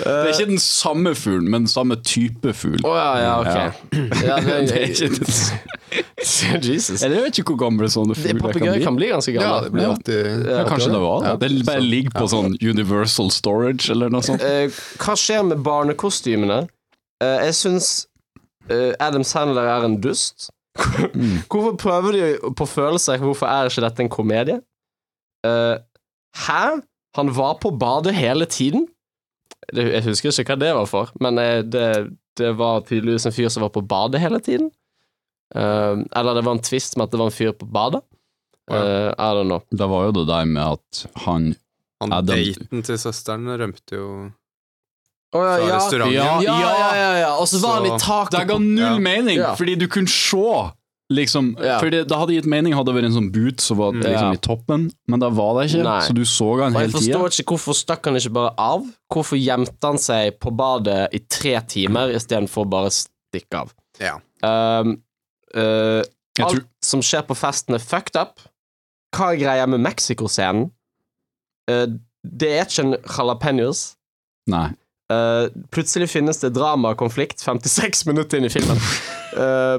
Det 0.00 0.06
er 0.06 0.30
ikke 0.32 0.46
den 0.48 0.62
samme 0.62 1.14
fuglen, 1.14 1.50
men 1.50 1.66
den 1.66 1.70
samme 1.72 1.96
type 2.06 2.52
fugl. 2.56 2.80
Oh, 2.86 2.96
ja, 2.96 3.10
ja, 3.20 3.32
ok. 3.40 3.82
Ja, 4.24 4.36
det, 4.40 4.56
Det 4.70 4.76
er 4.76 4.86
ikke 4.92 5.08
den 5.08 6.68
Jesus. 6.74 7.02
Jeg 7.02 7.10
vet 7.10 7.38
ikke 7.40 7.54
hvor 7.54 7.60
gamle 7.64 7.88
sånne 7.90 8.14
Det 8.14 8.22
fugler 8.22 8.40
Papegøyer 8.44 8.76
kan 8.78 8.84
kan 8.90 8.98
bli. 8.98 9.08
ganske 9.10 9.32
ganske 9.34 9.48
Ja, 9.48 9.64
det 9.64 9.72
blir 9.74 9.88
alltid 9.88 10.46
Ja, 10.46 10.60
kanskje 10.68 10.92
det 10.92 11.00
var 11.02 11.24
det. 11.24 11.48
Det 11.50 11.66
bare 11.66 11.84
ligger 11.84 12.14
på 12.14 12.28
sånn 12.30 12.54
Universal 12.62 13.30
Storage 13.34 13.90
eller 13.90 14.12
noe 14.12 14.22
sånt. 14.24 14.44
Eh, 14.44 14.70
hva 15.02 15.16
skjer 15.18 15.42
med 15.48 15.64
barnekostymene? 15.66 16.60
Eh, 17.24 17.36
jeg 17.48 17.56
syns 17.58 17.90
eh, 18.70 18.92
Adam 19.02 19.24
Sandler 19.26 19.66
er 19.66 19.88
en 19.88 19.98
dust. 20.04 20.50
Hvorfor 21.50 21.74
prøver 21.80 22.16
de 22.16 22.52
på 22.56 22.68
følelser? 22.70 23.18
Hvorfor 23.24 23.50
er 23.50 23.68
ikke 23.72 23.84
dette 23.88 24.06
en 24.06 24.12
komedie? 24.12 24.60
Eh, 25.46 25.76
hæ? 26.46 26.62
Han 27.18 27.32
var 27.34 27.56
på 27.58 27.72
badet 27.74 28.14
hele 28.14 28.46
tiden? 28.46 28.86
Det, 29.72 29.84
jeg 29.92 30.02
husker 30.08 30.32
ikke 30.32 30.54
hva 30.56 30.60
det 30.64 30.70
var 30.74 30.86
for, 30.88 31.10
men 31.20 31.38
eh, 31.38 31.60
det, 31.62 31.86
det 32.40 32.54
var 32.58 32.80
tydeligvis 32.88 33.26
en 33.28 33.34
fyr 33.36 33.48
som 33.52 33.62
var 33.66 33.72
på 33.74 33.82
badet 33.86 34.20
hele 34.22 34.40
tiden. 34.40 34.70
Uh, 35.50 36.06
eller 36.14 36.34
det 36.38 36.44
var 36.46 36.54
en 36.54 36.62
tvist 36.62 36.94
med 36.96 37.08
at 37.08 37.12
det 37.12 37.18
var 37.18 37.26
en 37.30 37.34
fyr 37.34 37.52
på 37.58 37.66
badet. 37.66 38.00
Uh, 38.70 39.10
I 39.18 39.30
don't 39.34 39.48
know. 39.50 39.60
Det 39.70 39.86
var 39.90 40.04
jo 40.06 40.12
det 40.20 40.26
der 40.28 40.44
med 40.46 40.62
at 40.78 41.00
han 41.26 41.48
Han 42.00 42.12
Adam- 42.14 42.36
Daten 42.38 42.82
til 42.86 42.98
søsteren 43.02 43.48
rømte 43.60 43.96
jo 43.98 44.06
oh, 45.34 45.42
ja, 45.42 45.56
fra 45.56 45.66
ja. 45.66 45.76
restauranten. 45.76 46.14
Ja, 46.14 46.28
Ja, 46.46 46.60
ja, 46.60 46.90
ja, 46.96 47.10
ja. 47.20 47.30
Og 47.36 47.48
så 47.50 47.58
var 47.60 47.80
han 47.80 47.88
i 47.90 47.98
taket 48.00 48.38
Det 48.38 48.46
ga 48.48 48.58
null 48.62 48.78
Ja. 48.78 48.98
mening, 48.98 49.36
Ja. 49.42 49.54
fordi 49.58 49.74
du 49.74 49.86
kunne 49.90 50.08
se 50.08 50.46
Liksom, 51.10 51.56
Ja. 51.58 51.80
Fordi 51.80 52.04
Det 52.06 52.16
hadde 52.16 52.34
gitt 52.36 52.46
mening 52.46 52.72
hadde 52.72 52.86
det 52.92 52.94
vært 53.02 53.06
en 53.10 53.16
sånn 53.16 53.32
boot 53.34 53.60
som 53.60 53.76
var 53.78 53.92
Mm. 53.92 54.02
liksom 54.02 54.32
i 54.32 54.36
toppen, 54.46 54.92
men 55.08 55.20
det 55.20 55.30
var 55.34 55.54
det 55.60 55.70
ikke. 55.70 55.82
Nei. 55.82 56.00
Så 56.06 56.14
du 56.14 56.22
så 56.24 56.48
han 56.62 56.72
jeg 56.72 56.80
hele 56.80 56.92
tida. 56.92 57.18
forstår 57.18 57.28
ikke 57.42 57.50
hvorfor 57.54 57.74
stakk 57.74 58.04
han 58.06 58.14
ikke 58.14 58.32
bare 58.32 58.54
av? 58.56 58.86
Hvorfor 59.12 59.36
gjemte 59.42 59.82
han 59.82 59.98
seg 59.98 60.38
på 60.38 60.54
badet 60.56 61.08
i 61.12 61.18
tre 61.28 61.60
timer 61.66 62.14
istedenfor 62.14 62.68
bare 62.70 62.90
stikke 62.94 63.54
av? 63.58 63.74
Ja. 63.98 64.18
Um, 64.42 65.02
uh, 65.56 66.02
alt 66.38 66.54
tror- 66.54 66.64
som 66.80 67.00
skjer 67.00 67.26
på 67.26 67.34
festen, 67.36 67.74
er 67.74 67.78
fucked 67.78 68.14
up. 68.16 68.38
Hva 69.12 69.32
er 69.34 69.36
greia 69.42 69.66
med 69.68 69.80
Mexico-scenen? 69.80 70.70
Uh, 71.68 71.86
det 72.24 72.48
er 72.52 72.64
ikke 72.66 72.84
en 72.84 72.94
jalapeños. 73.02 73.96
Nei. 74.46 74.68
Uh, 75.10 75.48
plutselig 75.72 76.08
finnes 76.08 76.38
det 76.38 76.54
drama 76.54 76.90
og 76.90 76.98
konflikt 76.98 77.40
56 77.42 78.06
minutter 78.06 78.38
inn 78.38 78.44
i 78.44 78.48
filmen. 78.48 78.78
Uh, 79.30 79.78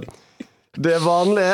det 0.78 0.94
er 0.98 1.04
vanlig 1.04 1.50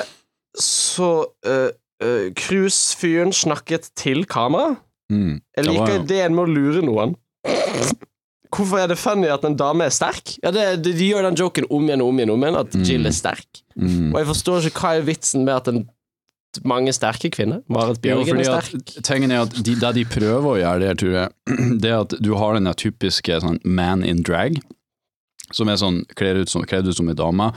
så 0.62 1.12
uh, 1.48 1.70
uh, 2.04 2.28
Cruise-fyren 2.38 3.34
snakket 3.36 3.92
til 3.98 4.26
kamera. 4.30 4.76
Mm. 5.12 5.40
Jeg 5.56 5.64
Det 5.64 5.72
liker 5.72 5.94
jo- 5.96 6.04
ideen 6.04 6.36
med 6.36 6.48
å 6.48 6.54
lure 6.54 6.82
noen. 6.86 7.16
Hvorfor 8.48 8.80
er 8.80 8.88
det 8.88 8.98
funny 8.98 9.28
at 9.30 9.44
en 9.46 9.58
dame 9.60 9.86
er 9.86 9.94
sterk? 9.94 10.38
Ja, 10.44 10.52
det, 10.56 10.82
de, 10.86 10.94
de 10.96 11.10
gjør 11.12 11.28
den 11.28 11.38
joken 11.40 11.68
om 11.70 11.84
igjen 11.90 12.02
og 12.02 12.10
om 12.14 12.20
igjen, 12.22 12.32
om 12.34 12.46
igjen 12.46 12.58
at 12.62 12.78
Jill 12.88 13.06
er 13.10 13.16
sterk. 13.16 13.62
Mm. 13.76 14.14
Og 14.14 14.20
jeg 14.22 14.30
forstår 14.32 14.68
ikke 14.70 14.84
hva 14.86 14.92
er 14.98 15.08
vitsen 15.08 15.44
med 15.46 15.54
at 15.58 15.68
en, 15.74 15.84
mange 16.66 16.90
sterke 16.96 17.30
kvinner 17.30 17.60
Marit 17.70 18.00
Bjørgen 18.02 18.32
fordi 18.40 18.46
er 18.48 18.64
sterk. 18.66 18.94
tingen 19.06 19.34
er 19.36 19.44
at 19.44 19.52
de, 19.54 19.76
Det 19.78 19.92
de 20.00 20.06
prøver 20.10 20.48
å 20.48 20.56
gjøre, 20.58 20.80
der, 20.88 20.96
tror 20.98 21.12
jeg, 21.14 21.36
det 21.84 21.92
er 21.92 22.00
at 22.00 22.16
du 22.24 22.32
har 22.40 22.56
den 22.58 22.72
typiske 22.74 23.42
sånn 23.44 23.60
man 23.68 24.02
in 24.08 24.24
drag, 24.26 24.58
som 25.54 25.70
er 25.70 25.78
sånn 25.78 26.02
kledd 26.18 26.40
ut 26.42 26.50
som, 26.50 26.64
kledd 26.68 26.88
ut 26.90 26.98
som 26.98 27.12
en 27.12 27.20
dame, 27.20 27.52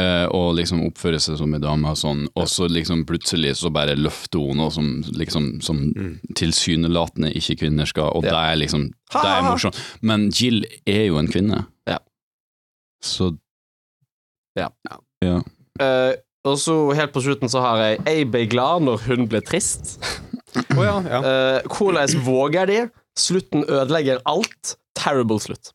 eh, 0.00 0.26
og 0.34 0.54
liksom 0.58 0.82
oppføre 0.88 1.20
seg 1.22 1.38
som 1.40 1.54
ei 1.54 1.60
dame, 1.62 1.92
og 1.92 1.98
sånn, 1.98 2.24
og 2.34 2.48
så 2.50 2.68
liksom 2.70 3.04
plutselig 3.08 3.54
så 3.60 3.70
bare 3.74 3.96
løfter 3.98 4.42
hun 4.42 4.60
noe 4.62 4.72
som 4.74 4.90
liksom 5.14 5.48
som 5.64 5.84
tilsynelatende 6.38 7.32
ikke 7.38 7.60
kvinner 7.64 7.88
skal, 7.88 8.10
og 8.16 8.26
det 8.26 8.34
er 8.34 8.58
liksom 8.60 8.88
Det 9.14 9.30
er 9.30 9.46
morsomt. 9.46 9.78
Men 10.02 10.28
Jill 10.34 10.64
er 10.86 11.06
jo 11.06 11.20
en 11.20 11.30
kvinne. 11.30 11.64
Ja. 11.90 12.00
Så 13.04 13.36
Ja. 14.58 14.68
ja. 15.22 15.40
Uh, 15.80 16.14
og 16.46 16.58
så 16.60 16.74
helt 16.94 17.14
på 17.14 17.22
slutten 17.24 17.50
så 17.50 17.62
har 17.64 17.80
jeg 17.82 18.02
Jeg 18.06 18.26
ble 18.30 18.44
glad 18.46 18.84
når 18.86 19.06
hun 19.08 19.28
ble 19.28 19.40
trist. 19.42 19.96
oh, 20.76 20.84
ja, 20.84 21.00
ja. 21.02 21.20
Uh, 21.20 21.60
hvordan 21.66 22.20
våger 22.26 22.66
de? 22.70 22.80
Slutten 23.18 23.64
ødelegger 23.66 24.22
alt. 24.26 24.76
Terrible 24.94 25.40
slutt. 25.42 25.72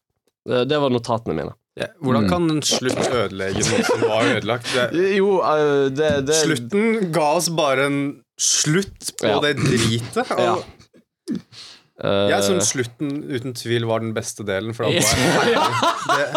Det 0.48 0.78
var 0.80 0.90
notatene 0.90 1.36
mine. 1.36 1.54
Ja, 1.80 1.88
Hvordan 2.04 2.26
Mm. 2.26 2.30
kan 2.30 2.50
en 2.52 2.62
slutt 2.62 3.00
ødelegge 3.08 3.64
noe 3.64 3.84
som 3.88 4.02
var 4.04 4.26
ødelagt? 4.36 4.72
Det, 4.94 5.16
Jo, 5.18 5.30
eh, 5.42 5.90
det, 5.96 6.10
det 6.28 6.36
slutten 6.44 7.12
ga 7.16 7.28
oss 7.38 7.48
bare 7.56 7.86
en 7.88 8.00
slutt 8.40 9.14
på 9.22 9.28
Ja. 9.32 9.40
det 9.46 9.56
dritet. 9.62 10.34
Ja. 10.38 10.58
uh, 11.30 11.36
eh, 12.04 12.30
jeg 12.34 12.44
syns 12.48 12.72
slutten 12.74 13.24
uten 13.30 13.54
tvil 13.56 13.86
var 13.88 14.00
den 14.04 14.14
beste 14.16 14.44
delen. 14.48 14.74
For 14.76 14.84
da 14.86 14.92
var 14.92 15.46
det, 16.16 16.28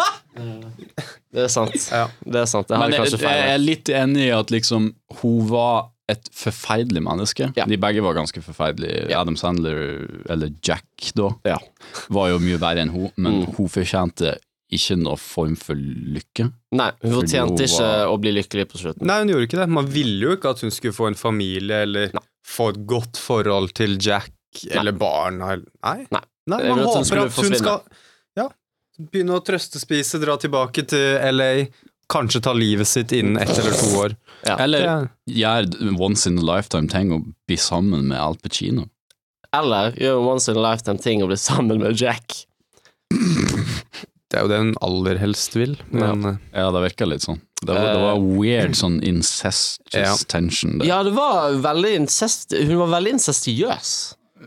Det 1.33 1.43
er 1.47 1.49
sant. 1.51 1.75
Ja. 1.91 2.07
Det 2.25 2.39
er 2.43 2.45
sant. 2.49 2.69
Har 2.69 2.83
Men 2.83 2.93
jeg 2.95 3.09
jeg, 3.13 3.21
jeg 3.25 3.53
er 3.55 3.61
litt 3.61 3.89
enig 3.89 4.27
i 4.27 4.33
at 4.35 4.51
liksom 4.53 4.91
hun 5.21 5.47
var 5.49 5.89
et 6.11 6.27
forferdelig 6.35 7.01
menneske. 7.01 7.47
Ja. 7.57 7.65
De 7.65 7.77
begge 7.79 8.03
var 8.03 8.13
ganske 8.17 8.41
forferdelige. 8.43 9.07
Ja. 9.09 9.21
Adam 9.23 9.37
Sandler, 9.39 10.03
eller 10.29 10.51
Jack, 10.65 10.85
da, 11.15 11.29
Ja. 11.47 11.57
var 12.11 12.29
jo 12.33 12.39
mye 12.43 12.59
verre 12.59 12.81
enn 12.83 12.89
hun, 12.93 13.11
men 13.15 13.41
Mm. 13.45 13.55
hun 13.55 13.69
fortjente 13.69 14.37
ikke 14.75 14.97
noe 14.99 15.19
form 15.19 15.55
for 15.59 15.77
lykke. 15.77 16.49
Nei, 16.77 16.89
hun 17.03 17.17
fortjente 17.19 17.67
ikke 17.67 17.89
å 18.09 18.17
bli 18.21 18.33
lykkelig 18.39 18.67
på 18.71 18.81
slutten. 18.81 19.07
Nei, 19.09 19.19
hun 19.23 19.33
gjorde 19.33 19.47
ikke 19.49 19.61
det. 19.61 19.67
Man 19.79 19.89
ville 19.93 20.29
jo 20.29 20.37
ikke 20.37 20.53
at 20.55 20.63
hun 20.65 20.73
skulle 20.73 20.95
få 20.95 21.09
en 21.11 21.19
familie 21.19 21.83
eller 21.87 22.13
få 22.47 22.71
et 22.73 22.81
godt 22.89 23.19
forhold 23.21 23.73
til 23.77 23.97
Jack 24.01 24.33
eller 24.71 24.95
barna. 24.97 25.55
Nei. 25.57 26.03
Nei. 26.09 26.23
Nei, 26.51 26.59
man 26.67 26.83
håper 26.83 26.99
at 26.99 27.09
hun 27.13 27.23
at 27.23 27.37
hun 27.39 27.55
skal 27.55 27.83
ja, 28.35 28.47
begynne 28.99 29.37
å 29.37 29.43
trøstespise, 29.45 30.19
dra 30.19 30.35
tilbake 30.41 30.83
til 30.91 31.19
LA, 31.31 31.51
kanskje 32.11 32.41
ta 32.43 32.53
livet 32.57 32.89
sitt 32.89 33.13
innen 33.15 33.39
ett 33.41 33.53
eller 33.55 33.77
to 33.79 33.91
år. 34.01 34.15
Ja. 34.43 34.57
Eller 34.59 35.07
gjøre 35.29 35.93
once 35.95 36.27
in 36.29 36.41
a 36.41 36.47
lifetime-ting 36.53 37.13
og 37.15 37.29
bli 37.47 37.57
sammen 37.57 38.09
med 38.11 38.19
Al 38.19 38.35
Pacino. 38.43 38.89
Eller 39.55 39.95
gjør 40.01 40.25
once 40.33 40.51
in 40.51 40.59
a 40.59 40.65
lifetime-ting 40.67 41.23
og 41.23 41.31
bli 41.31 41.39
sammen 41.39 41.79
med 41.83 41.95
Jack. 42.01 42.43
Det 44.33 44.39
er 44.39 44.47
jo 44.47 44.49
det 44.49 44.57
hun 44.63 44.73
aller 44.81 45.19
helst 45.21 45.53
vil, 45.53 45.75
men 45.93 46.23
Ja, 46.25 46.63
Ja, 46.63 46.71
det 46.73 46.79
virka 46.87 47.05
litt 47.05 47.21
sånn. 47.21 47.37
Det 47.61 47.69
var, 47.69 47.85
det 47.85 47.99
var 48.01 48.17
weird 48.41 48.73
sånn 48.75 48.95
incestuous 49.05 49.93
Ja. 49.93 50.15
tension 50.27 50.79
der. 50.81 50.87
Ja, 50.89 51.03
det 51.05 51.13
var 51.13 51.53
veldig 51.61 51.91
incest... 52.01 52.55
Hun 52.57 52.79
var 52.81 52.89
veldig 52.95 53.13
incestiøs. 53.19 53.91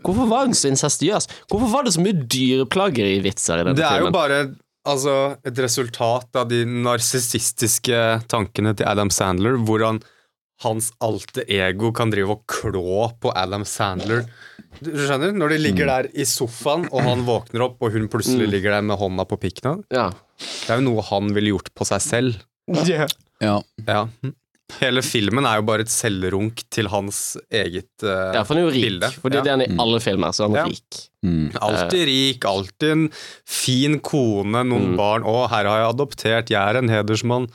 Hvorfor 0.03 0.27
var 0.29 0.43
hun 0.45 0.53
så 0.53 0.67
incestiøs? 0.69 1.29
Hvorfor 1.49 1.71
var 1.71 1.87
det 1.87 1.95
så 1.95 2.03
mye 2.03 2.19
dyreplageri-vitser 2.27 3.61
i 3.61 3.63
denne 3.63 3.79
Det 3.79 3.87
er 3.87 4.03
jo 4.03 4.11
bare 4.13 4.41
altså, 4.87 5.15
et 5.47 5.57
resultat 5.63 6.35
av 6.37 6.51
de 6.51 6.61
narsissistiske 6.67 8.03
tankene 8.27 8.75
til 8.77 8.91
Adam 8.91 9.09
Sandler, 9.09 9.55
hvordan 9.57 10.03
hans 10.65 10.91
alte 11.05 11.43
ego 11.53 11.91
kan 11.95 12.11
drive 12.11 12.35
og 12.35 12.43
klå 12.49 13.07
på 13.21 13.31
Adam 13.37 13.63
Sandler. 13.65 14.25
Du 14.83 14.91
skjønner? 14.93 15.31
Når 15.37 15.49
de 15.55 15.57
ligger 15.63 15.85
der 15.89 16.07
i 16.13 16.25
sofaen, 16.27 16.87
og 16.91 17.01
han 17.05 17.23
våkner 17.27 17.63
opp, 17.69 17.77
og 17.81 17.91
hun 17.95 18.07
plutselig 18.11 18.47
ligger 18.51 18.71
der 18.77 18.81
med 18.85 18.97
hånda 19.01 19.25
på 19.29 19.37
pikken. 19.41 19.83
Ja. 19.93 20.09
Det 20.37 20.69
er 20.69 20.81
jo 20.81 20.87
noe 20.91 21.05
han 21.09 21.31
ville 21.33 21.53
gjort 21.55 21.71
på 21.77 21.87
seg 21.89 22.01
selv. 22.03 22.43
Ja. 22.87 23.07
Ja. 23.87 24.01
Hele 24.81 24.99
filmen 25.05 25.45
er 25.47 25.61
jo 25.61 25.63
bare 25.69 25.85
et 25.85 25.91
selvrunk 25.93 26.59
til 26.75 26.89
hans 26.91 27.37
eget 27.55 28.03
eh, 28.03 28.33
ja, 28.35 28.41
for 28.43 28.51
han 28.51 28.59
er 28.59 28.65
jo 28.65 28.71
rik. 28.75 28.83
bilde. 28.83 29.09
for 29.21 29.31
det 29.31 29.39
er 29.39 29.53
han 29.53 29.61
i 29.63 29.67
alle 29.79 29.99
filmer, 30.03 30.33
så 30.35 30.43
er 30.43 30.49
han 30.49 30.57
Ja. 30.57 30.65
rik. 30.67 30.97
Mm. 31.23 31.45
Alltid 31.63 32.03
rik, 32.09 32.43
alltid 32.49 32.89
en 32.91 33.05
fin 33.47 33.99
kone, 34.03 34.65
noen 34.67 34.89
Mm. 34.91 34.97
barn. 34.99 35.23
'Å, 35.23 35.47
her 35.53 35.65
har 35.71 35.79
jeg 35.79 35.93
adoptert, 35.95 36.49
jeg 36.51 36.59
er 36.59 36.77
en 36.81 36.89
hedersmann'. 36.91 37.47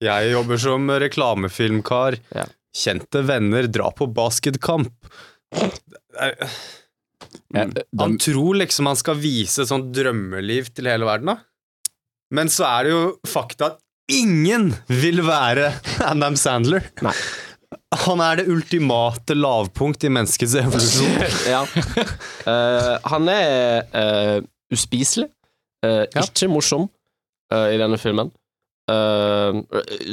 Jeg 0.00 0.30
jobber 0.30 0.56
som 0.62 0.86
reklamefilmkar. 0.88 2.20
Ja. 2.36 2.44
Kjente 2.72 3.24
venner, 3.26 3.66
dra 3.66 3.90
på 3.90 4.06
basketkamp. 4.14 4.92
Er- 6.18 7.72
Han 7.98 8.18
tror 8.20 8.58
liksom 8.60 8.86
han 8.90 8.98
skal 8.98 9.18
vise 9.20 9.64
sånn 9.68 9.88
drømmeliv 9.94 10.68
til 10.76 10.88
hele 10.90 11.06
verden, 11.08 11.32
da. 11.32 11.38
Men 12.34 12.50
så 12.52 12.66
er 12.68 12.84
det 12.84 12.92
jo 12.92 13.02
fakta 13.28 13.70
at 13.72 13.78
ingen 14.12 14.70
vil 14.88 15.22
være 15.26 15.70
Adam 16.10 16.36
Sandler. 16.36 16.84
Nei. 17.04 17.14
Han 18.04 18.20
er 18.24 18.40
det 18.40 18.46
ultimate 18.52 19.34
lavpunkt 19.36 20.04
i 20.04 20.10
menneskets 20.12 20.54
evolusjon. 20.60 21.16
ja. 21.54 21.62
uh, 22.48 22.94
han 23.12 23.28
er 23.32 23.88
uh, 23.92 24.38
uspiselig. 24.72 25.28
Eh, 25.84 26.04
Ja. 26.10 26.24
Ikke 26.26 26.48
morsom 26.50 26.88
i 27.54 27.76
denne 27.80 27.96
filmen. 28.02 28.28
Eh, 28.88 29.56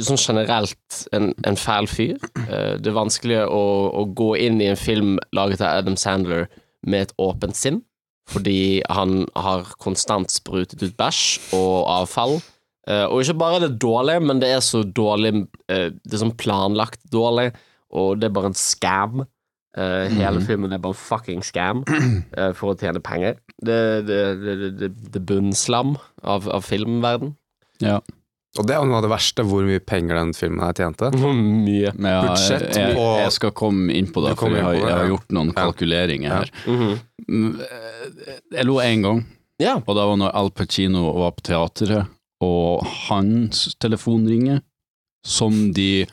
sånn 0.04 0.20
generelt 0.20 1.02
en, 1.16 1.30
en 1.48 1.56
fæl 1.56 1.88
fyr. 1.88 2.16
Uh, 2.44 2.76
det 2.76 2.90
er 2.90 2.96
vanskelig 2.96 3.38
å, 3.48 3.62
å 3.96 4.02
gå 4.16 4.34
inn 4.44 4.58
i 4.60 4.68
en 4.68 4.80
film 4.80 5.14
laget 5.36 5.62
av 5.64 5.80
Adam 5.80 5.96
Sandler 5.96 6.50
med 6.86 7.06
et 7.06 7.14
åpent 7.22 7.56
sinn, 7.56 7.80
fordi 8.28 8.82
han 8.92 9.24
har 9.38 9.70
konstant 9.82 10.32
sprutet 10.34 10.82
ut 10.84 10.96
bæsj 10.98 11.54
og 11.56 11.86
avfall. 11.94 12.36
Uh, 12.86 13.06
og 13.08 13.22
ikke 13.22 13.38
bare 13.40 13.60
er 13.60 13.64
det 13.64 13.78
dårlig, 13.82 14.18
men 14.28 14.42
det 14.42 14.52
er 14.54 14.60
så 14.62 14.84
dårlig 14.84 15.32
Det 15.66 16.12
er 16.12 16.20
sånn 16.20 16.36
planlagt 16.38 17.00
dårlig, 17.10 17.48
og 17.96 18.20
det 18.20 18.28
er 18.28 18.36
bare 18.36 18.52
en 18.52 18.60
scam. 18.60 19.24
Hele 19.76 20.40
filmen 20.40 20.72
er 20.72 20.80
bare 20.80 20.94
en 20.94 21.00
fucking 21.00 21.42
scam 21.44 21.82
for 22.56 22.70
å 22.70 22.76
tjene 22.80 23.02
penger. 23.04 23.34
Det 23.60 23.80
det, 24.08 24.20
det, 24.40 24.54
det, 24.60 24.70
det, 24.80 24.92
det 25.12 25.24
bunnslam 25.28 25.98
av, 26.22 26.48
av 26.48 26.64
filmverden. 26.64 27.34
ja. 27.84 27.98
Og 28.58 28.66
det 28.66 28.74
er 28.76 28.80
jo 28.82 28.88
noe 28.90 28.96
av 29.00 29.02
det 29.06 29.10
verste, 29.12 29.44
hvor 29.46 29.62
mye 29.66 29.80
penger 29.84 30.14
den 30.20 30.32
filmen 30.36 30.60
her 30.64 30.72
tjente. 30.78 31.10
Mye. 31.16 31.92
Men 31.96 32.10
ja, 32.12 32.22
Budsjett 32.28 32.76
jeg, 32.76 32.94
på- 32.96 33.18
jeg 33.22 33.32
skal 33.32 33.50
komme 33.52 33.92
inn 33.92 34.06
på 34.12 34.22
det, 34.26 34.36
for 34.38 34.50
jeg 34.54 34.62
har, 34.64 34.72
det, 34.72 34.80
ja. 34.82 34.88
jeg 34.88 34.96
har 35.02 35.08
gjort 35.14 35.32
noen 35.38 35.52
Ja. 35.52 35.58
kalkuleringer 35.62 36.28
Ja. 36.30 36.36
her. 36.38 36.50
Mhm. 36.66 36.98
Mm, 37.28 37.52
-hmm. 37.52 37.60
Jeg 38.52 38.64
lo 38.64 38.74
én 38.80 39.02
gang, 39.02 39.24
Ja. 39.58 39.74
og 39.76 39.86
det 39.96 40.04
var 40.06 40.16
når 40.16 40.30
Al 40.34 40.50
Pacino 40.50 41.12
var 41.12 41.30
på 41.32 41.42
teateret, 41.42 42.06
og 42.40 42.84
hans 43.08 43.74
telefon 43.80 44.26
ringer, 44.28 44.60
som 45.24 45.72
de 45.72 46.06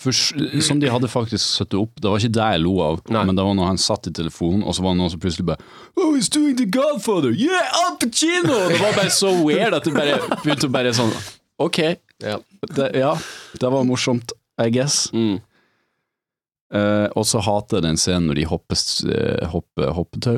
for, 0.00 0.12
Som 0.12 0.80
de 0.80 0.88
hadde 0.88 1.08
faktisk 1.08 1.44
satt 1.58 1.74
opp. 1.74 1.90
Det 2.00 2.08
var 2.08 2.16
ikke 2.16 2.32
det 2.32 2.52
jeg 2.52 2.60
lo 2.60 2.80
av, 2.80 3.00
Nei. 3.10 3.24
men 3.24 3.36
det 3.36 3.44
var 3.44 3.52
når 3.54 3.66
han 3.66 3.76
satt 3.76 4.06
i 4.06 4.10
telefonen, 4.10 4.62
og 4.64 4.72
så 4.74 4.80
var 4.82 4.94
det 4.94 4.98
noen 4.98 5.10
som 5.10 5.20
plutselig 5.20 5.44
bare 5.46 5.58
Oh, 5.96 6.14
he's 6.16 6.28
doing 6.30 6.56
The 6.56 6.64
Godfather! 6.64 7.30
Yeah, 7.30 7.68
Al 7.84 7.96
Pacino! 7.98 8.68
Det 8.68 8.80
var 8.80 8.92
bare 8.96 9.10
så 9.10 9.44
weird 9.44 9.74
at 9.74 9.84
det 9.84 9.92
bare 9.92 10.18
begynte 10.42 10.68
å 10.68 10.72
bare 10.72 10.92
sånn 10.94 11.12
Ok, 11.60 11.78
Ja. 12.24 12.38
det, 12.74 12.90
ja, 12.96 13.14
det 13.60 13.70
var 13.72 13.84
morsomt, 13.88 14.32
I 14.60 14.70
guess. 14.72 15.10
Mm. 15.12 15.40
Uh, 16.74 17.08
og 17.18 17.24
så 17.26 17.40
hater 17.42 17.80
jeg 17.80 17.86
den 17.88 17.98
scenen 17.98 18.28
når 18.30 18.38
de 18.38 18.44
hopper, 18.46 18.80
eh, 19.10 19.46
hopper 19.50 19.90
hoppetau. 19.96 20.36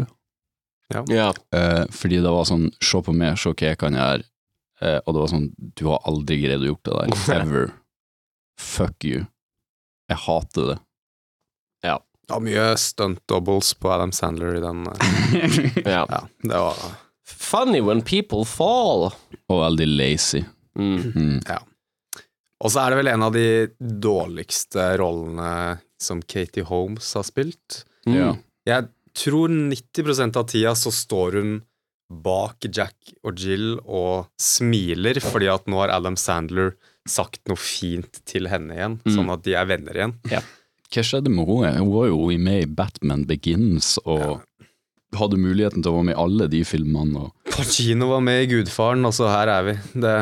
ja. 1.12 1.32
Eh, 1.55 1.85
fordi 1.93 2.19
det 2.24 2.31
var 2.32 2.44
sånn 2.49 2.70
Se 2.81 3.01
på 3.05 3.12
meg, 3.16 3.36
se 3.40 3.49
hva 3.53 3.69
jeg 3.69 3.78
kan 3.81 3.94
gjøre. 3.97 4.24
uh, 4.82 4.99
og 5.07 5.15
det 5.15 5.20
var 5.23 5.28
sånn 5.31 5.47
Du 5.77 5.86
har 5.89 6.01
aldri 6.09 6.40
greid 6.43 6.65
å 6.65 6.70
gjort 6.73 6.85
det 6.89 6.97
der. 6.99 7.36
Ever. 7.43 7.69
Fuck 8.59 9.05
you. 9.05 9.27
Jeg 10.11 10.19
hater 10.27 10.73
det. 10.73 10.78
Det 12.23 12.36
var 12.36 12.40
mye 12.47 12.77
stunt 12.78 13.19
doubles 13.28 13.74
på 13.74 13.90
Adam 13.90 14.12
Sandler 14.15 14.55
i 14.57 14.61
den. 14.62 14.85
ja. 15.85 16.05
Ja, 16.09 16.20
det 16.43 16.61
var 16.62 16.78
Funny 17.27 17.81
when 17.82 18.01
people 18.03 18.44
fall. 18.49 19.11
Og 19.51 19.59
veldig 19.61 19.89
lazy. 19.90 20.44
Mm. 20.78 21.40
Ja. 21.49 21.59
Og 22.62 22.70
så 22.70 22.81
er 22.85 22.90
det 22.94 22.99
vel 23.03 23.11
en 23.12 23.24
av 23.27 23.32
de 23.35 23.47
dårligste 23.81 24.85
rollene 25.01 25.81
som 26.03 26.23
Katie 26.23 26.65
Holmes 26.66 27.09
har 27.19 27.27
spilt. 27.27 27.82
Mm. 28.07 28.15
Ja. 28.16 28.31
Jeg 28.69 28.89
tror 29.19 29.51
90% 29.53 30.39
av 30.40 30.47
tida 30.51 30.73
så 30.78 30.93
står 30.94 31.39
hun 31.40 31.53
bak 32.12 32.66
Jack 32.69 33.15
og 33.24 33.39
Jill 33.40 33.78
og 33.89 34.28
smiler 34.40 35.19
fordi 35.24 35.49
at 35.49 35.66
nå 35.70 35.78
har 35.81 35.93
Adam 35.94 36.16
Sandler 36.20 36.74
sagt 37.09 37.40
noe 37.51 37.59
fint 37.59 38.20
til 38.28 38.47
henne 38.53 38.74
igjen, 38.77 38.99
Mm. 39.03 39.15
sånn 39.16 39.31
at 39.32 39.43
de 39.43 39.55
er 39.59 39.66
venner 39.66 39.97
igjen. 39.97 40.12
Hva 40.93 41.03
skjedde 41.03 41.32
med 41.32 41.49
henne? 41.49 41.78
Hun 41.81 41.90
var 41.94 42.07
jo 42.12 42.27
med 42.39 42.62
i 42.62 42.66
Batman 42.69 43.24
Begins 43.27 43.97
og 44.05 44.43
hadde 45.18 45.39
muligheten 45.40 45.82
til 45.84 45.93
å 45.93 45.97
være 45.98 46.06
med 46.10 46.14
i 46.16 46.20
alle 46.22 46.47
de 46.52 46.60
filmene. 46.64 47.24
Og, 47.26 47.32
Pacino 47.52 48.09
var 48.09 48.22
med 48.24 48.43
i 48.44 48.47
Gudfaren, 48.48 49.05
og 49.05 49.12
så 49.16 49.28
her 49.28 49.51
er 49.52 49.66
vi. 49.66 49.74
Det, 50.01 50.12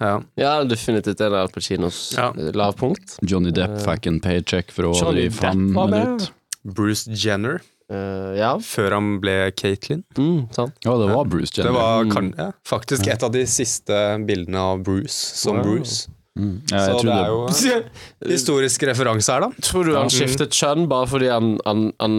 ja. 0.00 0.14
Ja, 0.40 0.52
definitivt 0.66 1.20
en 1.22 1.32
av 1.36 1.44
Al 1.46 1.52
Pacinos 1.54 2.00
Ja. 2.16 2.30
eh, 2.36 2.50
lavpunkt. 2.58 3.18
Johnny 3.22 3.52
Depp 3.54 3.78
fikk 3.84 4.08
en 4.10 4.18
paycheck 4.24 4.72
for 4.74 4.90
å 4.90 4.94
holde 4.98 5.26
i 5.28 5.30
fem 5.30 5.68
minutter. 5.72 6.32
Bruce 6.64 7.06
Jenner, 7.10 7.60
Uh, 7.92 8.32
ja. 8.38 8.54
før 8.64 8.94
han 8.94 9.08
ble 9.20 9.50
Caitlyn. 9.52 9.98
Mm, 10.16 10.46
sant. 10.54 10.72
Ja, 10.86 10.94
det 10.96 11.10
var 11.10 11.26
Bruce 11.28 11.52
Jenner. 11.52 11.68
Det 11.68 11.76
var 11.76 12.06
kan, 12.14 12.30
ja, 12.38 12.46
faktisk 12.64 13.04
et 13.12 13.22
av 13.26 13.34
de 13.34 13.42
siste 13.44 13.98
bildene 14.24 14.56
av 14.56 14.80
Bruce 14.86 15.12
som 15.12 15.58
Wow. 15.58 15.66
Bruce. 15.66 16.08
mm. 16.38 16.54
ja, 16.70 16.78
Så 16.86 16.94
tror 17.02 17.10
det 17.10 17.12
det, 17.12 17.72
er 17.74 17.82
jo 17.82 18.30
historisk 18.32 18.86
referanse 18.88 19.34
her, 19.34 19.44
da. 19.44 19.50
Tror 19.60 19.84
du 19.84 19.92
han 19.98 20.08
skiftet 20.08 20.56
kjønn 20.56 20.86
bare 20.88 21.10
fordi 21.10 21.28
han, 21.34 21.58
han, 21.66 21.90
han, 22.00 22.16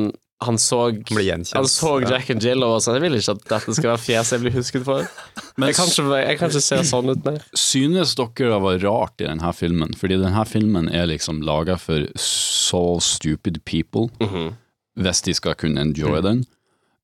han 0.47 0.57
så. 0.61 0.79
Han 1.55 1.67
så 1.69 1.93
Jack 2.03 2.31
and 2.33 2.43
Jill 2.43 2.63
og 2.65 2.75
var 2.75 2.83
sånn 2.83 2.97
Jeg 2.97 3.03
vil 3.05 3.17
ikke 3.19 3.35
at 3.35 3.43
dette 3.51 3.75
skal 3.77 3.91
være 3.91 4.03
fjeset 4.03 4.35
jeg 4.35 4.43
blir 4.45 4.55
husket 4.57 4.85
for. 4.87 5.05
Men 5.57 5.71
Jeg 5.71 5.77
kan 5.77 5.91
ikke, 5.91 6.21
jeg 6.23 6.39
kan 6.39 6.53
ikke 6.53 6.63
se 6.65 6.79
sånn 6.89 7.13
ut 7.13 7.27
mer. 7.27 7.45
Synes 7.57 8.15
dere 8.19 8.49
det 8.53 8.61
var 8.65 8.81
rart 8.85 9.23
i 9.23 9.27
denne 9.29 9.53
filmen? 9.57 9.93
Fordi 9.99 10.19
denne 10.21 10.47
filmen 10.49 10.89
er 10.93 11.07
liksom 11.11 11.43
laga 11.45 11.77
for 11.81 12.07
so 12.19 12.99
stupid 13.03 13.61
people, 13.69 14.09
hvis 14.99 15.23
de 15.25 15.35
skal 15.37 15.57
kunne 15.59 15.81
enjoy 15.81 16.21
den. 16.25 16.43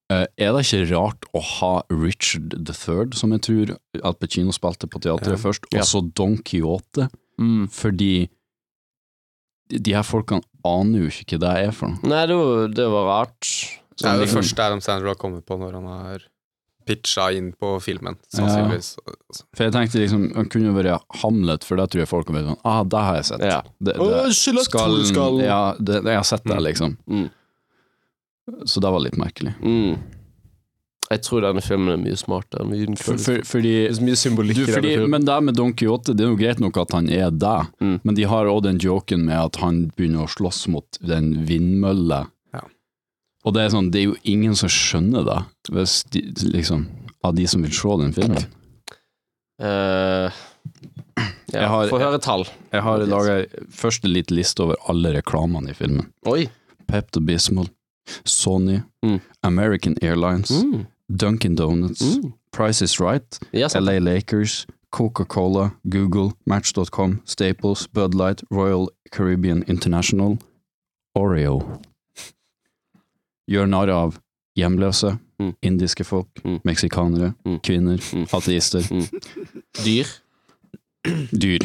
Uh, 0.09 0.25
er 0.41 0.55
det 0.55 0.63
ikke 0.65 0.87
rart 0.95 1.27
å 1.37 1.41
ha 1.45 1.73
Richard 1.93 2.55
III, 2.57 3.11
som 3.13 3.35
jeg 3.35 3.43
tror 3.45 3.75
Al 4.01 4.15
Pacino 4.17 4.53
spilte 4.55 4.89
på 4.89 5.01
teatret 5.05 5.37
først, 5.37 5.69
og 5.69 5.85
så 5.85 6.01
Don 6.17 6.39
Quijote? 6.41 7.11
Fordi 7.71 8.29
de- 9.69 9.93
her 9.93 10.03
folkene 10.03 10.41
aner 10.65 11.05
jo 11.05 11.07
ikke 11.13 11.37
hva 11.37 11.39
det 11.45 11.67
er 11.67 11.71
for 11.71 11.87
noe. 11.93 12.09
Nei, 12.09 12.25
det 12.25 12.35
var, 12.35 12.67
det 12.79 12.87
var 12.89 13.05
rart. 13.11 13.53
Det 13.99 14.05
er 14.07 14.13
jo 14.15 14.19
det 14.19 14.27
liksom- 14.27 14.41
første 14.43 14.59
Adam 14.65 14.81
Sandler 14.81 15.07
har 15.13 15.15
kommet 15.21 15.45
på 15.45 15.57
når 15.59 15.73
han 15.79 15.85
har 15.87 16.19
pitcha 16.89 17.27
inn 17.37 17.51
på 17.53 17.75
filmen, 17.85 18.15
sannsynligvis. 18.33 18.95
For 19.53 19.63
jeg 19.67 19.73
tenkte 19.75 19.99
liksom, 20.01 20.23
han 20.35 20.47
kunne 20.49 20.71
jo 20.71 20.73
vært 20.73 21.03
Hamlet, 21.21 21.63
for 21.63 21.77
da 21.77 21.85
tror 21.85 22.01
jeg 22.01 22.07
folk 22.09 22.27
har 22.31 22.35
vært 22.39 22.47
sånn 22.49 22.61
Ah, 22.65 22.83
det 22.83 22.97
har 23.05 23.15
jeg 23.19 23.25
sett. 23.25 23.41
Ja. 23.45 23.61
Det, 23.77 23.93
det, 23.93 23.99
Å, 24.01 24.23
skjeletthodet 24.33 25.05
skal- 25.11 25.41
Ja, 25.43 25.73
det, 25.77 25.99
det, 26.03 26.09
jeg 26.15 26.15
har 26.17 26.23
sett 26.23 26.43
det, 26.49 26.57
liksom. 26.65 26.97
Mm. 27.07 27.29
Så 28.65 28.81
det 28.81 28.89
var 28.91 28.99
litt 29.05 29.17
merkelig. 29.21 29.53
Mm. 29.61 29.99
Jeg 31.09 31.21
tror 31.25 31.41
denne 31.41 31.61
filmen 31.65 31.89
er 31.89 31.97
mye 31.97 32.15
smartere. 32.19 32.65
Mye 32.69 32.95
For, 33.01 33.17
for, 33.17 33.41
fordi, 33.49 33.71
det 33.81 33.89
er 33.89 33.95
så 33.97 34.03
mye 34.05 34.17
symbolikk 34.21 34.59
du, 34.59 34.65
fordi, 34.69 34.91
men 35.09 35.23
det 35.25 35.37
med 35.43 35.55
Don 35.57 35.71
Quijote, 35.73 36.13
det 36.13 36.21
er 36.25 36.29
jo 36.29 36.37
greit 36.37 36.59
nok 36.61 36.77
at 36.77 36.91
han 36.93 37.09
er 37.09 37.31
det, 37.31 37.55
Mm. 37.81 37.95
men 38.03 38.15
de 38.15 38.23
har 38.29 38.45
òg 38.45 38.61
den 38.67 38.77
joken 38.77 39.25
med 39.25 39.35
at 39.39 39.55
han 39.63 39.91
begynner 39.97 40.27
å 40.27 40.29
slåss 40.29 40.67
mot 40.69 40.99
den 41.01 41.31
vindmølla. 41.49 42.27
Ja. 42.53 42.61
Og 43.43 43.53
det 43.55 43.63
er 43.63 43.69
sånn, 43.73 43.89
det 43.91 44.01
er 44.03 44.05
jo 44.11 44.15
ingen 44.23 44.53
som 44.55 44.69
skjønner 44.69 45.25
det, 45.25 45.39
hvis 45.73 46.03
de, 46.13 46.21
liksom, 46.53 46.85
av 47.23 47.33
de 47.35 47.47
som 47.47 47.61
vil 47.65 47.71
se 47.73 47.97
den 48.03 48.13
filmen. 48.13 48.45
Uh, 49.59 50.29
ja, 51.51 51.67
har- 51.67 51.89
Få 51.89 51.99
høre 51.99 52.19
tall. 52.21 52.45
Jeg 52.71 52.81
har 52.85 52.99
laga 53.09 53.45
først 53.73 54.05
en 54.05 54.13
liten 54.13 54.37
liste 54.37 54.61
over 54.63 54.77
alle 54.87 55.11
reklamene 55.17 55.71
i 55.71 55.73
filmen. 55.73 56.05
Oi. 56.29 56.45
Pepto 56.87 57.19
Bismol, 57.19 57.67
Sony, 58.25 58.83
Mm. 59.03 59.19
American 59.43 59.95
Airlines, 60.01 60.51
Mm. 60.51 60.85
Dunkin' 61.15 61.55
Donuts, 61.55 62.01
Mm. 62.01 62.33
Price 62.51 62.81
is 62.81 62.99
Right, 62.99 63.39
yes. 63.53 63.75
LA 63.75 63.99
Lakers, 63.99 64.65
Coca-Cola, 64.91 65.71
Google, 65.87 66.33
Match.com, 66.45 67.21
Staples, 67.25 67.87
Bud 67.87 68.13
Light, 68.15 68.43
Royal 68.51 68.89
Caribbean 69.11 69.63
International, 69.67 70.37
Oreo. 71.15 71.79
gjør 73.49 73.65
narr 73.69 73.89
av 73.89 74.19
hjemløse, 74.57 75.19
Mm. 75.39 75.53
indiske 75.63 76.03
folk, 76.03 76.27
Mm. 76.45 76.59
meksikanere, 76.65 77.33
Mm. 77.45 77.59
kvinner, 77.61 77.97
Mm. 78.13 78.27
ateister, 78.33 78.81
Dyr. 79.85 80.05
dyr. 81.31 81.59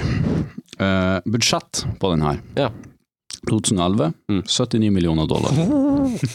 Uh, 0.80 1.20
budsjett 1.26 1.84
på 2.00 2.10
den 2.10 2.20
her. 2.22 2.38
Ja. 2.56 2.68
2011 3.48 4.12
Mm. 4.30 4.42
79 4.46 4.90
millioner 4.92 5.26
dollar. 5.26 5.52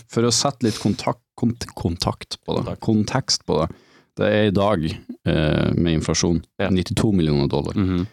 For 0.10 0.24
å 0.24 0.32
sette 0.32 0.64
litt 0.64 0.80
kontakt, 0.80 1.22
kont 1.40 1.66
kontakt 1.76 2.38
på 2.46 2.58
det, 2.66 2.80
kontekst 2.80 3.46
på 3.48 3.62
det. 3.62 3.76
Det 4.20 4.28
er 4.28 4.48
i 4.50 4.52
dag, 4.52 4.84
eh, 5.26 5.72
med 5.76 5.94
inflasjon, 6.02 6.42
Ja. 6.60 6.70
92 6.70 7.14
millioner 7.16 7.48
dollar. 7.48 7.74
Mhm. 7.74 8.08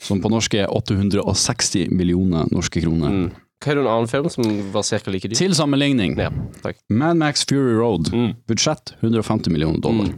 Som 0.00 0.20
på 0.20 0.28
norsk 0.30 0.54
er 0.58 0.66
860 0.66 1.88
millioner 1.92 2.48
norske 2.50 2.80
kroner. 2.82 3.08
Mm. 3.10 3.30
Hva 3.62 3.70
er 3.70 3.74
det 3.76 3.82
en 3.84 3.86
annen 3.92 4.08
film 4.10 4.28
som 4.28 4.72
var 4.72 4.82
ca. 4.82 5.10
like 5.10 5.28
dyr? 5.28 5.36
Til 5.36 5.54
sammenligning, 5.54 6.16
Ja. 6.18 6.30
Mad 6.90 7.16
Max 7.16 7.44
Fury 7.44 7.74
Road, 7.78 8.10
Mm. 8.10 8.34
budsjett 8.48 8.94
150 9.00 9.50
millioner 9.52 9.78
dollar. 9.80 10.12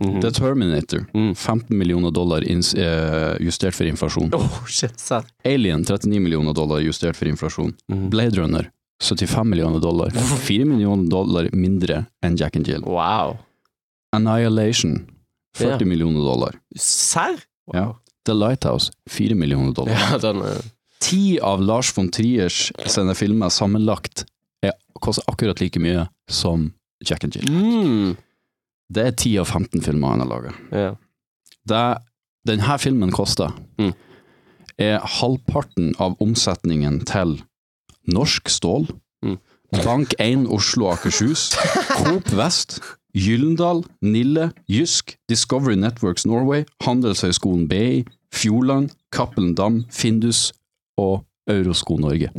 Mm. 0.00 0.10
Mhm. 0.14 0.20
The 0.20 0.30
Terminator, 0.30 1.06
Mm. 1.14 1.34
15 1.34 1.78
millioner 1.78 2.10
dollar 2.10 2.42
ins, 2.44 2.74
eh, 2.74 3.36
justert 3.40 3.74
for 3.74 3.86
inflasjon. 3.86 4.28
Oh, 4.34 4.64
shit, 4.68 5.00
sad. 5.00 5.24
Alien, 5.44 5.84
39 5.84 6.20
millioner 6.22 6.52
dollar 6.52 6.80
justert 6.82 7.16
for 7.16 7.26
inflasjon. 7.28 7.72
Mhm. 7.92 8.08
Blade 8.10 8.36
Runner, 8.40 8.70
75 9.00 9.44
millioner 9.44 9.80
dollar. 9.80 10.10
4 10.10 10.64
millioner 10.64 11.08
dollar 11.08 11.48
mindre 11.52 12.06
enn 12.22 12.36
Jack 12.36 12.56
and 12.56 12.66
Jill. 12.66 12.82
Wow. 12.84 13.38
Annihilation, 14.12 15.06
40 15.56 15.70
yeah. 15.84 15.88
millioner 15.88 16.20
dollar. 16.20 16.54
Serr? 16.76 17.38
Ja. 17.72 17.94
The 18.24 18.34
Lighthouse, 18.34 18.90
4 19.10 19.34
millioner 19.34 19.72
dollar. 19.72 19.92
Ja, 19.92 20.18
den 20.18 20.42
er 20.42 20.62
Ti 20.98 21.38
av 21.44 21.60
Lars 21.62 21.90
von 21.92 22.08
Triers 22.10 22.72
sine 22.88 23.12
filmer 23.14 23.50
sammenlagt 23.52 24.24
er, 24.64 24.72
koster 25.00 25.22
akkurat 25.28 25.60
like 25.60 25.78
mye 25.78 26.06
som 26.28 26.70
Jack 27.04 27.24
and 27.24 27.36
Jill. 27.36 27.50
mm. 27.52 28.16
Det 28.92 29.06
er 29.06 29.10
10 29.16 29.38
av 29.42 29.46
15 29.50 29.82
filmer 29.82 30.08
han 30.14 30.20
har 30.20 30.28
laga. 30.30 30.52
ja. 30.72 30.92
Det 31.66 31.98
denne 32.46 32.76
filmen 32.78 33.10
koster, 33.10 33.50
Mm. 33.78 33.92
er 34.78 35.00
halvparten 35.00 35.94
av 35.98 36.14
omsetningen 36.20 37.04
til 37.04 37.42
Norsk 38.06 38.48
Stål, 38.48 38.86
Mm. 39.24 39.38
Bank 39.84 40.14
1 40.20 40.46
Oslo 40.48 40.86
og 40.86 40.92
Akershus, 40.98 41.56
Coop 41.96 42.30
Vest, 42.36 42.80
Gyllendal, 43.16 43.82
Nille, 44.02 44.52
Jysk, 44.70 45.16
Discovery 45.28 45.74
Networks 45.74 46.24
Norway, 46.26 46.64
Handelshøyskolen 46.82 47.66
BI, 47.68 48.04
Fjordland, 48.32 48.90
Cappelen 49.10 49.54
Dam, 49.56 49.84
Findus 49.90 50.52
og 50.96 51.24
Eurosko 51.48 51.96
Norge. 51.96 52.30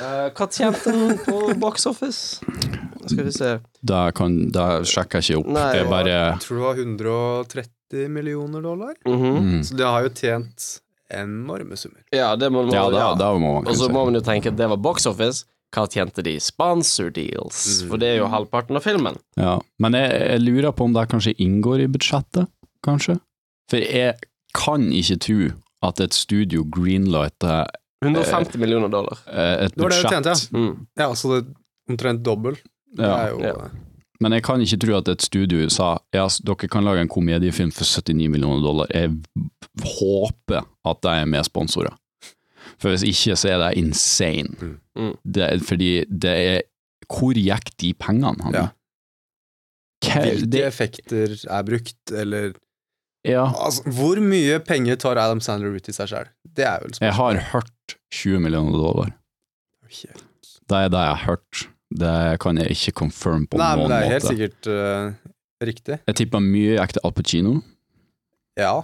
Eh, 0.00 0.26
hva 0.36 0.46
tjente 0.52 0.92
den 0.92 1.18
på 1.24 1.54
box 1.60 1.86
office? 1.88 2.40
Skal 3.06 3.24
vi 3.24 3.32
se 3.32 3.54
Det, 3.80 4.00
kan, 4.14 4.34
det 4.52 4.66
sjekker 4.90 5.22
jeg 5.22 5.30
ikke 5.30 5.40
opp. 5.40 5.52
Nei. 5.56 5.66
det 5.72 5.80
er 5.80 5.88
bare 5.90 6.12
Jeg 6.12 6.42
tror 6.44 6.58
det 6.58 6.66
var 6.66 6.82
130 6.84 8.08
millioner 8.12 8.62
dollar. 8.64 8.94
Mhm. 9.08 9.38
mm. 9.46 9.62
Så 9.64 9.78
det 9.78 9.86
har 9.88 10.04
jo 10.04 10.12
tjent 10.14 10.66
enorme 11.10 11.76
summer. 11.80 12.02
Ja, 12.14 12.36
det 12.36 12.50
må 12.52 12.62
man 12.66 12.74
Ja, 12.74 12.84
da, 12.90 12.98
ja. 12.98 13.14
da 13.18 13.32
må 13.34 13.54
man 13.56 13.66
Og 13.66 13.76
så 13.76 13.88
må 13.90 14.04
man 14.04 14.14
jo 14.14 14.20
tenke 14.20 14.52
at 14.52 14.56
det 14.60 14.68
var 14.70 14.76
box 14.78 15.06
office. 15.10 15.46
Hva 15.74 15.86
tjente 15.86 16.22
de 16.26 16.36
sponsor 16.42 17.10
deals? 17.14 17.82
Mm. 17.82 17.88
For 17.90 18.02
det 18.02 18.08
er 18.12 18.16
jo 18.20 18.30
halvparten 18.30 18.76
av 18.78 18.82
filmen. 18.82 19.18
Ja, 19.38 19.58
men 19.78 19.94
jeg, 19.94 20.10
jeg 20.34 20.42
lurer 20.42 20.72
på 20.74 20.86
om 20.88 20.94
det 20.96 21.06
kanskje 21.10 21.34
inngår 21.38 21.84
i 21.84 21.90
budsjettet, 21.90 22.50
kanskje? 22.86 23.20
For 23.70 23.78
jeg 23.78 24.16
kan 24.54 24.88
ikke 24.90 25.18
tro 25.22 25.50
at 25.86 26.00
et 26.02 26.16
studio 26.16 26.64
greenlighter 26.66 27.70
150 28.04 28.58
millioner 28.58 28.88
dollar. 28.88 29.18
Et 29.28 29.74
budsjett. 29.74 29.76
Det 29.76 29.82
var 29.82 29.90
det 29.90 30.02
du 30.02 30.08
tjente, 30.08 30.34
ja. 30.34 30.58
Mm. 30.58 30.86
Ja, 30.98 31.08
så 31.14 31.28
det 31.34 31.38
er 31.46 31.92
omtrent 31.92 32.22
dobbel. 32.24 32.56
Det 32.96 33.04
Ja. 33.06 33.16
er 33.26 33.30
jo 33.30 33.40
Ja. 33.40 33.68
Men 34.22 34.32
jeg 34.32 34.42
kan 34.44 34.60
ikke 34.60 34.76
tro 34.78 34.96
at 34.98 35.08
et 35.08 35.22
studio 35.22 35.68
sa 35.70 35.98
ja, 36.12 36.26
s- 36.28 36.40
dere 36.44 36.68
kan 36.68 36.84
lage 36.84 37.00
en 37.00 37.08
komediefilm 37.08 37.70
for 37.72 37.84
79 37.84 38.28
millioner 38.28 38.60
dollar. 38.60 38.86
Jeg 38.92 39.14
håper 39.82 40.64
at 40.84 41.00
det 41.02 41.10
er 41.10 41.24
med 41.26 41.44
sponsorer. 41.46 41.94
For 42.80 42.90
hvis 42.92 43.02
ikke, 43.04 43.36
så 43.36 43.48
er 43.54 43.58
det 43.62 43.78
insane. 43.80 44.76
Mm. 44.96 45.14
Det 45.24 45.42
er, 45.46 45.58
fordi 45.64 46.04
det 46.04 46.34
er 46.56 46.60
Hvor 47.10 47.32
gikk 47.34 47.72
de 47.80 47.92
pengene, 47.94 48.36
han? 48.44 48.52
Ja. 48.54 48.66
Hva- 50.04 50.22
Hvilke 50.22 50.50
det, 50.50 50.60
effekter 50.68 51.32
er 51.50 51.62
brukt, 51.66 52.12
eller 52.12 52.52
ja, 53.26 53.42
altså, 53.52 53.82
Hvor 53.90 54.20
mye 54.22 54.58
penger 54.64 54.96
tar 54.96 55.18
Adam 55.18 55.40
Sandler 55.40 55.74
ut 55.76 55.88
i 55.88 55.92
seg 55.92 56.08
sjøl? 56.08 56.28
Det 56.54 56.64
er 56.64 56.78
vel 56.84 56.92
jeg 57.00 57.12
har 57.18 57.34
hørt 57.52 57.70
20 58.14 58.40
millioner 58.44 58.72
dollar. 58.78 59.12
Det 59.90 60.78
er 60.78 60.88
det 60.92 61.00
jeg 61.02 61.14
har 61.16 61.24
hørt. 61.26 61.64
Det 61.90 62.14
kan 62.42 62.60
jeg 62.60 62.70
ikke 62.76 62.92
confirm 63.02 63.46
på 63.50 63.58
Nei, 63.58 63.72
men 63.80 63.90
det 63.90 63.96
er 63.96 64.12
helt 64.12 64.22
måte. 64.24 64.34
sikkert 64.36 64.68
uh, 64.70 65.32
riktig. 65.66 65.96
Jeg 66.06 66.18
tipper 66.20 66.44
mye 66.44 66.76
ekte 66.82 67.02
Al 67.04 67.14
Pacino. 67.16 67.56
Ja. 68.58 68.76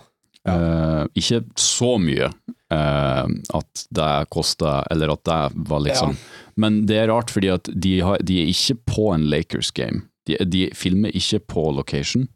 Eh, 0.46 1.04
ikke 1.18 1.40
så 1.58 1.96
mye 1.98 2.28
uh, 2.30 3.26
at 3.58 3.80
det 3.98 4.10
kosta 4.30 4.76
Eller 4.94 5.10
at 5.10 5.24
det 5.26 5.38
var 5.66 5.80
liksom 5.82 6.12
Men 6.54 6.84
det 6.86 7.00
er 7.00 7.08
rart, 7.10 7.32
fordi 7.34 7.50
at 7.50 7.66
de, 7.74 7.96
har, 8.06 8.22
de 8.22 8.36
er 8.44 8.52
ikke 8.52 8.76
på 8.86 9.08
en 9.14 9.24
Lakers 9.26 9.72
game. 9.74 10.04
De, 10.26 10.38
de 10.46 10.68
filmer 10.74 11.10
ikke 11.18 11.40
på 11.50 11.64
location. 11.74 12.28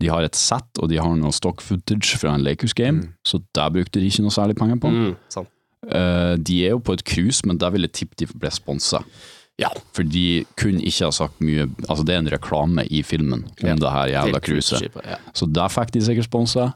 De 0.00 0.08
har 0.12 0.24
et 0.26 0.36
sett, 0.36 0.68
og 0.80 0.88
de 0.92 0.96
har 1.00 1.12
noe 1.16 1.32
stock 1.32 1.60
footage 1.64 2.16
fra 2.20 2.34
en 2.36 2.44
Lakers 2.44 2.74
game, 2.76 3.04
Mm. 3.04 3.12
så 3.24 3.38
der 3.54 3.70
brukte 3.72 4.00
de 4.00 4.08
ikke 4.10 4.24
noe 4.24 4.34
særlig 4.34 4.56
penger 4.58 4.76
på. 4.82 4.90
Mm, 4.92 5.14
sant. 5.32 5.48
Eh, 5.86 6.34
de 6.42 6.60
er 6.66 6.74
jo 6.74 6.82
på 6.82 6.96
et 6.96 7.04
cruise, 7.06 7.46
men 7.46 7.58
der 7.62 7.70
vil 7.74 7.86
jeg 7.86 7.92
tippe 8.00 8.18
de 8.18 8.26
ble 8.32 8.50
sponsa. 8.50 9.02
Ja. 9.60 9.70
For 9.96 10.04
de 10.04 10.44
kunne 10.60 10.82
ikke 10.84 11.06
ha 11.08 11.12
sagt 11.16 11.38
mye 11.40 11.64
Altså, 11.86 12.02
det 12.04 12.12
er 12.12 12.18
en 12.20 12.32
reklame 12.34 12.84
i 12.92 13.00
filmen 13.06 13.46
om 13.46 13.68
Ja. 13.68 13.74
det 13.74 13.92
her 13.92 14.10
jævla 14.12 14.40
cruiset. 14.44 14.90
Ja. 15.04 15.16
Så 15.32 15.46
der 15.48 15.68
fikk 15.72 15.94
de 15.94 16.02
sikkert 16.04 16.28
sponsa. 16.28 16.72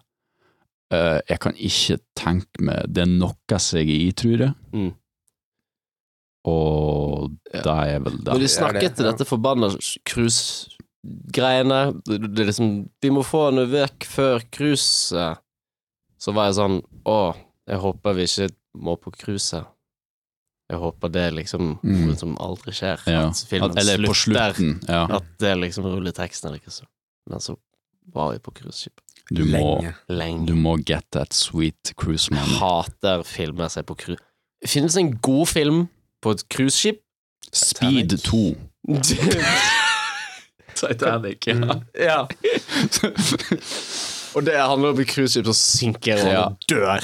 Uh, 0.90 1.20
jeg 1.28 1.38
kan 1.38 1.54
ikke 1.54 2.00
tenke 2.18 2.64
meg 2.66 2.88
Det 2.90 3.04
er 3.04 3.10
noe 3.12 3.58
CGI, 3.58 4.10
tror 4.12 4.40
jeg. 4.40 4.54
Mm. 4.72 4.94
Og 6.50 7.30
det 7.52 7.66
er 7.66 8.00
vel 8.00 8.16
det. 8.16 8.26
Når 8.32 8.40
de 8.40 8.46
det, 8.46 8.50
snakket 8.50 8.96
til 8.96 9.06
dette 9.06 9.26
forbanna 9.28 9.68
cruisegreiene 10.08 11.80
det, 12.06 12.18
det 12.32 12.42
er 12.42 12.48
liksom, 12.48 12.72
De 13.02 13.10
må 13.12 13.22
få 13.22 13.50
henne 13.50 13.66
vekk 13.70 14.08
før 14.08 14.46
cruiset. 14.50 15.38
Så 16.20 16.32
var 16.36 16.48
jeg 16.48 16.58
sånn 16.58 16.80
Å, 17.08 17.20
jeg 17.68 17.80
håper 17.84 18.16
vi 18.16 18.26
ikke 18.28 18.50
må 18.76 18.96
på 19.00 19.10
cruiset. 19.16 19.64
Jeg 20.70 20.78
håper 20.78 21.08
det 21.10 21.32
liksom 21.34 21.78
Mm. 21.82 22.14
som 22.16 22.36
aldri 22.38 22.70
skjer. 22.72 23.00
ja. 23.10 23.28
At 23.28 23.44
filmen 23.48 23.70
At, 23.70 23.78
eller 23.78 23.96
slutter. 24.14 24.52
slutten. 24.54 24.80
Ja. 24.88 25.06
At 25.16 25.24
det 25.40 25.56
liksom 25.58 25.84
ruller 25.84 26.12
teksten 26.12 26.46
eller 26.48 26.58
ikke 26.60 26.70
så. 26.70 26.84
Men 27.28 27.38
så 27.40 27.56
var 28.14 28.32
vi 28.32 28.38
på 28.38 28.50
cruiseskip. 28.54 29.00
Du, 29.30 29.44
må. 29.44 29.82
Lenge. 30.08 30.46
du 30.46 30.54
må 30.54 30.76
get 30.86 31.04
that 31.12 31.32
sweet 31.34 31.92
cruise 31.96 32.30
man. 32.32 32.46
Hater 32.60 33.22
filmer 33.22 33.68
seg 33.68 33.84
på 33.86 33.94
cruise. 33.96 34.22
Finnes 34.66 34.96
en 34.96 35.16
god 35.18 35.46
film 35.48 35.88
på 36.22 36.30
et 36.30 36.48
cruiseskip? 36.48 37.00
Speed 37.52 38.18
2. 38.22 38.54
Titanic, 40.74 41.46
ja. 41.46 41.80
ja. 41.98 42.20
Og 44.34 44.44
det 44.46 44.54
handler 44.56 44.88
om 44.94 45.00
et 45.02 45.08
cruiseskip 45.10 45.46
som 45.50 45.54
synker 45.58 46.20
og 46.22 46.30
Ja. 46.32 46.44
dør. 46.70 47.00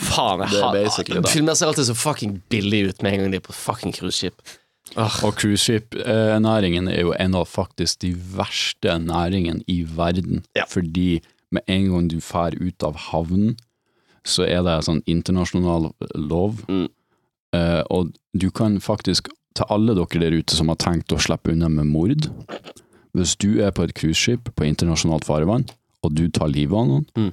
Faen, 0.00 0.42
jeg 0.50 0.62
har. 0.62 1.28
Filmer 1.30 1.54
ser 1.54 1.70
alltid 1.70 1.86
så 1.86 1.94
fucking 1.94 2.40
billig 2.50 2.88
ut 2.88 3.02
med 3.02 3.14
en 3.14 3.24
gang 3.24 3.34
de 3.34 3.38
er 3.38 3.44
på 3.44 3.54
fucking 3.54 3.94
cruiseskip. 3.94 4.40
Og 4.96 5.34
cruiseskip-næringen 5.40 6.88
er 6.92 7.00
jo 7.06 7.14
en 7.18 7.34
av 7.38 7.46
faktisk 7.50 8.02
de 8.04 8.12
verste 8.36 8.98
næringene 9.00 9.64
i 9.70 9.82
verden. 9.96 10.44
Ja. 10.58 10.66
Fordi 10.70 11.22
med 11.54 11.62
en 11.70 11.88
gang 11.90 12.10
du 12.10 12.18
drar 12.20 12.54
ut 12.58 12.82
av 12.86 12.98
havnen, 13.10 13.56
så 14.24 14.46
er 14.48 14.62
det 14.64 14.82
sånn 14.86 15.02
internasjonal 15.10 15.90
lov. 16.16 16.62
Mm. 16.68 16.86
Uh, 17.54 17.82
og 17.92 18.14
du 18.34 18.48
kan 18.50 18.80
faktisk, 18.82 19.28
til 19.54 19.70
alle 19.70 19.94
dere 19.94 20.22
der 20.24 20.34
ute 20.34 20.56
som 20.56 20.72
har 20.72 20.78
tenkt 20.82 21.14
å 21.14 21.20
slippe 21.22 21.52
unna 21.52 21.68
med 21.70 21.86
mord 21.86 22.24
Hvis 23.14 23.36
du 23.38 23.62
er 23.62 23.70
på 23.70 23.84
et 23.84 23.92
cruiseskip 23.94 24.48
på 24.58 24.66
internasjonalt 24.66 25.22
farvann, 25.22 25.68
og 26.02 26.16
du 26.18 26.26
tar 26.34 26.50
livet 26.50 26.74
av 26.74 26.88
noen, 26.88 27.06
Mm. 27.14 27.32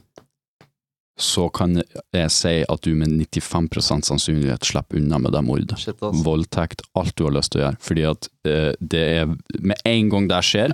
Så 1.21 1.47
kan 1.53 1.77
jeg 1.79 2.31
si 2.33 2.53
at 2.65 2.85
du 2.85 2.91
med 2.97 3.13
95% 3.21 4.09
sannsynlighet 4.09 4.65
slipper 4.67 4.99
unna 4.99 5.19
med 5.21 5.35
det 5.35 5.43
mordet 5.45 5.77
voldtekt, 6.25 6.83
alt 6.97 7.15
du 7.17 7.27
har 7.27 7.35
lyst 7.37 7.53
til 7.53 7.61
å 7.61 7.65
gjøre. 7.67 7.81
Fordi 7.85 8.07
at 8.09 8.29
det 8.43 9.01
er 9.01 9.29
med 9.61 9.77
en 9.85 10.09
gang 10.09 10.27
det 10.29 10.39
skjer, 10.45 10.73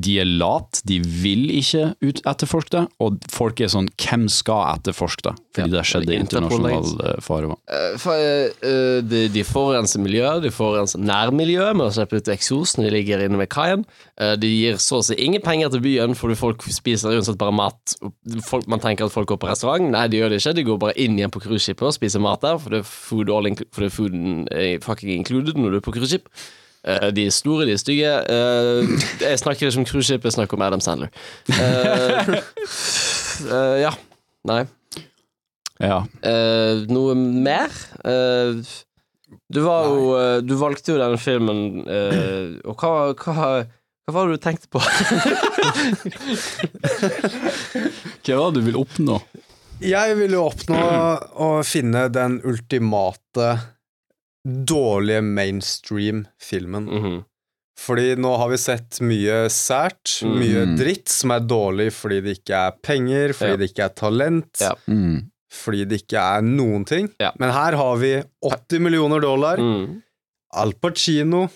de 0.00 0.16
er 0.22 0.28
late, 0.28 0.80
de 0.88 0.98
vil 1.04 1.50
ikke 1.58 1.92
ut 2.00 2.22
etterforske 2.28 2.72
det, 2.74 2.84
og 3.04 3.18
folk 3.32 3.60
er 3.60 3.70
sånn 3.72 3.90
Hvem 4.02 4.24
skal 4.32 4.78
etterforske 4.78 5.26
det? 5.28 5.34
Fordi 5.56 5.72
det 5.74 5.82
skjedde 5.88 6.14
i 6.14 6.18
internasjonal 6.22 6.88
eh, 7.04 7.18
farvann. 7.24 7.60
Eh, 7.68 7.96
for, 8.00 8.16
eh, 8.16 9.02
de, 9.04 9.22
de 9.32 9.44
forurenser 9.46 10.00
miljøet, 10.02 10.42
de 10.44 10.52
forurenser 10.54 11.02
nærmiljøet 11.04 11.76
med 11.78 11.90
å 11.90 11.92
slippe 11.94 12.20
ut 12.20 12.32
eksosen 12.32 12.86
de 12.86 12.92
ligger 12.92 13.22
inne 13.26 13.40
ved 13.40 13.50
kaien. 13.52 13.84
Eh, 14.16 14.34
de 14.40 14.48
gir 14.48 14.80
så 14.82 15.02
å 15.02 15.06
si 15.06 15.16
ingen 15.20 15.44
penger 15.44 15.72
til 15.74 15.84
byen, 15.84 16.16
fordi 16.18 16.38
folk 16.40 16.64
spiser 16.72 17.12
uansett 17.16 17.40
bare 17.40 17.54
mat. 17.56 17.96
Folk, 18.48 18.66
man 18.72 18.82
tenker 18.82 19.08
at 19.08 19.14
folk 19.14 19.28
går 19.32 19.40
på 19.42 19.52
restaurant. 19.52 19.92
Nei, 19.92 20.06
de 20.12 20.22
gjør 20.22 20.32
det 20.32 20.40
ikke. 20.40 20.56
De 20.56 20.66
går 20.70 20.82
bare 20.86 20.96
inn 21.04 21.20
igjen 21.20 21.32
på 21.32 21.44
cruiseskipet 21.44 21.90
og 21.92 21.96
spiser 21.98 22.24
mat 22.24 22.44
der, 22.44 22.58
for 22.62 22.72
det 22.72 22.82
er 22.82 22.88
food 22.88 23.32
all 23.32 23.48
in, 23.50 23.60
for 23.72 23.84
det 23.84 23.92
er 23.92 24.62
er 24.62 24.82
fucking 24.82 25.12
included 25.12 25.58
når 25.58 25.74
du 25.74 25.78
er 25.80 25.84
på 25.84 25.94
cruiseskip. 25.96 26.28
Eh, 26.82 27.08
de 27.14 27.26
er 27.28 27.34
store, 27.34 27.66
de 27.68 27.76
er 27.76 27.80
stygge. 27.80 28.12
Uh, 28.26 28.82
jeg 29.22 29.38
snakker 29.38 29.68
ikke 29.68 29.78
om 29.82 29.86
cruiseskip, 29.86 30.24
jeg 30.26 30.34
snakker 30.36 30.58
om 30.58 30.64
Adam 30.66 30.82
Sandler. 30.82 31.12
Eh, 31.48 32.32
eh, 33.48 33.76
ja. 33.84 33.92
Nei. 34.50 34.64
Ja. 35.82 36.00
Eh, 36.26 36.82
noe 36.90 37.14
mer? 37.18 37.70
Eh, 38.06 38.58
du 39.52 39.60
var 39.64 39.86
jo 39.88 40.12
eh, 40.18 40.40
Du 40.44 40.54
valgte 40.60 40.92
jo 40.92 40.98
denne 41.00 41.18
filmen, 41.20 41.82
eh, 41.86 42.58
og 42.68 42.74
hva, 42.78 43.12
hva, 43.18 43.48
hva 44.06 44.14
var 44.14 44.28
det 44.28 44.38
du 44.38 44.42
tenkte 44.42 44.68
på? 44.72 44.82
Hva 48.22 48.36
var 48.38 48.52
det 48.52 48.60
du 48.60 48.66
ville 48.66 48.82
oppnå? 48.82 49.16
Jeg 49.82 50.14
ville 50.18 50.38
oppnå 50.38 50.82
å 51.42 51.48
finne 51.66 52.04
den 52.14 52.36
ultimate 52.46 53.48
dårlige 54.46 55.22
mainstream-filmen. 55.22 56.84
Mhm. 56.88 57.24
Fordi 57.82 58.14
nå 58.20 58.36
har 58.38 58.48
vi 58.52 58.58
sett 58.60 58.98
mye 59.00 59.48
sært, 59.50 60.22
Mm. 60.22 60.38
mye 60.38 60.76
dritt 60.78 61.08
som 61.08 61.30
er 61.30 61.40
dårlig 61.40 61.90
fordi 61.92 62.20
det 62.22 62.38
ikke 62.38 62.54
er 62.68 62.70
penger, 62.82 63.32
fordi 63.32 63.50
Ja. 63.50 63.56
det 63.56 63.70
ikke 63.72 63.84
er 63.84 63.88
talent, 63.94 64.60
Ja. 64.60 64.74
Mm. 64.86 65.30
fordi 65.50 65.84
det 65.88 66.02
ikke 66.06 66.18
er 66.20 66.42
noen 66.42 66.84
ting. 66.86 67.08
Ja. 67.18 67.32
Men 67.38 67.50
her 67.50 67.72
har 67.76 67.96
vi 67.96 68.22
80 68.42 68.78
millioner 68.80 69.20
dollar, 69.20 69.56
Mm. 69.56 70.02
Al 70.54 70.72
Pacino, 70.74 71.48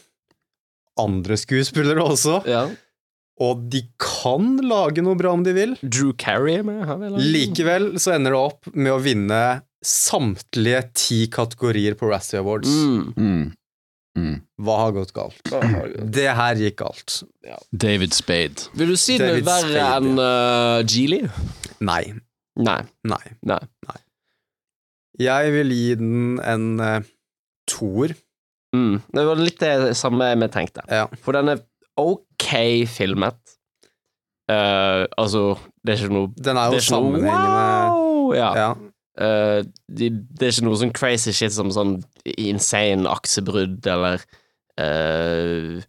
andre 0.98 1.36
skuespillere 1.36 2.00
også, 2.02 2.44
Ja. 2.46 2.68
og 3.38 3.68
de 3.68 3.82
kan 3.98 4.56
lage 4.62 5.02
noe 5.02 5.14
bra 5.14 5.32
om 5.32 5.42
de 5.44 5.52
vil. 5.52 5.76
Drew 5.86 6.12
Carey 6.14 6.56
er 6.58 6.62
med, 6.64 6.84
har 6.86 6.96
vi 6.96 7.06
eller? 7.06 7.18
Likevel 7.18 7.92
så 8.00 8.14
ender 8.14 8.30
det 8.30 8.38
opp 8.40 8.74
med 8.74 8.92
å 8.92 9.00
vinne 9.02 9.62
samtlige 9.86 10.82
ti 10.98 11.20
kategorier 11.32 11.96
på 11.98 12.10
Razzie 12.10 12.40
Awards. 12.42 12.68
Mm. 12.68 13.14
Mm. 13.16 13.46
Mm. 14.16 14.36
Hva 14.64 14.76
har 14.80 14.94
gått 14.96 15.12
galt? 15.16 15.40
Det 16.16 16.28
her 16.38 16.60
gikk 16.60 16.78
galt. 16.80 17.20
David 17.70 18.16
Spade. 18.16 18.70
Vil 18.74 18.94
du 18.94 18.98
si 19.00 19.18
den 19.20 19.36
er 19.36 19.44
verre 19.46 19.88
enn 19.98 20.16
uh, 20.16 20.80
Geely? 20.88 21.26
Nei. 21.84 22.02
Nei. 22.56 22.80
Nei. 23.04 23.22
Nei. 23.44 23.98
Jeg 25.20 25.52
vil 25.52 25.72
gi 25.72 25.90
den 26.00 26.40
en 26.44 26.66
uh, 26.80 27.04
toer. 27.68 28.16
Mm. 28.76 28.98
Det 29.12 29.26
var 29.28 29.40
litt 29.40 29.60
det 29.62 29.92
samme 29.96 30.32
vi 30.40 30.48
tenkte. 30.52 30.84
Ja. 30.88 31.06
For 31.22 31.36
den 31.36 31.52
er 31.52 31.62
ok 32.00 32.48
filmet. 32.90 33.38
Uh, 34.48 35.04
altså, 35.18 35.56
det 35.82 35.96
er 35.96 36.04
ikke 36.04 36.14
noe 36.14 36.28
Den 36.38 36.58
er 36.60 36.70
jo 36.70 36.82
sammenhengende. 36.86 37.32
wow! 37.34 38.34
Ja. 38.36 38.50
Ja. 38.56 38.68
Eh, 39.16 39.62
de, 39.88 40.10
det 40.12 40.48
er 40.48 40.52
ikke 40.52 40.66
noe 40.66 40.78
sånn 40.80 40.94
crazy 40.96 41.32
shit 41.32 41.54
som 41.54 41.70
sånn 41.72 41.96
insane 42.36 43.08
aksebrudd 43.08 43.86
eller 43.88 44.20
uh, 44.80 45.80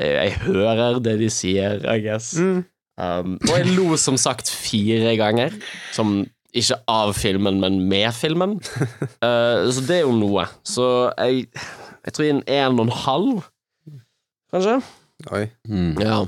Jeg 0.00 0.32
hører 0.44 0.98
det 1.04 1.16
de 1.22 1.30
sier, 1.32 1.80
I 1.88 2.00
guess. 2.04 2.34
Mm. 2.36 2.64
Um, 3.00 3.36
og 3.48 3.54
jeg 3.56 3.72
lo 3.74 3.96
som 3.98 4.18
sagt 4.20 4.50
fire 4.50 5.14
ganger. 5.18 5.54
Som 5.94 6.24
ikke 6.54 6.76
av 6.90 7.14
filmen, 7.18 7.58
men 7.62 7.80
med 7.90 8.12
filmen. 8.14 8.58
Uh, 9.22 9.64
så 9.74 9.82
det 9.88 10.00
er 10.00 10.04
jo 10.04 10.14
noe. 10.18 10.46
Så 10.66 10.86
jeg, 11.18 11.48
jeg 12.04 12.14
tror 12.16 12.28
en 12.30 12.44
en 12.46 12.78
og 12.78 12.84
en 12.86 12.94
halv, 13.04 13.42
kanskje. 14.54 14.78
Oi, 15.32 15.46
Mm. 15.70 15.94
Ja. 16.02 16.24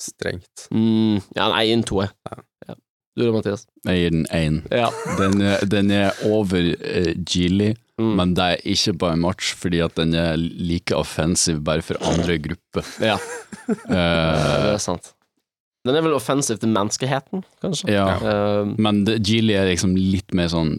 strengt. 0.00 0.68
Mm, 0.70 1.18
ja, 1.34 1.48
nei, 1.50 1.64
en 1.74 1.82
toer. 1.82 2.12
Ja. 2.30 2.38
Du 3.18 3.24
da, 3.26 3.32
Mathias? 3.34 3.66
Jeg 3.88 3.98
gir 4.04 4.14
den 4.14 4.24
én. 4.34 4.58
Ja. 4.70 4.88
Den, 5.18 5.42
den 5.72 5.90
er 5.90 6.14
over 6.30 6.72
uh, 6.78 7.12
Geely, 7.28 7.74
Mm. 7.98 8.12
men 8.14 8.30
det 8.38 8.44
er 8.46 8.60
ikke 8.70 8.92
by 8.94 9.08
much, 9.18 9.48
fordi 9.58 9.80
at 9.82 9.96
den 9.98 10.12
er 10.14 10.36
like 10.38 10.94
offensiv 10.94 11.56
bare 11.66 11.82
for 11.82 11.98
andre 12.06 12.36
grupper. 12.38 12.86
ja. 13.02 13.16
uh, 13.66 13.74
Det 13.90 14.74
er 14.76 14.78
sant. 14.78 15.08
Den 15.86 15.96
er 15.98 16.04
vel 16.06 16.14
offensiv 16.14 16.60
til 16.62 16.70
menneskeheten, 16.70 17.42
kanskje? 17.62 17.90
ja. 17.90 18.04
uh, 18.22 18.70
Men 18.78 19.02
det- 19.08 19.18
Geely 19.26 19.56
er 19.58 19.66
liksom 19.72 19.96
litt 19.98 20.30
mer 20.32 20.46
sånn 20.52 20.76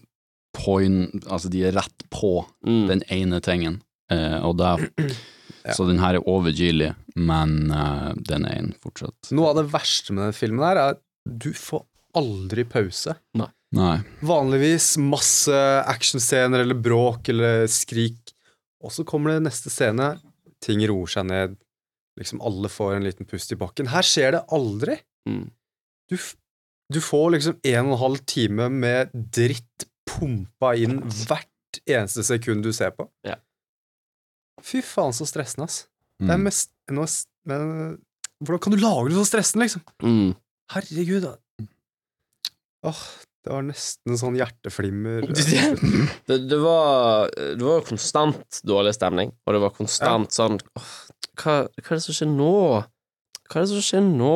point 0.55 1.11
Altså, 1.27 1.49
de 1.51 1.65
er 1.67 1.75
rett 1.75 2.07
på 2.09 2.45
mm. 2.65 2.87
den 2.87 3.03
ene 3.11 3.41
tingen, 3.43 3.81
uh, 4.15 4.39
og 4.47 4.55
det 4.63 4.71
Ja. 5.67 5.73
Så 5.75 5.83
den 5.89 5.99
her 5.99 6.15
er 6.15 6.23
over 6.25 6.53
Geely, 6.55 6.93
men 7.19 7.67
den 8.25 8.45
er 8.47 8.55
en 8.61 8.69
fortsatt. 8.79 9.27
Noe 9.35 9.49
av 9.51 9.57
det 9.59 9.65
verste 9.73 10.13
med 10.15 10.29
den 10.29 10.37
filmen 10.37 10.63
her 10.63 10.79
er 10.79 10.93
at 10.95 11.01
du 11.27 11.49
får 11.51 11.83
aldri 12.17 12.63
pause. 12.69 13.15
Nei. 13.37 13.97
Vanligvis 14.25 14.95
masse 14.97 15.53
actionscener 15.85 16.63
eller 16.63 16.75
bråk 16.81 17.29
eller 17.29 17.67
skrik, 17.69 18.33
og 18.83 18.91
så 18.95 19.03
kommer 19.05 19.35
det 19.35 19.43
neste 19.45 19.69
scene, 19.69 20.15
ting 20.63 20.81
roer 20.89 21.11
seg 21.11 21.27
ned, 21.29 21.57
liksom 22.19 22.41
alle 22.41 22.71
får 22.71 22.95
en 22.97 23.05
liten 23.05 23.27
pust 23.29 23.51
i 23.53 23.57
bakken. 23.59 23.91
Her 23.93 24.01
skjer 24.07 24.31
det 24.37 24.41
aldri. 24.55 24.97
Mm. 25.29 25.45
Du, 26.09 26.17
du 26.91 26.99
får 27.03 27.29
liksom 27.35 27.59
en 27.61 27.85
og 27.85 27.93
en 27.93 28.01
halv 28.01 28.23
time 28.27 28.69
med 28.73 29.13
dritt 29.13 29.85
pumpa 30.09 30.73
inn 30.81 30.97
hvert 31.27 31.79
eneste 31.85 32.23
sekund 32.25 32.65
du 32.65 32.71
ser 32.73 32.91
på. 32.97 33.05
Ja. 33.27 33.37
Fy 34.65 34.81
faen, 34.83 35.13
så 35.15 35.27
stressende, 35.29 35.69
ass. 35.69 35.83
Det 36.19 36.33
er 36.33 36.39
Mm. 36.41 36.43
mest 36.49 36.71
noe, 36.91 37.07
men, 37.47 37.99
Hvordan 38.43 38.59
kan 38.63 38.71
du 38.73 38.79
lage 38.81 39.09
det 39.11 39.15
så 39.19 39.25
stressende, 39.27 39.63
liksom? 39.67 39.83
Mm. 40.03 40.35
Herregud, 40.71 41.25
Åh, 42.87 43.01
det 43.43 43.51
var 43.51 43.65
nesten 43.67 44.19
sånn 44.19 44.37
hjerteflimmer. 44.39 45.27
Det, 45.29 46.37
det, 46.47 46.59
var, 46.61 47.31
det 47.33 47.63
var 47.63 47.85
konstant 47.87 48.61
dårlig 48.67 48.93
stemning, 48.97 49.33
og 49.45 49.55
det 49.55 49.61
var 49.63 49.75
konstant 49.75 50.35
sånn 50.35 50.59
oh, 50.59 50.91
hva, 51.39 51.55
hva 51.71 51.87
er 51.87 51.99
det 51.99 52.03
som 52.03 52.17
skjer 52.17 52.31
nå? 52.31 52.53
Hva 53.49 53.61
er 53.61 53.65
det 53.65 53.71
som 53.71 53.85
skjer 53.85 54.05
nå? 54.05 54.35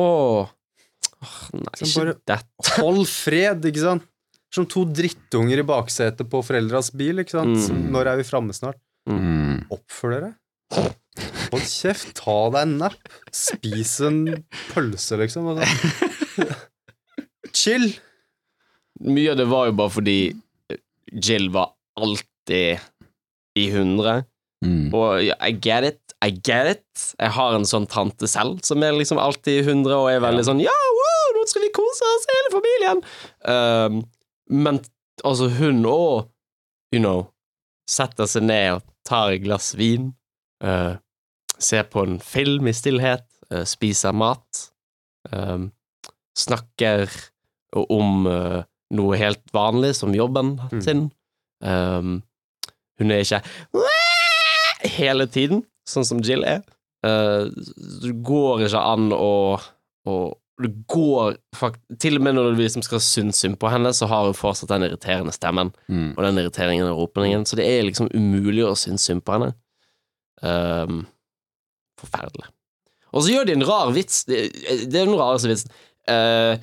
Åh, 1.24 1.36
nei, 1.56 1.74
sånn, 1.80 1.90
ikke 1.90 2.16
dette. 2.32 2.74
Hold 2.80 3.04
fred, 3.10 3.68
ikke 3.70 3.84
sant? 3.84 4.08
Som 4.54 4.68
to 4.70 4.84
drittunger 4.86 5.60
i 5.60 5.66
baksetet 5.66 6.28
på 6.30 6.40
foreldras 6.46 6.92
bil, 6.94 7.22
ikke 7.24 7.36
sant? 7.36 7.68
Mm. 7.70 7.88
Når 7.94 8.12
er 8.12 8.20
vi 8.20 8.26
framme 8.28 8.56
snart? 8.56 8.78
Mm. 9.10 9.64
Oppfør 9.74 10.16
dere. 10.16 10.32
Hold 11.52 11.66
kjeft, 11.70 12.14
ta 12.18 12.36
deg 12.54 12.60
en 12.62 12.76
napp. 12.80 13.14
Spis 13.34 13.96
en 14.06 14.20
pølse, 14.72 15.18
liksom. 15.20 15.52
Altså. 15.54 16.48
Chill. 17.58 17.90
Mye 19.02 19.32
av 19.32 19.40
det 19.40 19.48
var 19.50 19.66
jo 19.68 19.76
bare 19.78 19.90
fordi 19.90 20.18
Jill 21.12 21.48
var 21.54 21.72
alltid 21.98 22.78
i 23.58 23.66
hundre. 23.74 24.22
Mm. 24.64 24.88
Og 24.94 25.20
ja, 25.24 25.36
I 25.42 25.52
get 25.52 25.86
it, 25.86 26.14
I 26.24 26.30
get 26.30 26.70
it. 26.76 27.04
Jeg 27.18 27.34
har 27.36 27.54
en 27.56 27.66
sånn 27.68 27.86
tante 27.90 28.28
selv 28.30 28.62
som 28.66 28.82
er 28.82 28.96
liksom 28.96 29.20
alltid 29.20 29.60
i 29.60 29.66
hundre 29.66 29.98
og 30.00 30.10
er 30.12 30.24
veldig 30.24 30.46
sånn 30.46 30.62
Ja, 30.64 30.74
wow, 30.98 31.34
nå 31.36 31.44
skal 31.50 31.66
vi 31.66 31.72
kose 31.74 32.10
oss, 32.14 32.26
hele 32.30 32.52
familien! 32.54 33.04
Um, 33.44 34.02
men 34.48 34.80
altså, 35.24 35.50
hun 35.58 35.84
òg, 35.88 36.30
you 36.94 37.02
know, 37.02 37.26
setter 37.90 38.28
seg 38.30 38.46
ned 38.48 38.78
og 38.78 38.84
tar 39.06 39.34
et 39.34 39.44
glass 39.44 39.72
vin, 39.76 40.12
uh, 40.64 40.96
ser 41.60 41.88
på 41.92 42.04
en 42.06 42.18
film 42.22 42.68
i 42.70 42.76
stillhet, 42.76 43.26
uh, 43.52 43.64
spiser 43.68 44.16
mat, 44.16 44.68
um, 45.32 45.68
snakker 46.38 47.10
om 47.74 48.28
uh, 48.30 48.62
noe 48.94 49.16
helt 49.20 49.42
vanlig 49.54 49.94
som 49.98 50.14
jobben 50.14 50.54
Mm. 50.72 50.80
sin. 50.84 51.04
Um, 51.64 52.22
hun 53.00 53.10
er 53.10 53.22
ikke 53.24 53.42
hele 54.94 55.26
tiden, 55.26 55.64
sånn 55.88 56.04
som 56.06 56.20
Jill 56.24 56.44
er. 56.46 56.62
Uh, 57.04 57.50
det 58.02 58.14
går 58.24 58.64
ikke 58.66 58.80
an 58.80 59.10
å, 59.12 59.60
å 60.08 60.16
Det 60.62 60.70
går 60.86 61.34
Til 61.98 62.14
og 62.16 62.22
med 62.22 62.36
når 62.36 62.52
liksom 62.54 62.82
skal 62.86 63.00
synes 63.02 63.40
synd 63.42 63.56
på 63.58 63.68
henne, 63.72 63.90
så 63.92 64.06
har 64.06 64.24
hun 64.28 64.36
fortsatt 64.38 64.70
den 64.70 64.84
irriterende 64.86 65.32
stemmen 65.34 65.72
Mm. 65.90 66.12
og 66.16 66.22
den 66.22 66.38
irriteringen 66.38 66.86
og 66.92 66.98
ropningen, 67.08 67.42
så 67.44 67.56
det 67.58 67.66
er 67.66 67.82
liksom 67.82 68.06
umulig 68.14 68.62
å 68.64 68.76
synes 68.78 69.02
synd 69.02 69.24
på 69.26 69.32
henne. 69.34 69.52
Um, 70.42 71.06
forferdelig. 71.98 72.46
Og 73.14 73.22
så 73.24 73.32
gjør 73.34 73.46
de 73.46 73.52
en 73.58 73.66
rar 73.66 73.90
vits. 73.94 74.24
Det, 74.26 74.38
det 74.90 75.00
er 75.00 75.06
den 75.10 75.18
rareste 75.18 75.48
vitsen. 75.50 75.70
Uh, 76.10 76.58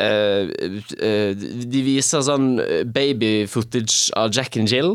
uh, 0.00 0.48
uh, 0.48 1.30
de 1.36 1.82
viser 1.84 2.24
sånn 2.24 2.54
baby-footage 2.94 4.10
av 4.16 4.32
Jack 4.32 4.56
and 4.56 4.72
Jill, 4.72 4.94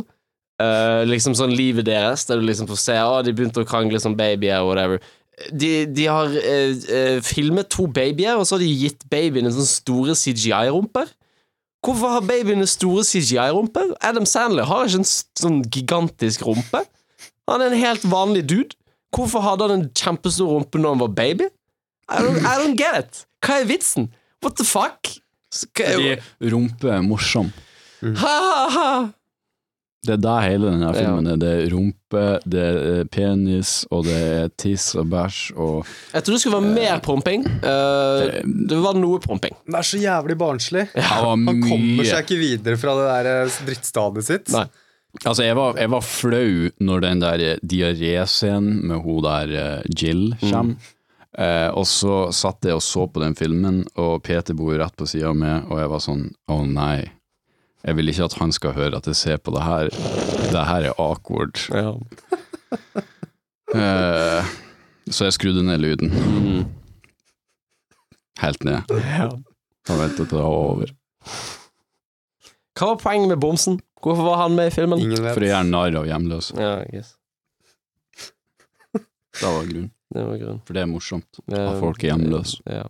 eh, 0.61 1.03
liksom 1.07 1.35
sånn 1.37 1.53
livet 1.55 1.87
deres, 1.89 2.25
der 2.29 2.39
du 2.39 2.47
liksom 2.47 2.69
får 2.69 2.81
se 2.81 2.97
Å, 3.01 3.21
de 3.25 3.33
begynte 3.35 3.63
å 3.63 3.67
krangle 3.67 3.99
som 4.01 4.15
babyer, 4.17 4.63
whatever. 4.65 5.03
De, 5.51 5.85
de 5.91 6.07
har 6.07 6.31
eh, 6.39 6.77
eh, 6.87 7.19
filmet 7.25 7.69
to 7.73 7.87
babyer, 7.91 8.37
og 8.39 8.47
så 8.47 8.55
har 8.55 8.63
de 8.63 8.71
gitt 8.71 9.05
babyene 9.11 9.51
sånne 9.51 9.71
store 9.71 10.15
CGI-rumper. 10.15 11.11
Hvorfor 11.85 12.15
har 12.15 12.25
babyene 12.25 12.65
store 12.69 13.03
CGI-rumper? 13.05 13.93
Adam 14.01 14.25
Sandler 14.25 14.65
har 14.69 14.87
ikke 14.87 15.03
en 15.03 15.11
sånn 15.11 15.59
gigantisk 15.69 16.47
rumpe. 16.47 16.81
Han 17.51 17.61
er 17.61 17.69
en 17.69 17.83
helt 17.83 18.07
vanlig 18.09 18.45
dude. 18.49 18.79
Hvorfor 19.13 19.43
hadde 19.45 19.67
han 19.67 19.75
en 19.75 19.91
kjempestor 19.95 20.49
rumpe 20.49 20.79
når 20.81 20.95
han 20.95 21.03
var 21.03 21.13
baby? 21.19 21.51
I 22.09 22.21
don't, 22.21 22.41
I 22.41 22.57
don't 22.61 22.77
get 22.79 22.97
it. 23.03 23.21
Hva 23.45 23.59
er 23.61 23.69
vitsen? 23.69 24.09
What 24.43 24.57
the 24.59 24.65
fuck? 24.67 25.13
Fordi 25.55 26.17
rumpe 26.51 26.89
er 26.91 27.05
morsom. 27.05 27.53
Ha, 28.01 28.33
ha, 28.49 28.65
ha. 28.75 28.89
Det 30.05 30.13
er 30.13 30.21
det 30.21 30.33
hele 30.45 30.69
denne 30.69 30.91
filmen 30.93 31.27
er. 31.31 31.37
Det 31.41 31.51
er 31.51 31.71
rumpe, 31.73 32.23
det 32.45 32.61
er 32.61 33.07
penis, 33.09 33.71
og 33.89 34.05
det 34.05 34.17
er 34.21 34.51
tiss 34.61 34.91
og 34.99 35.07
bæsj 35.09 35.39
og 35.55 35.79
Jeg 36.13 36.25
tror 36.27 36.35
det 36.35 36.41
skulle 36.43 36.59
være 36.59 36.75
mer 36.75 37.01
promping. 37.05 37.45
Eh, 37.65 38.41
det 38.45 38.79
var 38.83 38.97
noe 38.99 39.21
promping. 39.23 39.55
Det 39.65 39.79
er 39.79 39.89
så 39.89 40.01
jævlig 40.01 40.37
barnslig. 40.37 40.87
Han 41.09 41.45
kommer 41.63 42.05
seg 42.05 42.25
ikke 42.27 42.41
videre 42.41 42.77
fra 42.81 42.97
det 42.99 43.07
der 43.09 43.31
eh, 43.33 43.61
drittstadiet 43.69 44.29
sitt. 44.29 44.53
Nei. 44.53 44.67
Altså, 45.23 45.45
jeg 45.45 45.55
var, 45.55 45.77
jeg 45.79 45.89
var 45.93 46.03
flau 46.03 46.69
når 46.83 47.03
den 47.05 47.21
der 47.23 47.43
diaréscenen 47.63 48.81
med 48.91 48.99
hun 49.05 49.23
der 49.23 49.53
eh, 49.55 49.85
Jill 49.95 50.27
kommer. 50.43 50.91
Eh, 51.37 51.67
og 51.75 51.83
så 51.89 52.29
satt 52.31 52.63
jeg 52.63 52.77
og 52.77 52.83
så 52.83 53.05
på 53.11 53.19
den 53.23 53.35
filmen, 53.35 53.81
og 53.99 54.21
Peter 54.23 54.55
bor 54.55 54.75
rett 54.79 54.95
på 54.95 55.07
sida 55.09 55.33
av 55.33 55.39
meg, 55.39 55.65
og 55.67 55.81
jeg 55.81 55.91
var 55.91 56.03
sånn 56.03 56.25
Å 56.51 56.59
nei. 56.69 57.09
Jeg 57.85 57.97
vil 57.99 58.09
ikke 58.09 58.25
at 58.29 58.37
han 58.39 58.53
skal 58.55 58.73
høre 58.73 58.97
at 58.97 59.09
jeg 59.11 59.17
ser 59.19 59.41
på 59.43 59.53
det 59.53 59.61
her. 59.61 59.91
Det 60.49 60.63
her 60.69 60.87
er 60.89 61.01
awkward. 61.01 61.59
Ja. 61.69 61.91
Eh, 63.75 64.51
så 65.11 65.25
jeg 65.27 65.35
skrudde 65.35 65.63
ned 65.65 65.81
lyden. 65.83 66.13
Helt 68.39 68.63
ned. 68.63 68.89
Og 68.89 69.99
ventet 69.99 70.21
til 70.29 70.37
det 70.37 70.39
var 70.39 70.55
over. 70.55 70.93
Hva 72.75 72.89
var 72.93 73.01
poenget 73.01 73.33
med 73.33 73.41
Bomsen? 73.43 73.77
Hvorfor 74.01 74.27
var 74.29 74.41
han 74.43 74.55
med 74.55 74.69
i 74.71 74.73
filmen? 74.75 75.01
Ingen 75.01 75.21
vet. 75.23 75.33
For 75.33 75.45
å 75.45 75.49
gjøre 75.49 75.67
narr 75.69 75.99
av 76.01 76.07
hjemløse. 76.09 76.55
Ja, 76.61 76.73
yes. 76.93 77.13
Det 78.95 79.43
var 79.43 79.67
grunnen. 79.67 79.91
Det 80.13 80.23
var 80.27 80.37
grunnen. 80.37 80.61
For 80.67 80.73
det 80.77 80.81
er 80.83 80.89
morsomt. 80.91 81.39
Eh, 81.51 81.59
At 81.71 81.79
folk 81.81 82.03
er 82.03 82.11
hjemløse. 82.13 82.61
Ja. 82.69 82.83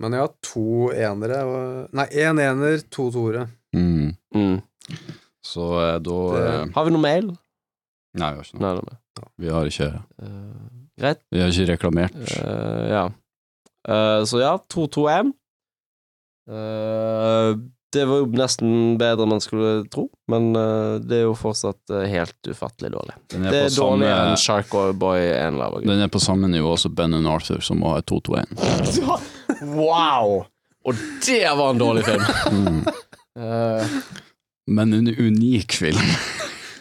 Men 0.00 0.12
jeg 0.16 0.20
har 0.22 0.30
to 0.46 0.90
enere 0.96 1.40
og 1.44 1.90
Nei, 1.98 2.06
én 2.14 2.30
en 2.30 2.38
ener, 2.44 2.78
to 2.90 3.10
toere. 3.12 3.48
Mm. 3.76 4.14
Mm. 4.34 4.62
Så 5.44 5.66
eh, 5.82 5.98
da 5.98 6.16
Det- 6.36 6.46
eh, 6.54 6.70
Har 6.74 6.84
vi 6.86 6.90
noe 6.94 7.02
mail? 7.02 7.26
Nei, 8.14 8.30
vi 8.32 8.36
har 8.36 8.44
ikke 8.44 8.60
noe. 8.60 8.62
Nei, 8.74 8.80
det. 8.80 9.26
Vi 9.38 9.48
har 9.52 9.66
ikke, 9.68 9.88
uh, 10.22 10.70
greit. 10.98 11.20
vi 11.30 11.40
har 11.42 11.48
ikke 11.52 11.66
reklamert. 11.74 12.14
Uh, 12.40 12.86
ja. 12.88 13.02
Uh, 13.88 14.22
så 14.26 14.40
ja, 14.40 14.54
2-2-1. 14.72 15.32
Eh, 16.50 17.54
det 17.92 18.04
var 18.06 18.20
jo 18.22 18.26
nesten 18.38 18.72
bedre 19.00 19.24
enn 19.26 19.32
man 19.32 19.42
skulle 19.42 19.72
tro, 19.90 20.06
men 20.30 20.50
uh, 20.54 20.98
det 21.02 21.20
er 21.20 21.24
jo 21.26 21.34
fortsatt 21.38 21.92
uh, 21.92 22.04
helt 22.06 22.50
ufattelig 22.50 22.92
dårlig. 22.94 23.16
Er, 23.34 23.48
Det 23.50 23.62
er 23.64 23.74
dårligere 23.74 24.28
enn 24.30 24.40
Shark 24.40 24.70
Boy 25.00 25.24
en 25.34 25.58
lava 25.58 25.82
den 25.82 26.02
er 26.04 26.12
på 26.12 26.22
samme 26.22 26.50
nivå 26.52 26.76
som 26.78 26.94
Ben 26.94 27.14
and 27.18 27.28
Arthur, 27.30 27.60
som 27.64 27.82
var 27.82 28.02
2-2-1. 28.06 28.46
Wow! 29.60 30.46
Og 30.86 30.96
det 31.26 31.42
var 31.58 31.74
en 31.74 31.80
dårlig 31.80 32.04
film. 32.06 32.22
Mm. 32.52 32.78
Uh, 33.36 33.98
Men 34.76 34.94
en 34.94 35.08
unik 35.08 35.72
film. 35.82 36.14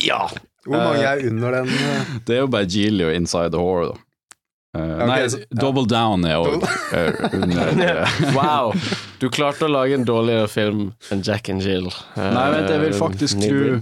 ja. 0.06 0.30
Hvor 0.70 0.78
mange 0.78 1.04
er 1.08 1.22
under 1.28 1.52
den? 1.56 1.70
eh? 1.72 2.10
Det 2.28 2.36
er 2.36 2.42
jo 2.44 2.50
bare 2.52 2.68
og 3.08 3.14
Inside 3.16 3.52
the 3.56 3.62
Horror, 3.62 3.94
da. 3.94 4.09
Eh, 4.78 4.82
okay, 4.96 5.08
nei, 5.10 5.20
så- 5.34 5.40
ja. 5.42 5.46
Double 5.64 5.86
Down 5.90 6.26
er 6.30 6.36
òg 6.38 6.62
under 7.34 7.72
eh, 7.90 8.20
Wow. 8.38 8.74
Du 9.20 9.30
klarte 9.34 9.66
å 9.66 9.72
lage 9.74 9.96
en 9.98 10.06
dårligere 10.06 10.48
film 10.52 10.84
enn 11.12 11.24
Jack 11.26 11.50
and 11.50 11.64
Jill. 11.66 11.88
Uh, 12.16 12.28
Nei, 12.36 12.44
vent, 12.54 12.70
jeg 12.70 12.84
vil 12.84 12.94
faktisk 13.00 13.42
tro 13.48 13.80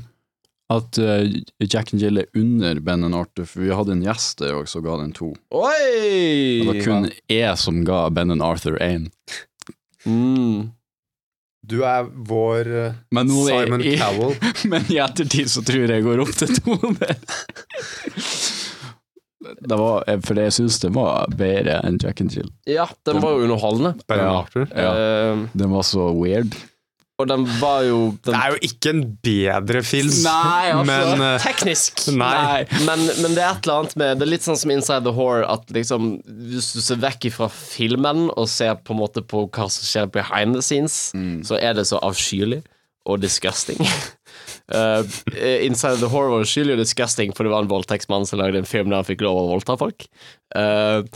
at 0.78 0.98
eh, 1.00 1.30
Jack 1.64 1.94
and 1.94 2.02
Jill 2.04 2.18
er 2.20 2.26
under 2.36 2.80
Ben 2.84 3.04
and 3.08 3.16
Arthur, 3.16 3.46
for 3.48 3.62
vi 3.64 3.70
hadde 3.72 3.94
en 3.96 4.02
gjest 4.04 4.42
der 4.42 4.56
òg 4.58 4.68
som 4.68 4.84
ga 4.84 4.98
den 5.00 5.14
to. 5.16 5.30
Oi! 5.56 6.64
Det 6.64 6.68
var 6.68 6.82
kun 6.84 7.06
jeg 7.32 7.54
som 7.62 7.84
ga 7.88 8.02
Ben 8.12 8.32
and 8.36 8.44
Arthur 8.44 8.76
én. 8.84 9.06
mm. 10.06 10.72
Du 11.68 11.82
er 11.84 12.06
vår 12.08 12.68
eh, 12.86 12.94
Men 13.12 13.28
Simon 13.32 13.82
jeg- 13.84 14.00
Cowell. 14.00 14.36
Men 14.72 14.86
i 14.92 15.00
ettertid 15.04 15.50
så 15.52 15.64
tror 15.68 15.84
jeg 15.84 15.98
jeg 16.00 16.06
går 16.08 16.22
opp 16.24 16.32
til 16.40 16.54
to 16.62 16.78
der. 17.00 17.16
Det 19.62 19.78
var, 19.80 20.04
eh, 20.08 20.20
for 20.24 20.36
jeg 20.42 20.54
syns 20.58 20.80
det 20.84 20.94
var 20.96 21.28
bedre 21.38 21.80
enn 21.88 22.00
Jack 22.04 22.22
and 22.22 22.34
Jill. 22.36 22.50
Ja, 22.70 22.88
den 23.08 23.22
var 23.24 23.38
jo 23.38 23.46
underholdende. 23.48 23.96
Ben 24.08 24.20
Ja. 24.24 24.32
Arthur. 24.42 24.68
Ja. 24.76 24.92
Eh, 24.96 25.46
Den 25.54 25.72
var 25.72 25.86
så 25.88 26.10
weird. 26.14 26.56
og 27.20 27.28
den 27.28 27.46
var 27.60 27.82
jo 27.82 28.12
den, 28.24 28.34
Det 28.34 28.36
er 28.36 28.52
jo 28.54 28.58
ikke 28.62 28.90
en 28.94 29.00
bedre 29.26 29.82
film, 29.84 30.12
Nei, 30.24 30.70
altså 30.70 30.86
men 30.86 31.22
uh, 31.24 31.40
Teknisk. 31.42 32.04
Nei. 32.14 32.66
Men, 32.86 33.00
men 33.24 33.34
det 33.34 33.42
er 33.42 33.56
et 33.56 33.66
eller 33.66 33.80
annet 33.80 33.96
med 33.98 34.20
Det 34.20 34.28
er 34.28 34.32
litt 34.36 34.46
sånn 34.46 34.60
som 34.62 34.70
Inside 34.76 35.04
the 35.08 35.14
Horror, 35.18 35.42
at 35.50 35.66
liksom 35.74 36.12
hvis 36.52 36.74
du 36.78 36.82
ser 36.86 37.02
vekk 37.02 37.32
fra 37.34 37.48
filmen 37.50 38.28
og 38.38 38.46
ser 38.48 38.76
på 38.86 38.94
en 38.94 39.00
måte 39.02 39.24
på 39.26 39.48
hva 39.50 39.66
som 39.66 39.82
skjer 39.90 40.12
behind 40.14 40.54
the 40.54 40.62
scenes, 40.62 41.00
så 41.48 41.58
er 41.58 41.74
det 41.74 41.88
så 41.90 41.98
avskyelig 42.06 42.62
og 43.08 43.22
disgusting. 43.24 43.82
Uh, 44.68 45.04
Inside 45.64 46.02
the 46.02 46.10
Horror 46.12 46.42
var 46.42 46.74
og 46.74 46.82
disgusting, 46.82 47.32
for 47.34 47.48
det 47.48 47.54
var 47.54 47.64
en 47.64 47.72
voldtektsmann 47.72 48.28
som 48.28 48.42
lagde 48.42 48.60
en 48.60 48.68
film 48.68 48.92
der 48.92 49.00
han 49.00 49.08
fikk 49.08 49.24
lov 49.24 49.40
å 49.40 49.50
voldta 49.54 49.78
folk. 49.80 50.08
Uh, 50.56 51.08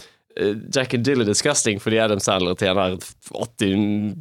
Jack 0.71 0.93
and 0.95 1.07
Jill 1.07 1.21
er 1.21 1.27
disgusting 1.27 1.81
fordi 1.83 1.99
Adam 1.99 2.21
Sandler 2.23 2.55
tjener 2.55 2.95
80 3.35 4.15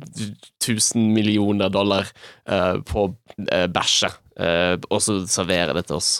000 0.67 1.07
millioner 1.15 1.71
dollar 1.71 2.11
uh, 2.51 2.81
på 2.83 3.07
uh, 3.13 3.67
bæsje, 3.71 4.11
uh, 4.41 4.77
og 4.91 5.03
så 5.05 5.21
serverer 5.31 5.77
det 5.79 5.87
til 5.89 6.01
oss. 6.01 6.13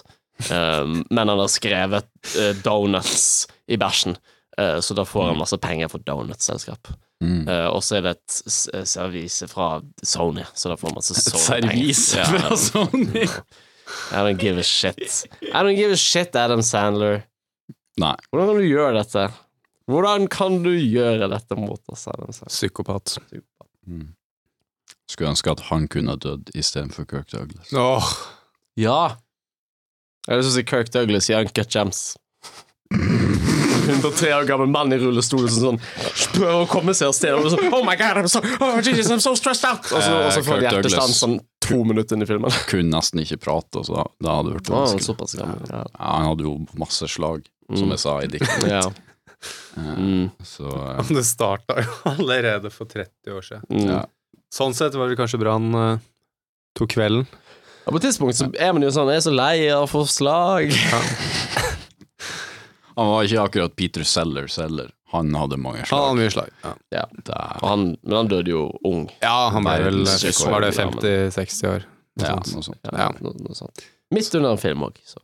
Um, 0.49 1.03
men 1.11 1.29
han 1.29 1.37
har 1.37 1.51
skrevet 1.53 2.07
donuts 2.65 3.49
i 3.69 3.77
bæsjen, 3.81 4.17
så 4.57 4.95
da 4.97 5.05
får 5.09 5.31
han 5.31 5.39
masse 5.41 5.57
penger 5.63 5.89
for 5.89 6.03
donutselskap. 6.05 6.91
Mm. 7.21 7.43
Uh, 7.49 7.67
og 7.75 7.83
så 7.85 7.99
er 7.99 8.05
det 8.07 8.13
et 8.17 8.87
servise 8.89 9.45
fra 9.51 9.67
Sony, 10.03 10.45
så 10.57 10.71
da 10.73 10.77
får 10.81 10.89
man 10.89 10.97
masse 11.03 11.13
Et 11.19 11.27
Sony-penger. 11.27 11.93
servis 11.93 12.05
Ja, 12.17 12.25
fra 12.25 12.57
Sony. 12.57 13.27
I 14.15 14.23
don't 14.25 14.39
give 14.41 14.57
a 14.57 14.63
shit. 14.65 15.27
I 15.43 15.61
don't 15.67 15.77
give 15.77 15.91
a 15.93 15.99
shit, 16.01 16.37
Adam 16.39 16.63
Sandler. 16.63 17.25
Nei. 18.01 18.15
Hvordan 18.31 18.49
kan 18.55 18.61
du 18.63 18.69
gjøre 18.71 18.95
dette? 19.03 19.27
Hvordan 19.91 20.29
kan 20.31 20.61
du 20.63 20.71
gjøre 20.79 21.29
dette 21.33 21.57
mot 21.59 21.83
oss, 21.93 22.07
Adam 22.09 22.33
Sandler? 22.33 22.55
Psykopat. 22.55 23.17
Mm. 23.87 24.07
Skulle 25.11 25.33
ønske 25.35 25.51
at 25.51 25.65
han 25.69 25.89
kunne 25.91 26.15
ha 26.15 26.21
dødd 26.23 26.53
istedenfor 26.55 27.05
Kirk 27.11 27.29
Douglas. 27.35 27.73
Åh, 27.75 28.13
Ja! 28.79 29.17
Jeg 30.29 30.37
har 30.37 30.39
lyst 30.43 30.53
til 30.53 30.55
å 30.55 30.59
si 30.61 30.67
Kirk 30.71 30.91
Douglas 30.95 31.29
i 31.33 31.35
Uncut 31.35 31.75
Gems. 31.75 32.03
103 33.91 34.31
år 34.37 34.47
gammel 34.49 34.71
mann 34.73 34.93
i 34.95 34.99
rullestol 35.01 35.47
som 35.51 35.65
sånn 35.65 35.81
prøver 36.37 36.63
å 36.63 36.69
komme 36.71 36.95
seg 36.97 37.11
av 37.11 37.17
sted. 37.19 37.35
Og 37.37 37.51
sånn, 37.53 37.69
oh 37.75 37.85
my 37.87 37.97
god, 38.01 38.21
I'm 38.23 38.29
so, 38.31 38.43
oh 38.61 38.79
Jesus, 38.81 39.11
I'm 39.13 39.23
so 39.25 39.35
stressed 39.39 39.67
out! 39.69 39.85
Og 39.93 40.01
så, 40.03 40.15
og 40.25 40.33
så 40.35 40.41
Eh, 40.41 40.47
får 40.47 40.57
han 40.59 40.67
hjertestans 40.69 41.21
sånn 41.25 41.37
to 41.67 41.83
minutter 41.85 42.17
inn 42.19 42.25
i 42.25 42.29
filmen. 42.31 42.55
Kunne 42.71 42.91
nesten 42.97 43.23
ikke 43.25 43.39
prate, 43.47 43.85
så 43.87 43.99
da, 44.01 44.07
da 44.27 44.39
hadde 44.41 44.53
det 44.55 44.59
vært 44.61 44.73
vanskelig. 44.75 45.45
Ah. 45.45 45.55
Ja. 45.71 45.83
Ja, 45.85 46.11
han 46.17 46.29
hadde 46.33 46.47
jo 46.49 46.57
masse 46.81 47.09
slag, 47.11 47.47
som 47.71 47.87
Mm. 47.87 47.95
jeg 47.95 48.03
sa 48.07 48.17
i 48.25 48.31
diktet. 48.37 48.67
Ja. 48.77 48.85
Eh, 48.91 48.97
Mm. 49.81 50.27
Så 50.45 50.67
uh, 50.69 50.99
det 51.17 51.23
starta 51.25 51.79
jo 51.81 51.93
allerede 52.11 52.69
for 52.75 52.85
30 52.91 53.33
år 53.33 53.45
siden. 53.47 53.63
Mm. 53.71 53.87
ja. 53.95 54.01
Sånn 54.53 54.75
sett 54.75 54.97
var 54.99 55.09
det 55.09 55.17
kanskje 55.17 55.39
bra 55.41 55.55
han 55.57 55.71
uh, 55.75 56.03
tok 56.77 56.91
kvelden. 56.97 57.23
Ja, 57.87 57.93
på 57.95 57.97
et 57.97 58.05
tidspunkt 58.05 58.37
så 58.37 58.51
er 58.61 58.75
man 58.77 58.83
jo 58.85 58.91
sånn 58.93 59.09
Jeg 59.09 59.23
er 59.23 59.25
så 59.25 59.33
lei 59.33 59.55
av 59.73 59.87
forslag. 59.89 60.69
Han 63.01 63.11
var 63.15 63.27
ikke 63.29 63.45
akkurat 63.49 63.77
Peter 63.81 64.05
Sellers 64.07 64.59
heller. 64.61 64.91
Han 65.15 65.33
hadde 65.35 65.57
mange 65.59 65.81
Han 65.83 65.89
slag. 65.91 66.03
hadde 66.05 66.21
mye 66.21 66.31
slag. 66.37 66.51
Ja, 66.63 66.75
Ja. 67.01 67.05
Og 67.63 67.69
han, 67.73 67.87
men 68.05 68.17
han 68.21 68.29
døde 68.31 68.53
jo 68.53 68.67
ung. 68.87 69.09
ja 69.25 69.49
han 69.51 69.65
ble 69.67 69.79
vel 69.89 70.05
Var 70.05 70.67
det 70.67 70.75
50-60 70.77 71.71
år? 71.73 71.87
Noe 72.21 72.27
Ja, 72.29 72.35
sånt. 72.37 72.53
noe 72.55 72.63
sånt. 72.69 72.81
Ja, 72.85 72.99
Ja. 73.07 73.09
Noe, 73.25 73.35
noe 73.41 73.57
sånt. 73.57 73.87
Midt 74.13 74.35
under 74.35 74.51
en 74.55 74.59
film 74.61 74.83
òg, 74.87 74.99
så. 75.07 75.19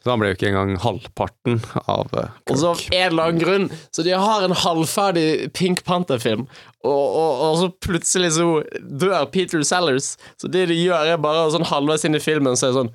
Så 0.00 0.08
han 0.14 0.20
ble 0.22 0.30
jo 0.30 0.36
ikke 0.38 0.48
engang 0.48 0.78
halvparten 0.80 1.58
av 1.84 2.08
eh, 2.16 2.30
Og 2.48 2.56
så 2.56 2.70
av 2.70 2.78
Kirk. 2.80 2.94
en 2.96 3.10
eller 3.10 3.26
annen 3.28 3.40
grunn 3.42 3.66
Så 3.92 4.00
de 4.06 4.14
har 4.16 4.46
en 4.46 4.54
halvferdig 4.56 5.50
Pink 5.52 5.82
Panther-film, 5.84 6.46
og, 6.80 7.02
og, 7.20 7.42
og 7.44 7.58
så 7.60 7.66
plutselig 7.84 8.30
så 8.38 8.46
dør 8.80 9.26
Peter 9.34 9.60
Sellers. 9.66 10.14
Så 10.40 10.48
det 10.48 10.62
de 10.70 10.78
gjør, 10.78 11.04
er 11.12 11.20
bare 11.20 11.50
sånn 11.52 11.68
halvveis 11.68 12.06
inn 12.08 12.16
i 12.16 12.22
filmen 12.24 12.56
så 12.56 12.70
er 12.70 12.72
det 12.72 12.78
sånn 12.80 12.94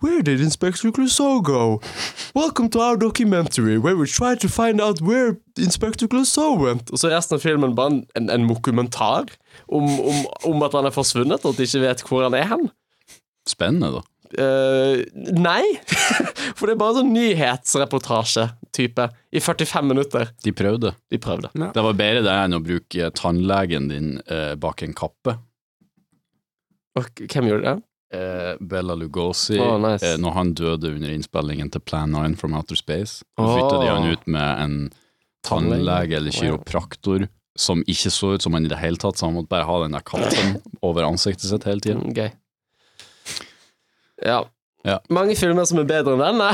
Where 0.00 0.20
did 0.20 0.42
Inspector 0.42 0.92
Clouseau 0.92 1.42
go? 1.42 1.80
Welcome 2.34 2.68
to 2.70 2.80
our 2.80 2.98
documentary, 2.98 3.78
where 3.78 3.96
we 3.96 4.06
try 4.06 4.34
to 4.34 4.46
find 4.46 4.78
out 4.78 5.00
where 5.00 5.38
Inspector 5.56 6.06
Clouseau 6.06 6.58
went. 6.60 6.90
Og 6.92 7.00
så 7.00 7.08
er 7.08 7.14
resten 7.16 7.38
av 7.38 7.40
filmen 7.40 7.72
bare 7.78 7.94
en, 7.94 8.02
en, 8.18 8.28
en 8.34 8.44
dokumentar 8.50 9.32
om, 9.72 9.86
om, 9.88 10.18
om 10.50 10.66
at 10.68 10.76
han 10.76 10.84
er 10.90 10.92
forsvunnet, 10.92 11.40
og 11.46 11.54
at 11.54 11.62
de 11.62 11.68
ikke 11.70 11.80
vet 11.86 12.04
hvor 12.10 12.26
han 12.26 12.36
er 12.36 12.44
hen. 12.50 12.68
Spennende, 13.48 13.94
da. 13.96 14.04
Uh, 14.36 15.00
nei. 15.32 15.64
For 16.58 16.68
det 16.68 16.76
er 16.76 16.82
bare 16.84 16.98
sånn 16.98 17.16
nyhetsreportasje-type 17.16 19.08
i 19.32 19.40
45 19.40 19.92
minutter. 19.94 20.28
De 20.44 20.52
prøvde. 20.52 20.92
De 21.08 21.16
prøvde. 21.16 21.54
Det 21.56 21.88
var 21.88 21.96
bedre 21.96 22.26
det 22.28 22.36
enn 22.44 22.60
å 22.60 22.64
bruke 22.68 23.08
tannlegen 23.16 23.88
din 23.88 24.16
uh, 24.28 24.52
bak 24.60 24.84
en 24.84 24.92
kappe. 24.98 25.38
Og 27.00 27.28
hvem 27.32 27.54
gjorde 27.54 27.70
det? 27.70 27.78
Eh, 28.16 28.52
Bella 28.60 28.94
Lugosi, 28.96 29.58
oh, 29.60 29.76
nice. 29.82 30.06
eh, 30.06 30.16
når 30.22 30.36
han 30.38 30.52
døde 30.56 30.92
under 30.94 31.12
innspillingen 31.12 31.70
til 31.74 31.82
Plan 31.84 32.12
9 32.14 32.36
from 32.40 32.54
Outer 32.56 32.78
Space, 32.78 33.20
så 33.36 33.44
oh. 33.44 33.52
flytta 33.54 33.80
de 33.82 33.90
han 33.92 34.08
ut 34.12 34.26
med 34.26 34.62
en 34.64 34.76
Tannlege. 35.46 36.16
eller 36.16 36.16
eller 36.16 36.32
Wow. 36.32 36.40
kiropraktor 36.40 37.28
som 37.56 37.80
ikke 37.88 38.10
så 38.12 38.34
ut 38.34 38.42
som 38.42 38.52
han 38.56 38.66
i 38.66 38.68
det 38.68 38.78
hele 38.80 38.96
tatt, 39.00 39.16
så 39.16 39.26
han 39.28 39.34
måtte 39.36 39.48
bare 39.52 39.64
ha 39.68 39.78
den 39.82 39.94
der 39.96 40.04
kappen 40.04 40.58
over 40.86 41.06
ansiktet 41.08 41.48
sitt 41.48 41.64
hele 41.64 41.80
tida. 41.80 42.00
Okay. 42.10 42.30
Ja. 44.24 44.42
Ja. 44.86 44.98
Mange 45.10 45.34
filmer 45.36 45.64
som 45.66 45.80
er 45.82 45.88
bedre 45.88 46.14
enn 46.14 46.22
denne. 46.22 46.50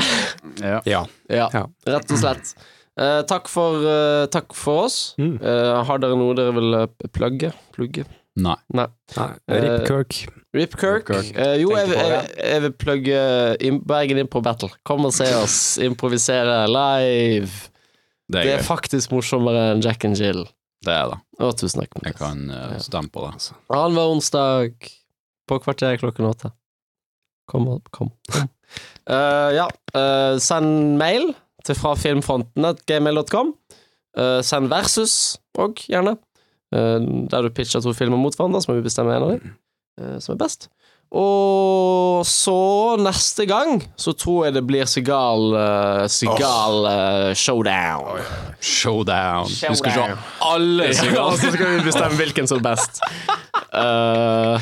Ja. 0.63 0.79
Ja. 0.87 1.03
Ja, 1.29 1.67
rett 1.87 2.11
og 2.11 2.17
slett. 2.21 2.55
Eh, 2.93 3.21
takk, 3.29 3.47
for, 3.49 3.81
eh, 3.89 4.25
takk 4.33 4.53
for 4.57 4.85
oss. 4.87 4.97
Mm. 5.17 5.35
Eh, 5.41 5.83
har 5.87 6.01
dere 6.01 6.17
noe 6.17 6.35
dere 6.37 6.53
vil 6.55 6.75
eh, 6.77 6.87
plugge? 7.13 7.51
Plugge? 7.73 8.05
Nei. 8.35 8.55
Nei. 8.73 8.87
Nei, 9.17 9.27
Rip 9.61 9.83
Kirk. 9.87 10.15
Rip 10.57 10.73
Kirk. 10.79 11.09
Rip 11.09 11.27
Kirk. 11.27 11.37
Uh, 11.37 11.53
jo, 11.61 11.73
jeg, 11.77 11.91
jeg, 11.93 12.31
jeg 12.39 12.63
vil 12.63 12.73
plugge 12.81 13.19
in 13.67 13.77
Bergen 13.85 14.17
Impro 14.23 14.41
Battle. 14.41 14.71
Kom 14.87 15.05
og 15.05 15.13
se 15.13 15.27
oss 15.37 15.57
improvisere 15.85 16.63
live. 16.71 17.51
Det 18.25 18.41
Det 18.41 18.53
er 18.55 18.57
er 18.57 18.65
faktisk 18.65 19.11
morsommere 19.13 19.67
enn 19.75 19.83
Jack 19.85 20.05
and 20.07 20.17
Jill. 20.17 20.45
Det 20.83 20.91
er 20.95 21.11
det. 21.13 21.19
Og 21.45 21.53
tusen 21.59 21.83
takk. 21.83 21.93
Jeg 22.07 22.17
kan 22.17 22.41
uh, 22.49 22.73
stemme 22.81 23.11
på 23.13 23.27
det. 23.27 23.51
Annenhver 23.69 24.15
onsdag 24.15 24.89
på 25.47 25.59
kvarter 25.63 25.99
klokken 26.01 26.25
åtte. 26.31 26.49
Kom, 27.51 27.67
og- 27.77 27.89
kom. 27.91 28.11
kom. 28.31 28.49
Eh, 29.03 29.49
ja, 29.57 29.65
uh, 29.97 30.37
send 30.39 30.93
mail 30.97 31.33
til 31.67 31.75
frafilmfronten.gmail.com. 31.75 33.49
Uh, 34.17 34.39
send 34.45 34.69
versus 34.71 35.35
òg, 35.59 35.81
gjerne. 35.91 36.15
Eh, 36.73 37.09
der 37.29 37.45
du 37.45 37.53
pitcher 37.53 37.83
to 37.83 37.93
filmer 37.97 38.19
mot 38.19 38.35
hverandre, 38.37 38.61
så 38.63 38.71
må 38.71 38.79
vi 38.79 38.87
bestemme 38.87 39.13
en 39.13 39.27
av 39.27 39.35
dem 39.35 39.53
eh, 40.01 40.17
som 40.23 40.33
er 40.35 40.41
best. 40.45 40.69
Og 41.13 42.23
så, 42.25 42.57
neste 42.97 43.45
gang, 43.45 43.83
så 44.01 44.15
tror 44.17 44.47
jeg 44.47 44.55
det 44.55 44.63
blir 44.65 44.87
Sigal 44.89 45.51
uh, 45.53 46.07
Sigal 46.09 46.87
uh, 46.87 47.33
showdown. 47.37 48.23
Showdown. 48.57 49.45
Vi 49.45 49.75
skal 49.77 49.93
se 49.93 50.07
alle 50.47 50.87
Sigal, 50.97 51.35
så 51.37 51.51
skal 51.53 51.75
vi 51.75 51.83
bestemme 51.85 52.17
hvilken 52.17 52.49
som 52.49 52.63
er 52.63 52.65
best. 52.71 53.03
Uh, 53.69 54.57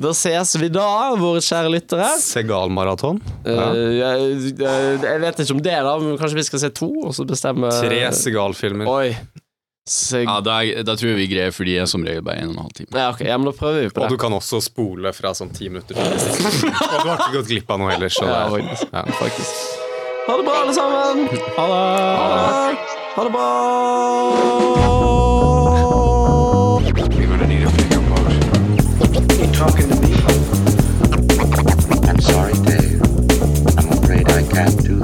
da 0.00 0.14
ses 0.16 0.54
vi 0.56 0.70
da, 0.72 0.86
våre 1.20 1.42
kjære 1.44 1.74
lyttere. 1.74 2.08
Segal-maraton. 2.22 3.18
Eh, 3.44 3.76
jeg, 3.98 4.54
jeg 4.62 5.20
vet 5.26 5.42
ikke 5.42 5.56
om 5.58 5.62
det, 5.66 5.76
da, 5.84 5.94
men 6.00 6.16
kanskje 6.20 6.38
vi 6.38 6.46
skal 6.48 6.62
se 6.62 6.70
to, 6.80 6.88
og 7.04 7.12
så 7.16 7.26
bestemme 7.28 7.68
Tre 7.82 8.00
Segal-filmer. 8.16 8.88
Oi. 8.88 9.10
Seg... 9.88 10.26
Ja, 10.28 10.40
da, 10.44 10.60
da 10.84 10.94
tror 10.98 11.10
jeg 11.14 11.18
vi 11.22 11.26
greier, 11.32 11.50
for 11.56 11.64
de 11.66 11.78
er 11.80 11.86
som 11.90 12.04
regel 12.06 12.22
bare 12.22 12.36
er 12.38 12.44
en 12.44 12.52
og 12.52 12.56
en 12.58 12.62
halv 12.66 12.74
time. 12.76 12.92
Ja, 12.94 13.08
ok, 13.10 13.20
ja, 13.26 13.36
men 13.40 13.48
da 13.48 13.54
prøver 13.56 13.80
vi 13.86 13.88
på 13.90 14.00
det 14.00 14.06
Og 14.06 14.12
du 14.14 14.18
kan 14.20 14.32
også 14.36 14.60
spole 14.62 15.12
fra 15.16 15.32
sånn 15.34 15.50
ti 15.56 15.68
minutter. 15.72 15.94
til. 15.96 16.04
Og 16.04 16.98
du 17.00 17.08
har 17.08 17.16
ikke 17.24 17.36
gått 17.40 17.50
glipp 17.50 17.70
av 17.74 17.80
noe 17.82 17.94
ellers. 17.96 18.14
Så 18.20 18.28
Ja, 18.28 18.44
faktisk. 18.52 18.86
ja. 18.92 19.02
faktisk. 19.18 19.52
Ha 20.28 20.36
det 20.36 20.44
bra, 20.46 20.56
alle 20.62 20.74
sammen! 20.76 21.26
Ha 21.56 21.64
det! 21.72 22.76
Ha 23.16 23.24
det 23.24 23.32
bra! 23.34 23.48
det 27.16 27.26
gonna 27.26 27.46
need 27.46 27.64
a 27.64 27.70
bigger 27.74 28.00
boat. 28.10 28.30
You 29.40 29.46
talking 29.52 29.88
to 29.88 29.96
me? 30.04 30.12
I'm 32.06 32.20
sorry, 32.20 32.52
Dave. 32.68 33.00
I'm 33.78 33.88
afraid 33.98 34.28
I 34.28 34.42
can't 34.54 34.76
do 34.84 34.99